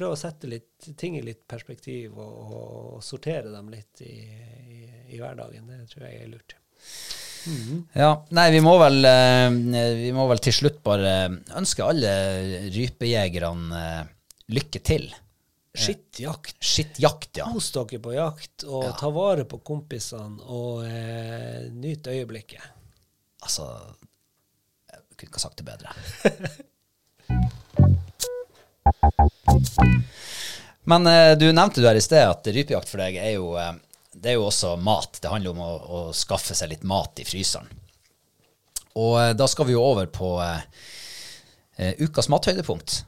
prøve 0.00 0.16
å 0.16 0.20
sette 0.20 0.48
litt, 0.50 0.88
ting 0.98 1.18
i 1.20 1.22
litt 1.24 1.44
perspektiv 1.50 2.16
og, 2.18 2.36
og 2.56 2.98
sortere 3.04 3.52
dem 3.52 3.68
litt 3.72 4.00
i, 4.02 4.16
i, 4.16 4.82
i 5.14 5.20
hverdagen. 5.20 5.68
Det 5.68 5.84
tror 5.92 6.08
jeg 6.08 6.22
er 6.24 6.30
lurt. 6.32 6.56
Ja, 7.96 8.10
nei, 8.36 8.50
vi 8.52 8.60
må 8.60 8.74
vel 8.80 8.98
eh, 9.08 9.46
Vi 9.96 10.10
må 10.12 10.26
vel 10.28 10.40
til 10.44 10.52
slutt 10.52 10.82
bare 10.84 11.12
ønske 11.56 11.86
alle 11.86 12.10
rypejegerne 12.74 13.78
eh, 13.80 14.10
lykke 14.52 14.82
til 14.84 15.06
Skittjakt. 15.70 16.56
Skittjakt, 16.66 17.38
ja. 17.38 17.46
Kos 17.54 17.68
dere 17.76 18.00
på 18.02 18.12
jakt, 18.16 18.64
og 18.66 18.88
Ja. 18.88 18.92
ta 18.98 19.06
vare 19.14 19.44
på 19.48 19.60
kompisene, 19.62 20.42
og 20.50 20.82
eh, 20.82 21.68
nyt 21.70 22.08
øyeblikket. 22.10 22.64
Altså 23.46 23.68
Jeg 24.90 25.04
kunne 25.14 25.28
ikke 25.30 25.38
ha 25.38 25.44
sagt 25.46 25.62
det 25.62 25.68
bedre. 25.70 25.94
Men 30.90 31.06
eh, 31.06 31.38
du 31.38 31.52
nevnte 31.52 31.80
du 31.80 31.86
her 31.88 31.98
i 31.98 32.02
sted 32.02 32.24
at 32.26 32.46
rypejakt 32.46 32.90
for 32.90 33.02
deg 33.02 33.18
er 33.20 33.34
jo, 33.36 33.52
eh, 33.60 33.74
det 34.14 34.32
er 34.32 34.38
jo 34.38 34.48
også 34.48 34.74
mat. 34.80 35.20
Det 35.22 35.30
handler 35.30 35.54
om 35.54 35.62
å, 35.64 35.70
å 35.70 36.00
skaffe 36.16 36.56
seg 36.56 36.72
litt 36.72 36.86
mat 36.88 37.20
i 37.22 37.26
fryseren. 37.28 37.70
Og 38.98 39.14
eh, 39.20 39.34
da 39.38 39.46
skal 39.50 39.68
vi 39.68 39.76
jo 39.76 39.84
over 39.84 40.10
på 40.10 40.34
ukas 41.80 42.28
mathøydepunkt. 42.28 43.04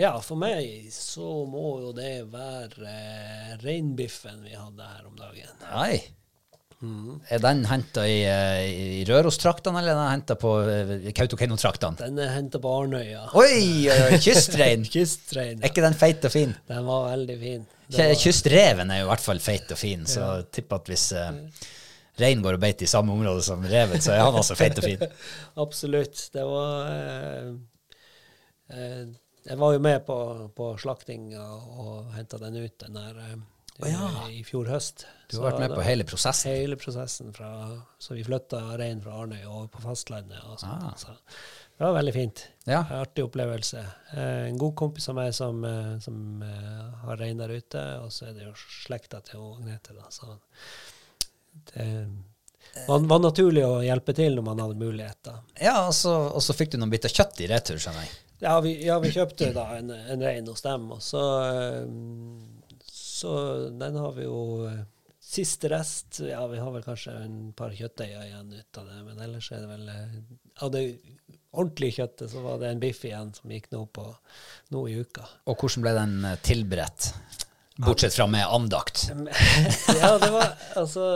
Ja, 0.00 0.14
for 0.24 0.40
meg 0.40 0.88
så 0.94 1.42
må 1.44 1.74
jo 1.82 1.90
det 1.92 2.22
være 2.32 3.58
reinbiffen 3.60 4.40
vi 4.46 4.54
hadde 4.56 4.86
her 4.88 5.04
om 5.10 5.18
dagen. 5.18 5.52
Nei. 5.66 5.98
Er 6.82 7.38
den 7.38 7.60
henta 7.70 8.02
i, 8.10 8.22
eh, 8.26 8.62
i 8.98 9.02
Røros-traktene, 9.06 9.78
eller 9.78 9.92
er 9.92 10.00
den 10.00 10.10
henta 10.16 10.34
på 10.38 10.54
eh, 10.66 11.12
Kautokeino-traktene? 11.14 12.00
Den 12.00 12.18
er 12.18 12.32
henta 12.34 12.58
på 12.62 12.72
Arnøya. 12.80 13.28
Oi, 13.38 13.86
oi, 13.86 13.98
oi, 14.08 14.18
kystrein! 14.22 14.82
Kystrein. 14.94 15.60
Er 15.60 15.70
ikke 15.70 15.84
den 15.84 15.94
feit 15.98 16.26
og 16.26 16.34
fin? 16.34 16.56
Den 16.70 16.88
var 16.88 17.06
veldig 17.12 17.36
fin. 17.38 17.62
Var, 17.86 18.16
Kystreven 18.18 18.90
er 18.90 19.02
jo 19.02 19.06
i 19.06 19.12
hvert 19.12 19.22
fall 19.22 19.42
feit 19.44 19.70
og 19.70 19.78
fin, 19.78 20.02
så 20.10 20.24
ja. 20.24 20.42
tipper 20.58 20.82
at 20.82 20.90
hvis 20.90 21.06
uh, 21.14 21.30
rein 22.18 22.42
går 22.42 22.58
og 22.58 22.64
beiter 22.66 22.88
i 22.88 22.90
samme 22.90 23.14
område 23.14 23.46
som 23.46 23.62
reven, 23.62 24.02
så 24.02 24.16
er 24.16 24.24
han 24.24 24.42
også 24.42 24.58
feit 24.58 24.82
og 24.82 24.88
fin. 24.88 25.06
absolutt. 25.66 26.26
Det 26.34 26.48
var 26.50 26.90
uh, 26.90 27.54
uh, 28.74 29.02
Jeg 29.46 29.62
var 29.62 29.78
jo 29.78 29.86
med 29.86 30.02
på, 30.08 30.18
på 30.56 30.74
slaktinga 30.82 31.46
og 31.46 32.10
henta 32.18 32.42
den 32.42 32.58
ut 32.64 32.74
den 32.82 32.98
der 32.98 33.24
eh, 33.86 33.92
ja. 33.94 34.28
i 34.30 34.42
fjor 34.46 34.68
høst. 34.72 35.06
Du 35.30 35.38
har 35.38 35.50
vært 35.52 35.62
med 35.64 35.74
på 35.76 35.84
hele 35.86 36.04
prosessen. 36.08 36.52
Hele 36.52 36.76
prosessen 36.76 37.32
fra 37.34 37.50
Så 37.98 38.14
vi 38.16 38.24
flytta 38.26 38.60
rein 38.80 39.00
fra 39.02 39.22
Arnøy 39.22 39.42
over 39.46 39.68
på 39.72 39.82
fastlandet. 39.84 40.40
Og 40.48 40.60
sånt, 40.60 40.82
Ah. 40.82 40.96
så 40.96 41.14
det 41.16 41.86
var 41.86 41.94
veldig 41.96 42.12
fint. 42.14 42.42
Ja. 42.68 42.82
Artig 43.00 43.24
opplevelse. 43.24 43.84
Eh, 44.12 44.48
en 44.50 44.58
god 44.60 44.74
kompis 44.76 45.08
av 45.08 45.16
meg 45.18 45.32
som, 45.34 45.64
eh, 45.64 45.98
som 46.04 46.42
har 47.04 47.16
rein 47.16 47.38
der 47.38 47.48
ute, 47.48 47.84
og 48.04 48.12
så 48.12 48.28
er 48.28 48.34
det 48.34 48.44
jo 48.44 48.52
slekta 48.86 49.22
til 49.24 49.40
Agnete. 49.40 49.96
Så 50.10 50.36
det 51.74 51.88
var, 52.86 53.00
var 53.08 53.20
naturlig 53.20 53.64
å 53.66 53.80
hjelpe 53.84 54.14
til 54.16 54.36
når 54.38 54.44
man 54.46 54.60
hadde 54.62 54.78
muligheter. 54.80 55.40
Ja, 55.60 55.86
og 55.88 55.94
så, 55.96 56.12
og 56.32 56.42
så 56.44 56.54
fikk 56.56 56.72
du 56.72 56.78
noen 56.80 56.92
biter 56.92 57.12
kjøtt 57.12 57.40
i 57.44 57.48
retur, 57.50 57.80
skjønner 57.82 58.06
jeg. 58.06 58.14
Ja, 58.42 58.56
vi, 58.64 58.72
ja, 58.82 58.96
vi 58.98 59.12
kjøpte 59.14 59.52
da 59.54 59.68
en, 59.76 59.90
en 59.92 60.22
rein 60.24 60.48
hos 60.50 60.64
dem, 60.64 60.88
og 60.90 61.02
så, 61.04 61.20
eh, 61.46 61.84
så 63.22 63.36
den 63.78 63.98
har 64.02 64.18
vi 64.18 64.26
jo 64.26 64.40
eh, 64.68 64.82
Siste 65.22 65.68
rest 65.70 66.18
Ja, 66.26 66.42
vi 66.50 66.58
har 66.58 66.72
vel 66.74 66.82
kanskje 66.82 67.12
en 67.22 67.52
par 67.56 67.70
kjøttdeiger 67.78 68.24
igjen 68.26 68.48
ut 68.52 68.78
av 68.80 68.88
det, 68.90 68.96
men 69.06 69.20
ellers 69.22 69.52
er 69.54 69.62
det 69.62 69.68
vel 69.70 69.92
eh, 69.92 70.16
Av 70.66 70.72
det 70.74 70.82
ordentlige 71.52 72.00
kjøttet 72.00 72.32
så 72.32 72.42
var 72.42 72.58
det 72.58 72.72
en 72.72 72.82
biff 72.82 73.04
igjen 73.06 73.30
som 73.36 73.52
gikk 73.54 73.70
nå 73.70 73.84
på 73.92 74.08
nå 74.72 74.82
i 74.88 74.96
uka. 75.04 75.28
Og 75.46 75.62
hvordan 75.62 75.84
ble 75.84 75.94
den 75.98 76.16
eh, 76.26 76.38
tilberedt? 76.42 77.12
Bortsett 77.82 78.16
fra 78.16 78.26
med 78.28 78.44
andakt. 78.46 79.06
ja, 80.00 80.10
det 80.20 80.28
var 80.34 80.50
Altså 80.76 81.06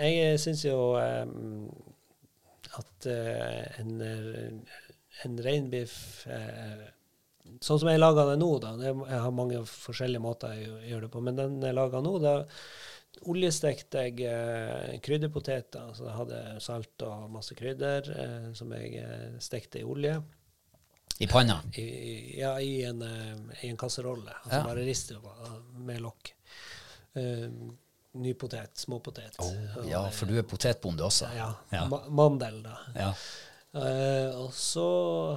Jeg, 0.00 0.40
syns 0.42 0.64
jo 0.64 0.80
um, 0.98 1.68
at 2.78 3.06
uh, 3.06 3.80
en, 3.82 3.92
en 5.24 5.38
reinbiff 5.44 6.26
eh, 6.30 6.88
Sånn 7.60 7.80
som 7.82 7.88
jeg 7.90 7.98
lager 8.00 8.30
det 8.30 8.38
nå, 8.40 8.48
da. 8.62 8.72
Jeg 8.82 9.20
har 9.24 9.30
mange 9.34 9.62
forskjellige 9.66 10.22
måter 10.22 10.54
jeg 10.54 10.68
gjør- 10.92 11.00
det 11.06 11.10
på, 11.10 11.22
men 11.22 11.36
den 11.36 11.60
jeg 11.62 11.74
lager 11.74 12.02
nå, 12.04 12.18
da 12.22 12.34
oljestekte 13.26 14.02
jeg 14.06 14.20
eh, 14.30 14.98
krydderpoteter. 15.02 15.88
Så 15.96 16.06
jeg 16.06 16.16
hadde 16.20 16.42
salt 16.62 17.02
og 17.08 17.30
masse 17.34 17.56
krydder 17.58 18.10
eh, 18.14 18.48
som 18.58 18.70
jeg 18.76 18.94
eh, 19.02 19.38
stekte 19.42 19.80
i 19.80 19.84
olje. 19.88 20.20
I 21.18 21.26
panna. 21.26 21.56
I, 21.74 21.82
i- 21.82 22.38
ja, 22.38 22.52
i 22.62 22.84
en, 22.86 23.02
eh, 23.02 23.64
i 23.64 23.72
en 23.72 23.76
kasserolle. 23.80 24.30
Altså 24.44 24.60
Ja. 24.60 24.64
bare 24.68 24.84
riste 24.86 25.16
med 25.74 26.00
lokk. 26.04 26.32
Uh, 27.18 27.48
ny 28.14 28.34
potet, 28.38 28.76
småpotet. 28.78 29.34
Oh, 29.42 29.86
ja, 29.88 30.04
for 30.14 30.26
du 30.30 30.36
er 30.38 30.44
potetbonde 30.46 31.02
også. 31.02 31.26
Ja. 31.34 31.48
Ja. 31.72 31.86
Ma 31.90 32.04
mandel, 32.08 32.60
da. 32.62 32.76
Ja. 32.94 33.08
Eh, 33.74 34.30
og 34.38 34.52
så 34.54 34.84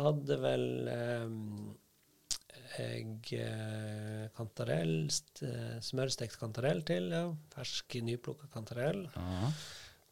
hadde 0.04 0.38
vel 0.44 0.66
eh, 0.92 1.26
jeg 2.80 3.34
eh, 3.38 4.28
kantarell, 4.38 5.10
eh, 5.46 5.78
smørstekt 5.84 6.38
kantarell 6.40 6.84
til, 6.88 7.10
ja. 7.14 7.26
Fersk, 7.54 7.98
nyplukka 8.06 8.50
kantarell. 8.54 9.04
Ja. 9.16 9.52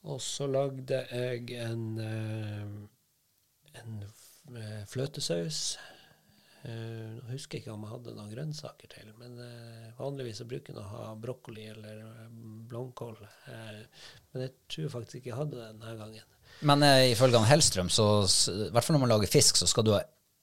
Og 0.09 0.19
så 0.23 0.47
lagde 0.47 1.03
jeg 1.11 1.51
en, 1.59 1.85
eh, 2.03 3.79
en 3.81 4.03
fløtesaus. 4.89 5.77
Nå 6.59 7.29
husker 7.29 7.55
jeg 7.55 7.63
ikke 7.63 7.71
om 7.71 7.83
jeg 7.85 7.91
hadde 7.93 8.13
noen 8.17 8.31
grønnsaker 8.33 8.89
til, 8.91 9.11
men 9.15 9.37
vanligvis 9.95 10.41
bruker 10.49 10.73
jeg 10.73 10.81
å 10.81 10.87
ha 10.89 11.03
brokkoli 11.15 11.67
eller 11.71 12.01
blomkål. 12.67 13.21
Men 14.33 14.43
jeg 14.43 14.51
tror 14.73 14.89
faktisk 14.97 15.19
ikke 15.21 15.29
jeg 15.31 15.37
hadde 15.37 15.55
det 15.55 15.69
denne 15.69 15.93
gangen. 16.01 16.33
Men 16.67 16.83
ifølge 17.13 17.39
han 17.39 17.47
Hellstrøm, 17.47 17.93
så 17.93 18.09
i 18.25 18.67
hvert 18.73 18.83
fall 18.83 18.97
når 18.97 19.05
man 19.05 19.13
lager 19.13 19.31
fisk, 19.31 19.61
så 19.61 19.69
skal 19.71 19.87
du 19.87 19.93
ha 19.95 20.01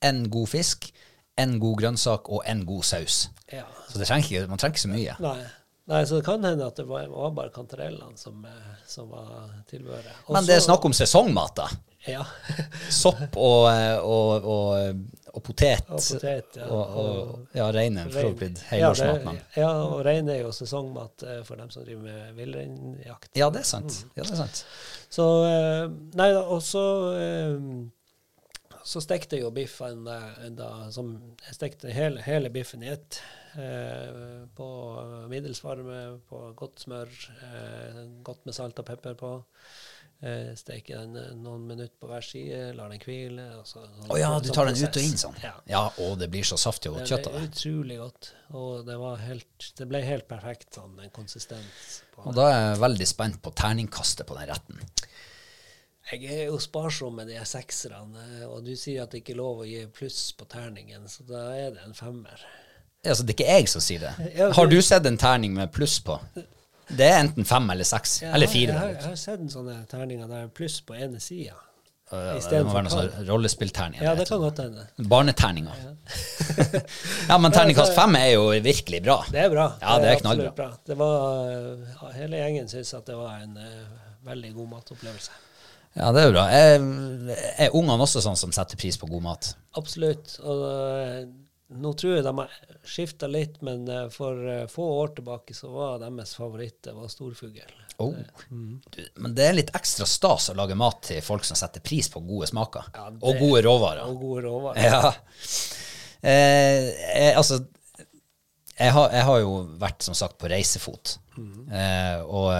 en 0.09 0.25
god 0.33 0.49
fisk, 0.55 0.89
en 1.37 1.59
god 1.61 1.81
grønnsak 1.83 2.29
og 2.33 2.43
en 2.49 2.65
god 2.67 2.85
saus. 2.89 3.29
Ja. 3.53 3.67
Så 3.89 4.01
det 4.01 4.09
trenger 4.09 4.27
ikke, 4.27 4.51
man 4.51 4.61
trenger 4.61 4.77
ikke 4.77 4.87
så 4.87 4.93
mye. 4.93 5.17
Nei. 5.23 5.39
Nei, 5.87 6.01
så 6.07 6.17
det 6.19 6.25
kan 6.27 6.43
hende 6.43 6.67
at 6.67 6.79
det 6.81 6.85
var, 6.89 7.07
bare 7.31 7.53
kantarellene 7.55 8.19
som, 8.19 8.41
eh, 8.45 8.79
som 8.91 9.11
var 9.11 9.53
tilbehøret. 9.71 10.25
Men 10.35 10.47
det 10.49 10.57
er 10.57 10.65
snakk 10.65 10.83
om 10.89 10.95
sesongmat, 10.97 11.53
da. 11.61 11.69
Ja. 12.07 12.25
Sopp 13.03 13.37
og, 13.39 13.69
eh, 13.71 13.95
og, 14.03 14.49
og, 14.51 15.05
og 15.31 15.45
potet. 15.47 15.87
Og 15.87 16.03
potet, 16.03 16.59
ja. 16.59 16.67
Og, 16.67 17.31
ja, 17.55 17.69
rein 17.75 18.01
er 18.03 18.11
for 18.11 18.19
så 18.19 18.33
vidt 18.33 18.41
blitt 18.41 18.65
helårsmat. 18.73 19.55
ja, 19.61 19.71
og 19.87 20.03
rein 20.07 20.27
er 20.35 20.41
jo 20.43 20.51
sesongmat 20.59 21.23
eh, 21.23 21.41
for 21.47 21.63
dem 21.63 21.71
som 21.71 21.87
driver 21.87 22.03
med 22.03 22.35
villreinjakt. 22.41 23.31
Ja, 23.39 23.53
det 23.55 23.63
er 23.63 23.71
sant. 23.71 24.01
Ja, 24.19 24.25
det 24.25 24.35
er 24.35 24.43
sant. 24.43 24.65
Så 25.07 25.29
Nei 26.19 26.33
og 26.35 26.59
så 26.67 26.83
så 28.87 29.01
stekte 29.03 29.37
jeg 29.37 29.43
jo 29.47 29.51
biffen 29.55 30.07
eh, 30.07 30.47
da, 30.55 30.71
som 30.95 31.11
Jeg 31.43 31.57
stekte 31.59 31.91
hele, 31.95 32.23
hele 32.23 32.51
biffen 32.55 32.85
i 32.87 32.93
ett. 32.95 33.19
Eh, 33.57 34.47
på 34.57 34.69
middels 35.33 35.63
varme, 35.65 36.21
på 36.29 36.41
godt 36.59 36.85
smør, 36.87 37.11
eh, 37.51 38.01
godt 38.27 38.47
med 38.47 38.55
salt 38.57 38.79
og 38.83 38.87
pepper 38.87 39.17
på. 39.19 39.31
Eh, 40.25 40.55
Steke 40.57 40.97
den 40.97 41.17
noen 41.43 41.67
minutter 41.69 41.93
på 42.01 42.09
hver 42.09 42.25
side, 42.25 42.61
lar 42.79 42.89
den 42.93 43.03
hvile. 43.05 43.49
og 43.59 43.67
så- 43.69 43.83
oh 44.09 44.17
ja, 44.21 44.31
du 44.41 44.49
sånn 44.49 44.55
tar 44.55 44.71
den 44.71 44.79
ut 44.85 44.97
og 44.97 45.03
inn 45.03 45.19
sånn. 45.21 45.37
Ja. 45.43 45.53
Ja, 45.69 45.83
og 46.07 46.19
det 46.19 46.31
blir 46.33 46.45
så 46.47 46.57
saftig 46.57 46.89
og 46.93 46.99
godt 47.01 47.11
kjøtt 47.11 47.27
av 47.27 47.33
det. 47.41 47.51
utrolig 47.51 47.99
godt. 47.99 48.31
Og 48.57 48.87
det, 48.87 48.97
var 49.03 49.17
helt, 49.17 49.73
det 49.77 49.89
ble 49.91 50.01
helt 50.07 50.29
perfekt 50.29 50.79
sånn 50.79 50.99
en 51.03 51.11
konsistens. 51.11 52.03
på 52.15 52.29
Og 52.29 52.35
da 52.39 52.47
er 52.53 52.61
jeg 52.71 52.81
veldig 52.87 53.07
spent 53.09 53.43
på 53.43 53.53
terningkastet 53.55 54.27
på 54.27 54.39
den 54.39 54.49
retten. 54.49 54.81
Jeg 56.07 56.28
er 56.31 56.45
jo 56.47 56.59
sparsom 56.62 57.16
med 57.19 57.27
de 57.33 57.41
sekserne, 57.43 58.27
og 58.47 58.61
du 58.62 58.77
sier 58.78 59.03
at 59.03 59.11
det 59.11 59.24
ikke 59.24 59.35
er 59.35 59.41
lov 59.41 59.65
å 59.65 59.66
gi 59.66 59.81
pluss 59.91 60.28
på 60.39 60.47
terningen, 60.47 61.09
så 61.11 61.27
da 61.27 61.49
er 61.57 61.73
det 61.74 61.83
en 61.83 61.97
femmer. 61.99 62.45
Altså, 63.03 63.24
det 63.27 63.35
er 63.35 63.39
ikke 63.41 63.57
jeg 63.57 63.70
som 63.73 63.83
sier 63.83 64.05
det. 64.05 64.12
Har 64.59 64.70
du- 64.70 64.78
sett 64.83 65.07
en 65.07 65.19
terning 65.19 65.55
med 65.55 65.73
pluss 65.74 65.99
på? 66.07 66.20
Det 66.87 67.07
er 67.11 67.19
enten 67.19 67.47
fem 67.47 67.66
eller 67.74 67.87
seks. 67.87 68.20
Jeg 68.23 68.31
Eller 68.35 68.47
fire. 68.47 68.70
Jeg 68.70 68.78
har, 68.78 68.93
jeg 68.95 69.09
har 69.09 69.16
sett 69.19 69.41
en 69.43 69.51
sånne 69.51 69.81
terninger 69.91 70.28
der 70.31 70.47
pluss 70.55 70.78
på 70.87 70.95
ene 70.95 71.19
sida. 71.23 71.57
Ja, 72.12 72.20
ja, 72.23 72.35
det 72.39 72.61
må 72.62 72.70
være 72.70 72.87
noe 72.87 72.93
sånn 72.95 73.27
rollespillterning. 73.27 73.99
Ja, 74.07 74.12
det 74.15 74.28
kan 74.28 74.39
godt 74.39 74.61
hende. 74.62 74.85
Barneterninger. 75.11 75.81
ja, 77.27 77.39
men 77.43 77.51
terningkast 77.51 77.97
fem 77.99 78.15
er 78.20 78.28
jo 78.37 78.45
virkelig 78.62 79.01
bra. 79.03 79.16
Det 79.27 79.43
er 79.43 79.51
bra. 79.51 79.65
Ja, 79.83 79.97
det 79.99 80.12
er 80.12 80.20
knallbra. 80.20 80.53
bra. 80.55 80.69
Det 80.87 80.95
var, 81.01 82.12
hele 82.15 82.45
gjengen 82.45 82.70
syns 82.70 82.95
at 82.95 83.11
det 83.11 83.19
var 83.19 83.43
en 83.43 83.59
uh, 83.59 84.07
veldig 84.31 84.55
god 84.55 84.70
matopplevelse. 84.77 85.35
Ja, 85.97 86.10
det 86.12 86.20
er 86.23 86.27
jo 86.28 86.35
bra. 86.36 86.44
Er, 86.52 86.86
er 87.66 87.74
ungene 87.77 88.05
også 88.05 88.20
sånn 88.24 88.36
som 88.36 88.52
setter 88.52 88.77
pris 88.81 88.98
på 89.01 89.09
god 89.09 89.23
mat? 89.24 89.51
Absolutt. 89.81 90.35
Og 90.44 90.64
eh, 90.68 91.23
nå 91.81 91.93
tror 91.98 92.18
jeg 92.18 92.27
de 92.27 92.32
har 92.36 92.52
skifta 92.86 93.31
litt, 93.32 93.56
men 93.66 93.86
eh, 93.90 94.05
for 94.12 94.43
eh, 94.52 94.66
få 94.70 94.85
år 95.01 95.14
tilbake 95.16 95.56
så 95.56 95.70
var 95.73 95.98
deres 96.05 96.35
favoritt 96.36 96.82
det 96.86 96.94
var 96.97 97.09
storfugl. 97.12 97.64
Oh. 97.97 98.12
Mm. 98.52 98.74
men 99.24 99.32
det 99.32 99.44
er 99.47 99.55
litt 99.56 99.70
ekstra 99.73 100.05
stas 100.05 100.51
å 100.52 100.55
lage 100.59 100.74
mat 100.77 100.98
til 101.09 101.23
folk 101.24 101.47
som 101.48 101.56
setter 101.56 101.81
pris 101.81 102.10
på 102.12 102.20
gode 102.28 102.44
smaker. 102.51 102.90
Ja, 102.93 103.06
det- 103.09 103.23
og 103.24 103.40
gode 103.40 103.62
råvarer. 103.64 104.05
Og 104.10 104.20
gode 104.20 104.44
råvarer. 104.44 104.85
Ja. 104.85 105.14
Eh, 106.20 106.90
jeg, 106.93 107.32
altså 107.40 107.62
jeg 108.77 108.93
har, 108.93 109.12
jeg 109.16 109.24
har 109.31 109.39
jo 109.40 109.52
vært, 109.81 110.02
som 110.05 110.16
sagt, 110.16 110.36
på 110.40 110.48
reisefot. 110.52 111.16
Eh, 111.40 112.20
og 112.24 112.51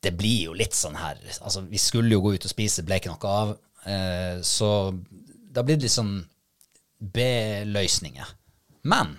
det 0.00 0.12
blir 0.16 0.46
jo 0.48 0.56
litt 0.56 0.76
sånn 0.76 0.96
her 0.96 1.18
Altså, 1.40 1.62
vi 1.68 1.80
skulle 1.80 2.14
jo 2.14 2.22
gå 2.24 2.34
ut 2.36 2.46
og 2.46 2.52
spise, 2.52 2.84
ble 2.86 3.00
ikke 3.00 3.12
noe 3.12 3.32
av. 3.32 3.56
Eh, 3.84 4.36
så 4.46 4.70
da 5.50 5.64
blir 5.64 5.76
det 5.76 5.88
litt 5.88 5.96
sånn 5.96 6.14
B-løsninger. 7.00 8.32
Men 8.88 9.14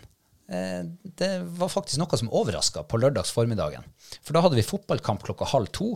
eh, 0.50 0.82
det 1.18 1.32
var 1.58 1.72
faktisk 1.74 2.02
noe 2.02 2.20
som 2.20 2.32
overraska 2.34 2.86
på 2.90 3.02
lørdags 3.02 3.34
formiddagen. 3.36 3.86
For 4.22 4.34
da 4.34 4.44
hadde 4.46 4.58
vi 4.58 4.66
fotballkamp 4.66 5.26
klokka 5.28 5.50
halv 5.54 5.70
to. 5.76 5.94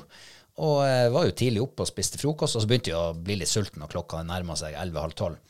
Og 0.65 0.77
eh, 0.85 1.09
var 1.11 1.27
jo 1.27 1.35
tidlig 1.35 1.63
oppe 1.65 1.83
og 1.83 1.89
spiste 1.89 2.21
frokost, 2.21 2.55
og 2.55 2.63
så 2.63 2.69
begynte 2.69 2.93
jeg 2.93 2.99
å 2.99 3.17
bli 3.17 3.39
litt 3.41 3.51
sulten, 3.51 3.83
og 3.83 3.91
klokka 3.91 4.21
nærma 4.23 4.55
seg 4.59 4.77
11.30 4.77 5.17
12. 5.17 5.41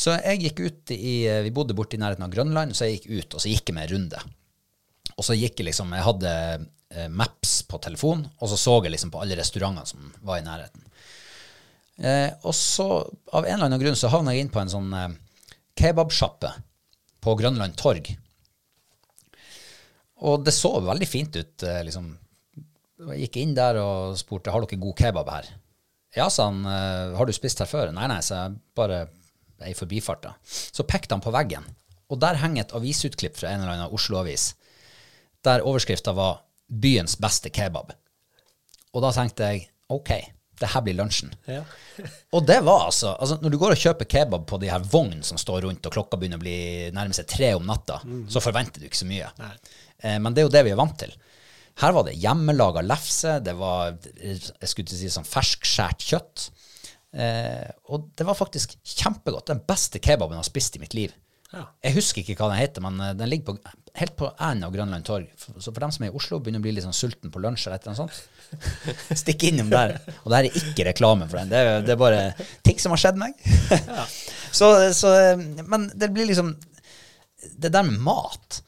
Så 0.00 0.12
jeg 0.14 0.44
gikk 0.44 0.60
ut 0.62 0.92
i 0.94 1.14
Vi 1.44 1.50
bodde 1.52 1.74
borte 1.76 1.96
i 1.96 2.00
nærheten 2.00 2.24
av 2.24 2.30
Grønland, 2.32 2.76
så 2.76 2.86
jeg 2.86 3.00
gikk 3.00 3.08
ut, 3.10 3.34
og 3.34 3.42
så 3.42 3.50
gikk 3.50 3.72
jeg 3.72 3.76
med 3.76 3.88
en 3.88 3.94
runde. 3.96 4.20
Og 5.16 5.26
så 5.26 5.36
gikk 5.36 5.60
jeg 5.60 5.70
liksom 5.70 5.92
Jeg 5.96 6.06
hadde 6.06 6.30
eh, 6.30 6.68
Maps 7.10 7.60
på 7.70 7.78
telefon, 7.78 8.24
og 8.40 8.50
så 8.50 8.56
så 8.58 8.78
jeg 8.84 8.94
liksom 8.96 9.12
på 9.14 9.20
alle 9.22 9.36
restaurantene 9.38 9.86
som 9.86 10.08
var 10.26 10.40
i 10.40 10.46
nærheten. 10.46 10.82
Eh, 12.00 12.30
og 12.48 12.54
så, 12.56 12.86
av 13.36 13.44
en 13.44 13.54
eller 13.54 13.68
annen 13.68 13.82
grunn, 13.82 13.98
så 13.98 14.08
havna 14.10 14.32
jeg 14.34 14.46
inn 14.46 14.52
på 14.52 14.62
en 14.62 14.72
sånn 14.72 14.90
eh, 14.96 15.12
kebabsjappe 15.78 16.50
på 17.20 17.34
Grønland 17.38 17.76
torg. 17.78 18.08
Og 20.24 20.42
det 20.44 20.52
så 20.56 20.72
veldig 20.84 21.08
fint 21.08 21.36
ut, 21.36 21.62
eh, 21.64 21.82
liksom. 21.86 22.10
Jeg 23.10 23.22
gikk 23.26 23.38
inn 23.40 23.54
der 23.56 23.78
og 23.80 24.18
spurte 24.20 24.52
har 24.52 24.64
dere 24.66 24.80
god 24.80 24.96
kebab 24.98 25.30
her. 25.32 25.46
Ja, 26.16 26.26
sa 26.28 26.50
han. 26.50 26.64
eh, 26.66 27.16
Har 27.16 27.26
du 27.26 27.32
spist 27.32 27.60
her 27.62 27.68
før? 27.70 27.92
Nei, 27.94 28.08
nei, 28.10 28.20
så 28.24 28.34
jeg. 28.42 28.58
Bare 28.76 29.06
ei 29.64 29.72
forbifart, 29.76 30.22
da. 30.24 30.34
Så 30.44 30.84
pekte 30.88 31.14
han 31.14 31.22
på 31.24 31.32
veggen, 31.32 31.64
og 32.10 32.18
der 32.20 32.40
henger 32.40 32.64
et 32.64 32.74
avisutklipp 32.76 33.36
fra 33.36 33.52
en 33.52 33.60
eller 33.60 33.76
annen 33.76 33.92
Oslo-avis, 33.94 34.54
der 35.44 35.62
overskrifta 35.64 36.12
var 36.16 36.40
'Byens 36.70 37.16
beste 37.20 37.50
kebab'. 37.50 37.94
Og 38.94 39.02
da 39.02 39.12
tenkte 39.14 39.48
jeg 39.50 39.68
OK, 39.90 40.10
det 40.60 40.68
her 40.70 40.82
blir 40.84 40.96
lunsjen. 40.98 41.32
Ja. 41.48 41.62
Og 42.36 42.46
det 42.46 42.60
var 42.66 42.86
altså, 42.86 43.14
altså 43.14 43.38
Når 43.40 43.50
du 43.50 43.58
går 43.58 43.74
og 43.74 43.80
kjøper 43.80 44.08
kebab 44.10 44.46
på 44.50 44.58
de 44.60 44.70
her 44.70 44.82
vognene 44.92 45.26
som 45.26 45.38
står 45.40 45.64
rundt, 45.66 45.86
og 45.86 45.94
klokka 45.94 46.18
begynner 46.20 46.40
å 46.40 46.44
bli 46.44 46.58
nærme 46.94 47.16
seg 47.16 47.28
tre 47.30 47.54
om 47.56 47.66
natta, 47.66 48.00
så 48.30 48.42
forventer 48.44 48.80
du 48.82 48.86
ikke 48.86 49.00
så 49.00 49.08
mye. 49.08 49.30
Eh, 50.02 50.18
men 50.20 50.34
det 50.34 50.42
er 50.42 50.48
jo 50.48 50.54
det 50.54 50.64
vi 50.68 50.74
er 50.74 50.80
vant 50.80 50.98
til. 51.00 51.14
Her 51.80 51.94
var 51.96 52.04
det 52.06 52.18
hjemmelaga 52.20 52.82
lefse, 52.84 53.38
det 53.44 53.54
var 53.56 53.94
jeg 54.20 54.68
skulle 54.68 54.84
ikke 54.84 54.98
si 54.98 55.12
sånn 55.12 55.28
ferskskjært 55.28 56.06
kjøtt. 56.10 56.50
Eh, 57.10 57.70
og 57.90 58.10
det 58.18 58.26
var 58.28 58.38
faktisk 58.38 58.76
kjempegodt. 58.84 59.48
Den 59.50 59.64
beste 59.66 60.02
kebaben 60.02 60.36
jeg 60.36 60.44
har 60.44 60.50
spist 60.50 60.76
i 60.76 60.82
mitt 60.82 60.96
liv. 60.98 61.14
Ja. 61.50 61.64
Jeg 61.82 61.96
husker 61.96 62.22
ikke 62.22 62.36
hva 62.38 62.52
den 62.52 62.60
heter, 62.60 62.84
men 62.84 63.00
eh, 63.02 63.16
den 63.18 63.30
ligger 63.32 63.54
på, 63.54 63.72
helt 63.98 64.16
på 64.16 64.28
enden 64.38 64.66
av 64.66 64.74
Grønland 64.74 65.06
torg. 65.06 65.28
Så 65.58 65.72
for 65.72 65.80
dem 65.82 65.92
som 65.94 66.04
er 66.04 66.12
i 66.12 66.16
Oslo, 66.16 66.38
begynner 66.40 66.62
å 66.62 66.66
bli 66.66 66.74
litt 66.76 66.86
sånn 66.86 66.96
sulten 66.96 67.32
på 67.32 67.42
lunsj 67.42 67.66
eller 67.66 67.80
et 67.80 67.86
eller 67.86 67.96
annet 67.96 68.14
sånt, 68.14 69.18
stikk 69.22 69.46
innom 69.50 69.70
der. 69.72 69.96
Og 70.22 70.30
det 70.30 70.40
her 70.40 70.48
er 70.48 70.58
ikke 70.62 70.86
reklame 70.90 71.28
for 71.30 71.40
den, 71.40 71.52
det 71.52 71.60
er, 71.60 71.84
det 71.86 71.94
er 71.94 72.00
bare 72.00 72.22
ting 72.66 72.80
som 72.82 72.94
har 72.94 73.02
skjedd 73.02 73.20
meg. 73.20 73.36
så, 74.58 74.70
så, 74.96 75.14
men 75.64 75.90
det 75.94 76.12
blir 76.14 76.30
liksom 76.30 76.54
Det 77.40 77.70
der 77.72 77.86
med 77.86 78.02
mat, 78.04 78.60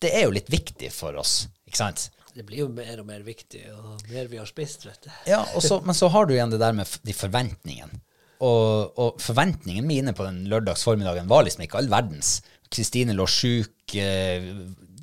det 0.00 0.14
er 0.16 0.24
jo 0.24 0.32
litt 0.32 0.48
viktig 0.52 0.88
for 0.94 1.16
oss, 1.20 1.44
ikke 1.68 1.82
sant? 1.82 2.08
Det 2.34 2.42
blir 2.42 2.64
jo 2.64 2.70
mer 2.72 2.98
og 2.98 3.06
mer 3.06 3.20
viktig, 3.22 3.62
og 3.76 4.08
mer 4.10 4.26
vi 4.32 4.40
har 4.40 4.48
spist, 4.48 4.86
vet 4.88 5.06
du. 5.06 5.10
Ja, 5.28 5.44
så, 5.62 5.78
men 5.84 5.94
så 5.94 6.08
har 6.10 6.26
du 6.26 6.32
igjen 6.34 6.50
det 6.50 6.58
der 6.62 6.74
med 6.74 6.88
de 7.06 7.14
forventningene. 7.14 8.00
Og, 8.42 8.98
og 8.98 9.20
forventningene 9.22 9.86
mine 9.86 10.14
på 10.16 10.26
den 10.26 10.42
lørdags 10.50 10.82
formiddagen 10.84 11.28
var 11.30 11.44
liksom 11.46 11.62
ikke 11.64 11.78
all 11.78 11.90
verdens. 11.92 12.40
Kristine 12.74 13.14
lå 13.16 13.26
sjuk, 13.30 13.94
eh, 14.00 14.44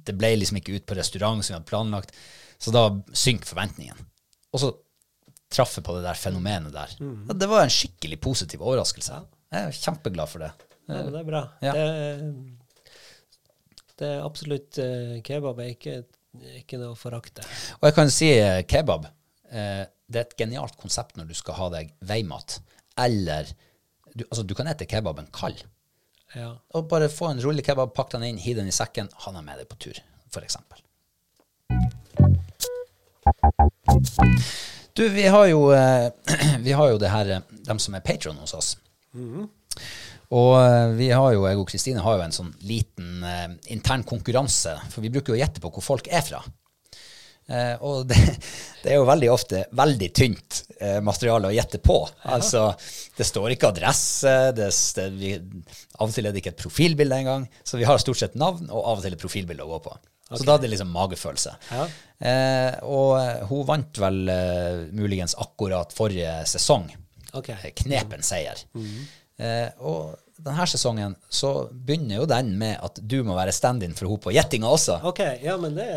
det 0.01 0.15
ble 0.17 0.33
liksom 0.37 0.59
ikke 0.59 0.75
ut 0.77 0.87
på 0.89 0.97
restaurant 0.97 1.43
som 1.43 1.53
vi 1.53 1.57
hadde 1.59 1.69
planlagt. 1.69 2.15
Så 2.61 2.73
da 2.73 2.87
synker 3.17 3.49
forventningen. 3.49 3.99
Og 4.51 4.61
så 4.61 4.71
traff 5.51 5.77
jeg 5.77 5.85
på 5.85 5.95
det 5.97 6.05
der 6.05 6.19
fenomenet 6.19 6.73
der. 6.75 6.95
Ja, 6.99 7.33
Det 7.33 7.49
var 7.49 7.65
en 7.65 7.73
skikkelig 7.73 8.19
positiv 8.23 8.61
overraskelse. 8.63 9.21
Jeg 9.51 9.67
er 9.67 9.77
kjempeglad 9.77 10.31
for 10.31 10.45
det. 10.45 10.51
Ja, 10.87 11.01
det 11.07 11.19
er 11.21 11.27
bra. 11.27 11.41
Ja. 11.63 11.73
Det, 11.75 11.87
det 14.01 14.09
er 14.09 14.25
absolutt 14.25 14.79
eh, 14.81 15.17
Kebab 15.25 15.59
er 15.61 15.73
ikke, 15.75 15.97
ikke 16.61 16.79
noe 16.81 16.95
å 16.95 16.99
forakte. 16.99 17.45
Og 17.79 17.89
jeg 17.89 17.97
kan 17.97 18.13
si 18.13 18.31
eh, 18.35 18.61
kebab. 18.67 19.09
Det 19.51 20.19
er 20.19 20.23
et 20.23 20.37
genialt 20.39 20.77
konsept 20.79 21.17
når 21.19 21.27
du 21.27 21.35
skal 21.35 21.57
ha 21.57 21.65
deg 21.73 21.89
veimat. 22.07 22.61
Eller 23.03 23.49
du, 24.15 24.23
altså, 24.29 24.43
du 24.47 24.53
kan 24.55 24.69
ete 24.71 24.87
kebaben 24.89 25.27
kald. 25.35 25.59
Ja. 26.35 26.53
Og 26.75 26.87
bare 26.91 27.09
få 27.11 27.31
en 27.31 27.41
rullekebab, 27.43 27.93
pakk 27.95 28.13
den 28.15 28.23
inn, 28.29 28.39
hiv 28.39 28.59
den 28.61 28.69
i 28.71 28.75
sekken, 28.75 29.09
Han 29.25 29.35
er 29.39 29.45
med 29.45 29.59
deg 29.59 29.67
på 29.71 29.79
tur, 29.87 29.97
f.eks. 30.31 30.57
Du, 34.93 35.07
vi 35.09 35.25
har 35.27 35.47
jo, 35.47 35.71
eh, 35.75 36.11
vi 36.65 36.71
har 36.75 36.91
jo 36.91 37.01
det 37.01 37.11
her, 37.11 37.35
eh, 37.35 37.59
dem 37.67 37.79
som 37.79 37.95
er 37.95 38.05
patron 38.05 38.39
hos 38.39 38.55
oss. 38.55 38.75
Og 40.31 40.53
eh, 40.61 40.93
vi 40.95 41.11
har 41.11 41.33
jo, 41.35 41.45
jeg 41.47 41.59
og 41.59 41.67
Kristine 41.67 42.03
har 42.03 42.17
jo 42.17 42.25
en 42.25 42.35
sånn 42.35 42.51
liten 42.67 43.23
eh, 43.27 43.47
intern 43.75 44.03
konkurranse, 44.07 44.77
for 44.91 45.03
vi 45.03 45.11
bruker 45.11 45.33
jo 45.33 45.39
å 45.39 45.41
gjette 45.41 45.63
på 45.63 45.71
hvor 45.75 45.83
folk 45.83 46.07
er 46.11 46.23
fra. 46.23 46.41
Eh, 47.51 47.73
og 47.83 48.05
det, 48.09 48.19
det 48.83 48.93
er 48.93 48.99
jo 48.99 49.07
veldig 49.09 49.31
ofte 49.33 49.65
veldig 49.77 50.09
tynt 50.15 50.61
eh, 50.79 50.99
materiale 51.03 51.51
å 51.51 51.55
gjette 51.55 51.81
på. 51.83 51.97
Altså, 52.31 52.69
det 53.17 53.27
står 53.27 53.55
ikke 53.55 53.73
adresse, 53.73 54.35
det, 54.57 54.69
det, 54.97 55.09
vi, 55.17 55.33
av 55.99 56.07
og 56.07 56.15
til 56.15 56.29
er 56.29 56.35
det 56.35 56.43
ikke 56.43 56.55
et 56.55 56.63
profilbilde 56.63 57.19
engang. 57.23 57.49
Så 57.63 57.81
vi 57.81 57.87
har 57.89 57.99
stort 58.01 58.21
sett 58.21 58.39
navn, 58.39 58.69
og 58.69 58.79
av 58.79 59.01
og 59.01 59.05
til 59.05 59.17
et 59.17 59.21
profilbilde 59.21 59.67
å 59.67 59.73
gå 59.75 59.83
på. 59.89 59.97
Så 60.31 60.45
da 60.47 60.55
er 60.55 60.63
det 60.63 60.71
liksom 60.71 60.91
magefølelse. 60.95 61.53
Ja. 61.75 61.85
Eh, 62.23 62.75
og 62.87 63.17
eh, 63.19 63.41
hun 63.49 63.65
vant 63.67 63.99
vel 63.99 64.21
eh, 64.31 64.83
muligens 64.95 65.35
akkurat 65.43 65.91
forrige 65.95 66.37
sesong. 66.47 66.87
Okay. 67.35 67.73
Knepen 67.83 68.23
seier. 68.23 68.59
Mm. 68.71 69.01
Eh, 69.41 69.67
og 69.87 70.15
denne 70.41 70.65
sesongen 70.69 71.15
så 71.29 71.51
begynner 71.71 72.17
jo 72.21 72.27
den 72.29 72.53
med 72.59 72.79
at 72.83 72.97
du 73.01 73.19
må 73.27 73.35
være 73.37 73.53
stand-in 73.55 73.93
for 73.97 74.09
henne 74.09 74.23
på 74.23 74.33
gjettinga 74.35 74.69
også. 74.73 74.99
OK, 75.11 75.19
ja, 75.43 75.55
men 75.61 75.75
det, 75.77 75.87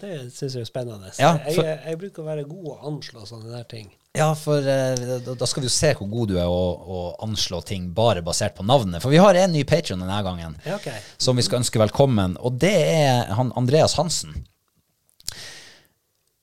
det 0.00 0.12
syns 0.34 0.54
jeg 0.58 0.64
er 0.64 0.68
spennende. 0.68 1.10
Ja, 1.18 1.32
for- 1.48 1.64
jeg, 1.66 1.78
jeg 1.86 2.00
bruker 2.04 2.22
å 2.22 2.28
være 2.28 2.44
god 2.50 2.68
å 2.72 2.76
anslå 2.92 3.24
sånne 3.28 3.50
der 3.56 3.66
ting. 3.70 3.88
Ja, 4.18 4.30
for 4.34 4.64
eh, 4.64 4.98
da, 5.22 5.34
da 5.38 5.46
skal 5.46 5.62
vi 5.62 5.68
jo 5.68 5.74
se 5.74 5.90
hvor 5.98 6.08
god 6.10 6.30
du 6.32 6.38
er 6.40 6.48
å, 6.50 6.62
å 6.96 7.00
anslå 7.26 7.60
ting 7.68 7.90
bare 7.94 8.22
basert 8.26 8.56
på 8.58 8.64
navnet. 8.66 9.02
For 9.04 9.12
vi 9.14 9.20
har 9.22 9.36
en 9.38 9.52
ny 9.54 9.62
patron 9.68 10.00
denne 10.02 10.20
gangen 10.26 10.56
Ja, 10.66 10.78
okay. 10.80 10.98
som 11.20 11.38
vi 11.38 11.44
skal 11.46 11.60
ønske 11.60 11.78
velkommen, 11.82 12.34
og 12.40 12.56
det 12.62 12.72
er 12.88 13.28
han 13.38 13.52
Andreas 13.60 13.94
Hansen. 14.00 14.32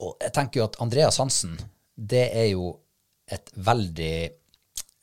Og 0.03 0.15
jeg 0.21 0.33
tenker 0.35 0.61
jo 0.61 0.67
at 0.69 0.77
Andreas 0.83 1.17
Hansen, 1.23 1.55
det 1.95 2.25
er 2.35 2.49
jo 2.53 2.73
et 3.31 3.49
veldig 3.65 4.13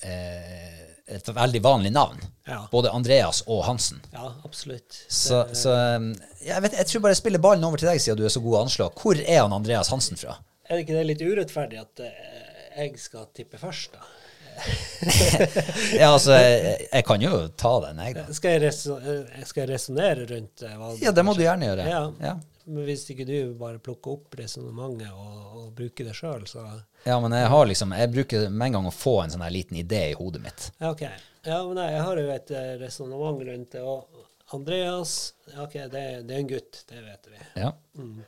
eh, 0.06 0.71
et 1.16 1.28
veldig 1.36 1.62
vanlig 1.64 1.92
navn. 1.94 2.22
Ja. 2.48 2.62
Både 2.72 2.90
Andreas 2.90 3.42
og 3.46 3.64
Hansen. 3.66 4.00
Ja, 4.12 4.32
absolutt. 4.44 4.96
Så, 5.08 5.44
så 5.56 5.74
um, 5.96 6.12
jeg, 6.42 6.62
vet, 6.64 6.78
jeg 6.80 6.88
tror 6.90 7.04
bare 7.04 7.14
jeg 7.14 7.22
spiller 7.22 7.42
ballen 7.42 7.66
over 7.68 7.80
til 7.80 7.90
deg, 7.92 8.00
siden 8.02 8.20
du 8.20 8.26
er 8.26 8.34
så 8.34 8.42
god 8.44 8.58
å 8.58 8.64
anslå. 8.66 8.88
Hvor 8.98 9.20
er 9.20 9.42
han 9.44 9.54
Andreas 9.56 9.92
Hansen 9.94 10.20
fra? 10.20 10.38
Er 10.68 10.78
det 10.78 10.86
ikke 10.86 10.98
det 10.98 11.06
litt 11.10 11.22
urettferdig 11.22 11.80
at 11.82 12.04
eh, 12.06 12.42
jeg 12.78 12.98
skal 13.02 13.28
tippe 13.36 13.60
først, 13.60 13.96
da? 13.96 14.10
Ja, 16.00 16.12
altså, 16.12 16.34
jeg, 16.36 16.86
jeg 16.86 17.04
kan 17.08 17.22
jo 17.24 17.38
ta 17.58 17.72
den, 17.86 18.00
jeg, 18.06 18.16
da. 18.18 18.24
Skal 18.36 18.56
jeg, 18.56 18.72
eh, 18.72 19.66
resonnere 19.70 20.26
rundt 20.28 20.64
eh, 20.66 20.76
valget? 20.78 21.04
Ja, 21.06 21.12
det 21.16 21.24
må 21.26 21.34
du 21.36 21.44
gjerne 21.44 21.70
gjøre. 21.70 21.86
Ja. 21.88 22.02
Ja. 22.22 22.34
Men 22.64 22.86
hvis 22.86 23.04
ikke 23.12 23.26
du 23.28 23.36
bare 23.58 23.80
plukker 23.82 24.16
opp 24.16 24.36
resonnementet 24.38 25.10
og, 25.10 25.36
og 25.58 25.68
bruker 25.76 26.08
det 26.08 26.16
sjøl, 26.18 26.46
så 26.50 26.64
Ja, 27.04 27.18
men 27.20 27.34
jeg 27.34 27.50
har 27.50 27.66
liksom 27.66 27.94
Jeg 27.98 28.12
bruker 28.12 28.48
med 28.50 28.66
en 28.68 28.78
gang 28.78 28.88
å 28.90 28.94
få 28.94 29.16
en 29.24 29.34
sånn 29.34 29.44
her 29.44 29.54
liten 29.54 29.78
idé 29.80 30.04
i 30.12 30.18
hodet 30.18 30.42
mitt. 30.44 30.68
Ja, 30.78 30.92
OK. 30.92 31.06
Ja, 31.42 31.62
men 31.66 31.74
nei, 31.80 31.88
jeg 31.90 32.04
har 32.06 32.20
jo 32.20 32.28
et 32.30 32.52
uh, 32.54 32.66
resonnement 32.82 33.40
rundt 33.48 33.74
det. 33.74 33.82
Og 33.82 34.22
Andreas 34.54 35.34
ja, 35.54 35.64
OK, 35.64 35.72
det, 35.90 36.02
det 36.28 36.36
er 36.36 36.38
en 36.38 36.50
gutt, 36.50 36.82
det 36.88 37.00
vet 37.02 37.28
vi. 37.32 37.40
Ja, 37.62 37.72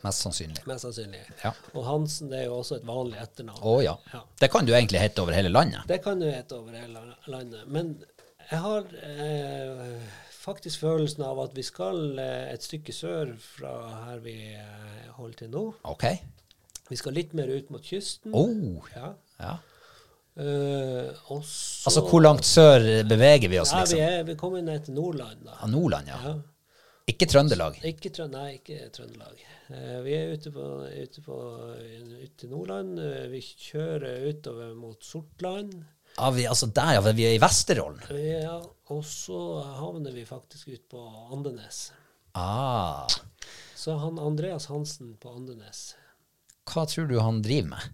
Mest 0.02 0.24
sannsynlig. 0.24 0.64
Mest 0.68 0.86
sannsynlig. 0.86 1.20
Ja. 1.42 1.52
Og 1.74 1.84
Hansen 1.86 2.32
det 2.32 2.42
er 2.42 2.48
jo 2.48 2.58
også 2.62 2.78
et 2.80 2.88
vanlig 2.88 3.20
etternavn. 3.22 3.60
Å 3.60 3.76
ja. 3.84 3.94
Ja. 4.12 4.24
Det 4.40 4.50
kan 4.52 4.66
du 4.66 4.74
egentlig 4.74 5.02
hete 5.04 5.22
over 5.24 5.36
hele 5.36 5.52
landet. 5.52 5.86
Det 5.90 6.00
kan 6.04 6.20
du 6.20 6.26
hete 6.30 6.58
over 6.58 6.76
hele 6.76 7.04
landet. 7.30 7.64
Men 7.68 7.94
jeg 8.50 8.60
har 8.60 8.88
eh, 9.04 10.14
faktisk 10.44 10.84
følelsen 10.84 11.24
av 11.26 11.40
at 11.46 11.54
vi 11.56 11.64
skal 11.66 12.18
eh, 12.20 12.48
et 12.52 12.64
stykke 12.64 12.94
sør 12.94 13.34
fra 13.40 13.74
her 14.08 14.22
vi 14.24 14.36
eh, 14.54 15.06
holder 15.16 15.38
til 15.44 15.52
nå. 15.54 15.64
OK. 15.90 16.04
Vi 16.90 16.98
skal 17.00 17.16
litt 17.16 17.32
mer 17.36 17.48
ut 17.48 17.70
mot 17.72 17.84
kysten. 17.84 18.34
Oh, 18.36 18.84
Ja. 18.96 19.14
ja. 19.40 19.54
Uh, 20.34 21.14
og 21.30 21.44
så 21.46 21.86
Altså, 21.86 22.00
hvor 22.10 22.18
langt 22.24 22.42
sør 22.42 22.82
beveger 23.06 23.46
vi 23.52 23.60
oss, 23.60 23.70
Ja, 23.70 23.84
vi, 23.84 23.94
liksom? 23.94 24.00
er, 24.02 24.24
vi 24.26 24.34
kommer 24.34 24.64
ned 24.66 24.80
til 24.88 24.96
Nordland, 24.96 25.44
da. 25.46 25.52
Ja, 25.60 25.68
Nordland, 25.70 26.08
ja. 26.10 26.16
Ja. 26.24 26.32
Ikke 27.06 27.28
Trøndelag. 27.30 27.76
Ikke, 27.86 28.10
nei, 28.32 28.48
ikke 28.56 28.88
Trøndelag. 28.96 29.44
Uh, 29.68 30.00
vi 30.02 30.16
er 30.18 30.32
ute, 30.34 30.50
på, 30.50 30.64
ute, 30.90 31.22
på, 31.22 31.38
ute 32.24 32.50
Nordland. 32.50 32.98
Uh, 32.98 33.28
vi 33.30 33.44
kjører 33.46 34.26
utover 34.32 34.74
mot 34.74 35.06
Sortland. 35.06 35.84
Ja, 36.16 36.30
vi, 36.30 36.46
altså 36.46 36.66
der, 36.70 36.92
ja. 36.96 37.02
Vi 37.12 37.26
er 37.26 37.34
i 37.34 37.42
Vesterålen. 37.42 38.00
Ja, 38.22 38.60
og 38.92 39.02
så 39.08 39.38
havner 39.80 40.14
vi 40.14 40.24
faktisk 40.28 40.68
ut 40.70 40.84
på 40.92 41.02
Andenes. 41.34 41.88
Ah. 42.38 43.06
Så 43.74 43.96
han 44.00 44.18
Andreas 44.18 44.66
Hansen 44.66 45.12
på 45.22 45.30
Andenes 45.30 45.92
Hva 46.66 46.82
tror 46.88 47.06
du 47.06 47.18
han 47.20 47.42
driver 47.44 47.68
med? 47.74 47.92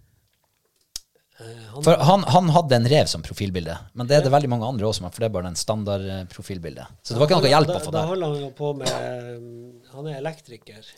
Eh, 1.41 1.65
han, 1.73 1.83
For 1.83 1.97
han, 2.07 2.23
han 2.23 2.49
hadde 2.55 2.77
en 2.79 2.87
rev 2.89 3.09
som 3.11 3.21
profilbilde, 3.25 3.75
men 3.93 4.07
det 4.09 4.17
er 4.17 4.25
det 4.25 4.31
veldig 4.33 4.49
mange 4.49 4.69
andre 4.69 4.87
også 4.87 5.01
som 5.01 5.07
har, 5.09 5.13
for 5.15 5.23
det 5.23 5.29
er 5.29 5.35
bare 5.35 5.49
den 5.49 5.59
standard 5.59 6.05
eh, 6.05 6.23
profilbildet. 6.31 6.89
Så 7.03 7.13
det 7.13 7.21
var 7.21 7.29
ikke 7.29 7.41
noe 7.41 7.51
hjelp 7.53 7.73
å 7.75 7.81
få 7.83 7.93
Da 7.93 7.99
der. 7.99 8.09
holder 8.13 8.33
han 8.33 8.45
jo 8.45 8.49
på 8.57 8.71
med 8.79 8.95
mm, 9.41 9.69
Han 9.95 10.09
er 10.11 10.17
elektriker. 10.21 10.89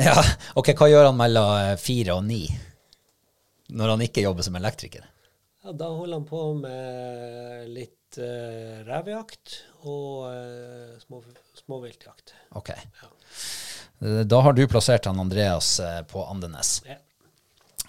Ja, 0.00 0.16
ok, 0.56 0.72
hva 0.78 0.88
gjør 0.88 1.08
han 1.10 1.18
mellom 1.20 1.50
eh, 1.60 1.74
fire 1.80 2.16
og 2.16 2.24
ni? 2.26 2.42
Når 3.72 3.94
han 3.94 4.04
ikke 4.08 4.24
jobber 4.24 4.44
som 4.44 4.56
elektriker? 4.60 5.04
Ja, 5.62 5.72
da 5.78 5.88
holder 5.94 6.18
han 6.18 6.26
på 6.26 6.40
med 6.58 7.68
litt 7.70 8.18
uh, 8.18 8.82
revejakt 8.88 9.60
og 9.86 10.26
uh, 10.26 10.96
små, 11.04 11.22
småviltjakt. 11.62 12.34
Ok. 12.58 12.72
Ja. 12.74 13.10
Da 14.26 14.40
har 14.42 14.56
du 14.58 14.64
plassert 14.66 15.06
han 15.06 15.20
Andreas 15.22 15.76
eh, 15.78 16.00
på 16.10 16.24
Andenes, 16.26 16.80
Ja. 16.88 16.98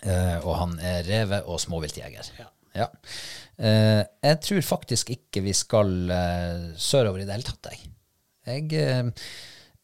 Uh, 0.04 0.38
og 0.44 0.52
han 0.60 0.74
er 0.84 1.06
reve- 1.08 1.40
og 1.48 1.58
småviltjeger. 1.64 2.28
Ja. 2.38 2.46
Ja. 2.76 2.86
Uh, 3.58 4.04
jeg 4.22 4.38
tror 4.46 4.62
faktisk 4.68 5.10
ikke 5.16 5.42
vi 5.46 5.54
skal 5.58 6.12
eh, 6.14 6.68
sørover 6.78 7.24
i 7.24 7.26
det 7.26 7.34
hele 7.38 7.48
tatt, 7.48 7.72
jeg. 7.72 7.90
Jeg, 8.44 8.68
eh, 8.76 9.10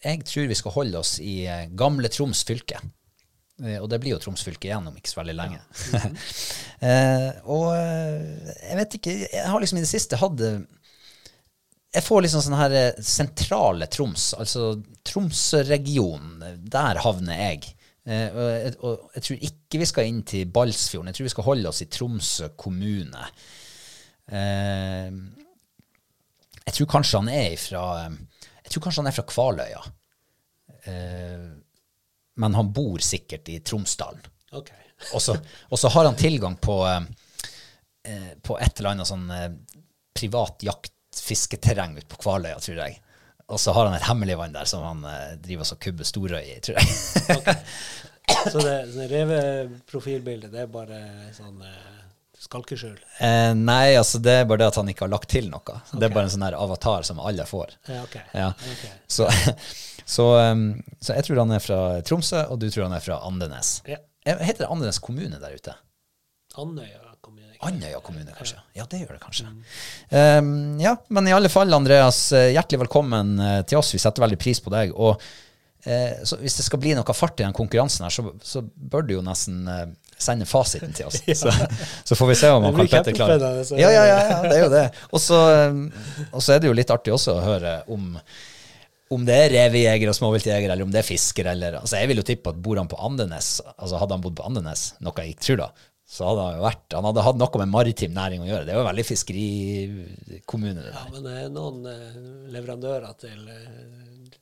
jeg 0.03 0.23
tror 0.27 0.47
vi 0.51 0.57
skal 0.59 0.75
holde 0.75 0.99
oss 0.99 1.15
i 1.23 1.41
eh, 1.47 1.69
gamle 1.79 2.11
Troms 2.11 2.43
fylke. 2.47 2.81
Eh, 3.63 3.77
og 3.79 3.89
det 3.91 3.99
blir 4.01 4.15
jo 4.15 4.19
Troms 4.23 4.43
fylke 4.45 4.69
igjen 4.69 4.89
om 4.89 4.97
ikke 4.97 5.11
så 5.11 5.21
veldig 5.21 5.37
lenge. 5.37 5.61
eh, 6.89 7.29
og 7.45 7.71
eh, 7.75 8.51
jeg 8.69 8.79
vet 8.81 8.99
ikke, 8.99 9.15
jeg 9.25 9.47
har 9.51 9.63
liksom 9.63 9.81
i 9.81 9.85
det 9.85 9.91
siste 9.91 10.19
hatt 10.21 10.45
jeg 11.89 12.05
får 12.05 12.21
liksom 12.21 12.43
sånn 12.45 12.59
her 12.59 12.73
sentrale 13.01 13.87
Troms, 13.89 14.31
altså 14.37 14.75
Tromsø-regionen, 15.09 16.43
der 16.69 16.99
havner 17.01 17.39
jeg. 17.47 17.71
Eh, 18.09 18.29
og, 18.29 18.77
og 18.85 19.15
jeg 19.17 19.25
tror 19.25 19.47
ikke 19.49 19.81
vi 19.81 19.87
skal 19.89 20.09
inn 20.09 20.21
til 20.27 20.49
Balsfjorden, 20.53 21.09
jeg 21.09 21.17
tror 21.17 21.27
vi 21.27 21.33
skal 21.33 21.47
holde 21.49 21.71
oss 21.71 21.81
i 21.81 21.89
Tromsø 21.91 22.51
kommune. 22.57 23.25
Eh, 24.29 25.09
jeg 26.65 26.77
tror 26.77 26.91
kanskje 26.93 27.23
han 27.23 27.31
er 27.33 27.55
fra 27.57 27.83
Jeg 28.05 28.75
tror 28.75 28.83
kanskje 28.85 29.01
han 29.01 29.09
er 29.09 29.15
fra 29.15 29.25
Kvaløya. 29.25 29.81
Eh, 30.85 31.47
men 32.39 32.55
han 32.55 32.71
bor 32.73 33.03
sikkert 33.03 33.49
i 33.51 33.59
Tromsdalen. 33.59 34.23
Okay. 34.51 34.77
Og 35.15 35.21
så, 35.23 35.37
og 35.69 35.79
så 35.79 35.87
har 35.93 36.05
han 36.09 36.15
tilgang 36.19 36.57
på, 36.59 36.81
eh, 36.87 37.03
eh, 38.03 38.31
på 38.43 38.57
et 38.59 38.79
eller 38.81 38.89
annet 38.89 39.07
sånn 39.07 39.29
eh, 39.31 39.45
privat 40.11 40.65
jaktfisketerreng 40.67 41.93
ute 41.95 42.09
på 42.11 42.19
Kvaløya, 42.19 42.57
tror 42.59 42.81
jeg. 42.81 42.97
Og 43.47 43.61
så 43.63 43.71
har 43.73 43.87
han 43.87 43.95
et 43.95 44.03
hemmelig 44.09 44.35
vann 44.41 44.57
der 44.57 44.67
som 44.67 44.83
han 44.83 45.05
eh, 45.07 45.37
driver 45.39 45.63
og 45.63 45.69
så 45.69 45.77
kubber 45.79 46.09
storøy 46.09 46.41
i, 46.43 46.57
tror 46.65 46.81
jeg. 46.81 47.55
Så 48.29 48.59
det, 48.61 48.75
det 48.93 49.07
reveprofilbildet, 49.09 50.51
det 50.53 50.59
er 50.61 50.67
bare 50.69 50.99
sånn 51.33 51.63
uh, 51.65 51.99
skalkeskjul? 52.39 52.99
eh, 53.25 53.51
nei, 53.57 53.95
altså 53.97 54.21
det 54.23 54.35
er 54.41 54.45
bare 54.47 54.61
det 54.61 54.69
at 54.69 54.77
han 54.79 54.91
ikke 54.91 55.07
har 55.07 55.11
lagt 55.15 55.31
til 55.33 55.49
noe. 55.51 55.79
Det 55.91 56.05
er 56.07 56.13
bare 56.13 56.27
en 56.29 56.33
sånn 56.35 56.45
avatar 56.47 57.07
som 57.07 57.19
alle 57.19 57.47
får. 57.49 57.73
Ja, 57.89 58.03
okay. 58.05 58.23
Ja. 58.37 58.51
Ok. 58.53 58.85
Så, 59.11 59.27
så, 60.09 60.25
så 60.97 61.15
jeg 61.17 61.27
tror 61.27 61.43
han 61.43 61.53
er 61.53 61.61
fra 61.61 61.79
Tromsø, 62.05 62.41
og 62.49 62.57
du 62.61 62.65
tror 62.73 62.87
han 62.87 62.95
er 62.97 63.03
fra 63.05 63.19
Andenes. 63.27 63.75
Ja. 63.89 63.99
Eh, 64.25 64.37
Heter 64.37 64.65
det 64.65 64.71
Andenes 64.71 64.99
kommune 64.99 65.39
der 65.41 65.55
ute? 65.55 65.75
Andøya 66.57 67.13
kommune. 67.21 67.53
Andøya 67.59 67.99
kommune, 68.03 68.31
kanskje. 68.37 68.59
Ja, 68.73 68.85
det 68.89 69.03
gjør 69.03 69.17
det 69.17 69.21
kanskje. 69.23 69.51
Um, 70.09 70.79
ja, 70.81 70.95
men 71.09 71.27
i 71.27 71.35
alle 71.35 71.51
fall, 71.51 71.73
Andreas, 71.73 72.31
eh, 72.31 72.51
hjertelig 72.55 72.85
velkommen 72.85 73.37
eh, 73.39 73.61
til 73.69 73.79
oss. 73.81 73.93
Vi 73.95 74.01
setter 74.01 74.25
veldig 74.25 74.39
pris 74.41 74.61
på 74.63 74.73
deg. 74.73 74.93
Og 74.95 75.21
eh, 75.85 76.19
så 76.23 76.39
hvis 76.41 76.59
det 76.59 76.67
skal 76.67 76.81
bli 76.83 76.93
noe 76.97 77.15
fart 77.15 77.39
i 77.39 77.45
den 77.45 77.55
konkurransen 77.55 78.07
her, 78.07 78.15
så, 78.15 78.27
så 78.43 78.63
bør 78.63 79.07
du 79.07 79.15
jo 79.17 79.23
nesten 79.25 79.63
eh, 79.71 79.87
sende 80.19 80.47
fasiten 80.49 80.95
til 80.95 81.07
oss. 81.11 81.21
så, 81.41 81.53
så 82.03 82.19
får 82.19 82.33
vi 82.33 82.39
se 82.41 82.53
om 82.55 82.69
Karl 82.73 82.91
Petter 82.91 83.15
klarer 83.15 83.39
det. 83.39 83.67
Ja, 83.79 83.91
ja, 83.93 84.05
ja, 84.09 84.21
ja, 84.33 84.39
det 84.45 84.55
er 84.57 84.63
jo 84.65 84.71
det. 84.73 84.85
Og 85.13 85.23
så 85.23 86.55
er 86.55 86.63
det 86.63 86.71
jo 86.71 86.75
litt 86.75 86.91
artig 86.91 87.15
også 87.15 87.37
å 87.37 87.43
høre 87.45 87.81
om 87.91 88.15
om 89.09 89.23
det 89.25 89.35
er 89.35 89.53
revejeger 89.55 90.11
og 90.11 90.15
småviltjeger, 90.17 90.69
eller 90.69 90.85
om 90.85 90.91
det 90.93 91.01
er 91.01 91.07
fisker, 91.07 91.47
eller 91.53 91.79
altså 91.81 91.97
Jeg 91.97 92.09
vil 92.11 92.21
jo 92.21 92.25
tippe 92.27 92.51
at 92.53 92.59
bor 92.61 92.77
han 92.77 92.89
på 92.91 92.99
Andenes, 93.01 93.55
altså 93.75 93.97
hadde 94.01 94.13
han 94.17 94.23
bodd 94.25 94.35
på 94.37 94.45
Andenes, 94.45 94.83
noe 95.01 95.23
jeg 95.23 95.33
ikke 95.33 95.45
tror 95.47 95.59
da, 95.63 95.69
så 96.09 96.27
hadde 96.29 96.45
han 96.45 96.55
jo 96.57 96.63
vært 96.65 96.95
Han 96.97 97.07
hadde 97.09 97.25
hatt 97.25 97.39
noe 97.41 97.61
med 97.61 97.69
maritim 97.73 98.13
næring 98.15 98.41
å 98.41 98.47
gjøre. 98.49 98.65
Det 98.65 98.73
er 98.73 98.79
jo 98.79 98.85
veldig 98.87 99.05
fiskerikommune, 99.05 100.85
Ja, 100.93 101.03
men 101.13 101.25
det 101.25 101.33
er 101.41 101.51
noen 101.53 101.77
eh, 101.89 102.15
leverandører 102.53 103.11
til 103.21 103.39
eh, 103.49 103.67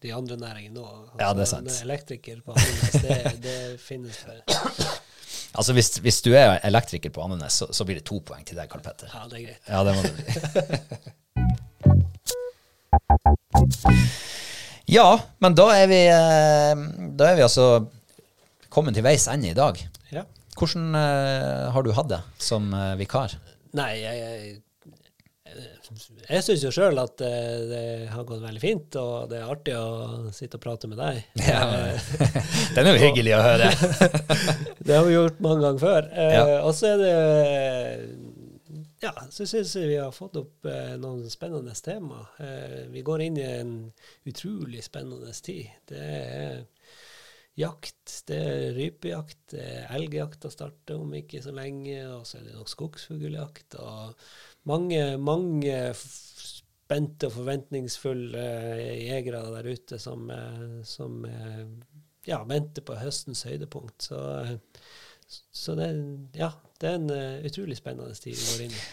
de 0.04 0.14
andre 0.16 0.36
næringene 0.44 0.76
nå. 0.78 0.86
Altså, 0.86 1.18
Ja, 1.24 1.30
det 1.36 1.44
er 1.44 1.52
sant. 1.52 1.72
Elektriker 1.88 2.38
på 2.46 2.56
Andenes, 2.56 2.94
det, 3.08 3.18
det 3.48 3.60
finnes 3.84 4.24
det. 4.28 4.40
Altså 5.58 5.74
hvis, 5.74 5.88
hvis 6.04 6.20
du 6.22 6.36
er 6.38 6.60
elektriker 6.68 7.10
på 7.10 7.24
Andenes, 7.24 7.56
så, 7.64 7.66
så 7.74 7.86
blir 7.88 7.98
det 7.98 8.06
to 8.06 8.20
poeng 8.22 8.44
til 8.46 8.60
deg, 8.60 8.70
Karl 8.70 8.84
Petter. 8.86 9.10
Ja, 9.10 9.24
det 9.32 9.40
er 9.40 9.44
greit. 9.48 9.64
Ja, 9.66 9.80
det 9.88 9.96
må 9.96 10.02
det 10.06 10.14
bli. 10.14 10.26
Ja, 14.88 15.20
men 15.44 15.56
da 15.58 15.68
er 15.76 15.90
vi 15.92 16.00
eh, 16.08 16.84
Da 17.20 17.32
er 17.32 17.36
vi 17.36 17.44
altså 17.44 17.68
kommet 18.72 18.96
til 18.96 19.04
veis 19.04 19.26
ende 19.32 19.52
i 19.52 19.58
dag. 19.58 19.80
Ja. 20.14 20.24
Hvordan 20.58 20.96
uh, 20.96 21.68
har 21.74 21.84
du 21.86 21.92
hatt 21.96 22.10
det 22.12 22.20
som 22.42 22.70
uh, 22.74 22.94
vikar? 23.00 23.34
Nei, 23.78 23.90
jeg, 24.02 24.20
jeg, 24.22 25.62
jeg 26.28 26.46
syns 26.46 26.66
jo 26.68 26.72
sjøl 26.76 27.00
at 27.02 27.24
uh, 27.24 27.56
det 27.72 27.84
har 28.12 28.28
gått 28.28 28.44
veldig 28.44 28.62
fint, 28.62 28.98
og 29.02 29.32
det 29.32 29.40
er 29.40 29.50
artig 29.50 29.76
å 29.80 30.30
sitte 30.36 30.60
og 30.60 30.64
prate 30.68 30.90
med 30.92 31.02
deg. 31.02 31.24
Ja, 31.42 31.64
Den 32.76 32.92
er 32.92 32.92
jo 32.94 33.04
hyggelig 33.08 33.38
å 33.38 33.44
høre. 33.46 33.72
Det 34.88 34.94
har 34.94 35.08
vi 35.08 35.16
gjort 35.18 35.42
mange 35.44 35.64
ganger 35.66 35.82
før. 35.84 36.12
Ja. 36.14 36.46
Og 36.62 36.76
så 36.78 36.94
er 36.94 37.02
det 37.02 37.16
Ja, 39.04 39.14
så 39.30 39.46
syns 39.46 39.76
jeg 39.78 39.92
vi 39.92 40.00
har 40.02 40.14
fått 40.16 40.40
opp 40.40 40.66
eh, 40.66 40.96
noen 40.98 41.28
spennende 41.30 41.76
tema. 41.86 42.24
Eh, 42.42 42.88
vi 42.90 43.04
går 43.06 43.28
inn 43.28 43.38
i 43.38 43.46
en 43.46 43.76
utrolig 44.26 44.82
spennende 44.86 45.34
tid. 45.46 45.70
Det 45.86 46.02
er 46.02 46.64
jakt, 47.58 48.24
det 48.30 48.38
er 48.38 48.76
rypejakt, 48.78 49.40
det 49.54 49.62
er 49.62 49.94
elgjakta 49.98 50.50
starter 50.54 51.02
om 51.02 51.14
ikke 51.18 51.42
så 51.46 51.54
lenge, 51.54 52.00
og 52.10 52.26
så 52.26 52.40
er 52.40 52.48
det 52.48 52.58
nok 52.58 52.74
skogsfugljakt. 52.74 53.78
Og 53.82 54.30
mange, 54.70 55.04
mange 55.22 55.78
spente 55.94 57.30
og 57.30 57.36
forventningsfulle 57.38 58.44
eh, 58.80 59.08
jegere 59.10 59.44
der 59.52 59.72
ute 59.74 60.00
som, 60.02 60.30
eh, 60.32 60.80
som 60.88 61.26
eh, 61.28 61.66
ja, 62.28 62.42
venter 62.48 62.86
på 62.86 62.98
høstens 62.98 63.44
høydepunkt. 63.48 64.10
Så, 64.10 64.22
så 65.52 65.76
det, 65.78 65.92
ja, 66.38 66.54
det 66.82 66.90
er 66.90 66.96
en 67.00 67.12
uh, 67.12 67.46
utrolig 67.48 67.78
spennende 67.78 68.16
tid 68.16 68.38
vi 68.38 68.48
går 68.52 68.64
inn 68.68 68.78
i. 68.78 68.86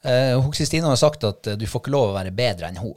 Uh, 0.00 0.40
hun 0.40 0.86
har 0.88 0.96
sagt 0.96 1.24
at 1.28 1.50
uh, 1.52 1.56
du 1.60 1.66
får 1.68 1.82
ikke 1.82 1.92
lov 1.92 2.10
å 2.10 2.14
være 2.16 2.32
bedre 2.32 2.70
enn 2.70 2.78
hun. 2.80 2.94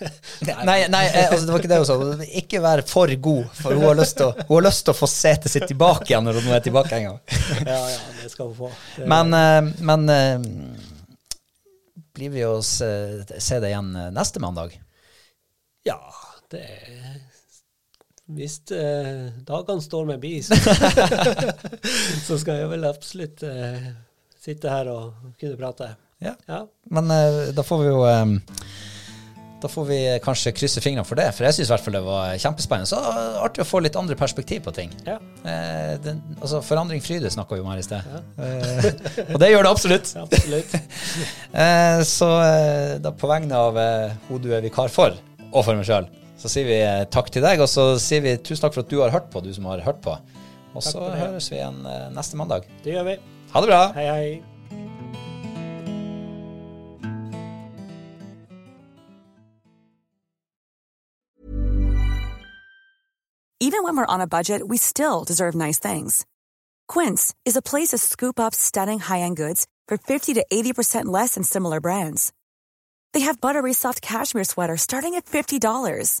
nei, 0.68 0.78
nei 0.88 1.02
uh, 1.12 1.26
altså, 1.26 1.42
det 1.44 1.52
var 1.52 1.60
ikke 1.60 1.70
det 1.74 1.80
hun 1.82 1.88
sa. 1.90 2.28
Ikke 2.40 2.62
være 2.64 2.86
for 2.88 3.12
god, 3.28 3.50
for 3.60 3.76
hun 3.76 3.84
har 3.84 3.98
lyst 4.00 4.16
til 4.22 4.94
å, 4.94 4.96
få 4.96 5.10
setet 5.12 5.52
sitt 5.52 5.68
tilbake 5.68 6.08
igjen 6.08 6.24
når 6.24 6.40
hun 6.40 6.56
er 6.56 6.64
tilbake 6.64 7.00
en 7.02 7.10
gang. 7.10 7.18
Ja, 7.68 7.82
ja, 7.92 8.00
det 8.22 8.32
skal 8.32 8.48
hun 8.48 8.56
få. 8.64 8.72
Det, 8.96 9.08
Men, 9.12 9.36
uh, 9.36 9.74
men 9.92 10.08
eh, 10.14 10.48
blir 12.18 12.34
vi 12.34 12.44
å 12.48 12.58
se, 12.64 12.90
se 13.38 13.60
det 13.62 13.70
igjen 13.70 13.92
eh, 13.94 14.12
neste 14.14 14.42
mandag? 14.42 14.74
ja, 15.86 16.00
det 16.52 16.60
er 16.64 17.18
Hvis 18.28 18.58
eh, 18.76 19.30
dagene 19.48 19.80
står 19.80 20.04
med 20.10 20.20
bi, 20.20 20.34
så, 20.44 20.56
så 22.26 22.36
skal 22.36 22.60
jeg 22.60 22.68
vel 22.74 22.84
absolutt 22.84 23.40
eh, 23.48 23.88
sitte 24.36 24.68
her 24.72 24.90
og 24.92 25.32
kunne 25.40 25.56
prate. 25.56 25.94
Ja. 26.20 26.34
Ja. 26.50 26.66
Men 26.92 27.08
eh, 27.14 27.48
da 27.56 27.64
får 27.64 27.80
vi 27.84 27.88
jo 27.88 28.02
eh, 28.10 28.26
Da 29.62 29.68
får 29.70 29.84
vi 29.86 29.98
kanskje 30.22 30.52
krysse 30.54 30.82
fingrene 30.82 31.06
for 31.06 31.18
det, 31.18 31.28
for 31.34 31.46
jeg 31.46 31.56
syns 31.56 31.70
i 31.70 31.72
hvert 31.72 31.84
fall 31.86 31.96
det 31.96 32.02
var 32.04 32.34
kjempespennende. 32.44 32.90
Så 32.90 33.00
eh, 33.00 33.40
artig 33.46 33.64
å 33.64 33.68
få 33.70 33.80
litt 33.82 33.96
andre 33.98 34.18
perspektiv 34.18 34.66
på 34.68 34.74
ting. 34.76 34.92
ja. 35.08 35.16
Eh, 35.48 35.96
den, 36.04 36.20
altså 36.42 36.60
Forandring 36.62 37.00
fryder 37.02 37.32
snakka 37.32 37.56
vi 37.56 37.64
om 37.64 37.72
her 37.72 37.80
i 37.80 37.86
sted. 37.86 38.12
Eh, 38.36 38.92
og 39.24 39.40
det 39.40 39.52
gjør 39.54 39.64
det 39.66 39.72
absolutt. 39.72 40.14
Absolutt. 40.26 40.76
Eh, 41.58 42.02
så 42.04 42.26
da 43.00 43.10
på 43.16 43.26
vegne 43.30 43.56
av 43.56 43.78
hun 44.28 44.42
du 44.44 44.50
er 44.52 44.60
vikar 44.62 44.92
for, 44.92 45.16
og 45.48 45.62
for 45.64 45.78
meg 45.78 45.86
sjøl, 45.88 46.04
så 46.38 46.50
sier 46.50 46.68
vi 46.68 46.76
eh, 46.80 47.06
takk 47.10 47.32
til 47.34 47.42
deg, 47.42 47.60
og 47.62 47.70
så 47.70 47.90
sier 48.02 48.22
vi 48.22 48.36
tusen 48.38 48.62
takk 48.66 48.76
for 48.76 48.86
at 48.86 48.92
du 48.92 49.00
har 49.02 49.14
hørt 49.14 49.30
på, 49.32 49.42
du 49.42 49.50
som 49.54 49.66
har 49.70 49.82
hørt 49.86 50.00
på. 50.04 50.14
Og 50.74 50.84
så 50.84 50.98
for 50.98 51.10
det. 51.10 51.24
høres 51.24 51.50
vi 51.50 51.58
igjen 51.58 51.82
eh, 51.88 52.06
neste 52.14 52.38
mandag. 52.38 52.68
Det 52.84 52.94
gjør 52.94 53.10
vi. 53.10 53.18
Ha 53.54 53.64
det 53.64 53.72
bra! 53.72 53.82
Hei, 53.96 54.06
hei. 54.12 54.28
Even 63.60 63.82
when 63.82 63.96
we're 63.96 64.14
on 64.14 64.20
a 64.20 64.26
budget, 64.26 64.68
we 64.68 64.76
still 64.78 65.24
deserve 65.24 65.54
nice 65.54 65.78
things. 65.80 66.24
Quince 66.86 67.34
is 67.44 67.56
a 67.56 67.60
place 67.60 67.88
to 67.88 67.98
scoop 67.98 68.38
up 68.38 68.54
stunning 68.54 68.98
high-end 68.98 69.36
goods 69.36 69.66
for 69.88 69.98
50 69.98 70.34
to 70.34 70.46
80% 70.50 71.06
less 71.06 71.34
than 71.34 71.42
similar 71.42 71.80
brands. 71.80 72.32
They 73.12 73.20
have 73.20 73.40
buttery 73.40 73.72
soft 73.72 74.00
cashmere 74.00 74.44
sweaters 74.44 74.82
starting 74.82 75.14
at 75.16 75.26
$50, 75.26 76.20